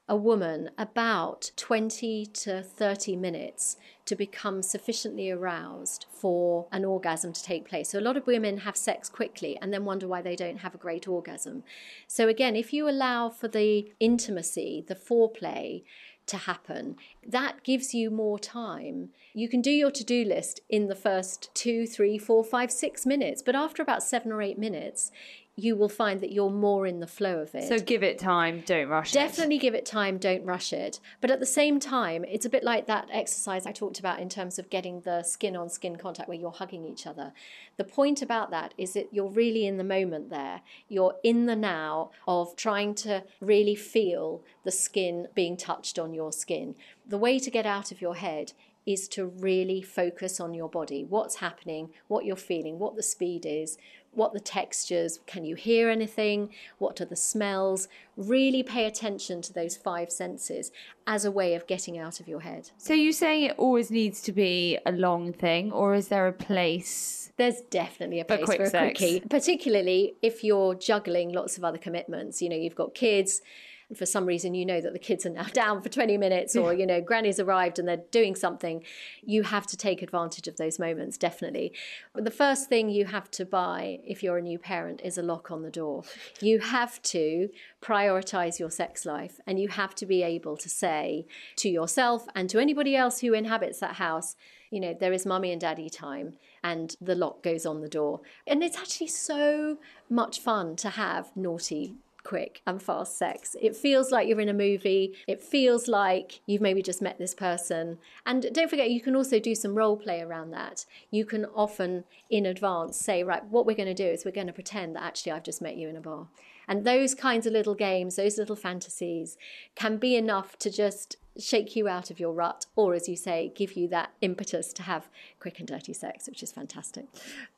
a 0.09 0.15
woman 0.15 0.71
about 0.77 1.51
20 1.55 2.25
to 2.25 2.63
30 2.63 3.15
minutes 3.15 3.77
to 4.05 4.15
become 4.15 4.63
sufficiently 4.63 5.29
aroused 5.29 6.07
for 6.09 6.65
an 6.71 6.83
orgasm 6.83 7.31
to 7.31 7.43
take 7.43 7.69
place. 7.69 7.89
So, 7.89 7.99
a 7.99 8.01
lot 8.01 8.17
of 8.17 8.25
women 8.25 8.57
have 8.59 8.75
sex 8.75 9.07
quickly 9.07 9.57
and 9.61 9.71
then 9.71 9.85
wonder 9.85 10.07
why 10.07 10.23
they 10.23 10.35
don't 10.35 10.57
have 10.57 10.73
a 10.73 10.79
great 10.79 11.07
orgasm. 11.07 11.63
So, 12.07 12.27
again, 12.27 12.55
if 12.55 12.73
you 12.73 12.89
allow 12.89 13.29
for 13.29 13.47
the 13.47 13.91
intimacy, 13.99 14.83
the 14.87 14.95
foreplay, 14.95 15.83
to 16.29 16.37
happen. 16.37 16.95
That 17.27 17.63
gives 17.63 17.93
you 17.93 18.09
more 18.09 18.39
time. 18.39 19.09
You 19.33 19.49
can 19.49 19.61
do 19.61 19.71
your 19.71 19.91
to 19.91 20.03
do 20.03 20.23
list 20.23 20.61
in 20.69 20.87
the 20.87 20.95
first 20.95 21.49
two, 21.55 21.85
three, 21.87 22.17
four, 22.17 22.43
five, 22.43 22.71
six 22.71 23.05
minutes, 23.05 23.41
but 23.41 23.55
after 23.55 23.81
about 23.81 24.03
seven 24.03 24.31
or 24.31 24.41
eight 24.41 24.57
minutes, 24.57 25.11
you 25.59 25.75
will 25.75 25.89
find 25.89 26.21
that 26.21 26.31
you're 26.31 26.49
more 26.49 26.87
in 26.87 26.99
the 26.99 27.07
flow 27.07 27.39
of 27.39 27.53
it. 27.53 27.67
So 27.67 27.79
give 27.79 28.01
it 28.01 28.17
time, 28.17 28.63
don't 28.65 28.87
rush 28.87 29.11
it. 29.11 29.13
Definitely 29.13 29.57
give 29.57 29.75
it 29.75 29.85
time, 29.85 30.17
don't 30.17 30.45
rush 30.45 30.71
it. 30.71 30.99
But 31.21 31.31
at 31.31 31.39
the 31.39 31.45
same 31.45 31.79
time, 31.79 32.23
it's 32.23 32.45
a 32.45 32.49
bit 32.49 32.63
like 32.63 32.87
that 32.87 33.09
exercise 33.11 33.65
I 33.65 33.71
talked 33.71 33.99
about 33.99 34.19
in 34.19 34.29
terms 34.29 34.57
of 34.57 34.69
getting 34.69 35.01
the 35.01 35.23
skin 35.23 35.55
on 35.55 35.69
skin 35.69 35.97
contact 35.97 36.29
where 36.29 36.37
you're 36.37 36.51
hugging 36.51 36.85
each 36.85 37.05
other. 37.05 37.33
The 37.77 37.83
point 37.83 38.21
about 38.21 38.51
that 38.51 38.73
is 38.77 38.93
that 38.93 39.09
you're 39.11 39.29
really 39.29 39.65
in 39.65 39.77
the 39.77 39.83
moment 39.83 40.29
there. 40.29 40.61
You're 40.87 41.15
in 41.23 41.45
the 41.45 41.55
now 41.55 42.11
of 42.27 42.55
trying 42.55 42.95
to 42.95 43.23
really 43.41 43.75
feel 43.75 44.43
the 44.63 44.71
skin 44.71 45.27
being 45.35 45.57
touched 45.57 45.99
on 45.99 46.13
your 46.13 46.31
skin. 46.31 46.75
The 47.05 47.17
way 47.17 47.39
to 47.39 47.51
get 47.51 47.65
out 47.65 47.91
of 47.91 48.01
your 48.01 48.15
head 48.15 48.53
is 48.85 49.07
to 49.07 49.25
really 49.25 49.81
focus 49.83 50.39
on 50.39 50.53
your 50.53 50.69
body, 50.69 51.03
what's 51.03 51.35
happening, 51.35 51.91
what 52.07 52.25
you're 52.25 52.35
feeling, 52.35 52.79
what 52.79 52.95
the 52.95 53.03
speed 53.03 53.45
is, 53.45 53.77
what 54.19 54.33
the 54.33 54.39
textures, 54.39 55.19
can 55.25 55.45
you 55.45 55.55
hear 55.55 55.89
anything, 55.89 56.49
what 56.77 56.99
are 57.01 57.05
the 57.05 57.15
smells. 57.15 57.87
Really 58.17 58.63
pay 58.63 58.85
attention 58.85 59.41
to 59.43 59.53
those 59.53 59.77
five 59.77 60.11
senses 60.11 60.73
as 61.07 61.23
a 61.23 61.31
way 61.31 61.55
of 61.55 61.65
getting 61.67 61.97
out 61.97 62.19
of 62.19 62.27
your 62.27 62.41
head. 62.41 62.69
So 62.77 62.93
you're 62.93 63.13
saying 63.13 63.45
it 63.45 63.55
always 63.57 63.89
needs 63.89 64.21
to 64.23 64.33
be 64.33 64.77
a 64.85 64.91
long 64.91 65.31
thing, 65.31 65.71
or 65.71 65.95
is 65.95 66.09
there 66.09 66.27
a 66.27 66.33
place? 66.33 67.31
There's 67.37 67.61
definitely 67.69 68.19
a 68.19 68.25
For 68.25 68.35
place 68.35 68.45
quick 68.45 68.57
for 68.57 68.63
a 68.65 68.69
sex. 68.69 68.99
quickie, 68.99 69.21
particularly 69.21 70.15
if 70.21 70.43
you're 70.43 70.75
juggling 70.75 71.31
lots 71.31 71.57
of 71.57 71.63
other 71.63 71.77
commitments. 71.77 72.41
You 72.41 72.49
know, 72.49 72.57
you've 72.57 72.75
got 72.75 72.93
kids, 72.93 73.41
and 73.89 73.97
for 73.97 74.05
some 74.05 74.25
reason 74.25 74.53
you 74.53 74.65
know 74.65 74.79
that 74.79 74.93
the 74.93 74.99
kids 74.99 75.25
are 75.25 75.31
now 75.31 75.43
down 75.53 75.81
for 75.81 75.89
20 75.89 76.17
minutes, 76.17 76.55
or 76.55 76.73
you 76.73 76.85
know, 76.85 77.01
granny's 77.01 77.39
arrived 77.39 77.79
and 77.79 77.87
they're 77.87 78.03
doing 78.11 78.35
something. 78.35 78.83
You 79.23 79.43
have 79.43 79.67
to 79.67 79.77
take 79.77 80.01
advantage 80.01 80.47
of 80.47 80.57
those 80.57 80.79
moments, 80.79 81.17
definitely. 81.17 81.73
But 82.13 82.23
the 82.23 82.31
first 82.31 82.69
thing 82.69 82.89
you 82.89 83.05
have 83.05 83.29
to 83.31 83.45
buy 83.45 83.99
if 84.05 84.23
you're 84.23 84.37
a 84.37 84.41
new 84.41 84.59
parent 84.59 85.01
is 85.03 85.17
a 85.17 85.23
lock 85.23 85.51
on 85.51 85.63
the 85.63 85.71
door. 85.71 86.03
You 86.39 86.59
have 86.59 87.01
to 87.03 87.49
prioritize 87.81 88.59
your 88.59 88.71
sex 88.71 89.05
life, 89.05 89.39
and 89.45 89.59
you 89.59 89.69
have 89.69 89.95
to 89.95 90.05
be 90.05 90.23
able 90.23 90.55
to 90.57 90.69
say 90.69 91.25
to 91.57 91.69
yourself 91.69 92.27
and 92.35 92.49
to 92.49 92.59
anybody 92.59 92.95
else 92.95 93.21
who 93.21 93.33
inhabits 93.33 93.79
that 93.79 93.95
house, 93.95 94.35
you 94.69 94.79
know, 94.79 94.95
there 94.97 95.13
is 95.13 95.25
mummy 95.25 95.51
and 95.51 95.59
daddy 95.59 95.89
time, 95.89 96.33
and 96.63 96.95
the 97.01 97.15
lock 97.15 97.41
goes 97.41 97.65
on 97.65 97.81
the 97.81 97.89
door. 97.89 98.21
And 98.45 98.63
it's 98.63 98.77
actually 98.77 99.07
so 99.07 99.79
much 100.09 100.39
fun 100.39 100.75
to 100.77 100.89
have 100.89 101.35
naughty 101.35 101.95
quick 102.23 102.61
and 102.67 102.81
fast 102.81 103.17
sex. 103.17 103.55
It 103.61 103.75
feels 103.75 104.11
like 104.11 104.27
you're 104.27 104.39
in 104.39 104.49
a 104.49 104.53
movie. 104.53 105.15
It 105.27 105.41
feels 105.41 105.87
like 105.87 106.41
you've 106.45 106.61
maybe 106.61 106.81
just 106.81 107.01
met 107.01 107.17
this 107.17 107.33
person. 107.33 107.97
And 108.25 108.47
don't 108.53 108.69
forget, 108.69 108.91
you 108.91 109.01
can 109.01 109.15
also 109.15 109.39
do 109.39 109.55
some 109.55 109.75
role 109.75 109.97
play 109.97 110.21
around 110.21 110.51
that. 110.51 110.85
You 111.11 111.25
can 111.25 111.45
often, 111.45 112.03
in 112.29 112.45
advance, 112.45 112.97
say, 112.97 113.23
right, 113.23 113.43
what 113.45 113.65
we're 113.65 113.75
going 113.75 113.87
to 113.87 113.93
do 113.93 114.09
is 114.09 114.25
we're 114.25 114.31
going 114.31 114.47
to 114.47 114.53
pretend 114.53 114.95
that 114.95 115.03
actually 115.03 115.31
I've 115.31 115.43
just 115.43 115.61
met 115.61 115.77
you 115.77 115.89
in 115.89 115.95
a 115.95 116.01
bar. 116.01 116.27
And 116.67 116.85
those 116.85 117.15
kinds 117.15 117.47
of 117.47 117.53
little 117.53 117.73
games, 117.73 118.15
those 118.15 118.37
little 118.37 118.55
fantasies 118.55 119.37
can 119.75 119.97
be 119.97 120.15
enough 120.15 120.57
to 120.59 120.69
just 120.69 121.17
shake 121.37 121.75
you 121.75 121.87
out 121.87 122.11
of 122.11 122.19
your 122.19 122.33
rut, 122.33 122.65
or 122.75 122.93
as 122.93 123.07
you 123.07 123.15
say, 123.15 123.51
give 123.55 123.73
you 123.73 123.87
that 123.89 124.11
impetus 124.21 124.73
to 124.73 124.83
have 124.83 125.09
quick 125.39 125.59
and 125.59 125.67
dirty 125.67 125.93
sex, 125.93 126.27
which 126.27 126.43
is 126.43 126.51
fantastic. 126.51 127.05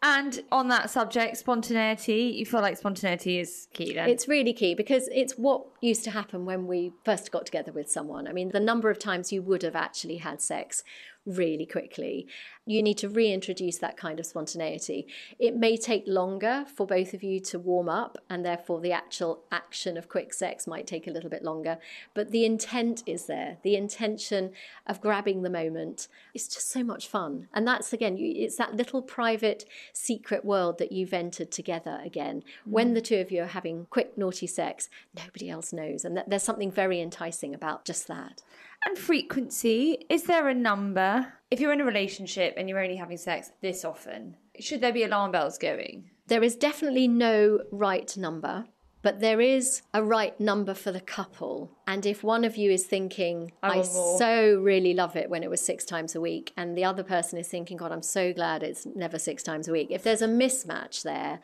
And 0.04 0.44
on 0.52 0.68
that 0.70 0.90
subject, 0.90 1.38
spontaneity, 1.38 2.34
you 2.36 2.46
feel 2.46 2.62
like 2.62 2.78
spontaneity 2.78 3.40
is 3.40 3.68
key 3.74 3.94
then? 3.94 4.10
It's 4.10 4.28
really 4.28 4.54
key 4.54 4.76
because 4.76 5.10
it's 5.12 5.34
what 5.34 5.66
used 5.82 6.04
to 6.04 6.12
happen 6.12 6.46
when 6.46 6.68
we 6.68 6.94
first 7.04 7.32
got 7.32 7.46
together 7.46 7.72
with 7.72 7.90
someone. 7.90 8.28
I 8.28 8.34
mean, 8.34 8.50
the 8.50 8.60
number 8.60 8.90
of 8.90 9.00
times 9.00 9.32
you 9.32 9.42
would 9.42 9.64
have 9.64 9.76
actually 9.76 10.18
had 10.18 10.42
sex 10.42 10.84
really 11.26 11.66
quickly. 11.66 12.28
You 12.66 12.82
need 12.82 12.98
to 13.00 13.10
reintroduce 13.10 13.78
that 13.78 13.98
kind 13.98 14.20
of 14.20 14.26
spontaneity. 14.26 15.08
It 15.38 15.56
may 15.56 15.78
take 15.78 16.04
longer 16.08 16.66
for 16.76 16.88
both 16.88 17.14
of 17.14 17.22
you 17.22 17.40
to 17.42 17.60
warm 17.60 17.90
up, 17.90 18.18
and 18.30 18.46
therefore 18.46 18.80
the 18.80 18.92
actual 18.92 19.44
action 19.52 19.98
of 19.98 20.10
quick 20.10 20.34
sex 20.34 20.66
might 20.66 20.88
take 20.88 21.08
a 21.08 21.12
little 21.12 21.30
bit 21.30 21.44
longer. 21.44 21.78
But 22.14 22.32
the 22.32 22.46
intent 22.46 23.04
is 23.06 23.28
there. 23.28 23.58
The 23.64 23.71
intention 23.76 24.52
of 24.88 25.02
grabbing 25.02 25.42
the 25.42 25.50
moment. 25.50 26.08
It's 26.34 26.48
just 26.48 26.70
so 26.70 26.84
much 26.84 27.08
fun. 27.08 27.48
And 27.54 27.68
that's 27.68 27.94
again, 27.94 28.18
it's 28.20 28.58
that 28.58 28.76
little 28.76 29.02
private 29.02 29.66
secret 29.94 30.46
world 30.46 30.78
that 30.80 30.92
you've 30.92 31.14
entered 31.14 31.52
together 31.52 32.00
again. 32.04 32.44
Mm. 32.68 32.72
When 32.72 32.94
the 32.94 33.02
two 33.02 33.18
of 33.18 33.32
you 33.32 33.44
are 33.44 33.48
having 33.48 33.88
quick, 33.90 34.18
naughty 34.18 34.48
sex, 34.48 34.90
nobody 35.16 35.50
else 35.50 35.74
knows. 35.74 36.06
And 36.06 36.24
there's 36.28 36.44
something 36.44 36.72
very 36.72 37.02
enticing 37.02 37.54
about 37.54 37.86
just 37.86 38.08
that. 38.08 38.42
And 38.86 38.98
frequency, 38.98 40.06
is 40.10 40.24
there 40.24 40.48
a 40.48 40.56
number? 40.56 41.34
If 41.52 41.60
you're 41.60 41.74
in 41.74 41.82
a 41.82 41.86
relationship 41.86 42.56
and 42.58 42.68
you're 42.68 42.82
only 42.82 42.96
having 42.96 43.18
sex 43.18 43.52
this 43.62 43.86
often, 43.86 44.38
should 44.60 44.82
there 44.82 44.94
be 44.94 45.04
alarm 45.04 45.32
bells 45.32 45.58
going? 45.58 46.10
There 46.28 46.44
is 46.44 46.56
definitely 46.56 47.08
no 47.08 47.60
right 47.72 48.16
number, 48.18 48.66
but 49.02 49.20
there 49.20 49.41
is 49.41 49.82
a 49.93 50.04
right 50.04 50.39
number 50.39 50.74
for 50.74 50.91
the 50.91 51.02
couple. 51.02 51.72
And 51.88 52.06
if 52.06 52.24
one 52.24 52.43
of 52.43 52.56
you 52.56 52.72
is 52.72 52.86
thinking, 52.86 53.52
I, 53.64 53.80
I 53.80 53.82
so 53.82 54.60
really 54.60 54.93
love 54.93 55.16
it 55.16 55.30
when 55.30 55.43
it 55.43 55.49
was 55.49 55.62
six 55.62 55.86
times 55.86 56.16
a 56.16 56.22
week, 56.22 56.54
and 56.56 56.78
the 56.78 56.86
other 56.86 57.04
person 57.04 57.39
is 57.39 57.47
thinking, 57.47 57.78
God, 57.78 57.91
I'm 57.91 58.04
so 58.04 58.34
glad 58.34 58.64
it's 58.64 58.86
never 58.86 59.18
six 59.18 59.43
times 59.43 59.68
a 59.68 59.72
week, 59.72 59.88
if 59.91 60.04
there's 60.04 60.22
a 60.22 60.28
mismatch 60.28 61.04
there, 61.04 61.39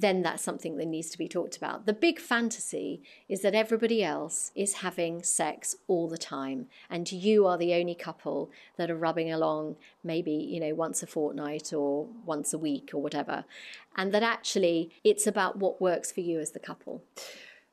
then 0.00 0.22
that's 0.22 0.42
something 0.42 0.76
that 0.76 0.86
needs 0.86 1.10
to 1.10 1.18
be 1.18 1.28
talked 1.28 1.56
about. 1.56 1.86
The 1.86 1.92
big 1.92 2.20
fantasy 2.20 3.02
is 3.28 3.42
that 3.42 3.54
everybody 3.54 4.04
else 4.04 4.52
is 4.54 4.74
having 4.74 5.22
sex 5.22 5.74
all 5.88 6.08
the 6.08 6.18
time, 6.18 6.66
and 6.88 7.10
you 7.10 7.46
are 7.46 7.58
the 7.58 7.74
only 7.74 7.94
couple 7.94 8.50
that 8.76 8.90
are 8.90 8.96
rubbing 8.96 9.32
along 9.32 9.76
maybe, 10.04 10.32
you 10.32 10.60
know, 10.60 10.74
once 10.74 11.02
a 11.02 11.06
fortnight 11.06 11.72
or 11.72 12.06
once 12.24 12.52
a 12.52 12.58
week 12.58 12.90
or 12.94 13.02
whatever. 13.02 13.44
And 13.96 14.12
that 14.12 14.22
actually 14.22 14.90
it's 15.02 15.26
about 15.26 15.58
what 15.58 15.80
works 15.80 16.12
for 16.12 16.20
you 16.20 16.38
as 16.38 16.52
the 16.52 16.60
couple. 16.60 17.02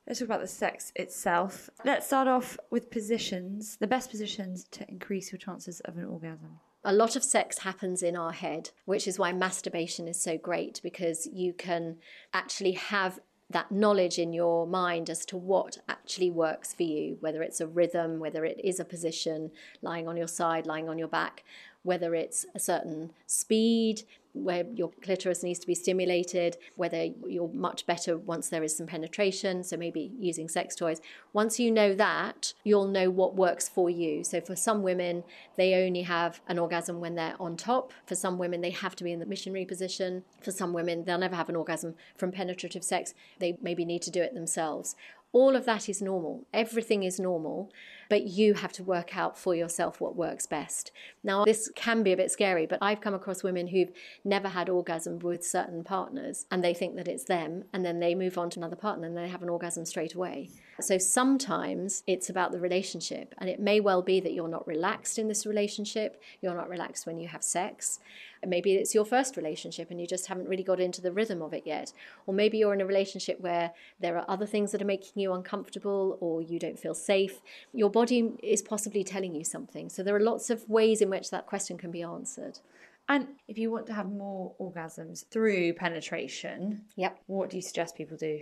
Let's 0.07 0.19
talk 0.19 0.28
about 0.28 0.41
the 0.41 0.47
sex 0.47 0.91
itself. 0.95 1.69
Let's 1.84 2.07
start 2.07 2.28
off 2.28 2.57
with 2.69 2.91
positions, 2.91 3.78
the 3.78 3.88
best 3.88 4.09
positions 4.09 4.65
to 4.71 4.88
increase 4.89 5.32
your 5.32 5.39
chances 5.39 5.80
of 5.82 5.97
an 5.97 6.05
orgasm 6.05 6.59
a 6.86 6.93
lot 6.93 7.15
of 7.15 7.23
sex 7.23 7.59
happens 7.59 8.03
in 8.03 8.15
our 8.15 8.31
head, 8.31 8.69
which 8.86 9.07
is 9.07 9.17
why 9.17 9.33
masturbation 9.33 10.07
is 10.07 10.21
so 10.21 10.38
great 10.38 10.79
because 10.83 11.27
you 11.33 11.51
can 11.51 11.97
actually 12.31 12.73
have 12.73 13.19
that 13.49 13.71
knowledge 13.71 14.19
in 14.19 14.33
your 14.33 14.65
mind 14.67 15.09
as 15.09 15.25
to 15.25 15.38
what 15.38 15.79
actually 15.89 16.29
works 16.29 16.73
for 16.73 16.83
you, 16.83 17.17
whether 17.19 17.41
it's 17.41 17.59
a 17.59 17.67
rhythm, 17.67 18.19
whether 18.19 18.45
it 18.45 18.59
is 18.63 18.79
a 18.79 18.86
position, 18.86 19.51
lying 19.81 20.07
on 20.07 20.15
your 20.15 20.27
side, 20.27 20.65
lying 20.67 20.88
on 20.88 20.97
your 20.97 21.07
back, 21.07 21.43
whether 21.83 22.15
it's 22.15 22.45
a 22.55 22.59
certain 22.59 23.11
speed, 23.25 24.03
where 24.36 24.65
your 24.73 24.91
clitoris 25.01 25.43
needs 25.43 25.59
to 25.59 25.67
be 25.67 25.75
stimulated, 25.75 26.57
whether 26.75 27.07
you're 27.27 27.51
much 27.53 27.86
better 27.86 28.17
once 28.17 28.49
there 28.49 28.63
is 28.63 28.75
some 28.77 28.88
penetration, 28.88 29.63
so 29.63 29.77
maybe 29.77 30.11
using 30.19 30.47
sex 30.47 30.75
toys. 30.75 31.01
Once 31.33 31.59
you 31.59 31.71
know 31.71 31.95
that, 31.95 32.53
you'll 32.63 32.88
know 32.88 33.09
what 33.09 33.36
works 33.36 33.67
for 33.67 33.89
you. 33.89 34.23
So 34.23 34.41
for 34.41 34.55
some 34.55 34.83
women, 34.83 35.23
they 35.55 35.73
only 35.75 36.03
have 36.03 36.41
an 36.47 36.59
orgasm 36.59 36.99
when 36.99 37.15
they're 37.15 37.36
on 37.39 37.57
top. 37.57 37.93
For 38.05 38.15
some 38.15 38.38
women, 38.38 38.61
they 38.61 38.71
have 38.71 38.95
to 38.97 39.03
be 39.03 39.11
in 39.11 39.19
the 39.19 39.25
missionary 39.25 39.65
position. 39.65 40.23
For 40.41 40.51
some 40.51 40.73
women, 40.73 41.05
they'll 41.05 41.17
never 41.17 41.36
have 41.36 41.49
an 41.49 41.55
orgasm 41.55 41.95
from 42.15 42.31
penetrative 42.31 42.83
sex. 42.83 43.13
They 43.39 43.57
maybe 43.61 43.86
need 43.86 44.01
to 44.03 44.11
do 44.11 44.21
it 44.21 44.33
themselves. 44.33 44.95
All 45.32 45.55
of 45.55 45.65
that 45.65 45.89
is 45.89 46.01
normal. 46.01 46.45
Everything 46.53 47.03
is 47.03 47.19
normal 47.19 47.71
but 48.09 48.23
you 48.23 48.55
have 48.55 48.71
to 48.73 48.84
work 48.84 49.17
out 49.17 49.38
for 49.38 49.55
yourself 49.55 49.99
what 49.99 50.15
works 50.15 50.45
best. 50.45 50.91
Now, 51.23 51.45
this 51.45 51.71
can 51.76 52.03
be 52.03 52.11
a 52.11 52.17
bit 52.17 52.32
scary, 52.32 52.65
but 52.65 52.80
I've 52.82 53.01
come 53.01 53.13
across 53.13 53.43
women 53.43 53.67
who've 53.67 53.91
never 54.23 54.49
had 54.49 54.69
orgasm 54.69 55.19
with 55.19 55.45
certain 55.45 55.84
partners 55.84 56.45
and 56.51 56.63
they 56.63 56.73
think 56.73 56.95
that 56.95 57.07
it's 57.07 57.26
them, 57.26 57.65
and 57.73 57.86
then 57.86 57.99
they 57.99 58.15
move 58.15 58.38
on 58.38 58.49
to 58.51 58.59
another 58.59 58.76
partner 58.76 59.07
and 59.07 59.17
they 59.17 59.28
have 59.28 59.43
an 59.43 59.49
orgasm 59.49 59.86
straight 59.86 60.13
away. 60.13 60.49
So 60.82 60.97
sometimes 60.97 62.03
it's 62.05 62.30
about 62.30 62.51
the 62.51 62.59
relationship, 62.59 63.34
and 63.38 63.49
it 63.49 63.61
may 63.61 63.80
well 63.80 64.01
be 64.01 64.19
that 64.19 64.34
you're 64.34 64.49
not 64.49 64.67
relaxed 64.67 65.17
in 65.17 65.30
this 65.30 65.45
relationship, 65.45 66.21
you're 66.41 66.55
not 66.55 66.69
relaxed 66.69 67.05
when 67.05 67.17
you 67.17 67.30
have 67.30 67.43
sex. 67.43 67.99
Maybe 68.45 68.73
it's 68.73 68.93
your 68.93 69.05
first 69.05 69.38
relationship 69.38 69.89
and 69.89 69.99
you 69.99 70.05
just 70.05 70.28
haven't 70.28 70.47
really 70.47 70.63
got 70.63 70.80
into 70.80 71.01
the 71.01 71.11
rhythm 71.11 71.41
of 71.41 71.53
it 71.53 71.63
yet. 71.65 71.93
Or 72.28 72.34
maybe 72.34 72.57
you're 72.57 72.73
in 72.73 72.82
a 72.82 72.86
relationship 72.86 73.39
where 73.39 73.71
there 73.99 74.17
are 74.17 74.26
other 74.28 74.45
things 74.45 74.71
that 74.71 74.82
are 74.82 74.86
making 74.86 75.21
you 75.21 75.34
uncomfortable 75.34 76.17
or 76.21 76.41
you 76.41 76.59
don't 76.59 76.78
feel 76.78 76.93
safe. 76.93 77.41
Your 77.73 77.89
body 77.89 78.34
is 78.43 78.61
possibly 78.61 79.03
telling 79.03 79.34
you 79.34 79.43
something. 79.43 79.89
So 79.89 80.03
there 80.03 80.15
are 80.15 80.19
lots 80.19 80.49
of 80.49 80.69
ways 80.69 81.01
in 81.01 81.09
which 81.09 81.32
that 81.32 81.47
question 81.47 81.78
can 81.78 81.89
be 81.89 82.03
answered. 82.03 82.59
And 83.08 83.28
if 83.47 83.58
you 83.58 83.72
want 83.72 83.86
to 83.88 83.93
have 83.93 84.10
more 84.10 84.56
orgasms 84.60 85.30
through 85.30 85.74
penetration, 85.74 86.86
yep. 86.95 87.20
what 87.28 87.51
do 87.51 87.58
you 87.58 87.62
suggest 87.62 87.95
people 87.95 88.18
do? 88.18 88.41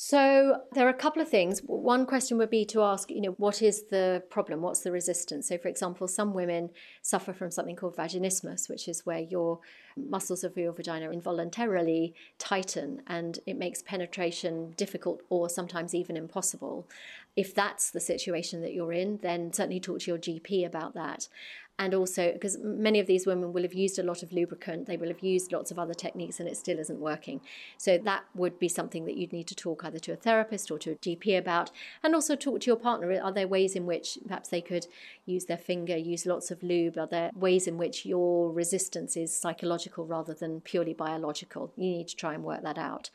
So 0.00 0.60
there 0.74 0.86
are 0.86 0.90
a 0.90 0.94
couple 0.94 1.20
of 1.20 1.28
things. 1.28 1.58
One 1.66 2.06
question 2.06 2.38
would 2.38 2.50
be 2.50 2.64
to 2.66 2.82
ask, 2.82 3.10
you 3.10 3.20
know, 3.20 3.32
what 3.38 3.60
is 3.60 3.86
the 3.90 4.22
problem? 4.30 4.62
What's 4.62 4.82
the 4.82 4.92
resistance? 4.92 5.48
So, 5.48 5.58
for 5.58 5.66
example, 5.66 6.06
some 6.06 6.32
women 6.32 6.70
suffer 7.02 7.32
from 7.32 7.50
something 7.50 7.74
called 7.74 7.96
vaginismus, 7.96 8.68
which 8.68 8.86
is 8.86 9.04
where 9.04 9.18
your 9.18 9.58
muscles 9.96 10.44
of 10.44 10.56
your 10.56 10.72
vagina 10.72 11.10
involuntarily 11.10 12.14
tighten 12.38 13.02
and 13.08 13.40
it 13.44 13.58
makes 13.58 13.82
penetration 13.82 14.74
difficult 14.76 15.22
or 15.28 15.48
sometimes 15.48 15.92
even 15.96 16.16
impossible. 16.16 16.86
If 17.34 17.52
that's 17.52 17.90
the 17.90 17.98
situation 17.98 18.62
that 18.62 18.74
you're 18.74 18.92
in, 18.92 19.18
then 19.22 19.52
certainly 19.52 19.80
talk 19.80 19.98
to 20.00 20.10
your 20.12 20.18
GP 20.18 20.64
about 20.64 20.94
that 20.94 21.26
and 21.78 21.94
also 21.94 22.32
because 22.32 22.58
many 22.58 22.98
of 22.98 23.06
these 23.06 23.26
women 23.26 23.52
will 23.52 23.62
have 23.62 23.74
used 23.74 23.98
a 23.98 24.02
lot 24.02 24.22
of 24.22 24.32
lubricant, 24.32 24.86
they 24.86 24.96
will 24.96 25.08
have 25.08 25.20
used 25.20 25.52
lots 25.52 25.70
of 25.70 25.78
other 25.78 25.94
techniques, 25.94 26.40
and 26.40 26.48
it 26.48 26.56
still 26.56 26.78
isn't 26.78 27.00
working. 27.00 27.40
So 27.76 27.98
that 27.98 28.24
would 28.34 28.58
be 28.58 28.68
something 28.68 29.04
that 29.04 29.16
you'd 29.16 29.32
need 29.32 29.46
to 29.48 29.54
talk 29.54 29.84
either 29.84 29.98
to 30.00 30.12
a 30.12 30.16
therapist 30.16 30.70
or 30.70 30.78
to 30.80 30.92
a 30.92 30.96
GP 30.96 31.38
about, 31.38 31.70
and 32.02 32.14
also 32.14 32.34
talk 32.34 32.60
to 32.60 32.66
your 32.66 32.76
partner. 32.76 33.20
Are 33.20 33.32
there 33.32 33.48
ways 33.48 33.76
in 33.76 33.86
which 33.86 34.18
perhaps 34.26 34.48
they 34.48 34.60
could 34.60 34.86
use 35.24 35.44
their 35.44 35.58
finger, 35.58 35.96
use 35.96 36.26
lots 36.26 36.50
of 36.50 36.62
lube? 36.62 36.98
Are 36.98 37.06
there 37.06 37.30
ways 37.34 37.66
in 37.66 37.78
which 37.78 38.04
your 38.04 38.50
resistance 38.52 39.16
is 39.16 39.36
psychological 39.36 40.04
rather 40.04 40.34
than 40.34 40.60
purely 40.60 40.94
biological? 40.94 41.72
You 41.76 41.90
need 41.90 42.08
to 42.08 42.16
try 42.16 42.34
and 42.34 42.42
work 42.42 42.62
that 42.62 42.78
out. 42.78 43.10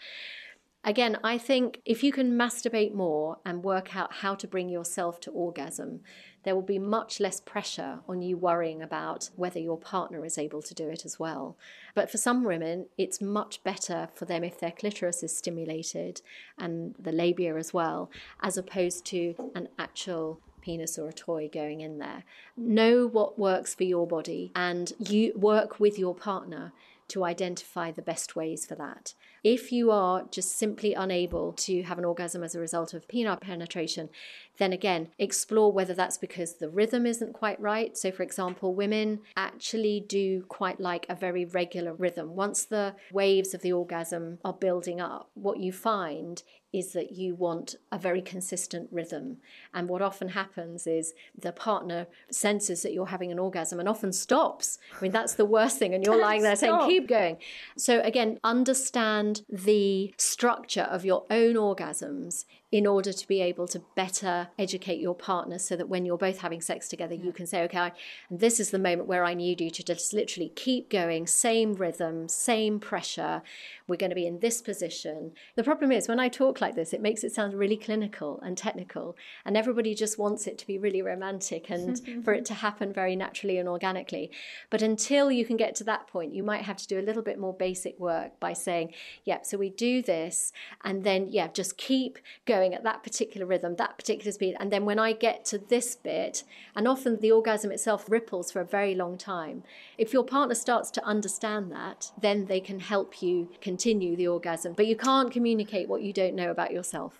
Again, 0.86 1.18
I 1.24 1.38
think 1.38 1.82
if 1.86 2.04
you 2.04 2.12
can 2.12 2.38
masturbate 2.38 2.94
more 2.94 3.38
and 3.46 3.64
work 3.64 3.96
out 3.96 4.16
how 4.16 4.36
to 4.36 4.48
bring 4.48 4.68
yourself 4.68 5.22
to 5.22 5.32
orgasm, 5.32 6.02
there 6.44 6.56
will 6.56 6.62
be 6.62 6.78
much 6.78 7.22
less 7.22 7.40
pressure 7.40 8.00
on 8.06 8.22
you 8.22 8.36
worrying 8.36 8.82
about 8.82 9.30
whether 9.38 9.60
your 9.60 9.78
partner 9.78 10.26
is 10.26 10.38
able 10.38 10.62
to 10.62 10.74
do 10.74 10.90
it 10.90 11.06
as 11.06 11.18
well. 11.18 11.58
But 11.96 12.12
for 12.12 12.18
some 12.18 12.44
women, 12.44 12.88
it's 12.98 13.22
much 13.22 13.64
better 13.64 14.10
for 14.14 14.26
them 14.26 14.44
if 14.44 14.60
their 14.60 14.72
clitoris 14.72 15.24
is 15.24 15.36
stimulated 15.36 16.22
and 16.58 16.96
the 17.00 17.14
labia 17.14 17.56
as 17.56 17.74
well, 17.74 18.12
as 18.42 18.58
opposed 18.58 19.06
to 19.06 19.36
an 19.56 19.70
actual 19.80 20.42
penis 20.60 20.98
or 20.98 21.08
a 21.08 21.14
toy 21.14 21.50
going 21.52 21.80
in 21.80 22.00
there. 22.00 22.24
Know 22.58 23.08
what 23.08 23.40
works 23.40 23.74
for 23.74 23.84
your 23.84 24.08
body 24.08 24.52
and 24.54 24.92
you 25.00 25.32
work 25.36 25.80
with 25.80 25.98
your 25.98 26.16
partner 26.16 26.74
to 27.14 27.24
identify 27.24 27.91
the 27.91 28.01
best 28.01 28.36
ways 28.36 28.66
for 28.66 28.74
that. 28.74 29.14
If 29.43 29.72
you 29.72 29.91
are 29.91 30.26
just 30.32 30.57
simply 30.57 30.95
unable 30.95 31.53
to 31.53 31.84
have 31.84 31.99
an 31.99 32.05
orgasm 32.05 32.43
as 32.43 32.55
a 32.55 32.59
result 32.59 32.93
of 32.95 33.07
penile 33.07 33.39
penetration, 33.39 34.09
then 34.57 34.74
again, 34.74 35.09
explore 35.20 35.72
whether 35.72 35.93
that's 35.93 36.18
because 36.18 36.55
the 36.55 36.70
rhythm 36.70 37.05
isn't 37.05 37.34
quite 37.34 37.59
right. 37.59 37.95
So, 37.95 38.11
for 38.11 38.24
example, 38.24 38.74
women 38.74 39.20
actually 39.38 40.03
do 40.07 40.43
quite 40.47 40.80
like 40.80 41.05
a 41.07 41.16
very 41.16 41.45
regular 41.45 41.93
rhythm. 41.93 42.36
Once 42.36 42.66
the 42.66 42.95
waves 43.11 43.53
of 43.53 43.61
the 43.61 43.74
orgasm 43.74 44.39
are 44.43 44.53
building 44.53 44.99
up, 44.99 45.30
what 45.36 45.59
you 45.59 45.72
find 45.72 46.41
is 46.74 46.92
that 46.94 47.12
you 47.12 47.36
want 47.36 47.76
a 47.92 48.00
very 48.00 48.22
consistent 48.22 48.90
rhythm. 48.92 49.38
And 49.74 49.88
what 49.88 50.02
often 50.02 50.30
happens 50.30 50.88
is 50.88 51.14
the 51.38 51.52
partner 51.52 52.08
senses 52.32 52.82
that 52.82 52.94
you're 52.94 53.06
having 53.06 53.32
an 53.32 53.38
orgasm 53.38 53.80
and 53.80 53.88
often 53.88 54.12
stops. 54.12 54.80
I 54.98 55.02
mean, 55.02 55.12
that's 55.12 55.36
the 55.36 55.46
worst 55.46 55.78
thing. 55.78 55.94
And 55.94 56.04
you're 56.04 56.20
lying 56.20 56.42
there 56.42 56.56
saying, 56.56 56.80
keep 56.88 57.08
going. 57.08 57.38
So, 57.78 58.02
again, 58.02 58.40
understand 58.44 59.44
the 59.48 60.14
structure 60.18 60.82
of 60.82 61.06
your 61.06 61.26
own 61.30 61.54
orgasms 61.54 62.46
in 62.74 62.88
order 62.88 63.14
to 63.14 63.28
be 63.28 63.40
able 63.40 63.68
to 63.68 63.80
better 63.96 64.48
educate 64.58 65.00
your 65.00 65.14
partner 65.14 65.60
so 65.60 65.76
that 65.76 65.88
when 65.88 66.08
you're 66.08 66.18
both 66.18 66.40
having 66.40 66.60
sex 66.60 66.88
together, 66.88 67.14
you 67.14 67.32
can 67.32 67.46
say, 67.46 67.62
okay, 67.62 67.92
and 68.32 68.40
this 68.40 68.60
is 68.60 68.72
the 68.72 68.80
moment 68.80 69.08
where 69.08 69.24
I 69.24 69.36
need 69.36 69.62
you 69.62 69.70
to 69.70 69.84
just 69.84 70.12
literally 70.12 70.52
keep 70.56 70.90
going, 70.90 71.28
same 71.28 71.76
rhythm, 71.76 72.28
same 72.28 72.80
pressure. 72.80 73.44
We're 73.88 73.98
going 73.98 74.10
to 74.10 74.16
be 74.16 74.26
in 74.26 74.40
this 74.40 74.62
position. 74.62 75.34
The 75.56 75.64
problem 75.64 75.92
is 75.92 76.08
when 76.08 76.20
I 76.20 76.30
talk 76.30 76.62
like 76.62 76.76
this, 76.76 76.94
it 76.94 77.02
makes 77.02 77.24
it 77.24 77.34
sound 77.34 77.54
really 77.54 77.78
clinical 77.78 78.40
and 78.42 78.58
technical, 78.58 79.16
and 79.46 79.56
everybody 79.56 79.94
just 79.94 80.18
wants 80.18 80.48
it 80.48 80.58
to 80.60 80.68
be 80.68 80.78
really 80.78 81.02
romantic 81.02 81.70
and 81.70 82.02
for 82.24 82.34
it 82.34 82.46
to 82.46 82.54
happen 82.54 82.92
very 82.92 83.16
naturally 83.16 83.58
and 83.58 83.70
organically. 83.70 84.32
But 84.70 84.82
until 84.82 85.32
you 85.32 85.46
can 85.46 85.58
get 85.58 85.76
to 85.76 85.84
that 85.84 86.08
point, 86.08 86.34
you 86.34 86.44
might 86.44 86.64
have 86.64 86.78
to 86.78 86.88
do 86.88 87.00
a 87.00 87.02
little 87.02 87.24
bit 87.24 87.40
more 87.40 87.54
basic 87.54 88.00
work 88.00 88.40
by 88.40 88.54
saying, 88.54 88.94
yeah, 89.26 89.42
so 89.44 89.58
we 89.58 89.70
do 89.70 90.02
this, 90.02 90.52
and 90.84 91.04
then, 91.04 91.28
yeah, 91.30 91.48
just 91.48 91.78
keep 91.78 92.18
going 92.46 92.64
going 92.64 92.74
at 92.74 92.84
that 92.84 93.04
particular 93.04 93.46
rhythm, 93.46 93.76
that 93.76 93.98
particular 93.98 94.32
speed. 94.32 94.56
And 94.60 94.72
then 94.72 94.86
when 94.86 95.00
I 95.00 95.14
get 95.14 95.44
to 95.46 95.58
this 95.58 95.96
bit, 95.96 96.44
and 96.76 96.88
often 96.88 97.20
the 97.20 97.32
orgasm 97.32 97.72
itself 97.72 98.10
ripples 98.10 98.52
for 98.52 98.62
a 98.62 98.66
very 98.66 98.96
long 98.96 99.18
time, 99.18 99.64
if 99.98 100.14
your 100.14 100.24
partner 100.24 100.56
starts 100.56 100.92
to 100.92 101.04
understand 101.04 101.72
that, 101.72 102.12
then 102.20 102.46
they 102.46 102.60
can 102.60 102.80
help 102.80 103.22
you 103.22 103.50
continue 103.60 103.73
the 103.78 104.28
orgasm. 104.28 104.74
But 104.74 104.88
you 104.88 104.96
can't 104.96 105.32
communicate 105.32 105.88
what 105.90 106.02
you 106.02 106.14
don't 106.14 106.36
know 106.36 106.52
about 106.52 106.72
yourself. 106.72 107.20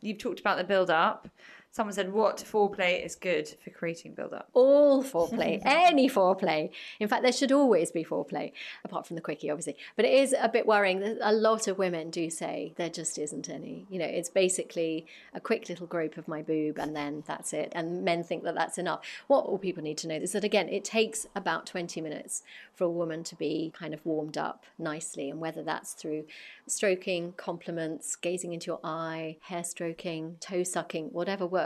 You've 0.00 0.18
talked 0.18 0.40
about 0.40 0.56
the 0.56 0.64
build 0.64 0.90
up. 0.90 1.28
Someone 1.72 1.94
said, 1.94 2.12
"What 2.12 2.38
foreplay 2.38 3.04
is 3.04 3.14
good 3.14 3.48
for 3.62 3.70
creating 3.70 4.14
build-up?" 4.14 4.48
All 4.54 5.04
foreplay, 5.12 5.62
any 5.64 6.08
foreplay. 6.08 6.70
In 6.98 7.06
fact, 7.06 7.22
there 7.22 7.32
should 7.32 7.52
always 7.52 7.92
be 7.92 8.04
foreplay, 8.04 8.50
apart 8.84 9.06
from 9.06 9.14
the 9.14 9.22
quickie, 9.22 9.50
obviously. 9.50 9.76
But 9.94 10.04
it 10.04 10.14
is 10.14 10.34
a 10.38 10.48
bit 10.48 10.66
worrying 10.66 10.98
that 10.98 11.18
a 11.20 11.32
lot 11.32 11.68
of 11.68 11.78
women 11.78 12.10
do 12.10 12.28
say 12.28 12.74
there 12.76 12.90
just 12.90 13.18
isn't 13.18 13.48
any. 13.48 13.86
You 13.88 14.00
know, 14.00 14.06
it's 14.06 14.28
basically 14.28 15.06
a 15.32 15.40
quick 15.40 15.68
little 15.68 15.86
grope 15.86 16.16
of 16.16 16.26
my 16.26 16.42
boob, 16.42 16.76
and 16.76 16.96
then 16.96 17.22
that's 17.26 17.52
it. 17.52 17.70
And 17.72 18.02
men 18.02 18.24
think 18.24 18.42
that 18.42 18.56
that's 18.56 18.76
enough. 18.76 19.02
What 19.28 19.44
all 19.44 19.58
people 19.58 19.84
need 19.84 19.98
to 19.98 20.08
know 20.08 20.16
is 20.16 20.32
that 20.32 20.42
again, 20.42 20.68
it 20.68 20.84
takes 20.84 21.28
about 21.36 21.66
twenty 21.66 22.00
minutes 22.00 22.42
for 22.74 22.84
a 22.84 22.90
woman 22.90 23.22
to 23.24 23.36
be 23.36 23.72
kind 23.78 23.94
of 23.94 24.04
warmed 24.04 24.36
up 24.36 24.64
nicely, 24.76 25.30
and 25.30 25.38
whether 25.38 25.62
that's 25.62 25.92
through 25.92 26.24
stroking, 26.66 27.32
compliments, 27.36 28.16
gazing 28.16 28.52
into 28.52 28.66
your 28.66 28.80
eye, 28.82 29.36
hair 29.42 29.62
stroking, 29.62 30.36
toe 30.40 30.64
sucking, 30.64 31.10
whatever 31.12 31.46
works. 31.46 31.59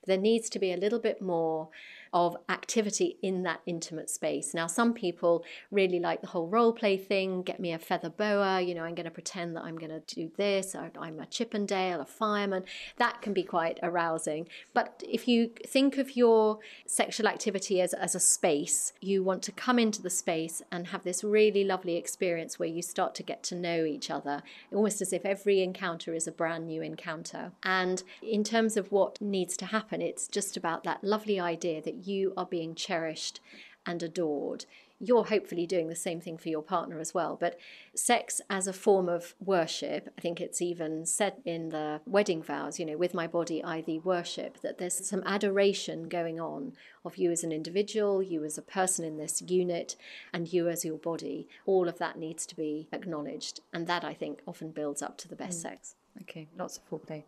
But 0.00 0.06
there 0.06 0.18
needs 0.18 0.48
to 0.50 0.58
be 0.58 0.72
a 0.72 0.76
little 0.76 1.00
bit 1.00 1.20
more 1.20 1.68
of 2.14 2.36
activity 2.48 3.16
in 3.22 3.42
that 3.42 3.60
intimate 3.66 4.08
space. 4.08 4.54
Now, 4.54 4.68
some 4.68 4.94
people 4.94 5.44
really 5.72 5.98
like 5.98 6.20
the 6.20 6.28
whole 6.28 6.46
role 6.46 6.72
play 6.72 6.96
thing. 6.96 7.42
Get 7.42 7.58
me 7.58 7.72
a 7.72 7.78
feather 7.78 8.08
boa, 8.08 8.60
you 8.60 8.72
know, 8.72 8.84
I'm 8.84 8.94
going 8.94 9.04
to 9.04 9.10
pretend 9.10 9.56
that 9.56 9.64
I'm 9.64 9.76
going 9.76 9.90
to 9.90 10.14
do 10.14 10.30
this, 10.36 10.76
I'm 10.76 11.18
a 11.18 11.26
Chippendale, 11.26 12.00
a 12.00 12.04
fireman. 12.04 12.64
That 12.98 13.20
can 13.20 13.32
be 13.32 13.42
quite 13.42 13.80
arousing. 13.82 14.48
But 14.72 15.02
if 15.06 15.26
you 15.26 15.50
think 15.66 15.98
of 15.98 16.16
your 16.16 16.60
sexual 16.86 17.26
activity 17.26 17.80
as, 17.80 17.92
as 17.92 18.14
a 18.14 18.20
space, 18.20 18.92
you 19.00 19.24
want 19.24 19.42
to 19.42 19.52
come 19.52 19.80
into 19.80 20.00
the 20.00 20.08
space 20.08 20.62
and 20.70 20.88
have 20.88 21.02
this 21.02 21.24
really 21.24 21.64
lovely 21.64 21.96
experience 21.96 22.60
where 22.60 22.68
you 22.68 22.80
start 22.80 23.16
to 23.16 23.24
get 23.24 23.42
to 23.44 23.56
know 23.56 23.84
each 23.84 24.08
other, 24.08 24.44
almost 24.72 25.02
as 25.02 25.12
if 25.12 25.26
every 25.26 25.62
encounter 25.62 26.14
is 26.14 26.28
a 26.28 26.32
brand 26.32 26.68
new 26.68 26.80
encounter. 26.80 27.50
And 27.64 28.04
in 28.22 28.44
terms 28.44 28.76
of 28.76 28.92
what 28.92 29.20
needs 29.20 29.56
to 29.56 29.66
happen, 29.66 30.00
it's 30.00 30.28
just 30.28 30.56
about 30.56 30.84
that 30.84 31.02
lovely 31.02 31.40
idea 31.40 31.82
that 31.82 32.03
you 32.06 32.32
are 32.36 32.46
being 32.46 32.74
cherished 32.74 33.40
and 33.86 34.02
adored, 34.02 34.64
you're 35.00 35.24
hopefully 35.24 35.66
doing 35.66 35.88
the 35.88 35.96
same 35.96 36.20
thing 36.20 36.38
for 36.38 36.48
your 36.48 36.62
partner 36.62 36.98
as 36.98 37.12
well. 37.12 37.36
But 37.38 37.58
sex 37.94 38.40
as 38.48 38.66
a 38.66 38.72
form 38.72 39.08
of 39.08 39.34
worship, 39.44 40.08
I 40.16 40.20
think 40.20 40.40
it's 40.40 40.62
even 40.62 41.04
said 41.04 41.34
in 41.44 41.70
the 41.70 42.00
wedding 42.06 42.42
vows, 42.42 42.78
you 42.78 42.86
know, 42.86 42.96
with 42.96 43.12
my 43.12 43.26
body 43.26 43.62
I 43.62 43.82
thee 43.82 43.98
worship, 43.98 44.60
that 44.62 44.78
there's 44.78 45.06
some 45.06 45.22
adoration 45.26 46.08
going 46.08 46.40
on 46.40 46.74
of 47.04 47.16
you 47.16 47.30
as 47.30 47.44
an 47.44 47.52
individual, 47.52 48.22
you 48.22 48.44
as 48.44 48.56
a 48.56 48.62
person 48.62 49.04
in 49.04 49.18
this 49.18 49.42
unit, 49.42 49.96
and 50.32 50.52
you 50.52 50.68
as 50.68 50.84
your 50.84 50.98
body. 50.98 51.48
All 51.66 51.88
of 51.88 51.98
that 51.98 52.18
needs 52.18 52.46
to 52.46 52.56
be 52.56 52.88
acknowledged. 52.92 53.60
And 53.72 53.86
that 53.86 54.04
I 54.04 54.14
think 54.14 54.40
often 54.46 54.70
builds 54.70 55.02
up 55.02 55.18
to 55.18 55.28
the 55.28 55.36
best 55.36 55.58
mm. 55.58 55.62
sex. 55.62 55.96
Okay, 56.22 56.48
lots 56.56 56.78
of 56.78 56.88
foreplay. 56.88 57.24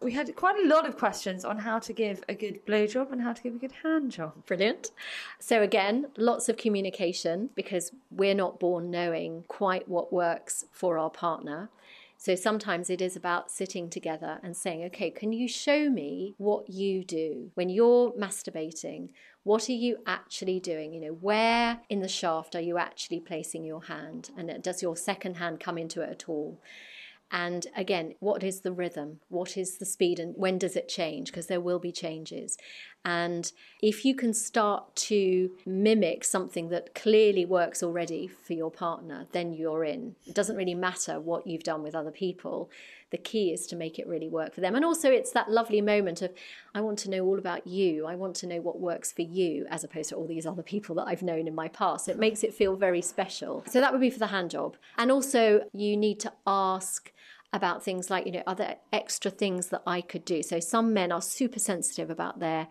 We 0.00 0.12
had 0.12 0.34
quite 0.36 0.56
a 0.62 0.68
lot 0.68 0.86
of 0.86 0.96
questions 0.96 1.44
on 1.44 1.58
how 1.58 1.78
to 1.80 1.92
give 1.92 2.22
a 2.28 2.34
good 2.34 2.64
blowjob 2.66 3.10
and 3.10 3.20
how 3.20 3.32
to 3.32 3.42
give 3.42 3.54
a 3.54 3.58
good 3.58 3.72
hand 3.82 4.12
job. 4.12 4.46
Brilliant. 4.46 4.92
So, 5.40 5.62
again, 5.62 6.06
lots 6.16 6.48
of 6.48 6.56
communication 6.56 7.50
because 7.54 7.90
we're 8.10 8.34
not 8.34 8.60
born 8.60 8.90
knowing 8.90 9.44
quite 9.48 9.88
what 9.88 10.12
works 10.12 10.64
for 10.70 10.98
our 10.98 11.10
partner. 11.10 11.70
So 12.20 12.34
sometimes 12.34 12.90
it 12.90 13.00
is 13.00 13.14
about 13.14 13.48
sitting 13.48 13.88
together 13.88 14.40
and 14.42 14.56
saying, 14.56 14.82
okay, 14.86 15.08
can 15.08 15.32
you 15.32 15.46
show 15.46 15.88
me 15.88 16.34
what 16.36 16.68
you 16.68 17.04
do 17.04 17.52
when 17.54 17.68
you're 17.68 18.10
masturbating? 18.10 19.10
What 19.44 19.68
are 19.68 19.72
you 19.72 19.98
actually 20.04 20.58
doing? 20.58 20.92
You 20.92 21.00
know, 21.00 21.12
where 21.20 21.78
in 21.88 22.00
the 22.00 22.08
shaft 22.08 22.56
are 22.56 22.60
you 22.60 22.76
actually 22.76 23.20
placing 23.20 23.64
your 23.64 23.84
hand? 23.84 24.30
And 24.36 24.60
does 24.64 24.82
your 24.82 24.96
second 24.96 25.36
hand 25.36 25.60
come 25.60 25.78
into 25.78 26.02
it 26.02 26.10
at 26.10 26.28
all? 26.28 26.60
And 27.30 27.66
again, 27.76 28.14
what 28.20 28.42
is 28.42 28.60
the 28.60 28.72
rhythm? 28.72 29.20
What 29.28 29.56
is 29.56 29.78
the 29.78 29.84
speed? 29.84 30.18
And 30.18 30.34
when 30.36 30.56
does 30.56 30.76
it 30.76 30.88
change? 30.88 31.30
Because 31.30 31.46
there 31.46 31.60
will 31.60 31.78
be 31.78 31.92
changes. 31.92 32.56
And 33.04 33.52
if 33.82 34.04
you 34.04 34.14
can 34.14 34.32
start 34.34 34.96
to 34.96 35.50
mimic 35.66 36.24
something 36.24 36.68
that 36.70 36.94
clearly 36.94 37.44
works 37.44 37.82
already 37.82 38.28
for 38.28 38.54
your 38.54 38.70
partner, 38.70 39.26
then 39.32 39.52
you're 39.52 39.84
in. 39.84 40.16
It 40.26 40.34
doesn't 40.34 40.56
really 40.56 40.74
matter 40.74 41.20
what 41.20 41.46
you've 41.46 41.62
done 41.62 41.82
with 41.82 41.94
other 41.94 42.10
people. 42.10 42.70
The 43.10 43.18
key 43.18 43.52
is 43.52 43.66
to 43.68 43.76
make 43.76 43.98
it 43.98 44.06
really 44.06 44.28
work 44.28 44.54
for 44.54 44.60
them. 44.60 44.74
And 44.74 44.84
also, 44.84 45.10
it's 45.10 45.30
that 45.32 45.50
lovely 45.50 45.80
moment 45.80 46.20
of, 46.20 46.32
I 46.74 46.80
want 46.82 46.98
to 47.00 47.10
know 47.10 47.24
all 47.24 47.38
about 47.38 47.66
you. 47.66 48.06
I 48.06 48.14
want 48.14 48.36
to 48.36 48.46
know 48.46 48.60
what 48.60 48.80
works 48.80 49.12
for 49.12 49.22
you, 49.22 49.66
as 49.70 49.84
opposed 49.84 50.10
to 50.10 50.16
all 50.16 50.26
these 50.26 50.44
other 50.44 50.62
people 50.62 50.94
that 50.96 51.06
I've 51.06 51.22
known 51.22 51.46
in 51.46 51.54
my 51.54 51.68
past. 51.68 52.08
It 52.08 52.18
makes 52.18 52.44
it 52.44 52.52
feel 52.52 52.76
very 52.76 53.00
special. 53.00 53.64
So, 53.66 53.80
that 53.80 53.92
would 53.92 54.00
be 54.02 54.10
for 54.10 54.18
the 54.18 54.26
hand 54.26 54.50
job. 54.50 54.76
And 54.98 55.10
also, 55.10 55.62
you 55.72 55.96
need 55.96 56.20
to 56.20 56.32
ask 56.46 57.10
about 57.52 57.82
things 57.82 58.10
like, 58.10 58.26
you 58.26 58.32
know, 58.32 58.42
other 58.46 58.76
extra 58.92 59.30
things 59.30 59.68
that 59.68 59.82
I 59.86 60.00
could 60.00 60.24
do. 60.24 60.42
So 60.42 60.60
some 60.60 60.92
men 60.92 61.10
are 61.12 61.22
super 61.22 61.58
sensitive 61.58 62.10
about 62.10 62.40
their 62.40 62.68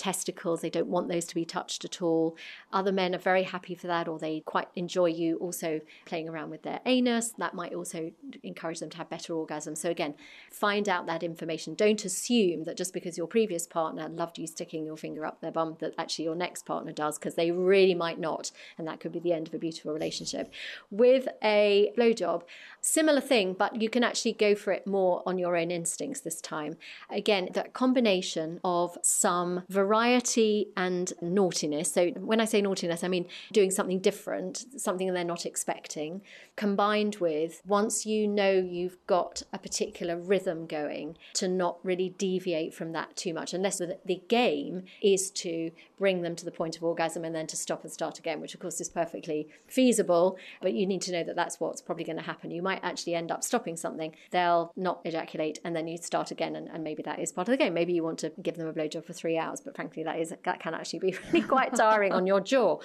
testicles, 0.00 0.62
they 0.62 0.70
don't 0.70 0.88
want 0.88 1.08
those 1.08 1.26
to 1.26 1.34
be 1.34 1.44
touched 1.44 1.84
at 1.84 2.00
all. 2.00 2.36
Other 2.72 2.90
men 2.90 3.14
are 3.14 3.18
very 3.18 3.42
happy 3.42 3.74
for 3.74 3.86
that, 3.86 4.08
or 4.08 4.18
they 4.18 4.40
quite 4.40 4.68
enjoy 4.74 5.06
you 5.06 5.36
also 5.36 5.80
playing 6.06 6.28
around 6.28 6.50
with 6.50 6.62
their 6.62 6.80
anus. 6.86 7.34
That 7.36 7.54
might 7.54 7.74
also 7.74 8.10
encourage 8.42 8.80
them 8.80 8.88
to 8.90 8.96
have 8.96 9.10
better 9.10 9.34
orgasms. 9.34 9.76
So, 9.78 9.90
again, 9.90 10.14
find 10.50 10.88
out 10.88 11.06
that 11.06 11.22
information. 11.22 11.74
Don't 11.74 12.04
assume 12.04 12.64
that 12.64 12.78
just 12.78 12.94
because 12.94 13.18
your 13.18 13.26
previous 13.26 13.66
partner 13.66 14.08
loved 14.08 14.38
you 14.38 14.46
sticking 14.46 14.86
your 14.86 14.96
finger 14.96 15.26
up 15.26 15.40
their 15.40 15.52
bum, 15.52 15.76
that 15.80 15.94
actually 15.98 16.24
your 16.24 16.34
next 16.34 16.64
partner 16.64 16.92
does, 16.92 17.18
because 17.18 17.34
they 17.34 17.50
really 17.50 17.94
might 17.94 18.18
not. 18.18 18.50
And 18.78 18.88
that 18.88 19.00
could 19.00 19.12
be 19.12 19.20
the 19.20 19.34
end 19.34 19.48
of 19.48 19.54
a 19.54 19.58
beautiful 19.58 19.92
relationship. 19.92 20.50
With 20.90 21.28
a 21.44 21.92
blowjob, 21.96 22.42
similar 22.80 23.20
thing, 23.20 23.52
but 23.52 23.82
you 23.82 23.90
can 23.90 24.02
actually 24.02 24.32
go 24.32 24.54
for 24.54 24.72
it 24.72 24.86
more 24.86 25.22
on 25.26 25.38
your 25.38 25.56
own 25.56 25.70
instincts 25.70 26.20
this 26.20 26.40
time. 26.40 26.78
Again, 27.10 27.50
that 27.52 27.74
combination 27.74 28.60
of 28.64 28.96
some 29.02 29.64
variety 29.68 29.89
variety 29.90 30.68
and 30.76 31.12
naughtiness. 31.20 31.92
So 31.92 32.10
when 32.10 32.40
I 32.40 32.44
say 32.44 32.62
naughtiness, 32.62 33.02
I 33.02 33.08
mean 33.08 33.26
doing 33.52 33.72
something 33.72 33.98
different, 33.98 34.64
something 34.76 35.12
they're 35.12 35.24
not 35.24 35.44
expecting, 35.44 36.22
combined 36.54 37.16
with 37.16 37.60
once 37.66 38.06
you 38.06 38.28
know 38.28 38.52
you've 38.52 38.98
got 39.08 39.42
a 39.52 39.58
particular 39.58 40.16
rhythm 40.16 40.66
going, 40.66 41.16
to 41.34 41.48
not 41.48 41.78
really 41.82 42.10
deviate 42.18 42.72
from 42.72 42.92
that 42.92 43.16
too 43.16 43.34
much, 43.34 43.52
unless 43.52 43.78
the 43.78 44.22
game 44.28 44.84
is 45.02 45.30
to 45.32 45.72
bring 45.98 46.22
them 46.22 46.36
to 46.36 46.44
the 46.44 46.52
point 46.52 46.76
of 46.76 46.84
orgasm 46.84 47.24
and 47.24 47.34
then 47.34 47.48
to 47.48 47.56
stop 47.56 47.82
and 47.82 47.92
start 47.92 48.18
again, 48.18 48.40
which 48.40 48.54
of 48.54 48.60
course 48.60 48.80
is 48.80 48.88
perfectly 48.88 49.48
feasible. 49.66 50.38
But 50.62 50.74
you 50.74 50.86
need 50.86 51.02
to 51.02 51.12
know 51.12 51.24
that 51.24 51.34
that's 51.34 51.58
what's 51.58 51.82
probably 51.82 52.04
going 52.04 52.16
to 52.16 52.22
happen. 52.22 52.52
You 52.52 52.62
might 52.62 52.80
actually 52.84 53.16
end 53.16 53.32
up 53.32 53.42
stopping 53.42 53.76
something, 53.76 54.14
they'll 54.30 54.72
not 54.76 55.00
ejaculate, 55.04 55.58
and 55.64 55.74
then 55.74 55.88
you 55.88 55.96
start 55.96 56.30
again, 56.30 56.54
and, 56.54 56.68
and 56.68 56.84
maybe 56.84 57.02
that 57.02 57.18
is 57.18 57.32
part 57.32 57.48
of 57.48 57.52
the 57.52 57.58
game. 57.58 57.74
Maybe 57.74 57.92
you 57.92 58.04
want 58.04 58.20
to 58.20 58.32
give 58.40 58.56
them 58.56 58.68
a 58.68 58.72
blowjob 58.72 59.04
for 59.04 59.12
three 59.12 59.36
hours, 59.36 59.60
but 59.60 59.74
frankly, 59.80 60.02
that 60.02 60.18
is 60.18 60.34
that 60.44 60.60
can 60.60 60.74
actually 60.74 60.98
be 60.98 61.16
really 61.32 61.46
quite 61.46 61.74
tiring 61.74 62.12
on 62.12 62.26
your 62.26 62.38
jaw. 62.38 62.78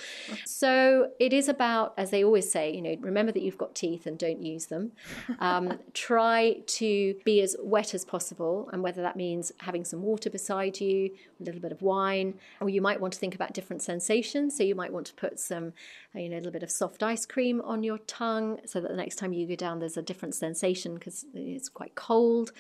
So 0.46 1.10
it 1.20 1.34
is 1.34 1.50
about, 1.50 1.94
as 1.98 2.10
they 2.10 2.24
always 2.24 2.50
say, 2.50 2.74
you 2.74 2.82
know, 2.82 2.96
remember 3.02 3.34
that 3.34 3.42
you've 3.42 3.58
got 3.58 3.76
teeth 3.76 4.06
and 4.08 4.18
don't 4.18 4.42
use 4.42 4.68
them. 4.68 4.94
Um, 5.40 5.78
try 5.94 6.62
to 6.80 7.16
be 7.26 7.42
as 7.42 7.58
wet 7.60 7.94
as 7.94 8.06
possible, 8.06 8.70
and 8.72 8.82
whether 8.82 9.02
that 9.02 9.18
means 9.18 9.52
having 9.58 9.84
some 9.84 10.02
water 10.04 10.30
beside 10.30 10.80
you, 10.80 11.12
a 11.42 11.44
little 11.44 11.60
bit 11.60 11.74
of 11.74 11.82
wine, 11.82 12.36
or 12.62 12.70
you 12.70 12.82
might 12.82 13.02
want 13.02 13.14
to 13.14 13.20
think 13.20 13.36
about 13.36 13.54
different 13.54 13.82
sensations. 13.82 14.56
So 14.56 14.64
you 14.64 14.76
might 14.76 14.94
want 14.94 15.08
to 15.08 15.14
put 15.16 15.38
some, 15.38 15.74
uh, 16.16 16.20
you 16.20 16.30
know, 16.30 16.38
a 16.38 16.42
little 16.46 16.54
bit 16.54 16.64
of 16.64 16.72
soft 16.72 17.04
ice 17.04 17.26
cream 17.26 17.62
on 17.66 17.84
your 17.84 17.98
tongue, 18.08 18.62
so 18.66 18.80
that 18.80 18.90
the 18.90 18.96
next 18.96 19.18
time 19.18 19.34
you 19.34 19.46
go 19.46 19.56
down, 19.56 19.80
there's 19.80 19.98
a 19.98 20.02
different 20.02 20.34
sensation 20.34 20.94
because 20.94 21.26
it's 21.34 21.68
quite 21.68 21.94
cold 21.96 22.54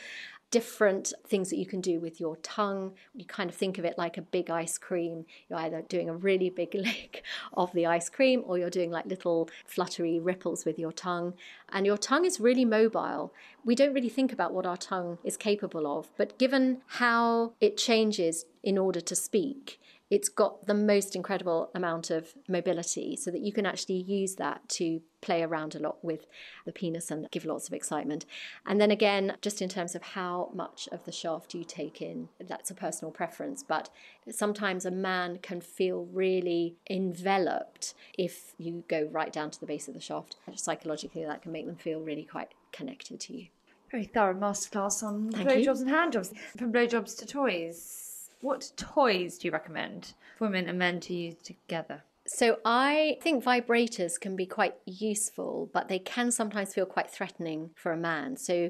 different 0.56 1.12
things 1.28 1.50
that 1.50 1.58
you 1.58 1.66
can 1.66 1.82
do 1.82 2.00
with 2.00 2.18
your 2.18 2.38
tongue. 2.38 2.94
You 3.14 3.26
kind 3.26 3.50
of 3.50 3.56
think 3.58 3.78
of 3.78 3.84
it 3.84 3.98
like 3.98 4.18
a 4.18 4.22
big 4.22 4.50
ice 4.50 4.78
cream. 4.78 5.26
You're 5.50 5.60
either 5.60 5.82
doing 5.82 6.08
a 6.08 6.16
really 6.16 6.50
big 6.50 6.74
lick 6.74 7.26
of 7.52 7.74
the 7.74 7.86
ice 7.86 8.08
cream 8.08 8.42
or 8.46 8.58
you're 8.58 8.70
doing 8.70 8.90
like 8.90 9.06
little 9.06 9.50
fluttery 9.66 10.18
ripples 10.18 10.64
with 10.64 10.80
your 10.80 10.94
tongue. 10.94 11.34
And 11.74 11.86
your 11.86 11.98
tongue 11.98 12.24
is 12.24 12.40
really 12.40 12.64
mobile. 12.64 13.34
We 13.66 13.76
don't 13.76 13.94
really 13.94 14.08
think 14.08 14.32
about 14.32 14.54
what 14.54 14.66
our 14.66 14.78
tongue 14.78 15.18
is 15.26 15.36
capable 15.36 15.86
of, 15.86 16.10
but 16.16 16.38
given 16.38 16.80
how 16.88 17.52
it 17.60 17.76
changes 17.76 18.46
in 18.64 18.78
order 18.78 19.02
to 19.02 19.14
speak, 19.14 19.82
it's 20.10 20.30
got 20.30 20.68
the 20.68 20.74
most 20.74 21.16
incredible 21.16 21.72
amount 21.74 22.12
of 22.12 22.34
mobility 22.48 23.16
so 23.16 23.32
that 23.32 23.42
you 23.42 23.52
can 23.52 23.66
actually 23.66 23.96
use 23.96 24.36
that 24.36 24.68
to 24.70 25.02
play 25.22 25.42
around 25.42 25.74
a 25.74 25.80
lot 25.80 25.98
with 26.04 26.28
the 26.66 26.72
penis 26.72 27.10
and 27.10 27.30
give 27.32 27.44
lots 27.44 27.68
of 27.68 27.74
excitement. 27.74 28.26
And 28.68 28.80
then 28.80 28.92
again, 28.92 29.38
just 29.42 29.62
in 29.62 29.70
terms 29.70 29.96
of 29.96 30.04
how 30.04 30.52
much 30.54 30.88
of 30.92 31.04
the 31.06 31.12
shaft 31.12 31.56
you 31.56 31.64
take 31.64 32.02
in, 32.02 32.30
that's 32.40 32.70
a 32.70 32.76
personal 32.76 33.12
preference. 33.12 33.64
But 33.64 33.90
sometimes 34.30 34.86
a 34.86 34.92
man 34.92 35.40
can 35.42 35.60
feel 35.60 36.08
really 36.14 36.76
enveloped 36.88 37.96
if 38.16 38.54
you 38.60 38.84
go 38.88 39.10
right 39.12 39.34
down 39.34 39.50
to 39.50 39.60
the 39.60 39.66
base 39.66 39.88
of 39.88 39.96
the 39.96 40.02
shaft. 40.02 40.36
Psychologically, 40.54 41.26
that 41.26 41.42
can 41.42 41.52
make 41.52 41.66
them 41.66 41.78
feel 41.78 42.00
really 42.00 42.26
quite 42.26 42.54
connected 42.72 43.20
to 43.22 43.36
you. 43.36 43.48
Very 43.90 44.06
thorough 44.06 44.36
masterclass 44.36 45.02
on 45.02 45.32
Thank 45.32 45.50
you. 45.50 45.56
blowjobs 45.66 45.82
and 45.82 45.90
handjobs. 45.90 46.38
From 46.58 46.72
blowjobs 46.72 47.18
to 47.18 47.26
toys. 47.26 48.15
What 48.46 48.72
toys 48.78 49.40
do 49.40 49.48
you 49.48 49.52
recommend 49.52 50.14
for 50.38 50.46
women 50.46 50.70
and 50.70 50.78
men 50.78 51.00
to 51.00 51.16
use 51.16 51.34
together? 51.42 52.04
So 52.28 52.60
I 52.64 53.18
think 53.24 53.44
vibrators 53.44 54.20
can 54.20 54.36
be 54.36 54.46
quite 54.46 54.76
useful, 54.86 55.72
but 55.74 55.88
they 55.88 55.98
can 55.98 56.30
sometimes 56.30 56.72
feel 56.72 56.86
quite 56.86 57.10
threatening 57.10 57.72
for 57.74 57.92
a 57.92 57.98
man. 57.98 58.38
So 58.38 58.70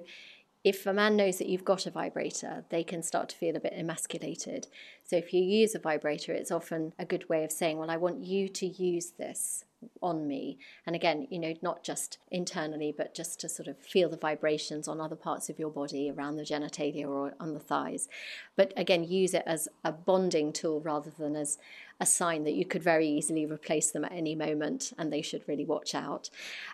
if 0.64 0.86
a 0.86 0.94
man 0.94 1.18
knows 1.18 1.40
that 1.40 1.50
you've 1.50 1.66
got 1.66 1.88
a 1.88 1.92
vibrator, 1.92 2.64
they 2.70 2.86
can 2.86 3.04
start 3.04 3.28
to 3.30 3.36
feel 3.36 3.58
a 3.58 3.60
bit 3.60 3.74
emasculated. 3.78 4.68
So 5.04 5.18
if 5.18 5.34
you 5.34 5.44
use 5.44 5.76
a 5.76 5.80
vibrator, 5.80 6.32
it's 6.32 6.52
often 6.52 6.94
a 6.98 7.04
good 7.04 7.28
way 7.28 7.44
of 7.44 7.52
saying, 7.52 7.78
Well, 7.78 7.92
I 7.92 7.98
want 7.98 8.24
you 8.24 8.48
to 8.48 8.66
use 8.66 9.12
this 9.18 9.66
on 10.02 10.28
me. 10.28 10.58
And 10.86 10.96
again, 10.96 11.28
you 11.30 11.40
know, 11.40 11.54
not 11.62 11.84
just 11.84 12.18
internally, 12.32 12.94
but 12.96 13.14
just 13.14 13.40
to 13.42 13.50
sort 13.50 13.68
of 13.68 13.78
feel 13.78 14.10
the 14.10 14.18
vibrations 14.18 14.88
on 14.88 15.00
other 15.00 15.16
parts 15.16 15.50
of 15.50 15.60
your 15.60 15.70
body, 15.70 16.10
around 16.10 16.36
the 16.36 16.44
genitalia 16.44 17.08
or 17.08 17.34
on 17.40 17.54
the 17.54 17.60
thighs. 17.60 18.08
But 18.56 18.74
again, 18.76 19.04
use 19.04 19.34
it 19.34 19.44
as 19.46 19.68
a 19.84 19.92
bonding 19.92 20.54
tool 20.54 20.82
rather 20.82 21.12
than 21.12 21.36
as 21.36 21.58
a 22.00 22.06
sign 22.06 22.44
that 22.44 22.54
you 22.54 22.66
could 22.66 22.84
very 22.84 23.08
easily 23.08 23.46
replace 23.46 23.92
them 23.92 24.04
at 24.04 24.12
any 24.12 24.36
moment 24.36 24.92
and 24.98 25.12
they 25.12 25.22
should 25.22 25.48
really 25.48 25.64
watch 25.64 25.96
out. 25.96 26.30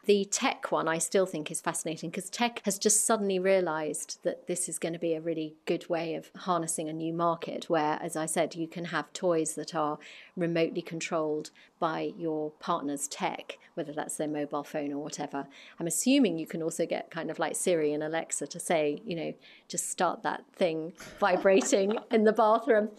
The 0.05 0.25
tech 0.25 0.71
one 0.71 0.87
I 0.87 0.97
still 0.97 1.25
think 1.25 1.51
is 1.51 1.61
fascinating 1.61 2.09
because 2.09 2.29
tech 2.29 2.61
has 2.65 2.79
just 2.79 3.05
suddenly 3.05 3.37
realized 3.37 4.19
that 4.23 4.47
this 4.47 4.67
is 4.67 4.79
going 4.79 4.93
to 4.93 4.99
be 4.99 5.13
a 5.13 5.21
really 5.21 5.55
good 5.65 5.87
way 5.89 6.15
of 6.15 6.31
harnessing 6.35 6.89
a 6.89 6.93
new 6.93 7.13
market 7.13 7.69
where, 7.69 7.99
as 8.01 8.15
I 8.15 8.25
said, 8.25 8.55
you 8.55 8.67
can 8.67 8.85
have 8.85 9.13
toys 9.13 9.53
that 9.55 9.75
are 9.75 9.99
remotely 10.35 10.81
controlled 10.81 11.51
by 11.79 12.13
your 12.17 12.51
partner's 12.59 13.07
tech, 13.07 13.57
whether 13.73 13.91
that's 13.91 14.17
their 14.17 14.27
mobile 14.27 14.63
phone 14.63 14.93
or 14.93 15.03
whatever. 15.03 15.47
I'm 15.79 15.87
assuming 15.87 16.37
you 16.37 16.45
can 16.45 16.61
also 16.61 16.85
get 16.85 17.09
kind 17.09 17.31
of 17.31 17.39
like 17.39 17.55
Siri 17.55 17.91
and 17.91 18.03
Alexa 18.03 18.47
to 18.47 18.59
say, 18.59 19.01
you 19.03 19.15
know, 19.15 19.33
just 19.67 19.89
start 19.89 20.23
that 20.23 20.43
thing 20.55 20.93
vibrating 21.19 21.97
in 22.11 22.23
the 22.23 22.33
bathroom. 22.33 22.89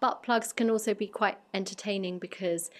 Butt 0.00 0.22
plugs 0.22 0.52
can 0.52 0.70
also 0.70 0.94
be 0.94 1.06
quite 1.06 1.38
entertaining 1.54 2.18
because 2.18 2.70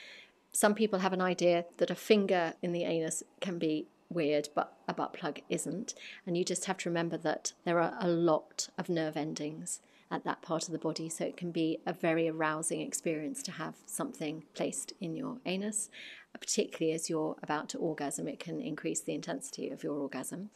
some 0.53 0.75
people 0.75 1.01
have 1.01 1.13
an 1.13 1.21
idea 1.21 1.65
that 1.79 1.91
a 1.91 1.95
finger 1.95 2.55
in 2.63 2.73
the 2.73 2.85
anus 2.85 3.23
can 3.41 3.59
be 3.59 3.89
weird, 4.09 4.49
but 4.55 4.75
a 4.89 4.95
butt 4.95 5.13
plug 5.13 5.41
isn't. 5.49 5.95
And 6.27 6.37
you 6.37 6.45
just 6.45 6.67
have 6.67 6.79
to 6.79 6.89
remember 6.89 7.17
that 7.19 7.53
there 7.65 7.81
are 7.81 7.97
a 8.01 8.09
lot 8.09 8.69
of 8.79 8.89
nerve 8.89 9.17
endings 9.17 9.81
at 10.11 10.25
that 10.25 10.41
part 10.41 10.67
of 10.67 10.73
the 10.73 10.79
body, 10.79 11.09
so 11.09 11.25
it 11.25 11.37
can 11.37 11.51
be 11.51 11.81
a 11.85 11.93
very 11.93 12.29
arousing 12.29 12.81
experience 12.81 13.43
to 13.43 13.51
have 13.51 13.75
something 13.87 14.45
placed 14.55 14.93
in 15.01 15.17
your 15.17 15.39
anus, 15.45 15.91
particularly 16.41 16.95
as 16.95 17.11
you're 17.11 17.37
about 17.43 17.69
to 17.71 17.79
orgasm. 17.79 18.29
It 18.29 18.39
can 18.39 18.61
increase 18.61 19.01
the 19.01 19.15
intensity 19.15 19.69
of 19.71 19.83
your 19.83 19.95
orgasm. 19.95 20.51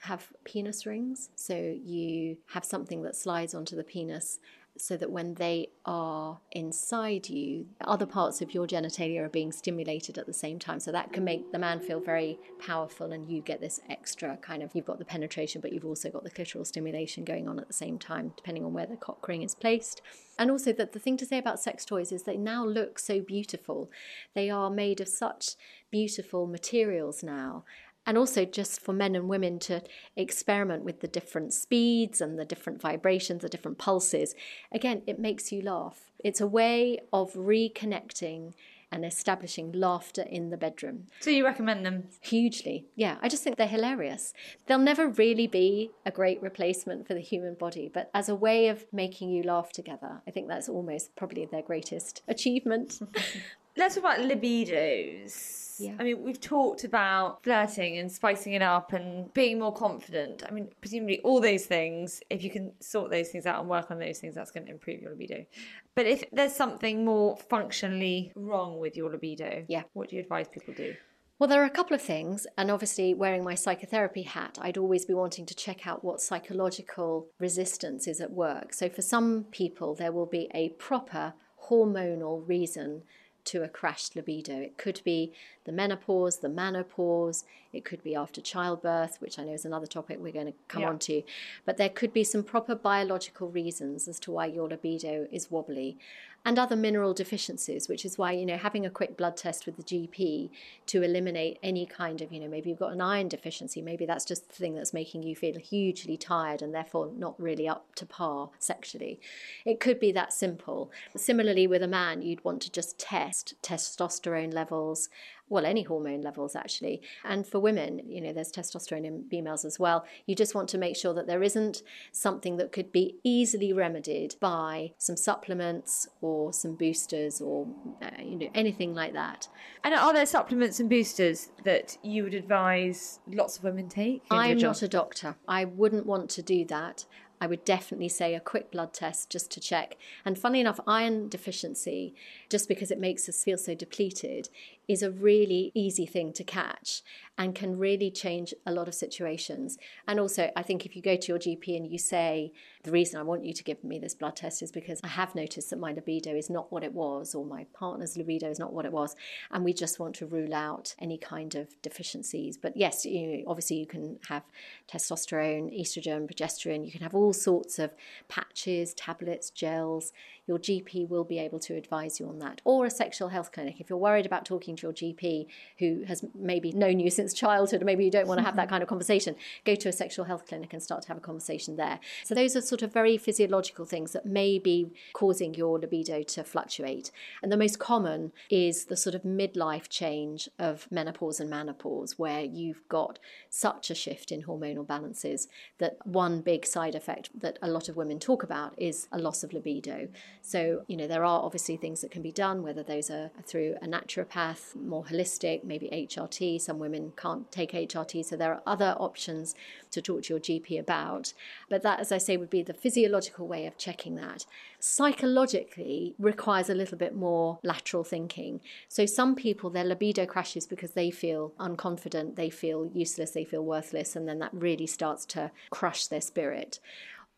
Have 0.00 0.28
penis 0.44 0.84
rings, 0.84 1.30
so 1.34 1.54
you 1.54 2.36
have 2.48 2.64
something 2.64 3.02
that 3.02 3.16
slides 3.16 3.54
onto 3.54 3.74
the 3.74 3.84
penis 3.84 4.38
so 4.80 4.96
that 4.96 5.10
when 5.10 5.34
they 5.34 5.68
are 5.84 6.40
inside 6.52 7.28
you, 7.28 7.66
other 7.82 8.06
parts 8.06 8.40
of 8.40 8.54
your 8.54 8.66
genitalia 8.66 9.20
are 9.20 9.28
being 9.28 9.52
stimulated 9.52 10.18
at 10.18 10.26
the 10.26 10.32
same 10.32 10.58
time. 10.58 10.80
So 10.80 10.90
that 10.92 11.12
can 11.12 11.24
make 11.24 11.52
the 11.52 11.58
man 11.58 11.80
feel 11.80 12.00
very 12.00 12.38
powerful, 12.58 13.12
and 13.12 13.28
you 13.28 13.42
get 13.42 13.60
this 13.60 13.80
extra 13.88 14.36
kind 14.38 14.62
of 14.62 14.70
you've 14.74 14.86
got 14.86 14.98
the 14.98 15.04
penetration, 15.04 15.60
but 15.60 15.72
you've 15.72 15.84
also 15.84 16.10
got 16.10 16.24
the 16.24 16.30
clitoral 16.30 16.66
stimulation 16.66 17.24
going 17.24 17.48
on 17.48 17.58
at 17.58 17.66
the 17.66 17.74
same 17.74 17.98
time, 17.98 18.32
depending 18.36 18.64
on 18.64 18.72
where 18.72 18.86
the 18.86 18.96
cock 18.96 19.26
ring 19.28 19.42
is 19.42 19.54
placed. 19.54 20.02
And 20.38 20.50
also, 20.50 20.72
that 20.72 20.92
the 20.92 20.98
thing 20.98 21.16
to 21.18 21.26
say 21.26 21.38
about 21.38 21.60
sex 21.60 21.84
toys 21.84 22.12
is 22.12 22.22
they 22.22 22.36
now 22.36 22.64
look 22.64 22.98
so 22.98 23.20
beautiful. 23.20 23.90
They 24.34 24.48
are 24.48 24.70
made 24.70 25.00
of 25.00 25.08
such 25.08 25.56
beautiful 25.90 26.46
materials 26.46 27.22
now 27.22 27.64
and 28.06 28.18
also 28.18 28.44
just 28.44 28.80
for 28.80 28.92
men 28.92 29.14
and 29.14 29.28
women 29.28 29.58
to 29.60 29.82
experiment 30.16 30.84
with 30.84 31.00
the 31.00 31.08
different 31.08 31.52
speeds 31.52 32.20
and 32.20 32.38
the 32.38 32.44
different 32.44 32.80
vibrations, 32.80 33.42
the 33.42 33.48
different 33.48 33.78
pulses. 33.78 34.34
Again, 34.72 35.02
it 35.06 35.18
makes 35.18 35.52
you 35.52 35.62
laugh. 35.62 36.10
It's 36.18 36.40
a 36.40 36.46
way 36.46 36.98
of 37.12 37.32
reconnecting 37.34 38.52
and 38.92 39.04
establishing 39.04 39.72
laughter 39.72 40.22
in 40.22 40.50
the 40.50 40.56
bedroom. 40.56 41.06
So 41.20 41.30
you 41.30 41.44
recommend 41.44 41.86
them? 41.86 42.08
Hugely. 42.20 42.86
Yeah, 42.96 43.18
I 43.22 43.28
just 43.28 43.44
think 43.44 43.56
they're 43.56 43.66
hilarious. 43.68 44.32
They'll 44.66 44.78
never 44.78 45.08
really 45.08 45.46
be 45.46 45.92
a 46.04 46.10
great 46.10 46.42
replacement 46.42 47.06
for 47.06 47.14
the 47.14 47.20
human 47.20 47.54
body, 47.54 47.90
but 47.92 48.10
as 48.14 48.28
a 48.28 48.34
way 48.34 48.68
of 48.68 48.86
making 48.92 49.30
you 49.30 49.42
laugh 49.42 49.70
together, 49.72 50.22
I 50.26 50.30
think 50.30 50.48
that's 50.48 50.68
almost 50.68 51.14
probably 51.14 51.46
their 51.46 51.62
greatest 51.62 52.22
achievement. 52.26 52.98
Let's 53.76 53.94
talk 53.94 54.04
about 54.04 54.20
libidos. 54.20 55.76
Yeah. 55.80 55.94
I 55.98 56.04
mean, 56.04 56.22
we've 56.22 56.40
talked 56.40 56.84
about 56.84 57.42
flirting 57.42 57.98
and 57.98 58.12
spicing 58.12 58.52
it 58.52 58.60
up 58.62 58.92
and 58.92 59.32
being 59.32 59.58
more 59.58 59.72
confident. 59.72 60.42
I 60.46 60.50
mean, 60.52 60.68
presumably 60.80 61.20
all 61.20 61.40
those 61.40 61.64
things, 61.64 62.20
if 62.28 62.42
you 62.44 62.50
can 62.50 62.72
sort 62.80 63.10
those 63.10 63.28
things 63.30 63.46
out 63.46 63.60
and 63.60 63.68
work 63.68 63.90
on 63.90 63.98
those 63.98 64.18
things, 64.18 64.34
that's 64.34 64.50
going 64.50 64.66
to 64.66 64.72
improve 64.72 65.00
your 65.00 65.10
libido. 65.10 65.46
But 65.94 66.06
if 66.06 66.24
there's 66.32 66.54
something 66.54 67.04
more 67.04 67.36
functionally 67.48 68.32
wrong 68.34 68.78
with 68.78 68.96
your 68.96 69.10
libido, 69.10 69.64
Yeah. 69.68 69.84
what 69.94 70.10
do 70.10 70.16
you 70.16 70.22
advise 70.22 70.48
people 70.48 70.74
do? 70.74 70.94
Well, 71.38 71.48
there 71.48 71.62
are 71.62 71.66
a 71.66 71.70
couple 71.70 71.94
of 71.94 72.02
things, 72.02 72.46
and 72.58 72.70
obviously, 72.70 73.14
wearing 73.14 73.42
my 73.42 73.54
psychotherapy 73.54 74.24
hat, 74.24 74.58
I'd 74.60 74.76
always 74.76 75.06
be 75.06 75.14
wanting 75.14 75.46
to 75.46 75.54
check 75.54 75.86
out 75.86 76.04
what 76.04 76.20
psychological 76.20 77.28
resistance 77.38 78.06
is 78.06 78.20
at 78.20 78.30
work. 78.30 78.74
So, 78.74 78.90
for 78.90 79.00
some 79.00 79.44
people, 79.44 79.94
there 79.94 80.12
will 80.12 80.26
be 80.26 80.50
a 80.52 80.68
proper 80.70 81.32
hormonal 81.70 82.46
reason 82.46 83.04
to 83.46 83.62
a 83.62 83.68
crashed 83.68 84.16
libido. 84.16 84.54
It 84.60 84.76
could 84.78 85.00
be 85.04 85.32
the 85.64 85.72
menopause, 85.72 86.38
the 86.38 86.48
menopause, 86.48 87.44
it 87.72 87.84
could 87.84 88.02
be 88.02 88.14
after 88.14 88.40
childbirth, 88.40 89.20
which 89.20 89.38
I 89.38 89.44
know 89.44 89.52
is 89.52 89.64
another 89.64 89.86
topic 89.86 90.18
we're 90.20 90.32
going 90.32 90.46
to 90.46 90.54
come 90.68 90.82
Yeah. 90.82 90.88
on 90.88 90.98
to. 91.00 91.22
But 91.64 91.76
there 91.76 91.88
could 91.88 92.12
be 92.12 92.24
some 92.24 92.42
proper 92.42 92.74
biological 92.74 93.48
reasons 93.48 94.08
as 94.08 94.18
to 94.20 94.32
why 94.32 94.46
your 94.46 94.68
libido 94.68 95.26
is 95.30 95.50
wobbly 95.50 95.98
and 96.44 96.58
other 96.58 96.76
mineral 96.76 97.12
deficiencies, 97.12 97.88
which 97.88 98.04
is 98.04 98.16
why, 98.16 98.32
you 98.32 98.46
know, 98.46 98.56
having 98.56 98.86
a 98.86 98.90
quick 98.90 99.16
blood 99.16 99.36
test 99.36 99.66
with 99.66 99.76
the 99.76 99.82
GP 99.82 100.50
to 100.86 101.02
eliminate 101.02 101.58
any 101.62 101.84
kind 101.84 102.22
of, 102.22 102.32
you 102.32 102.40
know, 102.40 102.48
maybe 102.48 102.70
you've 102.70 102.78
got 102.78 102.92
an 102.92 103.00
iron 103.00 103.28
deficiency, 103.28 103.82
maybe 103.82 104.06
that's 104.06 104.24
just 104.24 104.48
the 104.48 104.54
thing 104.54 104.74
that's 104.74 104.94
making 104.94 105.22
you 105.22 105.36
feel 105.36 105.58
hugely 105.58 106.16
tired 106.16 106.62
and 106.62 106.74
therefore 106.74 107.10
not 107.16 107.38
really 107.38 107.68
up 107.68 107.94
to 107.96 108.06
par 108.06 108.50
sexually. 108.58 109.20
It 109.66 109.80
could 109.80 110.00
be 110.00 110.12
that 110.12 110.32
simple. 110.32 110.90
Similarly, 111.14 111.66
with 111.66 111.82
a 111.82 111.88
man, 111.88 112.22
you'd 112.22 112.44
want 112.44 112.62
to 112.62 112.72
just 112.72 112.98
test 112.98 113.54
testosterone 113.62 114.54
levels, 114.54 115.10
well, 115.50 115.66
any 115.66 115.82
hormone 115.82 116.22
levels 116.22 116.56
actually. 116.56 117.02
And 117.24 117.46
for 117.46 117.60
women, 117.60 118.00
you 118.08 118.20
know, 118.20 118.32
there's 118.32 118.50
testosterone 118.50 119.04
in 119.04 119.24
females 119.28 119.66
as 119.66 119.78
well. 119.78 120.06
You 120.24 120.34
just 120.34 120.54
want 120.54 120.68
to 120.70 120.78
make 120.78 120.96
sure 120.96 121.12
that 121.12 121.26
there 121.26 121.42
isn't 121.42 121.82
something 122.12 122.56
that 122.56 122.72
could 122.72 122.90
be 122.92 123.16
easily 123.24 123.72
remedied 123.72 124.36
by 124.40 124.92
some 124.96 125.16
supplements 125.16 126.08
or 126.22 126.52
some 126.52 126.76
boosters 126.76 127.40
or, 127.40 127.66
uh, 128.00 128.10
you 128.22 128.36
know, 128.36 128.50
anything 128.54 128.94
like 128.94 129.12
that. 129.12 129.48
And 129.84 129.92
are 129.92 130.12
there 130.14 130.24
supplements 130.24 130.80
and 130.80 130.88
boosters 130.88 131.50
that 131.64 131.98
you 132.02 132.22
would 132.22 132.34
advise 132.34 133.18
lots 133.26 133.58
of 133.58 133.64
women 133.64 133.88
take? 133.88 134.22
I'm 134.30 134.58
not 134.58 134.82
a 134.82 134.88
doctor. 134.88 135.34
I 135.48 135.64
wouldn't 135.64 136.06
want 136.06 136.30
to 136.30 136.42
do 136.42 136.64
that. 136.66 137.04
I 137.40 137.46
would 137.46 137.64
definitely 137.64 138.10
say 138.10 138.34
a 138.34 138.40
quick 138.40 138.70
blood 138.70 138.92
test 138.92 139.30
just 139.30 139.50
to 139.52 139.60
check. 139.60 139.96
And 140.26 140.38
funnily 140.38 140.60
enough, 140.60 140.78
iron 140.86 141.28
deficiency, 141.28 142.14
just 142.50 142.68
because 142.68 142.90
it 142.90 143.00
makes 143.00 143.28
us 143.30 143.42
feel 143.42 143.56
so 143.56 143.74
depleted, 143.74 144.50
is 144.88 145.02
a 145.02 145.10
really 145.10 145.70
easy 145.74 146.06
thing 146.06 146.32
to 146.32 146.44
catch 146.44 147.02
and 147.38 147.54
can 147.54 147.78
really 147.78 148.10
change 148.10 148.52
a 148.66 148.72
lot 148.72 148.86
of 148.86 148.94
situations. 148.94 149.78
And 150.06 150.20
also, 150.20 150.50
I 150.54 150.62
think 150.62 150.84
if 150.84 150.94
you 150.94 151.00
go 151.00 151.16
to 151.16 151.28
your 151.28 151.38
GP 151.38 151.76
and 151.76 151.90
you 151.90 151.96
say, 151.96 152.52
the 152.82 152.90
reason 152.90 153.18
I 153.18 153.22
want 153.22 153.44
you 153.44 153.54
to 153.54 153.64
give 153.64 153.82
me 153.82 153.98
this 153.98 154.14
blood 154.14 154.36
test 154.36 154.62
is 154.62 154.70
because 154.70 155.00
I 155.02 155.08
have 155.08 155.34
noticed 155.34 155.70
that 155.70 155.78
my 155.78 155.92
libido 155.92 156.34
is 156.34 156.50
not 156.50 156.70
what 156.70 156.84
it 156.84 156.92
was, 156.92 157.34
or 157.34 157.44
my 157.46 157.64
partner's 157.72 158.16
libido 158.16 158.50
is 158.50 158.58
not 158.58 158.72
what 158.72 158.84
it 158.84 158.92
was, 158.92 159.16
and 159.50 159.64
we 159.64 159.72
just 159.72 159.98
want 159.98 160.14
to 160.16 160.26
rule 160.26 160.54
out 160.54 160.94
any 160.98 161.16
kind 161.16 161.54
of 161.54 161.80
deficiencies. 161.82 162.58
But 162.58 162.76
yes, 162.76 163.06
you, 163.06 163.44
obviously, 163.46 163.76
you 163.76 163.86
can 163.86 164.18
have 164.28 164.42
testosterone, 164.90 165.78
estrogen, 165.80 166.30
progesterone, 166.30 166.84
you 166.84 166.92
can 166.92 167.02
have 167.02 167.14
all 167.14 167.32
sorts 167.32 167.78
of 167.78 167.92
patches, 168.28 168.92
tablets, 168.94 169.50
gels 169.50 170.12
your 170.50 170.58
GP 170.58 171.08
will 171.08 171.22
be 171.22 171.38
able 171.38 171.60
to 171.60 171.76
advise 171.76 172.18
you 172.18 172.28
on 172.28 172.40
that. 172.40 172.60
Or 172.64 172.84
a 172.84 172.90
sexual 172.90 173.28
health 173.28 173.52
clinic. 173.52 173.76
If 173.78 173.88
you're 173.88 173.96
worried 173.96 174.26
about 174.26 174.44
talking 174.44 174.74
to 174.80 174.86
your 174.86 174.92
GP 174.92 175.46
who 175.78 176.04
has 176.06 176.24
maybe 176.34 176.72
known 176.72 177.00
you 177.00 177.10
since 177.10 177.32
childhood, 177.32 177.82
or 177.82 177.84
maybe 177.84 178.04
you 178.04 178.10
don't 178.10 178.26
want 178.26 178.38
to 178.38 178.44
have 178.44 178.56
that 178.56 178.62
mm-hmm. 178.62 178.70
kind 178.70 178.82
of 178.82 178.88
conversation, 178.88 179.36
go 179.64 179.74
to 179.74 179.88
a 179.88 179.92
sexual 179.92 180.24
health 180.24 180.46
clinic 180.46 180.72
and 180.72 180.82
start 180.82 181.02
to 181.02 181.08
have 181.08 181.16
a 181.16 181.20
conversation 181.20 181.76
there. 181.76 182.00
So 182.24 182.34
those 182.34 182.56
are 182.56 182.60
sort 182.60 182.82
of 182.82 182.92
very 182.92 183.16
physiological 183.16 183.84
things 183.84 184.12
that 184.12 184.26
may 184.26 184.58
be 184.58 184.92
causing 185.12 185.54
your 185.54 185.78
libido 185.78 186.22
to 186.22 186.44
fluctuate. 186.44 187.10
And 187.42 187.50
the 187.50 187.56
most 187.56 187.78
common 187.78 188.32
is 188.50 188.86
the 188.86 188.96
sort 188.96 189.14
of 189.14 189.22
midlife 189.22 189.88
change 189.88 190.48
of 190.58 190.86
menopause 190.90 191.40
and 191.40 191.50
menopause, 191.50 192.18
where 192.18 192.42
you've 192.42 192.86
got 192.88 193.18
such 193.48 193.90
a 193.90 193.94
shift 193.94 194.32
in 194.32 194.42
hormonal 194.42 194.86
balances 194.86 195.48
that 195.78 195.98
one 196.04 196.40
big 196.40 196.66
side 196.66 196.94
effect 196.94 197.30
that 197.40 197.58
a 197.62 197.68
lot 197.68 197.88
of 197.88 197.96
women 197.96 198.18
talk 198.18 198.42
about 198.42 198.74
is 198.76 199.08
a 199.12 199.18
loss 199.18 199.42
of 199.42 199.52
libido. 199.52 200.08
So, 200.42 200.82
you 200.86 200.96
know, 200.96 201.06
there 201.06 201.24
are 201.24 201.42
obviously 201.42 201.76
things 201.76 202.00
that 202.00 202.10
can 202.10 202.22
be 202.22 202.32
done, 202.32 202.62
whether 202.62 202.82
those 202.82 203.10
are 203.10 203.30
through 203.44 203.76
a 203.82 203.86
naturopath, 203.86 204.59
more 204.74 205.04
holistic, 205.04 205.64
maybe 205.64 205.88
HRT. 205.92 206.60
Some 206.60 206.78
women 206.78 207.12
can't 207.16 207.50
take 207.50 207.72
HRT, 207.72 208.24
so 208.24 208.36
there 208.36 208.52
are 208.52 208.62
other 208.66 208.94
options 208.98 209.54
to 209.90 210.00
talk 210.02 210.22
to 210.24 210.34
your 210.34 210.40
GP 210.40 210.78
about. 210.78 211.32
But 211.68 211.82
that, 211.82 212.00
as 212.00 212.12
I 212.12 212.18
say, 212.18 212.36
would 212.36 212.50
be 212.50 212.62
the 212.62 212.74
physiological 212.74 213.46
way 213.46 213.66
of 213.66 213.76
checking 213.76 214.16
that. 214.16 214.46
Psychologically 214.78 216.14
requires 216.18 216.70
a 216.70 216.74
little 216.74 216.98
bit 216.98 217.14
more 217.14 217.58
lateral 217.62 218.04
thinking. 218.04 218.60
So 218.88 219.06
some 219.06 219.34
people, 219.34 219.70
their 219.70 219.84
libido 219.84 220.26
crashes 220.26 220.66
because 220.66 220.92
they 220.92 221.10
feel 221.10 221.52
unconfident, 221.58 222.36
they 222.36 222.50
feel 222.50 222.90
useless, 222.94 223.32
they 223.32 223.44
feel 223.44 223.64
worthless, 223.64 224.16
and 224.16 224.28
then 224.28 224.38
that 224.38 224.52
really 224.52 224.86
starts 224.86 225.24
to 225.26 225.50
crush 225.70 226.06
their 226.06 226.20
spirit. 226.20 226.80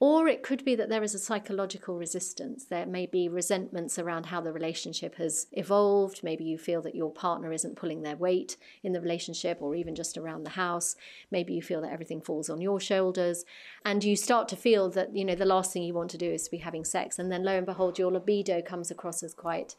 Or 0.03 0.27
it 0.27 0.43
could 0.43 0.65
be 0.65 0.75
that 0.75 0.89
there 0.89 1.05
is 1.05 1.15
a 1.15 1.19
psychological 1.21 1.97
resistance. 1.97 2.65
There 2.65 2.87
may 2.87 3.07
be 3.07 3.29
resentments 3.29 4.01
around 4.01 4.27
how 4.27 4.41
the 4.41 4.53
relationship 4.53 5.15
has 5.15 5.47
evolved. 5.53 6.25
Maybe 6.25 6.43
you 6.43 6.59
feel 6.59 6.83
that 6.83 6.97
your 6.97 7.13
partner 7.13 7.53
isn't 7.53 7.77
pulling 7.77 8.03
their 8.03 8.17
weight 8.17 8.57
in 8.83 8.95
the 8.95 9.01
relationship 9.01 9.59
or 9.61 9.77
even 9.77 9.95
just 9.95 10.19
around 10.19 10.43
the 10.43 10.51
house. 10.51 10.97
Maybe 11.31 11.55
you 11.55 11.63
feel 11.63 11.81
that 11.83 11.93
everything 11.93 12.21
falls 12.21 12.51
on 12.51 12.61
your 12.61 12.81
shoulders. 12.81 13.45
And 13.85 14.03
you 14.03 14.17
start 14.17 14.49
to 14.49 14.57
feel 14.57 14.91
that, 14.91 15.15
you 15.15 15.25
know, 15.25 15.37
the 15.37 15.45
last 15.45 15.73
thing 15.73 15.85
you 15.85 15.95
want 15.95 16.11
to 16.11 16.19
do 16.19 16.33
is 16.33 16.43
to 16.47 16.51
be 16.51 16.57
having 16.57 16.85
sex. 16.85 17.21
And 17.21 17.31
then 17.31 17.45
lo 17.45 17.57
and 17.57 17.65
behold, 17.65 17.97
your 17.97 18.11
libido 18.11 18.61
comes 18.61 18.91
across 18.91 19.23
as 19.23 19.35
quite 19.35 19.77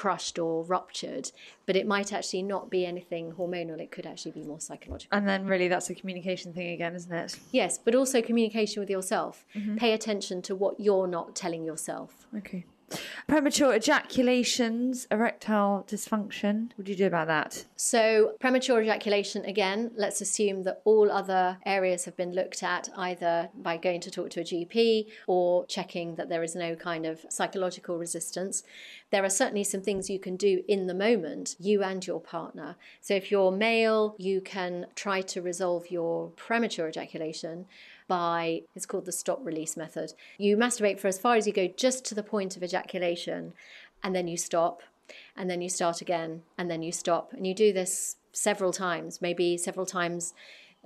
crushed 0.00 0.38
or 0.38 0.64
ruptured, 0.64 1.30
but 1.66 1.76
it 1.76 1.86
might 1.86 2.10
actually 2.10 2.42
not 2.42 2.70
be 2.70 2.86
anything 2.86 3.32
hormonal. 3.32 3.78
It 3.78 3.90
could 3.90 4.06
actually 4.06 4.32
be 4.32 4.42
more 4.42 4.58
psychological. 4.58 5.14
And 5.14 5.28
then, 5.28 5.44
really, 5.44 5.68
that's 5.68 5.90
a 5.90 5.94
communication 5.94 6.54
thing 6.54 6.70
again, 6.70 6.94
isn't 6.94 7.12
it? 7.12 7.38
Yes, 7.52 7.76
but 7.76 7.94
also 7.94 8.22
communication 8.22 8.80
with 8.80 8.88
yourself. 8.88 9.44
Mm-hmm. 9.54 9.76
Pay 9.76 9.92
attention 9.92 10.40
to 10.42 10.54
what 10.54 10.80
you're 10.80 11.06
not 11.06 11.36
telling 11.36 11.64
yourself. 11.64 12.26
Okay. 12.34 12.64
Premature 13.26 13.74
ejaculations, 13.74 15.06
erectile 15.10 15.86
dysfunction. 15.88 16.70
What 16.74 16.86
do 16.86 16.90
you 16.90 16.98
do 16.98 17.06
about 17.06 17.28
that? 17.28 17.64
So, 17.76 18.34
premature 18.40 18.82
ejaculation, 18.82 19.44
again, 19.44 19.92
let's 19.94 20.20
assume 20.20 20.64
that 20.64 20.80
all 20.84 21.10
other 21.10 21.58
areas 21.64 22.04
have 22.04 22.16
been 22.16 22.32
looked 22.32 22.62
at 22.62 22.88
either 22.96 23.48
by 23.54 23.76
going 23.76 24.00
to 24.00 24.10
talk 24.10 24.30
to 24.30 24.40
a 24.40 24.44
GP 24.44 25.06
or 25.28 25.64
checking 25.66 26.16
that 26.16 26.28
there 26.28 26.42
is 26.42 26.56
no 26.56 26.74
kind 26.74 27.06
of 27.06 27.24
psychological 27.28 27.98
resistance. 27.98 28.64
There 29.10 29.24
are 29.24 29.30
certainly 29.30 29.64
some 29.64 29.82
things 29.82 30.10
you 30.10 30.18
can 30.18 30.36
do 30.36 30.62
in 30.66 30.86
the 30.86 30.94
moment, 30.94 31.56
you 31.60 31.82
and 31.82 32.04
your 32.04 32.20
partner. 32.20 32.76
So, 33.00 33.14
if 33.14 33.30
you're 33.30 33.52
male, 33.52 34.16
you 34.18 34.40
can 34.40 34.86
try 34.96 35.20
to 35.22 35.40
resolve 35.40 35.90
your 35.90 36.30
premature 36.30 36.88
ejaculation 36.88 37.66
by 38.10 38.62
it's 38.74 38.86
called 38.86 39.04
the 39.04 39.12
stop 39.12 39.38
release 39.44 39.76
method. 39.76 40.14
You 40.36 40.56
masturbate 40.56 40.98
for 40.98 41.06
as 41.06 41.16
far 41.16 41.36
as 41.36 41.46
you 41.46 41.52
go 41.52 41.68
just 41.68 42.04
to 42.06 42.14
the 42.16 42.24
point 42.24 42.56
of 42.56 42.64
ejaculation 42.64 43.52
and 44.02 44.16
then 44.16 44.26
you 44.26 44.36
stop 44.36 44.82
and 45.36 45.48
then 45.48 45.62
you 45.62 45.68
start 45.68 46.00
again 46.00 46.42
and 46.58 46.68
then 46.68 46.82
you 46.82 46.90
stop 46.90 47.32
and 47.32 47.46
you 47.46 47.54
do 47.54 47.72
this 47.72 48.16
several 48.32 48.72
times, 48.72 49.22
maybe 49.22 49.56
several 49.56 49.86
times 49.86 50.34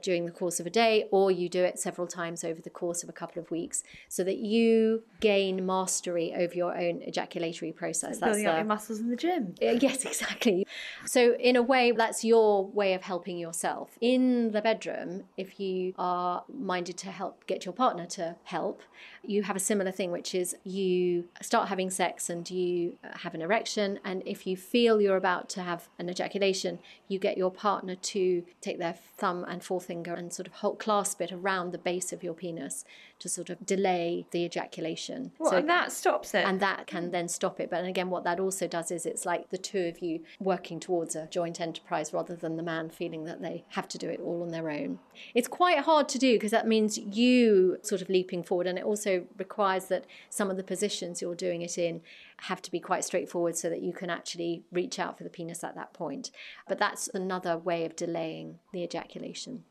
during 0.05 0.27
the 0.27 0.31
course 0.31 0.61
of 0.61 0.67
a 0.67 0.71
day, 0.71 1.07
or 1.11 1.31
you 1.31 1.49
do 1.49 1.65
it 1.65 1.79
several 1.79 2.07
times 2.07 2.45
over 2.45 2.61
the 2.61 2.71
course 2.71 3.03
of 3.03 3.09
a 3.09 3.13
couple 3.13 3.43
of 3.43 3.51
weeks, 3.51 3.83
so 4.09 4.23
that 4.23 4.37
you 4.37 5.03
gain 5.21 5.65
mastery 5.65 6.33
over 6.37 6.55
your 6.55 6.77
own 6.77 7.03
ejaculatory 7.03 7.73
process. 7.73 8.21
Like 8.21 8.33
building 8.33 8.47
up 8.47 8.57
your 8.57 8.65
muscles 8.65 9.01
in 9.01 9.09
the 9.09 9.17
gym. 9.17 9.55
Uh, 9.61 9.79
yes, 9.81 10.05
exactly. 10.13 10.67
So, 11.07 11.35
in 11.35 11.57
a 11.57 11.63
way, 11.63 11.91
that's 11.93 12.23
your 12.23 12.67
way 12.67 12.93
of 12.93 13.03
helping 13.03 13.39
yourself. 13.39 13.97
In 14.01 14.53
the 14.53 14.61
bedroom, 14.61 15.25
if 15.37 15.59
you 15.59 15.95
are 15.99 16.45
minded 16.53 16.99
to 16.99 17.11
help 17.11 17.47
get 17.47 17.65
your 17.65 17.73
partner 17.73 18.07
to 18.07 18.37
help, 18.45 18.83
you 19.27 19.43
have 19.43 19.57
a 19.57 19.61
similar 19.61 19.91
thing, 19.91 20.11
which 20.11 20.35
is 20.35 20.55
you 20.65 21.25
start 21.41 21.69
having 21.69 21.89
sex 21.91 22.29
and 22.29 22.49
you 22.51 22.97
uh, 23.03 23.17
have 23.19 23.35
an 23.35 23.41
erection. 23.41 23.99
And 24.05 24.23
if 24.27 24.47
you 24.47 24.57
feel 24.57 25.01
you're 25.01 25.17
about 25.17 25.49
to 25.51 25.63
have 25.63 25.89
an 25.99 26.11
ejaculation, 26.11 26.79
you 27.09 27.19
get 27.19 27.39
your 27.39 27.51
partner 27.51 27.95
to 27.95 28.45
take 28.61 28.79
their 28.79 28.97
thumb 29.17 29.45
and 29.49 29.65
forefinger 29.65 29.94
and 30.19 30.33
sort 30.33 30.47
of 30.47 30.55
clasp 30.79 31.21
it 31.21 31.31
around 31.33 31.71
the 31.71 31.79
base 31.79 32.13
of 32.13 32.23
your 32.23 32.35
penis 32.35 32.85
to 33.25 33.29
sort 33.31 33.49
of 33.49 33.65
delay 33.65 34.27
the 34.33 34.45
ejaculation. 34.45 35.33
Well, 35.39 35.53
so, 35.53 35.57
and 35.57 35.71
that 35.71 35.91
stops 35.93 36.35
it. 36.35 36.45
And 36.45 36.61
that 36.61 36.87
can 36.87 37.11
then 37.11 37.27
stop 37.27 37.59
it. 37.59 37.71
But 37.71 37.83
again, 37.87 38.11
what 38.11 38.23
that 38.25 38.39
also 38.39 38.69
does 38.69 38.91
is 38.91 39.07
it's 39.07 39.25
like 39.25 39.49
the 39.49 39.57
two 39.57 39.87
of 39.87 40.01
you 40.01 40.21
working 40.39 40.79
towards 40.79 41.17
a 41.17 41.27
joint 41.29 41.59
enterprise 41.59 42.13
rather 42.13 42.37
than 42.37 42.57
the 42.57 42.63
man 42.63 42.91
feeling 42.91 43.25
that 43.25 43.41
they 43.41 43.65
have 43.69 43.89
to 43.89 43.97
do 43.97 44.11
it 44.11 44.21
all 44.21 44.43
on 44.43 44.51
their 44.51 44.69
own. 44.69 44.99
It's 45.35 45.49
quite 45.49 45.79
hard 45.79 46.07
to 46.11 46.19
do 46.19 46.35
because 46.35 46.51
that 46.51 46.69
means 46.69 46.99
you 46.99 47.79
sort 47.81 48.03
of 48.03 48.11
leaping 48.11 48.43
forward 48.43 48.67
and 48.67 48.79
it 48.79 48.85
also 48.85 49.25
requires 49.39 49.87
that 49.87 50.05
some 50.29 50.51
of 50.51 50.59
the 50.59 50.63
positions 50.63 51.23
you're 51.23 51.35
doing 51.35 51.63
it 51.63 51.79
in 51.79 52.03
have 52.43 52.61
to 52.61 52.71
be 52.71 52.79
quite 52.79 53.05
straightforward 53.05 53.57
so 53.57 53.71
that 53.71 53.81
you 53.81 53.95
can 53.95 54.11
actually 54.11 54.65
reach 54.71 54.99
out 54.99 55.17
for 55.17 55.25
the 55.25 55.31
penis 55.31 55.65
at 55.65 55.75
that 55.77 55.95
point. 55.95 56.31
But 56.69 56.79
that's 56.79 57.09
another 57.15 57.57
way 57.57 57.87
of 57.87 57.97
delaying 57.97 58.59
the 58.75 58.83
ejaculation. 58.83 59.65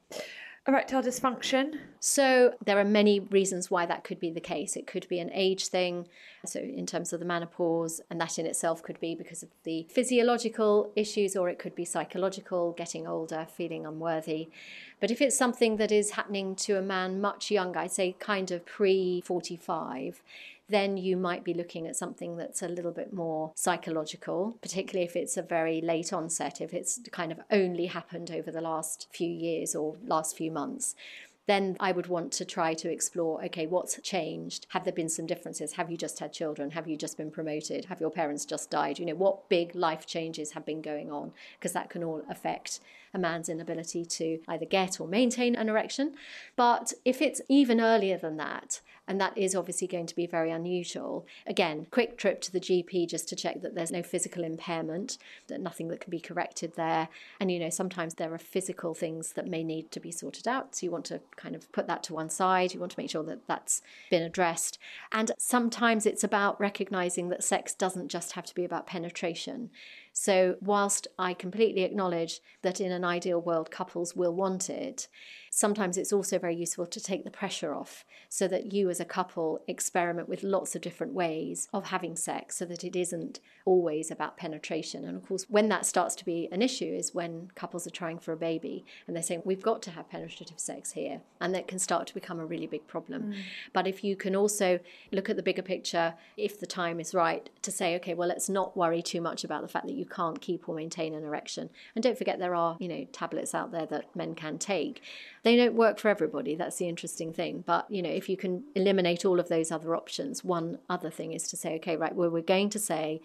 Erectile 0.65 1.03
dysfunction. 1.03 1.73
So, 1.99 2.53
there 2.63 2.79
are 2.79 2.85
many 2.85 3.19
reasons 3.19 3.69
why 3.69 3.85
that 3.85 4.05
could 4.05 4.17
be 4.17 4.31
the 4.31 4.39
case. 4.39 4.77
It 4.77 4.87
could 4.87 5.05
be 5.09 5.19
an 5.19 5.29
age 5.33 5.67
thing, 5.67 6.07
so 6.45 6.61
in 6.61 6.85
terms 6.85 7.11
of 7.11 7.19
the 7.19 7.25
menopause, 7.25 7.99
and 8.09 8.19
that 8.21 8.39
in 8.39 8.45
itself 8.45 8.81
could 8.81 8.97
be 9.01 9.13
because 9.13 9.43
of 9.43 9.49
the 9.65 9.85
physiological 9.89 10.89
issues, 10.95 11.35
or 11.35 11.49
it 11.49 11.59
could 11.59 11.75
be 11.75 11.83
psychological, 11.83 12.71
getting 12.71 13.05
older, 13.05 13.45
feeling 13.53 13.85
unworthy. 13.85 14.47
But 15.01 15.11
if 15.11 15.21
it's 15.21 15.37
something 15.37 15.75
that 15.77 15.91
is 15.91 16.11
happening 16.11 16.55
to 16.55 16.77
a 16.77 16.81
man 16.81 17.19
much 17.19 17.51
younger, 17.51 17.79
I'd 17.79 17.91
say 17.91 18.15
kind 18.17 18.49
of 18.49 18.65
pre 18.65 19.19
45, 19.19 20.21
then 20.73 20.97
you 20.97 21.17
might 21.17 21.43
be 21.43 21.53
looking 21.53 21.87
at 21.87 21.95
something 21.95 22.37
that's 22.37 22.61
a 22.61 22.67
little 22.67 22.91
bit 22.91 23.13
more 23.13 23.51
psychological, 23.55 24.57
particularly 24.61 25.05
if 25.05 25.15
it's 25.15 25.37
a 25.37 25.41
very 25.41 25.81
late 25.81 26.11
onset, 26.11 26.61
if 26.61 26.73
it's 26.73 26.99
kind 27.11 27.31
of 27.31 27.39
only 27.51 27.87
happened 27.87 28.31
over 28.31 28.51
the 28.51 28.61
last 28.61 29.07
few 29.11 29.29
years 29.29 29.75
or 29.75 29.95
last 30.05 30.35
few 30.37 30.51
months 30.51 30.95
then 31.45 31.75
I 31.79 31.91
would 31.91 32.07
want 32.07 32.31
to 32.33 32.45
try 32.45 32.73
to 32.73 32.89
explore 32.89 33.43
okay, 33.45 33.67
what's 33.67 33.99
changed? 34.01 34.65
Have 34.69 34.85
there 34.85 34.93
been 34.93 35.09
some 35.09 35.25
differences? 35.25 35.73
Have 35.73 35.91
you 35.91 35.97
just 35.97 36.19
had 36.19 36.31
children? 36.31 36.71
Have 36.71 36.87
you 36.87 36.95
just 36.95 37.17
been 37.17 37.31
promoted? 37.31 37.85
Have 37.85 37.99
your 37.99 38.11
parents 38.11 38.45
just 38.45 38.69
died? 38.69 38.99
You 38.99 39.05
know, 39.05 39.15
what 39.15 39.49
big 39.49 39.75
life 39.75 40.05
changes 40.05 40.51
have 40.51 40.65
been 40.65 40.81
going 40.81 41.11
on? 41.11 41.33
Because 41.59 41.73
that 41.73 41.89
can 41.89 42.03
all 42.03 42.21
affect 42.29 42.79
a 43.13 43.19
man's 43.19 43.49
inability 43.49 44.05
to 44.05 44.39
either 44.47 44.65
get 44.65 44.99
or 44.99 45.07
maintain 45.07 45.55
an 45.55 45.69
erection. 45.69 46.13
But 46.55 46.93
if 47.05 47.21
it's 47.21 47.41
even 47.49 47.79
earlier 47.79 48.17
than 48.17 48.37
that, 48.37 48.81
and 49.07 49.19
that 49.19 49.37
is 49.37 49.53
obviously 49.53 49.87
going 49.87 50.05
to 50.05 50.15
be 50.15 50.25
very 50.25 50.49
unusual. 50.49 51.25
Again, 51.45 51.87
quick 51.91 52.17
trip 52.17 52.39
to 52.41 52.51
the 52.51 52.59
GP 52.59 53.09
just 53.09 53.27
to 53.29 53.35
check 53.35 53.61
that 53.61 53.75
there's 53.75 53.91
no 53.91 54.01
physical 54.01 54.43
impairment, 54.43 55.17
that 55.47 55.59
nothing 55.59 55.89
that 55.89 55.99
can 55.99 56.09
be 56.09 56.21
corrected 56.21 56.73
there. 56.75 57.09
And 57.39 57.51
you 57.51 57.59
know, 57.59 57.69
sometimes 57.69 58.15
there 58.15 58.33
are 58.33 58.37
physical 58.37 58.93
things 58.93 59.33
that 59.33 59.47
may 59.47 59.63
need 59.63 59.91
to 59.91 59.99
be 59.99 60.11
sorted 60.11 60.47
out. 60.47 60.75
So 60.75 60.85
you 60.85 60.91
want 60.91 61.05
to 61.05 61.19
kind 61.35 61.55
of 61.55 61.69
put 61.73 61.87
that 61.87 62.03
to 62.03 62.13
one 62.13 62.29
side. 62.29 62.73
You 62.73 62.79
want 62.79 62.93
to 62.93 62.99
make 62.99 63.09
sure 63.09 63.23
that 63.23 63.45
that's 63.45 63.81
been 64.09 64.23
addressed. 64.23 64.79
And 65.11 65.31
sometimes 65.37 66.05
it's 66.05 66.23
about 66.23 66.59
recognizing 66.59 67.27
that 67.29 67.43
sex 67.43 67.73
doesn't 67.73 68.07
just 68.07 68.33
have 68.33 68.45
to 68.45 68.55
be 68.55 68.63
about 68.63 68.87
penetration. 68.87 69.69
So, 70.15 70.57
whilst 70.61 71.07
I 71.17 71.33
completely 71.33 71.81
acknowledge 71.81 72.39
that 72.61 72.79
in 72.79 72.91
an 72.91 73.03
ideal 73.03 73.41
world 73.41 73.71
couples 73.71 74.15
will 74.15 74.33
want 74.33 74.69
it, 74.69 75.07
sometimes 75.49 75.97
it's 75.97 76.13
also 76.13 76.37
very 76.39 76.55
useful 76.55 76.85
to 76.85 76.99
take 76.99 77.23
the 77.23 77.31
pressure 77.31 77.73
off 77.73 78.05
so 78.29 78.47
that 78.47 78.73
you 78.73 78.89
as 78.89 78.99
a 78.99 79.05
couple 79.05 79.63
experiment 79.67 80.27
with 80.27 80.43
lots 80.43 80.75
of 80.75 80.81
different 80.81 81.13
ways 81.13 81.67
of 81.73 81.85
having 81.85 82.15
sex 82.15 82.57
so 82.57 82.65
that 82.65 82.83
it 82.83 82.95
isn't 82.95 83.39
always 83.65 84.09
about 84.09 84.37
penetration. 84.37 85.05
And 85.05 85.15
of 85.15 85.27
course, 85.27 85.45
when 85.49 85.69
that 85.69 85.85
starts 85.85 86.15
to 86.15 86.25
be 86.25 86.49
an 86.51 86.61
issue 86.61 86.85
is 86.85 87.13
when 87.13 87.51
couples 87.55 87.85
are 87.85 87.91
trying 87.91 88.19
for 88.19 88.33
a 88.33 88.37
baby 88.37 88.85
and 89.07 89.15
they're 89.15 89.23
saying, 89.23 89.43
we've 89.45 89.61
got 89.61 89.81
to 89.83 89.91
have 89.91 90.09
penetrative 90.09 90.59
sex 90.59 90.91
here. 90.91 91.21
And 91.39 91.53
that 91.53 91.67
can 91.67 91.79
start 91.79 92.07
to 92.07 92.13
become 92.13 92.39
a 92.39 92.45
really 92.45 92.67
big 92.67 92.87
problem. 92.87 93.33
Mm. 93.33 93.35
But 93.73 93.87
if 93.87 94.03
you 94.03 94.15
can 94.15 94.35
also 94.35 94.79
look 95.11 95.29
at 95.29 95.35
the 95.35 95.43
bigger 95.43 95.61
picture, 95.61 96.15
if 96.37 96.59
the 96.59 96.65
time 96.65 96.99
is 96.99 97.13
right, 97.13 97.49
to 97.61 97.71
say, 97.71 97.95
okay, 97.95 98.13
well, 98.13 98.27
let's 98.27 98.49
not 98.49 98.75
worry 98.75 99.01
too 99.01 99.21
much 99.21 99.43
about 99.43 99.61
the 99.61 99.67
fact 99.67 99.85
that 99.85 99.93
you 99.95 100.02
can't 100.05 100.41
keep 100.41 100.67
or 100.67 100.75
maintain 100.75 101.13
an 101.13 101.23
erection. 101.23 101.69
And 101.95 102.03
don't 102.03 102.17
forget, 102.17 102.39
there 102.39 102.55
are, 102.55 102.77
you 102.79 102.87
know, 102.87 103.05
tablets 103.11 103.53
out 103.53 103.71
there 103.71 103.85
that 103.87 104.15
men 104.15 104.35
can 104.35 104.57
take. 104.57 105.01
They 105.43 105.55
don't 105.55 105.75
work 105.75 105.99
for 105.99 106.09
everybody. 106.09 106.55
That's 106.55 106.77
the 106.77 106.89
interesting 106.89 107.33
thing. 107.33 107.63
But, 107.65 107.89
you 107.89 108.01
know, 108.01 108.09
if 108.09 108.29
you 108.29 108.37
can 108.37 108.63
eliminate 108.75 109.25
all 109.25 109.39
of 109.39 109.49
those 109.49 109.71
other 109.71 109.95
options, 109.95 110.43
one 110.43 110.79
other 110.89 111.09
thing 111.09 111.33
is 111.33 111.47
to 111.49 111.57
say, 111.57 111.75
okay, 111.75 111.95
right, 111.95 112.15
well, 112.15 112.29
we're 112.29 112.41
going 112.41 112.69
to 112.71 112.79
say 112.79 113.21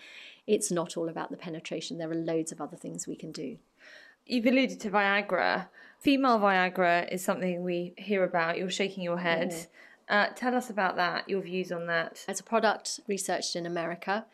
it's 0.46 0.70
not 0.70 0.96
all 0.96 1.08
about 1.08 1.30
the 1.30 1.36
penetration. 1.36 1.98
There 1.98 2.10
are 2.10 2.14
loads 2.14 2.52
of 2.52 2.60
other 2.60 2.76
things 2.76 3.06
we 3.06 3.16
can 3.16 3.32
do. 3.32 3.58
You've 4.26 4.46
alluded 4.46 4.80
to 4.80 4.90
Viagra. 4.90 5.68
Female 6.00 6.38
Viagra 6.38 7.10
is 7.10 7.24
something 7.24 7.62
we 7.64 7.94
hear 7.96 8.24
about. 8.24 8.58
You're 8.58 8.70
shaking 8.70 9.02
your 9.02 9.18
head. 9.18 9.66
Uh, 10.08 10.28
tell 10.34 10.54
us 10.54 10.70
about 10.70 10.96
that, 10.96 11.28
your 11.28 11.42
views 11.42 11.70
on 11.70 11.86
that. 11.86 12.24
As 12.28 12.40
a 12.40 12.44
product 12.44 13.00
researched 13.06 13.56
in 13.56 13.66
America, 13.66 14.24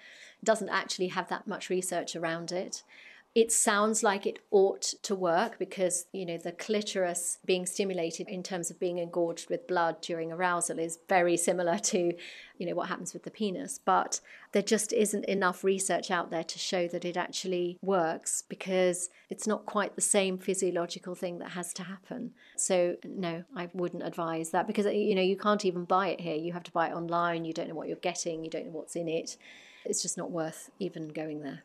doesn't 0.45 0.68
actually 0.68 1.09
have 1.09 1.28
that 1.28 1.47
much 1.47 1.70
research 1.70 2.14
around 2.14 2.53
it. 2.53 2.82
It 3.34 3.51
sounds 3.51 4.05
like 4.05 4.26
it 4.26 4.38
ought 4.53 4.82
to 5.03 5.12
work 5.16 5.59
because, 5.59 6.07
you 6.12 6.24
know, 6.24 6.38
the 6.38 6.53
clitoris 6.53 7.38
being 7.45 7.66
stimulated 7.66 8.28
in 8.28 8.45
terms 8.45 8.70
of 8.70 8.78
being 8.78 8.99
engorged 8.99 9.51
with 9.51 9.66
blood 9.66 10.01
during 10.01 10.30
arousal 10.30 10.78
is 10.78 11.01
very 11.09 11.36
similar 11.36 11.78
to, 11.78 12.14
you 12.59 12.66
know, 12.66 12.76
what 12.76 12.88
happens 12.88 13.12
with 13.12 13.24
the 13.24 13.32
penis. 13.32 13.80
But 13.84 14.20
there 14.53 14.62
just 14.62 14.92
isn't 14.92 15.24
enough 15.24 15.64
research 15.64 16.12
out 16.12 16.30
there 16.30 16.45
to 16.45 16.59
show 16.61 16.86
that 16.86 17.05
it 17.05 17.16
actually 17.16 17.76
works 17.82 18.45
because 18.49 19.11
it's 19.28 19.49
not 19.49 19.66
quite 19.66 19.97
the 19.97 20.01
same 20.01 20.38
physiological 20.38 21.16
thing 21.16 21.38
that 21.38 21.51
has 21.51 21.72
to 21.72 21.82
happen. 21.82 22.34
So, 22.57 22.99
no, 23.05 23.42
I 23.57 23.68
wouldn't 23.74 24.07
advise 24.07 24.51
that 24.51 24.68
because, 24.68 24.86
you 24.86 25.16
know, 25.16 25.22
you 25.22 25.36
can't 25.36 25.64
even 25.64 25.86
buy 25.86 26.11
it 26.11 26.20
here. 26.20 26.36
You 26.36 26.53
have 26.53 26.62
to 26.62 26.70
buy 26.70 26.90
it 26.90 26.95
online. 26.95 27.45
You 27.45 27.53
don't 27.53 27.66
know 27.68 27.74
what 27.74 27.88
you're 27.88 27.97
getting, 27.97 28.45
you 28.45 28.51
don't 28.51 28.66
know 28.66 28.72
what's 28.72 28.95
in 28.95 29.09
it. 29.09 29.36
It's 29.85 30.03
just 30.03 30.16
not 30.16 30.30
worth 30.30 30.70
even 30.78 31.09
going 31.09 31.43
there. 31.43 31.62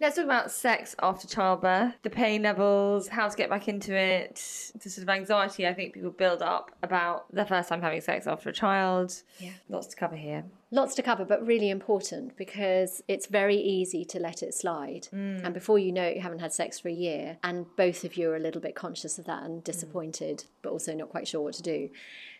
Let's 0.00 0.16
talk 0.16 0.24
about 0.24 0.50
sex 0.50 0.96
after 1.02 1.28
childbirth, 1.28 1.92
the 2.02 2.08
pain 2.08 2.42
levels, 2.42 3.08
how 3.08 3.28
to 3.28 3.36
get 3.36 3.50
back 3.50 3.68
into 3.68 3.94
it, 3.94 4.36
the 4.82 4.88
sort 4.88 5.02
of 5.02 5.10
anxiety 5.10 5.66
I 5.66 5.74
think 5.74 5.92
people 5.92 6.10
build 6.10 6.40
up 6.40 6.70
about 6.82 7.26
the 7.34 7.44
first 7.44 7.68
time 7.68 7.82
having 7.82 8.00
sex 8.00 8.26
after 8.26 8.48
a 8.48 8.52
child. 8.52 9.22
Yeah. 9.38 9.50
Lots 9.68 9.88
to 9.88 9.96
cover 9.96 10.16
here. 10.16 10.44
Lots 10.70 10.94
to 10.94 11.02
cover, 11.02 11.26
but 11.26 11.46
really 11.46 11.68
important 11.68 12.34
because 12.38 13.02
it's 13.08 13.26
very 13.26 13.56
easy 13.56 14.06
to 14.06 14.18
let 14.18 14.42
it 14.42 14.54
slide. 14.54 15.08
Mm. 15.12 15.44
And 15.44 15.52
before 15.52 15.78
you 15.78 15.92
know 15.92 16.04
it, 16.04 16.16
you 16.16 16.22
haven't 16.22 16.38
had 16.38 16.54
sex 16.54 16.78
for 16.78 16.88
a 16.88 16.92
year. 16.92 17.36
And 17.44 17.66
both 17.76 18.02
of 18.02 18.16
you 18.16 18.30
are 18.30 18.36
a 18.36 18.40
little 18.40 18.62
bit 18.62 18.74
conscious 18.74 19.18
of 19.18 19.26
that 19.26 19.42
and 19.42 19.62
disappointed, 19.62 20.38
mm. 20.38 20.46
but 20.62 20.70
also 20.70 20.94
not 20.94 21.10
quite 21.10 21.28
sure 21.28 21.42
what 21.42 21.54
to 21.54 21.62
do. 21.62 21.90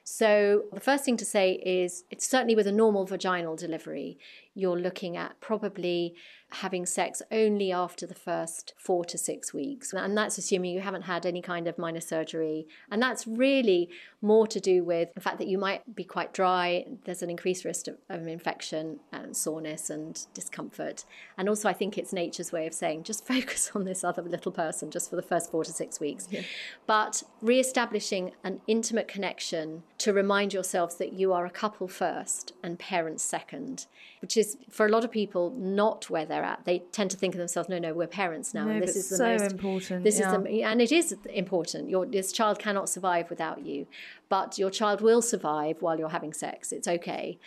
So, 0.02 0.64
the 0.72 0.80
first 0.80 1.04
thing 1.04 1.16
to 1.18 1.24
say 1.24 1.52
is 1.52 2.04
it's 2.10 2.26
certainly 2.26 2.56
with 2.56 2.66
a 2.66 2.72
normal 2.72 3.04
vaginal 3.04 3.54
delivery, 3.54 4.18
you're 4.54 4.78
looking 4.78 5.16
at 5.16 5.40
probably 5.40 6.14
having 6.52 6.84
sex 6.84 7.22
only 7.30 7.70
after 7.70 8.06
the 8.06 8.14
first 8.14 8.74
four 8.76 9.04
to 9.04 9.16
six 9.16 9.54
weeks. 9.54 9.92
And 9.92 10.16
that's 10.16 10.36
assuming 10.36 10.72
you 10.72 10.80
haven't 10.80 11.02
had 11.02 11.24
any 11.24 11.40
kind 11.40 11.68
of 11.68 11.78
minor 11.78 12.00
surgery. 12.00 12.66
And 12.90 13.00
that's 13.00 13.26
really 13.26 13.88
more 14.20 14.46
to 14.48 14.58
do 14.58 14.82
with 14.84 15.14
the 15.14 15.20
fact 15.20 15.38
that 15.38 15.46
you 15.46 15.58
might 15.58 15.94
be 15.94 16.02
quite 16.02 16.32
dry. 16.32 16.84
There's 17.04 17.22
an 17.22 17.30
increased 17.30 17.64
risk 17.64 17.86
of, 17.86 17.96
of 18.08 18.26
infection 18.26 19.00
and 19.12 19.36
soreness 19.36 19.90
and 19.90 20.20
discomfort. 20.34 21.04
And 21.38 21.48
also, 21.48 21.68
I 21.68 21.72
think 21.72 21.96
it's 21.96 22.12
nature's 22.12 22.50
way 22.50 22.66
of 22.66 22.74
saying 22.74 23.04
just 23.04 23.26
focus 23.28 23.70
on 23.74 23.84
this 23.84 24.02
other 24.02 24.22
little 24.22 24.52
person 24.52 24.90
just 24.90 25.10
for 25.10 25.16
the 25.16 25.22
first 25.22 25.50
four 25.50 25.64
to 25.64 25.72
six 25.72 26.00
weeks. 26.00 26.26
Yeah. 26.30 26.42
But 26.86 27.22
re 27.40 27.60
establishing 27.60 28.32
an 28.42 28.60
intimate 28.66 29.06
connection 29.06 29.84
to 29.98 30.12
remind 30.12 30.52
yourselves 30.52 30.96
that 30.96 31.12
you 31.12 31.32
are 31.32 31.46
a 31.46 31.50
couple 31.50 31.86
first 31.86 32.52
and 32.62 32.78
parents 32.78 33.22
second, 33.22 33.86
which 34.20 34.36
is 34.36 34.39
for 34.70 34.86
a 34.86 34.88
lot 34.88 35.04
of 35.04 35.10
people 35.10 35.50
not 35.56 36.08
where 36.10 36.24
they're 36.24 36.42
at. 36.42 36.64
They 36.64 36.80
tend 36.92 37.10
to 37.12 37.16
think 37.16 37.34
of 37.34 37.38
themselves, 37.38 37.68
no, 37.68 37.78
no, 37.78 37.92
we're 37.94 38.06
parents 38.06 38.54
now, 38.54 38.64
no, 38.64 38.72
and 38.72 38.82
this 38.82 38.96
is 38.96 39.08
the 39.08 39.16
so 39.16 39.32
most 39.32 39.52
important. 39.52 40.04
This 40.04 40.18
yeah. 40.18 40.36
is 40.36 40.42
the, 40.42 40.62
and 40.62 40.80
it 40.80 40.92
is 40.92 41.14
important. 41.32 41.88
Your 41.88 42.06
this 42.06 42.32
child 42.32 42.58
cannot 42.58 42.88
survive 42.88 43.30
without 43.30 43.64
you, 43.64 43.86
but 44.28 44.58
your 44.58 44.70
child 44.70 45.00
will 45.00 45.22
survive 45.22 45.82
while 45.82 45.98
you're 45.98 46.08
having 46.08 46.32
sex. 46.32 46.72
It's 46.72 46.88
okay, 46.88 47.38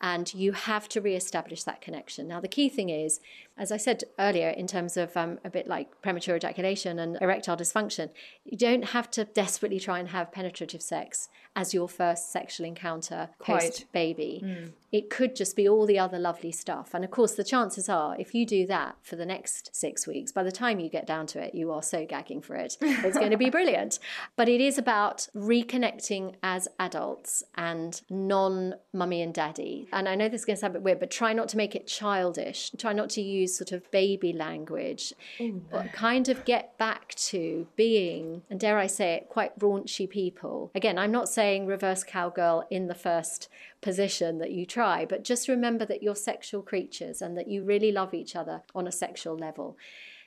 and 0.00 0.32
you 0.34 0.52
have 0.52 0.88
to 0.90 1.00
re-establish 1.00 1.62
that 1.62 1.80
connection. 1.80 2.26
Now, 2.26 2.40
the 2.40 2.48
key 2.48 2.68
thing 2.68 2.90
is, 2.90 3.20
as 3.56 3.70
I 3.70 3.76
said 3.76 4.04
earlier, 4.18 4.50
in 4.50 4.66
terms 4.66 4.96
of 4.96 5.16
um, 5.16 5.38
a 5.44 5.50
bit 5.50 5.66
like 5.66 6.00
premature 6.02 6.36
ejaculation 6.36 6.98
and 6.98 7.18
erectile 7.20 7.56
dysfunction, 7.56 8.10
you 8.44 8.56
don't 8.56 8.86
have 8.86 9.10
to 9.12 9.24
desperately 9.24 9.78
try 9.78 9.98
and 9.98 10.08
have 10.08 10.32
penetrative 10.32 10.82
sex 10.82 11.28
as 11.54 11.74
your 11.74 11.88
first 11.88 12.32
sexual 12.32 12.66
encounter 12.66 13.28
post 13.38 13.90
baby. 13.92 14.42
Mm. 14.44 14.72
It 14.90 15.08
could 15.08 15.36
just 15.36 15.56
be 15.56 15.68
all 15.68 15.86
the 15.86 15.98
other 15.98 16.18
lovely 16.18 16.52
stuff. 16.52 16.92
And 16.92 17.04
of 17.04 17.10
course, 17.10 17.34
the 17.34 17.44
chances 17.44 17.88
are, 17.88 18.14
if 18.18 18.34
you 18.34 18.44
do 18.44 18.66
that 18.66 18.96
for 19.02 19.16
the 19.16 19.24
next 19.24 19.74
six 19.74 20.06
weeks, 20.06 20.32
by 20.32 20.42
the 20.42 20.52
time 20.52 20.80
you 20.80 20.90
get 20.90 21.06
down 21.06 21.26
to 21.28 21.40
it, 21.42 21.54
you 21.54 21.72
are 21.72 21.82
so 21.82 22.04
gagging 22.04 22.42
for 22.42 22.56
it. 22.56 22.76
It's 22.80 23.18
going 23.18 23.30
to 23.30 23.38
be 23.38 23.50
brilliant. 23.58 23.98
But 24.36 24.48
it 24.48 24.60
is 24.60 24.76
about 24.76 25.28
reconnecting 25.34 26.34
as 26.42 26.68
adults 26.78 27.42
and 27.54 28.00
non 28.10 28.74
mummy 28.92 29.22
and 29.22 29.32
daddy 29.32 29.52
and 29.92 30.08
I 30.08 30.14
know 30.14 30.28
this 30.28 30.42
is 30.42 30.44
going 30.44 30.56
to 30.56 30.60
sound 30.60 30.72
a 30.72 30.78
bit 30.78 30.82
weird, 30.82 31.00
but 31.00 31.10
try 31.10 31.32
not 31.32 31.48
to 31.48 31.56
make 31.56 31.74
it 31.74 31.86
childish. 31.86 32.70
Try 32.78 32.92
not 32.92 33.10
to 33.10 33.22
use 33.22 33.51
sort 33.56 33.72
of 33.72 33.90
baby 33.90 34.32
language, 34.32 35.12
Ooh. 35.40 35.62
but 35.70 35.92
kind 35.92 36.28
of 36.28 36.44
get 36.44 36.76
back 36.78 37.14
to 37.14 37.66
being, 37.76 38.42
and 38.50 38.58
dare 38.58 38.78
I 38.78 38.86
say 38.86 39.14
it, 39.14 39.28
quite 39.28 39.58
raunchy 39.58 40.08
people. 40.08 40.70
Again, 40.74 40.98
I'm 40.98 41.12
not 41.12 41.28
saying 41.28 41.66
reverse 41.66 42.04
cowgirl 42.04 42.66
in 42.70 42.88
the 42.88 42.94
first 42.94 43.48
position 43.80 44.38
that 44.38 44.52
you 44.52 44.66
try, 44.66 45.04
but 45.04 45.24
just 45.24 45.48
remember 45.48 45.84
that 45.86 46.02
you're 46.02 46.14
sexual 46.14 46.62
creatures 46.62 47.20
and 47.22 47.36
that 47.36 47.48
you 47.48 47.64
really 47.64 47.92
love 47.92 48.14
each 48.14 48.36
other 48.36 48.62
on 48.74 48.86
a 48.86 48.92
sexual 48.92 49.36
level 49.36 49.76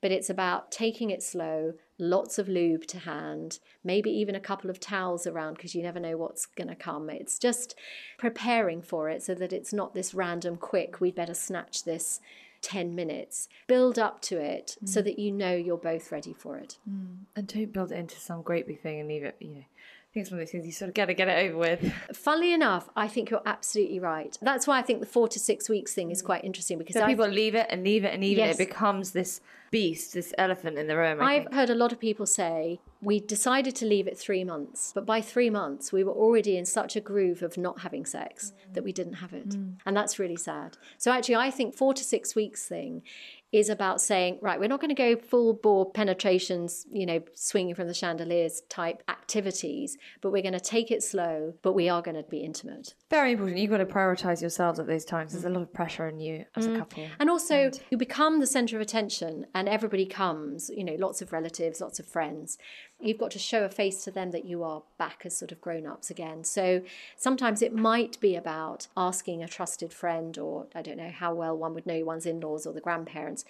but 0.05 0.11
it's 0.11 0.29
about 0.29 0.71
taking 0.71 1.09
it 1.09 1.23
slow, 1.23 1.73
lots 1.97 2.37
of 2.37 2.47
lube 2.47 2.85
to 2.85 2.99
hand, 2.99 3.57
maybe 3.83 4.11
even 4.11 4.35
a 4.35 4.39
couple 4.39 4.69
of 4.69 4.79
towels 4.79 5.25
around 5.25 5.55
because 5.55 5.73
you 5.73 5.81
never 5.81 5.99
know 5.99 6.15
what's 6.15 6.45
going 6.45 6.67
to 6.67 6.75
come. 6.75 7.09
It's 7.09 7.39
just 7.39 7.73
preparing 8.19 8.83
for 8.83 9.09
it 9.09 9.23
so 9.23 9.33
that 9.33 9.51
it's 9.51 9.73
not 9.73 9.95
this 9.95 10.13
random 10.13 10.57
quick, 10.57 11.01
we'd 11.01 11.15
better 11.15 11.33
snatch 11.33 11.85
this 11.85 12.19
10 12.65 12.95
minutes. 12.95 13.47
Build 13.67 13.99
up 13.99 14.21
to 14.23 14.39
it 14.39 14.75
mm. 14.83 14.89
so 14.89 14.99
that 15.03 15.19
you 15.19 15.31
know 15.31 15.55
you're 15.55 15.77
both 15.77 16.11
ready 16.11 16.33
for 16.33 16.57
it. 16.57 16.79
Mm. 16.89 17.25
And 17.35 17.47
don't 17.47 17.71
build 17.71 17.91
it 17.91 17.99
into 17.99 18.19
some 18.19 18.41
great 18.41 18.67
big 18.67 18.81
thing 18.81 18.99
and 18.99 19.07
leave 19.07 19.23
it, 19.23 19.35
you 19.39 19.49
know 19.49 19.63
I 19.63 20.13
think 20.13 20.23
it's 20.23 20.31
one 20.31 20.39
of 20.39 20.47
those 20.47 20.51
things 20.51 20.65
you 20.65 20.71
sort 20.71 20.89
of 20.89 20.95
got 20.95 21.05
to 21.05 21.13
get 21.13 21.27
it 21.27 21.45
over 21.45 21.57
with. 21.57 21.93
Funnily 22.13 22.53
enough, 22.53 22.89
I 22.95 23.07
think 23.07 23.29
you're 23.29 23.41
absolutely 23.45 23.99
right. 23.99 24.35
That's 24.41 24.65
why 24.65 24.79
I 24.79 24.81
think 24.81 25.01
the 25.01 25.05
four 25.05 25.27
to 25.27 25.37
six 25.37 25.67
weeks 25.69 25.93
thing 25.93 26.09
is 26.09 26.21
quite 26.21 26.43
interesting 26.43 26.77
because 26.77 26.95
so 26.95 27.05
people 27.05 27.27
leave 27.27 27.53
it 27.53 27.67
and 27.69 27.83
leave 27.83 28.05
it 28.05 28.13
and 28.13 28.23
leave 28.23 28.37
yes. 28.37 28.57
it. 28.57 28.61
It 28.61 28.69
becomes 28.69 29.11
this 29.11 29.41
beast, 29.71 30.13
this 30.13 30.33
elephant 30.37 30.77
in 30.77 30.87
the 30.87 30.95
room. 30.95 31.21
I 31.21 31.33
have 31.33 31.53
heard 31.53 31.69
a 31.69 31.75
lot 31.75 31.91
of 31.91 31.99
people 31.99 32.25
say 32.25 32.79
we 33.05 33.19
decided 33.19 33.75
to 33.75 33.85
leave 33.85 34.07
it 34.07 34.17
three 34.17 34.43
months, 34.43 34.91
but 34.93 35.05
by 35.05 35.21
three 35.21 35.49
months 35.49 35.93
we 35.93 36.03
were 36.03 36.11
already 36.11 36.57
in 36.57 36.65
such 36.65 36.95
a 36.95 37.01
groove 37.01 37.41
of 37.43 37.57
not 37.57 37.79
having 37.81 38.05
sex 38.05 38.51
mm. 38.51 38.73
that 38.73 38.83
we 38.83 38.91
didn't 38.91 39.13
have 39.13 39.33
it, 39.33 39.49
mm. 39.49 39.75
and 39.85 39.95
that's 39.95 40.19
really 40.19 40.35
sad. 40.35 40.77
So 40.97 41.11
actually, 41.11 41.35
I 41.35 41.51
think 41.51 41.75
four 41.75 41.93
to 41.93 42.03
six 42.03 42.35
weeks 42.35 42.67
thing 42.67 43.03
is 43.51 43.69
about 43.69 44.01
saying, 44.01 44.37
right, 44.41 44.59
we're 44.59 44.67
not 44.67 44.81
going 44.81 44.93
to 44.93 44.95
go 44.95 45.15
full 45.15 45.53
bore 45.53 45.89
penetrations, 45.89 46.85
you 46.91 47.05
know, 47.05 47.21
swinging 47.35 47.73
from 47.73 47.87
the 47.87 47.93
chandeliers 47.93 48.61
type 48.67 49.01
activities, 49.07 49.97
but 50.21 50.31
we're 50.31 50.41
going 50.41 50.51
to 50.53 50.59
take 50.59 50.91
it 50.91 51.01
slow, 51.01 51.53
but 51.61 51.71
we 51.71 51.87
are 51.87 52.01
going 52.01 52.17
to 52.17 52.23
be 52.23 52.39
intimate. 52.39 52.95
Very 53.09 53.31
important. 53.31 53.59
You've 53.59 53.71
got 53.71 53.77
to 53.77 53.85
prioritize 53.85 54.41
yourselves 54.41 54.77
at 54.77 54.87
those 54.87 55.05
times. 55.05 55.31
There's 55.31 55.45
a 55.45 55.49
lot 55.49 55.61
of 55.61 55.71
pressure 55.73 56.05
on 56.07 56.19
you 56.19 56.43
as 56.55 56.67
mm. 56.67 56.75
a 56.75 56.79
couple. 56.79 57.07
And 57.17 57.29
also, 57.29 57.55
and... 57.55 57.79
you 57.91 57.97
become 57.97 58.41
the 58.41 58.47
center 58.47 58.75
of 58.75 58.81
attention, 58.81 59.45
and 59.55 59.69
everybody 59.69 60.05
comes, 60.05 60.69
you 60.75 60.83
know, 60.83 60.97
lots 60.99 61.21
of 61.21 61.31
relatives, 61.31 61.79
lots 61.79 61.97
of 61.99 62.05
friends. 62.05 62.57
You've 62.99 63.17
got 63.17 63.31
to 63.31 63.39
show 63.39 63.63
a 63.63 63.69
face 63.69 64.03
to 64.05 64.11
them 64.11 64.31
that 64.31 64.45
you 64.45 64.63
are 64.63 64.83
back 64.97 65.23
as 65.25 65.37
sort 65.37 65.51
of 65.51 65.61
grown 65.61 65.85
ups 65.85 66.09
again. 66.09 66.43
So 66.43 66.81
sometimes 67.17 67.61
it 67.61 67.73
might 67.73 68.19
be 68.19 68.35
about 68.35 68.87
asking 68.95 69.43
a 69.43 69.47
trusted 69.47 69.93
friend, 69.93 70.37
or 70.37 70.67
I 70.73 70.81
don't 70.81 70.97
know 70.97 71.11
how 71.11 71.33
well 71.33 71.57
one 71.57 71.73
would 71.73 71.85
know 71.85 72.03
one's 72.05 72.25
in 72.25 72.39
laws 72.39 72.65
or 72.65 72.73
the 72.73 72.81
grandparents, 72.81 73.43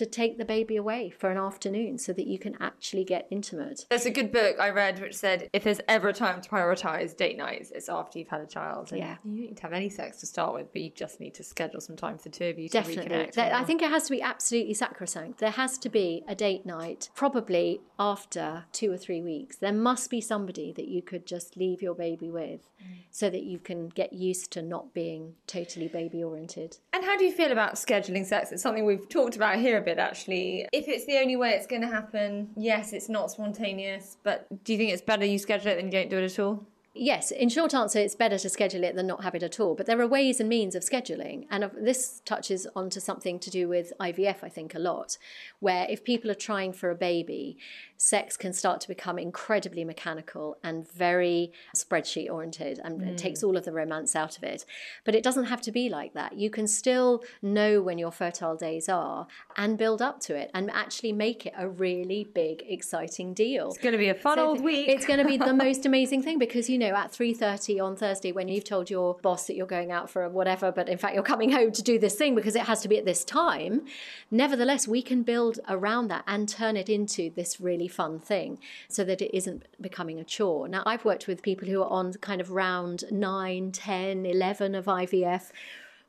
to 0.00 0.06
take 0.06 0.38
the 0.38 0.44
baby 0.46 0.76
away 0.76 1.10
for 1.10 1.30
an 1.30 1.36
afternoon 1.36 1.98
so 1.98 2.12
that 2.14 2.26
you 2.26 2.38
can 2.38 2.56
actually 2.58 3.04
get 3.04 3.26
intimate. 3.30 3.84
There's 3.90 4.06
a 4.06 4.10
good 4.10 4.32
book 4.32 4.56
I 4.58 4.70
read 4.70 4.98
which 4.98 5.14
said 5.14 5.50
if 5.52 5.62
there's 5.62 5.80
ever 5.88 6.08
a 6.08 6.12
time 6.14 6.40
to 6.40 6.48
prioritize 6.48 7.14
date 7.14 7.36
nights, 7.36 7.70
it's 7.70 7.90
after 7.90 8.18
you've 8.18 8.28
had 8.28 8.40
a 8.40 8.46
child. 8.46 8.90
And 8.92 8.98
Yeah. 9.00 9.16
You 9.24 9.30
don't 9.30 9.40
need 9.50 9.56
to 9.58 9.62
have 9.64 9.74
any 9.74 9.90
sex 9.90 10.20
to 10.20 10.26
start 10.26 10.54
with, 10.54 10.72
but 10.72 10.80
you 10.80 10.88
just 10.90 11.20
need 11.20 11.34
to 11.34 11.44
schedule 11.44 11.82
some 11.82 11.96
time 11.96 12.16
for 12.16 12.24
the 12.24 12.30
two 12.30 12.46
of 12.46 12.58
you 12.58 12.68
to 12.70 12.72
Definitely. 12.72 13.14
reconnect. 13.14 13.32
There- 13.34 13.54
I 13.54 13.62
think 13.64 13.82
it 13.82 13.90
has 13.90 14.04
to 14.04 14.10
be 14.10 14.22
absolutely 14.22 14.72
sacrosanct. 14.72 15.38
There 15.38 15.50
has 15.50 15.76
to 15.78 15.90
be 15.90 16.24
a 16.26 16.34
date 16.34 16.64
night, 16.64 17.10
probably 17.14 17.82
after 17.98 18.64
two 18.72 18.90
or 18.90 18.96
three 18.96 19.20
weeks. 19.20 19.56
There 19.58 19.72
must 19.74 20.08
be 20.10 20.22
somebody 20.22 20.72
that 20.72 20.88
you 20.88 21.02
could 21.02 21.26
just 21.26 21.58
leave 21.58 21.82
your 21.82 21.94
baby 21.94 22.30
with 22.30 22.69
Mm. 22.80 23.04
so 23.10 23.28
that 23.28 23.42
you 23.42 23.58
can 23.58 23.88
get 23.88 24.12
used 24.12 24.50
to 24.52 24.62
not 24.62 24.94
being 24.94 25.34
totally 25.46 25.88
baby 25.88 26.22
oriented. 26.22 26.78
And 26.92 27.04
how 27.04 27.16
do 27.16 27.24
you 27.24 27.32
feel 27.32 27.52
about 27.52 27.74
scheduling 27.74 28.24
sex? 28.24 28.52
It's 28.52 28.62
something 28.62 28.86
we've 28.86 29.08
talked 29.08 29.36
about 29.36 29.58
here 29.58 29.76
a 29.76 29.80
bit, 29.80 29.98
actually. 29.98 30.66
If 30.72 30.88
it's 30.88 31.04
the 31.06 31.18
only 31.18 31.36
way 31.36 31.50
it's 31.50 31.66
going 31.66 31.82
to 31.82 31.88
happen, 31.88 32.50
yes, 32.56 32.92
it's 32.92 33.08
not 33.08 33.30
spontaneous, 33.30 34.16
but 34.22 34.46
do 34.64 34.72
you 34.72 34.78
think 34.78 34.92
it's 34.92 35.02
better 35.02 35.24
you 35.24 35.38
schedule 35.38 35.72
it 35.72 35.76
than 35.76 35.86
you 35.86 35.92
don't 35.92 36.08
do 36.08 36.18
it 36.18 36.24
at 36.24 36.38
all? 36.38 36.64
Yes, 36.92 37.30
in 37.30 37.48
short 37.48 37.72
answer, 37.72 38.00
it's 38.00 38.16
better 38.16 38.36
to 38.38 38.48
schedule 38.48 38.82
it 38.82 38.96
than 38.96 39.06
not 39.06 39.22
have 39.22 39.36
it 39.36 39.44
at 39.44 39.60
all. 39.60 39.76
But 39.76 39.86
there 39.86 40.00
are 40.00 40.08
ways 40.08 40.40
and 40.40 40.48
means 40.48 40.74
of 40.74 40.82
scheduling. 40.82 41.46
And 41.48 41.70
this 41.80 42.20
touches 42.24 42.66
onto 42.74 42.98
something 42.98 43.38
to 43.38 43.50
do 43.50 43.68
with 43.68 43.92
IVF, 44.00 44.42
I 44.42 44.48
think, 44.48 44.74
a 44.74 44.80
lot, 44.80 45.16
where 45.60 45.86
if 45.88 46.02
people 46.02 46.30
are 46.32 46.34
trying 46.34 46.72
for 46.72 46.90
a 46.90 46.96
baby, 46.96 47.56
sex 48.02 48.34
can 48.34 48.50
start 48.50 48.80
to 48.80 48.88
become 48.88 49.18
incredibly 49.18 49.84
mechanical 49.84 50.56
and 50.64 50.90
very 50.90 51.52
spreadsheet 51.76 52.30
oriented 52.30 52.80
and 52.82 53.02
it 53.02 53.10
hmm. 53.10 53.16
takes 53.16 53.42
all 53.42 53.58
of 53.58 53.64
the 53.66 53.72
romance 53.72 54.16
out 54.16 54.38
of 54.38 54.42
it. 54.42 54.64
But 55.04 55.14
it 55.14 55.22
doesn't 55.22 55.44
have 55.44 55.60
to 55.60 55.70
be 55.70 55.90
like 55.90 56.14
that. 56.14 56.38
You 56.38 56.48
can 56.48 56.66
still 56.66 57.22
know 57.42 57.82
when 57.82 57.98
your 57.98 58.10
fertile 58.10 58.56
days 58.56 58.88
are 58.88 59.26
and 59.54 59.76
build 59.76 60.00
up 60.00 60.18
to 60.20 60.34
it 60.34 60.50
and 60.54 60.70
actually 60.70 61.12
make 61.12 61.44
it 61.44 61.52
a 61.58 61.68
really 61.68 62.24
big, 62.24 62.62
exciting 62.66 63.34
deal. 63.34 63.68
It's 63.68 63.76
going 63.76 63.92
to 63.92 63.98
be 63.98 64.08
a 64.08 64.14
fun 64.14 64.38
So 64.38 64.46
old 64.46 64.64
week. 64.64 64.88
It's 64.88 65.04
going 65.04 65.18
to 65.18 65.26
be 65.26 65.36
the 65.36 65.52
most 65.66 65.84
amazing 65.84 66.22
thing 66.22 66.38
because 66.38 66.70
you 66.70 66.78
know 66.78 66.94
at 66.94 67.12
three 67.12 67.34
thirty 67.34 67.78
on 67.78 67.96
Thursday 67.96 68.32
when 68.32 68.48
you've 68.48 68.64
told 68.64 68.88
your 68.88 69.16
boss 69.16 69.46
that 69.46 69.56
you're 69.56 69.66
going 69.66 69.92
out 69.92 70.08
for 70.08 70.26
whatever, 70.30 70.72
but 70.72 70.88
in 70.88 70.96
fact 70.96 71.12
you're 71.12 71.22
coming 71.22 71.52
home 71.52 71.70
to 71.72 71.82
do 71.82 71.98
this 71.98 72.14
thing 72.14 72.34
because 72.34 72.56
it 72.56 72.62
has 72.62 72.80
to 72.80 72.88
be 72.88 72.96
at 72.96 73.04
this 73.04 73.24
time. 73.24 73.82
Nevertheless, 74.30 74.88
we 74.88 75.02
can 75.02 75.22
build 75.22 75.60
around 75.68 76.08
that 76.08 76.24
and 76.26 76.48
turn 76.48 76.78
it 76.78 76.88
into 76.88 77.28
this 77.36 77.60
really 77.60 77.89
fun 77.90 78.18
thing 78.18 78.58
so 78.88 79.04
that 79.04 79.20
it 79.20 79.36
isn't 79.36 79.66
becoming 79.80 80.18
a 80.18 80.24
chore. 80.24 80.68
Now 80.68 80.82
I've 80.86 81.04
worked 81.04 81.26
with 81.26 81.42
people 81.42 81.68
who 81.68 81.82
are 81.82 81.90
on 81.90 82.14
kind 82.14 82.40
of 82.40 82.50
round 82.50 83.04
9, 83.10 83.72
10, 83.72 84.26
11 84.26 84.74
of 84.74 84.86
IVF 84.86 85.50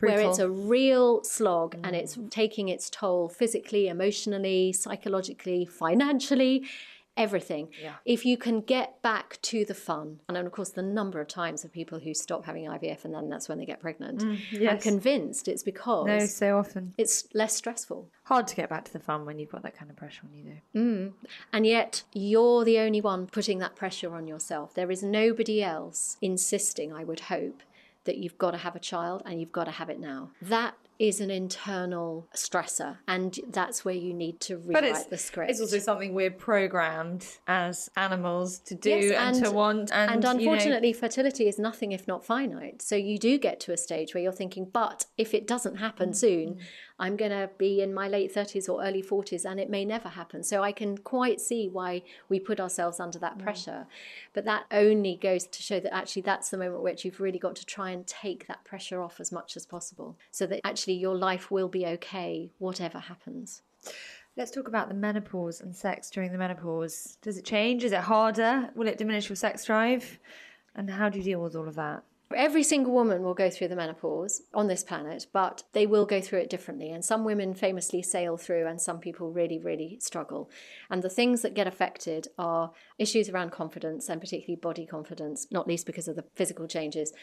where 0.01 0.19
it's 0.19 0.39
a 0.39 0.49
real 0.49 1.23
slog 1.23 1.75
and 1.84 1.95
mm. 1.95 1.99
it's 1.99 2.17
taking 2.29 2.69
its 2.69 2.89
toll 2.89 3.29
physically, 3.29 3.88
emotionally, 3.88 4.73
psychologically, 4.73 5.65
financially, 5.65 6.67
everything. 7.18 7.70
Yeah. 7.82 7.95
If 8.05 8.26
you 8.26 8.38
can 8.38 8.62
get 8.62 9.01
back 9.01 9.39
to 9.43 9.66
the 9.66 9.74
fun, 9.74 10.22
and 10.28 10.38
of 10.38 10.51
course 10.51 10.70
the 10.70 10.82
number 10.82 11.20
of 11.20 11.28
times 11.28 11.64
of 11.64 11.72
people 11.72 11.99
who 11.99 12.14
stop 12.14 12.45
having 12.45 12.66
IVF 12.66 13.05
and 13.05 13.14
then 13.14 13.30
that's 13.30 13.49
when 13.49 13.57
they 13.57 13.66
get 13.66 13.80
pregnant, 13.80 14.20
mm, 14.20 14.70
I'm 14.70 14.80
convinced 14.80 15.47
it's 15.47 15.64
because 15.64 16.07
no, 16.07 16.26
so 16.26 16.57
often. 16.57 16.93
it's 16.97 17.28
less 17.34 17.55
stressful. 17.55 18.09
Hard 18.24 18.47
to 18.47 18.55
get 18.55 18.70
back 18.70 18.86
to 18.86 18.93
the 18.93 18.99
fun 18.99 19.26
when 19.26 19.39
you've 19.39 19.51
got 19.51 19.64
that 19.64 19.78
kind 19.78 19.91
of 19.91 19.97
pressure 19.97 20.22
on 20.26 20.38
you, 20.38 20.43
though. 20.45 20.80
Mm. 20.80 21.14
And 21.51 21.66
yet, 21.66 22.03
you're 22.14 22.64
the 22.64 22.80
only 22.80 23.01
one 23.01 23.28
putting 23.28 23.59
that 23.59 23.76
pressure 23.76 24.16
on 24.16 24.28
yourself. 24.28 24.74
There 24.74 24.91
is 24.91 25.03
nobody 25.03 25.62
else 25.62 26.18
insisting, 26.22 26.93
I 26.93 27.03
would 27.03 27.22
hope, 27.22 27.62
that 28.05 28.18
you've 28.18 28.38
got 28.38 28.51
to 28.51 28.57
have 28.57 28.76
a 28.76 28.80
child 28.80 29.22
and 29.26 29.39
you've 29.39 29.51
got 29.51 29.66
to 29.66 29.72
have 29.72 29.89
it 29.89 29.99
now. 29.99 30.32
That 30.41 30.76
is 31.01 31.19
an 31.19 31.31
internal 31.31 32.27
stressor, 32.35 32.97
and 33.07 33.39
that's 33.49 33.83
where 33.83 33.95
you 33.95 34.13
need 34.13 34.39
to 34.39 34.57
rewrite 34.57 35.09
the 35.09 35.17
script. 35.17 35.49
it's 35.49 35.59
also 35.59 35.79
something 35.79 36.13
we're 36.13 36.29
programmed 36.29 37.25
as 37.47 37.89
animals 37.95 38.59
to 38.59 38.75
do 38.75 38.89
Yes, 38.91 39.35
and, 39.35 39.43
to 39.45 39.51
want. 39.51 39.91
And, 39.91 40.11
and 40.11 40.23
you 40.23 40.45
know- 40.45 40.51
unfortunately, 40.53 40.93
fertility 40.93 41.47
is 41.47 41.57
nothing 41.57 41.91
if 41.91 42.07
not 42.07 42.23
finite. 42.23 42.83
So 42.83 42.95
you 42.95 43.17
do 43.17 43.39
get 43.39 43.59
to 43.61 43.73
a 43.73 43.77
stage 43.77 44.13
where 44.13 44.21
you're 44.21 44.31
thinking, 44.31 44.65
but 44.71 45.05
if 45.17 45.33
it 45.33 45.47
doesn't 45.47 45.77
happen 45.77 46.09
Mm-hmm. 46.09 46.13
soon, 46.13 46.59
I'm 47.01 47.17
going 47.17 47.31
to 47.31 47.49
be 47.57 47.81
in 47.81 47.93
my 47.93 48.07
late 48.07 48.33
30s 48.33 48.69
or 48.69 48.83
early 48.83 49.01
40s 49.01 49.43
and 49.43 49.59
it 49.59 49.71
may 49.71 49.83
never 49.83 50.07
happen. 50.07 50.43
So 50.43 50.61
I 50.61 50.71
can 50.71 50.99
quite 50.99 51.41
see 51.41 51.67
why 51.67 52.03
we 52.29 52.39
put 52.39 52.59
ourselves 52.59 52.99
under 52.99 53.17
that 53.19 53.39
Mm. 53.39 53.43
pressure. 53.43 53.87
But 54.33 54.45
that 54.45 54.65
only 54.71 55.15
goes 55.15 55.47
to 55.47 55.61
show 55.63 55.79
that 55.79 55.93
actually 55.93 56.21
that's 56.21 56.49
the 56.49 56.57
moment 56.57 56.83
which 56.83 57.03
you've 57.03 57.19
really 57.19 57.39
got 57.39 57.55
to 57.55 57.65
try 57.65 57.89
and 57.89 58.05
take 58.05 58.45
that 58.45 58.63
pressure 58.63 59.01
off 59.01 59.19
as 59.19 59.31
much 59.31 59.57
as 59.57 59.65
possible 59.65 60.15
so 60.29 60.45
that 60.45 60.61
actually 60.63 60.93
your 60.93 61.15
life 61.15 61.49
will 61.49 61.67
be 61.67 61.87
okay, 61.87 62.51
whatever 62.59 62.99
happens. 62.99 63.63
Let's 64.37 64.51
talk 64.51 64.67
about 64.67 64.87
the 64.87 64.93
menopause 64.93 65.59
and 65.59 65.75
sex 65.75 66.09
during 66.11 66.31
the 66.31 66.37
menopause. 66.37 67.17
Does 67.21 67.37
it 67.37 67.45
change? 67.45 67.83
Is 67.83 67.91
it 67.91 67.99
harder? 68.01 68.69
Will 68.75 68.87
it 68.87 68.97
diminish 68.99 69.27
your 69.27 69.35
sex 69.35 69.65
drive? 69.65 70.19
And 70.75 70.89
how 70.89 71.09
do 71.09 71.17
you 71.17 71.23
deal 71.23 71.41
with 71.41 71.55
all 71.55 71.67
of 71.67 71.75
that? 71.75 72.03
Every 72.36 72.63
single 72.63 72.93
woman 72.93 73.23
will 73.23 73.34
go 73.34 73.49
through 73.49 73.67
the 73.67 73.75
menopause 73.75 74.41
on 74.53 74.67
this 74.67 74.84
planet, 74.84 75.27
but 75.34 75.63
they 75.73 75.86
will 75.86 76.05
go 76.05 76.21
through 76.21 76.39
it 76.39 76.49
differently. 76.49 76.91
And 76.91 77.03
some 77.03 77.23
women 77.23 77.53
famously 77.53 78.01
sail 78.01 78.38
through, 78.38 78.67
and 78.67 78.82
some 78.82 78.99
people 78.99 79.32
really, 79.32 79.59
really 79.59 79.97
struggle. 79.99 80.49
And 80.89 81.01
the 81.01 81.09
things 81.09 81.41
that 81.41 81.53
get 81.53 81.67
affected 81.67 82.27
are 82.38 82.71
issues 82.97 83.29
around 83.29 83.51
confidence, 83.51 84.09
and 84.09 84.21
particularly 84.21 84.59
body 84.59 84.86
confidence, 84.86 85.47
not 85.51 85.67
least 85.67 85.86
because 85.86 86.07
of 86.07 86.15
the 86.15 86.25
physical 86.36 86.67
changes, 86.67 87.13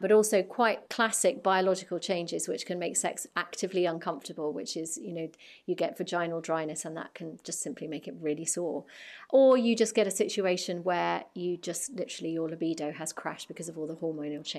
but 0.00 0.12
also 0.12 0.42
quite 0.42 0.88
classic 0.88 1.42
biological 1.42 1.98
changes, 1.98 2.46
which 2.48 2.66
can 2.66 2.78
make 2.78 2.96
sex 2.96 3.26
actively 3.36 3.86
uncomfortable, 3.86 4.52
which 4.52 4.76
is, 4.76 4.96
you 4.96 5.12
know, 5.12 5.28
you 5.66 5.74
get 5.74 5.98
vaginal 5.98 6.40
dryness, 6.40 6.84
and 6.84 6.96
that 6.96 7.14
can 7.14 7.38
just 7.44 7.62
simply 7.62 7.86
make 7.86 8.06
it 8.06 8.14
really 8.20 8.44
sore. 8.44 8.84
Or 9.30 9.56
you 9.56 9.74
just 9.76 9.94
get 9.94 10.06
a 10.06 10.10
situation 10.10 10.84
where 10.84 11.24
you 11.34 11.56
just 11.56 11.92
literally 11.92 12.30
your 12.30 12.48
libido 12.48 12.92
has 12.92 13.12
crashed 13.12 13.48
because 13.48 13.68
of 13.68 13.76
all 13.76 13.86
the 13.86 13.96
hormonal 13.96 14.44
changes. 14.44 14.57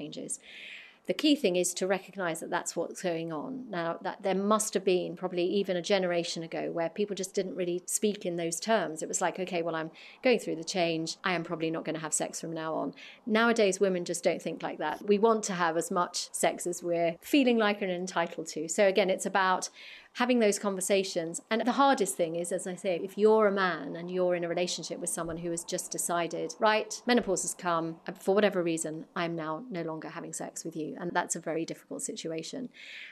The 1.10 1.16
key 1.16 1.36
thing 1.36 1.56
is 1.56 1.74
to 1.74 1.88
recognize 1.88 2.40
that 2.40 2.52
that's 2.52 2.76
what's 2.76 3.02
going 3.02 3.34
on. 3.34 3.66
Now, 3.68 3.98
that 4.04 4.22
there 4.22 4.36
must 4.36 4.76
have 4.76 4.86
been 4.86 5.16
probably 5.16 5.44
even 5.44 5.76
a 5.76 5.82
generation 5.82 6.44
ago 6.44 6.70
where 6.72 6.88
people 6.88 7.16
just 7.16 7.34
didn't 7.34 7.56
really 7.56 7.82
speak 7.88 8.28
in 8.28 8.38
those 8.38 8.60
terms. 8.60 9.02
It 9.02 9.08
was 9.08 9.20
like, 9.20 9.40
okay, 9.40 9.64
well, 9.64 9.74
I'm 9.74 9.90
going 10.24 10.38
through 10.38 10.58
the 10.58 10.64
change. 10.64 11.18
I 11.24 11.34
am 11.34 11.44
probably 11.44 11.72
not 11.72 11.84
going 11.84 11.96
to 11.96 12.02
have 12.02 12.14
sex 12.14 12.40
from 12.40 12.54
now 12.54 12.76
on. 12.76 12.94
Nowadays, 13.26 13.80
women 13.80 14.06
just 14.06 14.24
don't 14.24 14.40
think 14.40 14.62
like 14.62 14.78
that. 14.78 15.04
We 15.04 15.18
want 15.18 15.44
to 15.46 15.54
have 15.54 15.78
as 15.78 15.90
much 15.90 16.32
sex 16.32 16.68
as 16.68 16.84
we're 16.84 17.16
feeling 17.22 17.58
like 17.58 17.82
and 17.82 17.90
entitled 17.90 18.46
to. 18.50 18.70
So, 18.70 18.86
again, 18.86 19.10
it's 19.10 19.26
about 19.26 19.70
having 20.14 20.40
those 20.40 20.60
conversations. 20.60 21.42
And 21.50 21.62
the 21.66 21.72
hardest 21.74 22.16
thing 22.16 22.36
is, 22.36 22.52
as 22.52 22.68
I 22.68 22.76
say, 22.76 23.00
if 23.04 23.18
you're 23.18 23.48
a 23.48 23.52
man 23.52 23.96
and 23.96 24.12
you're 24.12 24.36
in 24.36 24.44
a 24.44 24.50
relationship 24.50 25.00
with 25.00 25.10
someone 25.10 25.38
who 25.38 25.52
has 25.52 25.64
just 25.64 25.92
decided, 25.92 26.56
right, 26.60 27.02
menopause 27.06 27.44
has 27.44 27.54
come, 27.54 27.98
for 28.20 28.36
whatever 28.36 28.62
reason, 28.62 29.06
I'm 29.16 29.36
now 29.36 29.64
no 29.70 29.84
longer 29.84 30.10
having 30.10 30.34
sex 30.34 30.66
with 30.66 30.76
you. 30.76 30.98
And 31.00 31.12
that's 31.14 31.36
a 31.36 31.40
very 31.40 31.64
difficult 31.64 32.02
situation. 32.02 32.70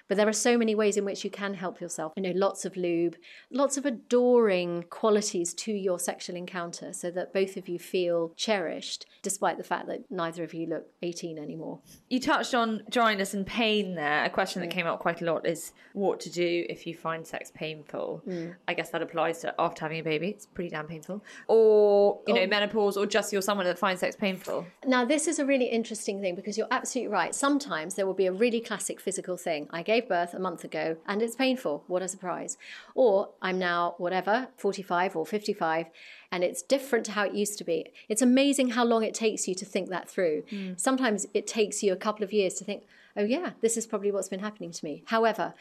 But 0.07 0.17
there 0.17 0.27
are 0.27 0.33
so 0.33 0.57
many 0.57 0.75
ways 0.75 0.97
in 0.97 1.05
which 1.05 1.23
you 1.23 1.29
can 1.29 1.53
help 1.53 1.81
yourself. 1.81 2.13
You 2.15 2.23
know, 2.23 2.33
lots 2.35 2.65
of 2.65 2.77
lube, 2.77 3.15
lots 3.51 3.77
of 3.77 3.85
adoring 3.85 4.85
qualities 4.89 5.53
to 5.55 5.71
your 5.71 5.99
sexual 5.99 6.35
encounter 6.35 6.93
so 6.93 7.11
that 7.11 7.33
both 7.33 7.57
of 7.57 7.67
you 7.67 7.79
feel 7.79 8.33
cherished, 8.35 9.05
despite 9.21 9.57
the 9.57 9.63
fact 9.63 9.87
that 9.87 10.09
neither 10.09 10.43
of 10.43 10.53
you 10.53 10.67
look 10.67 10.87
18 11.01 11.37
anymore. 11.37 11.79
You 12.09 12.19
touched 12.19 12.53
on 12.53 12.83
dryness 12.89 13.33
and 13.33 13.45
pain 13.45 13.95
there. 13.95 14.23
A 14.23 14.29
question 14.29 14.61
that 14.61 14.69
mm. 14.69 14.73
came 14.73 14.87
up 14.87 14.99
quite 14.99 15.21
a 15.21 15.25
lot 15.25 15.45
is 15.45 15.73
what 15.93 16.19
to 16.21 16.29
do 16.29 16.65
if 16.69 16.87
you 16.87 16.93
find 16.95 17.25
sex 17.25 17.51
painful. 17.53 18.21
Mm. 18.27 18.55
I 18.67 18.73
guess 18.73 18.89
that 18.91 19.01
applies 19.01 19.39
to 19.39 19.53
after 19.59 19.81
having 19.83 19.99
a 19.99 20.03
baby. 20.03 20.29
It's 20.29 20.45
pretty 20.45 20.69
damn 20.69 20.87
painful. 20.87 21.23
Or, 21.47 22.19
you 22.27 22.33
know, 22.33 22.41
Oh. 22.41 22.47
menopause, 22.47 22.97
or 22.97 23.05
just 23.05 23.33
you're 23.33 23.41
someone 23.41 23.65
that 23.65 23.77
finds 23.79 24.01
sex 24.01 24.15
painful. 24.15 24.65
Now, 24.85 25.05
this 25.05 25.27
is 25.27 25.39
a 25.39 25.45
really 25.45 25.65
interesting 25.65 26.21
thing 26.21 26.35
because 26.35 26.57
you're 26.57 26.67
absolutely 26.71 27.11
right. 27.11 27.33
Sometimes 27.33 27.95
there 27.95 28.05
will 28.05 28.13
be 28.13 28.27
a 28.27 28.31
really 28.31 28.61
classic 28.61 28.99
physical 28.99 29.37
thing. 29.37 29.67
I 29.71 29.81
gave 29.81 29.96
birth 30.01 30.33
a 30.33 30.39
month 30.39 30.63
ago 30.63 30.97
and 31.07 31.21
it's 31.21 31.35
painful. 31.35 31.83
What 31.87 32.01
a 32.01 32.07
surprise. 32.07 32.57
Or 32.95 33.29
I'm 33.41 33.57
now, 33.57 33.95
whatever, 33.97 34.49
45 34.57 35.15
or 35.15 35.25
55, 35.25 35.87
and 36.31 36.43
it's 36.43 36.61
different 36.61 37.05
to 37.05 37.13
how 37.13 37.25
it 37.25 37.33
used 37.33 37.57
to 37.59 37.63
be. 37.63 37.91
It's 38.09 38.21
amazing 38.21 38.71
how 38.71 38.83
long 38.83 39.03
it 39.03 39.13
takes 39.13 39.47
you 39.47 39.55
to 39.55 39.65
think 39.65 39.89
that 39.89 40.09
through. 40.09 40.43
Hmm. 40.49 40.73
Sometimes 40.75 41.25
it 41.33 41.47
takes 41.47 41.81
you 41.83 41.93
a 41.93 41.97
couple 41.97 42.23
of 42.23 42.33
years 42.33 42.55
to 42.55 42.63
think, 42.63 42.83
oh, 43.15 43.23
yeah, 43.23 43.51
this 43.61 43.77
is 43.77 43.87
probably 43.87 44.11
what's 44.11 44.29
been 44.29 44.41
happening 44.41 44.71
to 44.71 44.85
me. 44.85 45.03
However, 45.07 45.53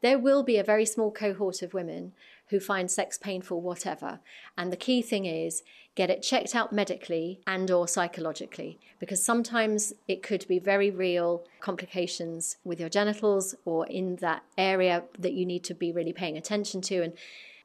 there 0.00 0.18
will 0.18 0.42
be 0.42 0.58
a 0.58 0.64
very 0.64 0.84
small 0.84 1.10
cohort 1.10 1.62
of 1.62 1.74
women 1.74 2.12
who 2.48 2.60
find 2.60 2.90
sex 2.90 3.16
painful 3.16 3.62
whatever 3.62 4.20
and 4.58 4.70
the 4.70 4.76
key 4.76 5.00
thing 5.00 5.24
is 5.24 5.62
get 5.94 6.10
it 6.10 6.22
checked 6.22 6.54
out 6.54 6.72
medically 6.72 7.40
and 7.46 7.70
or 7.70 7.86
psychologically 7.86 8.78
because 8.98 9.22
sometimes 9.24 9.92
it 10.08 10.22
could 10.22 10.46
be 10.48 10.58
very 10.58 10.90
real 10.90 11.44
complications 11.60 12.56
with 12.64 12.80
your 12.80 12.88
genitals 12.88 13.54
or 13.64 13.86
in 13.86 14.16
that 14.16 14.42
area 14.56 15.04
that 15.18 15.32
you 15.32 15.44
need 15.44 15.64
to 15.64 15.74
be 15.74 15.92
really 15.92 16.12
paying 16.12 16.36
attention 16.36 16.80
to 16.80 17.02
and 17.02 17.12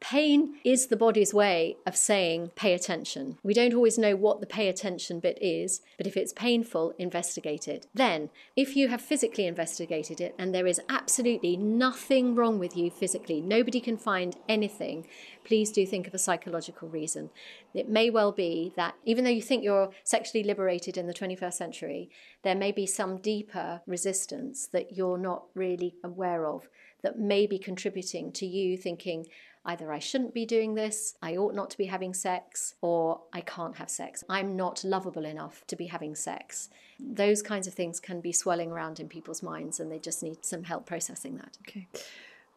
Pain 0.00 0.54
is 0.62 0.86
the 0.86 0.96
body's 0.96 1.34
way 1.34 1.76
of 1.84 1.96
saying, 1.96 2.52
pay 2.54 2.72
attention. 2.72 3.36
We 3.42 3.52
don't 3.52 3.74
always 3.74 3.98
know 3.98 4.14
what 4.14 4.40
the 4.40 4.46
pay 4.46 4.68
attention 4.68 5.18
bit 5.18 5.38
is, 5.40 5.80
but 5.96 6.06
if 6.06 6.16
it's 6.16 6.32
painful, 6.32 6.94
investigate 6.98 7.66
it. 7.66 7.88
Then, 7.92 8.30
if 8.54 8.76
you 8.76 8.88
have 8.88 9.00
physically 9.00 9.46
investigated 9.46 10.20
it 10.20 10.36
and 10.38 10.54
there 10.54 10.68
is 10.68 10.80
absolutely 10.88 11.56
nothing 11.56 12.36
wrong 12.36 12.60
with 12.60 12.76
you 12.76 12.90
physically, 12.90 13.40
nobody 13.40 13.80
can 13.80 13.96
find 13.96 14.36
anything, 14.48 15.06
please 15.48 15.72
do 15.72 15.86
think 15.86 16.06
of 16.06 16.12
a 16.12 16.18
psychological 16.18 16.88
reason. 16.88 17.30
It 17.72 17.88
may 17.88 18.10
well 18.10 18.32
be 18.32 18.74
that 18.76 18.94
even 19.06 19.24
though 19.24 19.30
you 19.30 19.40
think 19.40 19.64
you're 19.64 19.90
sexually 20.04 20.44
liberated 20.44 20.98
in 20.98 21.06
the 21.06 21.14
21st 21.14 21.54
century, 21.54 22.10
there 22.42 22.54
may 22.54 22.70
be 22.70 22.84
some 22.84 23.16
deeper 23.16 23.80
resistance 23.86 24.66
that 24.68 24.94
you're 24.94 25.16
not 25.16 25.44
really 25.54 25.94
aware 26.04 26.46
of 26.46 26.68
that 27.02 27.18
may 27.18 27.46
be 27.46 27.58
contributing 27.58 28.30
to 28.32 28.44
you 28.44 28.76
thinking, 28.76 29.26
either 29.64 29.90
I 29.90 30.00
shouldn't 30.00 30.34
be 30.34 30.44
doing 30.44 30.74
this, 30.74 31.16
I 31.22 31.36
ought 31.36 31.54
not 31.54 31.70
to 31.70 31.78
be 31.78 31.86
having 31.86 32.12
sex, 32.12 32.74
or 32.82 33.22
I 33.32 33.40
can't 33.40 33.76
have 33.76 33.88
sex. 33.88 34.22
I'm 34.28 34.54
not 34.54 34.84
lovable 34.84 35.24
enough 35.24 35.64
to 35.68 35.76
be 35.76 35.86
having 35.86 36.14
sex. 36.14 36.68
Those 37.00 37.40
kinds 37.40 37.66
of 37.66 37.72
things 37.72 38.00
can 38.00 38.20
be 38.20 38.32
swirling 38.32 38.70
around 38.70 39.00
in 39.00 39.08
people's 39.08 39.42
minds, 39.42 39.80
and 39.80 39.90
they 39.90 39.98
just 39.98 40.22
need 40.22 40.44
some 40.44 40.64
help 40.64 40.84
processing 40.84 41.36
that. 41.36 41.56
Okay. 41.66 41.88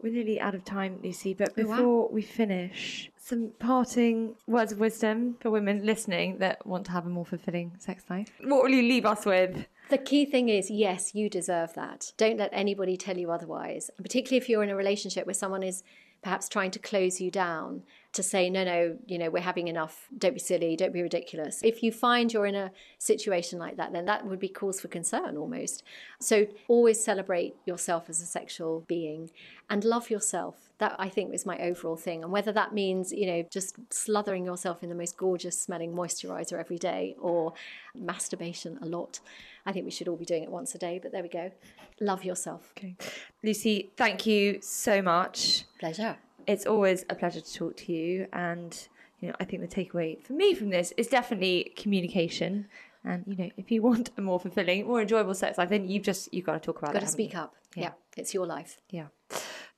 We're 0.02 0.14
nearly 0.14 0.40
out 0.40 0.56
of 0.56 0.66
time, 0.66 1.00
Lucy, 1.04 1.34
but 1.34 1.50
Oh, 1.58 1.64
wow. 1.66 1.76
before 1.78 2.10
we 2.10 2.22
finish, 2.22 3.12
some 3.18 3.52
parting 3.60 4.36
words 4.48 4.72
of 4.72 4.80
wisdom 4.80 5.38
for 5.40 5.52
women 5.52 5.86
listening 5.86 6.40
that 6.40 6.66
want 6.66 6.86
to 6.88 6.92
have 6.92 7.06
a 7.06 7.10
more 7.10 7.26
fulfilling 7.26 7.74
sex 7.78 8.04
life. 8.10 8.30
What 8.44 8.64
will 8.64 8.72
you 8.72 8.82
leave 8.82 9.06
us 9.06 9.26
with? 9.26 9.66
The 9.90 9.98
key 10.00 10.26
thing 10.26 10.50
is 10.50 10.72
yes, 10.72 11.14
you 11.14 11.30
deserve 11.30 11.74
that. 11.76 12.14
Don't 12.18 12.38
let 12.38 12.50
anybody 12.52 12.98
tell 12.98 13.18
you 13.18 13.30
otherwise. 13.32 13.92
And 13.98 14.04
particularly 14.04 14.38
if 14.38 14.50
you're 14.50 14.64
in 14.64 14.70
a 14.70 14.76
relationship 14.76 15.26
where 15.28 15.34
someone 15.34 15.64
is 15.64 15.84
perhaps 16.24 16.48
trying 16.50 16.72
to 16.72 16.80
close 16.80 17.20
you 17.22 17.30
down 17.30 17.84
to 18.14 18.22
say, 18.22 18.50
no, 18.50 18.64
no, 18.64 18.98
you 19.08 19.18
know, 19.18 19.30
we're 19.30 19.42
having 19.42 19.70
enough. 19.70 20.08
Don't 20.18 20.34
be 20.34 20.40
silly. 20.40 20.76
Don't 20.76 20.92
be 20.92 21.02
ridiculous. 21.02 21.62
If 21.64 21.82
you 21.82 21.92
find 21.92 22.32
you're 22.32 22.46
in 22.46 22.56
a 22.56 22.72
situation 22.98 23.58
like 23.58 23.78
that, 23.78 23.94
then 23.94 24.06
that 24.06 24.26
would 24.26 24.40
be 24.40 24.50
cause 24.50 24.82
for 24.82 24.90
concern 24.90 25.38
almost. 25.38 25.84
So 26.20 26.48
always 26.68 27.02
celebrate 27.04 27.56
yourself 27.66 28.10
as 28.10 28.22
a 28.22 28.26
sexual 28.26 28.84
being 28.88 29.32
and 29.70 29.86
love 29.86 30.10
yourself. 30.10 30.56
That 30.80 30.96
I 30.98 31.10
think 31.10 31.34
is 31.34 31.46
my 31.46 31.58
overall 31.60 31.96
thing. 31.96 32.24
And 32.24 32.32
whether 32.32 32.52
that 32.52 32.74
means, 32.74 33.12
you 33.14 33.28
know, 33.28 33.44
just 33.50 33.78
slathering 33.90 34.46
yourself 34.46 34.84
in 34.84 34.90
the 34.90 34.96
most 34.96 35.16
gorgeous 35.16 35.58
smelling 35.58 35.94
moisturizer 35.94 36.60
every 36.60 36.80
day 36.80 37.16
or 37.22 37.54
masturbation 37.96 38.80
a 38.82 38.86
lot. 38.86 39.20
I 39.66 39.72
think 39.72 39.86
we 39.86 39.92
should 39.92 40.08
all 40.08 40.16
be 40.16 40.26
doing 40.26 40.44
it 40.44 40.50
once 40.50 40.74
a 40.74 40.80
day, 40.80 41.00
but 41.02 41.12
there 41.12 41.22
we 41.22 41.30
go. 41.30 41.52
Love 42.00 42.26
yourself. 42.26 42.74
Okay. 42.76 42.96
Lucy, 43.44 43.92
thank 43.96 44.26
you 44.26 44.60
so 44.62 45.04
much. 45.04 45.66
Pleasure. 45.80 46.18
It's 46.48 46.66
always 46.66 47.06
a 47.10 47.16
pleasure 47.16 47.42
to 47.42 47.54
talk 47.54 47.78
to 47.78 47.94
you. 47.94 48.28
And, 48.34 48.78
you 49.20 49.30
know, 49.30 49.36
I 49.40 49.46
think 49.46 49.62
the 49.62 49.68
takeaway 49.68 50.24
for 50.24 50.34
me 50.34 50.54
from 50.54 50.70
this 50.70 50.94
is 50.98 51.08
definitely 51.08 51.74
communication. 51.76 52.68
And, 53.04 53.24
you 53.28 53.36
know, 53.36 53.50
if 53.58 53.72
you 53.72 53.82
want 53.90 54.12
a 54.18 54.22
more 54.22 54.40
fulfilling, 54.40 54.86
more 54.88 55.02
enjoyable 55.02 55.34
sex 55.34 55.58
life, 55.58 55.70
then 55.70 55.88
you've 55.88 56.04
just, 56.04 56.34
you've 56.34 56.46
got 56.46 56.54
to 56.54 56.60
talk 56.60 56.80
about 56.80 56.92
it. 56.92 57.00
Got 57.00 57.02
to 57.02 57.08
speak 57.08 57.34
you? 57.34 57.40
up. 57.40 57.56
Yeah. 57.76 57.92
it's 58.18 58.34
your 58.34 58.46
life. 58.46 58.78
Yeah. 58.90 59.08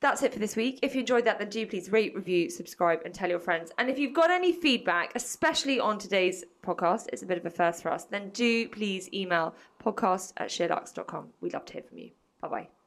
That's 0.04 0.22
it 0.22 0.34
for 0.34 0.40
this 0.40 0.58
week. 0.58 0.80
If 0.82 0.96
you 0.96 1.00
enjoyed 1.00 1.24
that, 1.26 1.40
then 1.40 1.48
do 1.48 1.66
please 1.66 1.90
rate, 1.90 2.14
review, 2.14 2.50
subscribe, 2.50 3.00
and 3.06 3.14
tell 3.14 3.30
your 3.30 3.40
friends. 3.40 3.72
And 3.78 3.90
if 3.90 3.98
you've 3.98 4.14
got 4.14 4.32
any 4.32 4.52
feedback, 4.52 5.14
especially 5.16 5.80
on 5.80 5.98
today's 5.98 6.44
podcast, 6.62 7.08
it's 7.14 7.24
a 7.24 7.26
bit 7.26 7.38
of 7.38 7.46
a 7.46 7.50
first 7.50 7.82
for 7.82 7.90
us, 7.90 8.04
then 8.04 8.30
do 8.32 8.68
please 8.68 9.08
email 9.14 9.56
podcast 9.82 10.34
at 10.36 10.50
sheerluxe.com. 10.50 11.30
We'd 11.40 11.54
love 11.54 11.64
to 11.66 11.74
hear 11.74 11.84
from 11.84 12.00
you. 12.00 12.10
Bye 12.42 12.48
bye. 12.50 12.83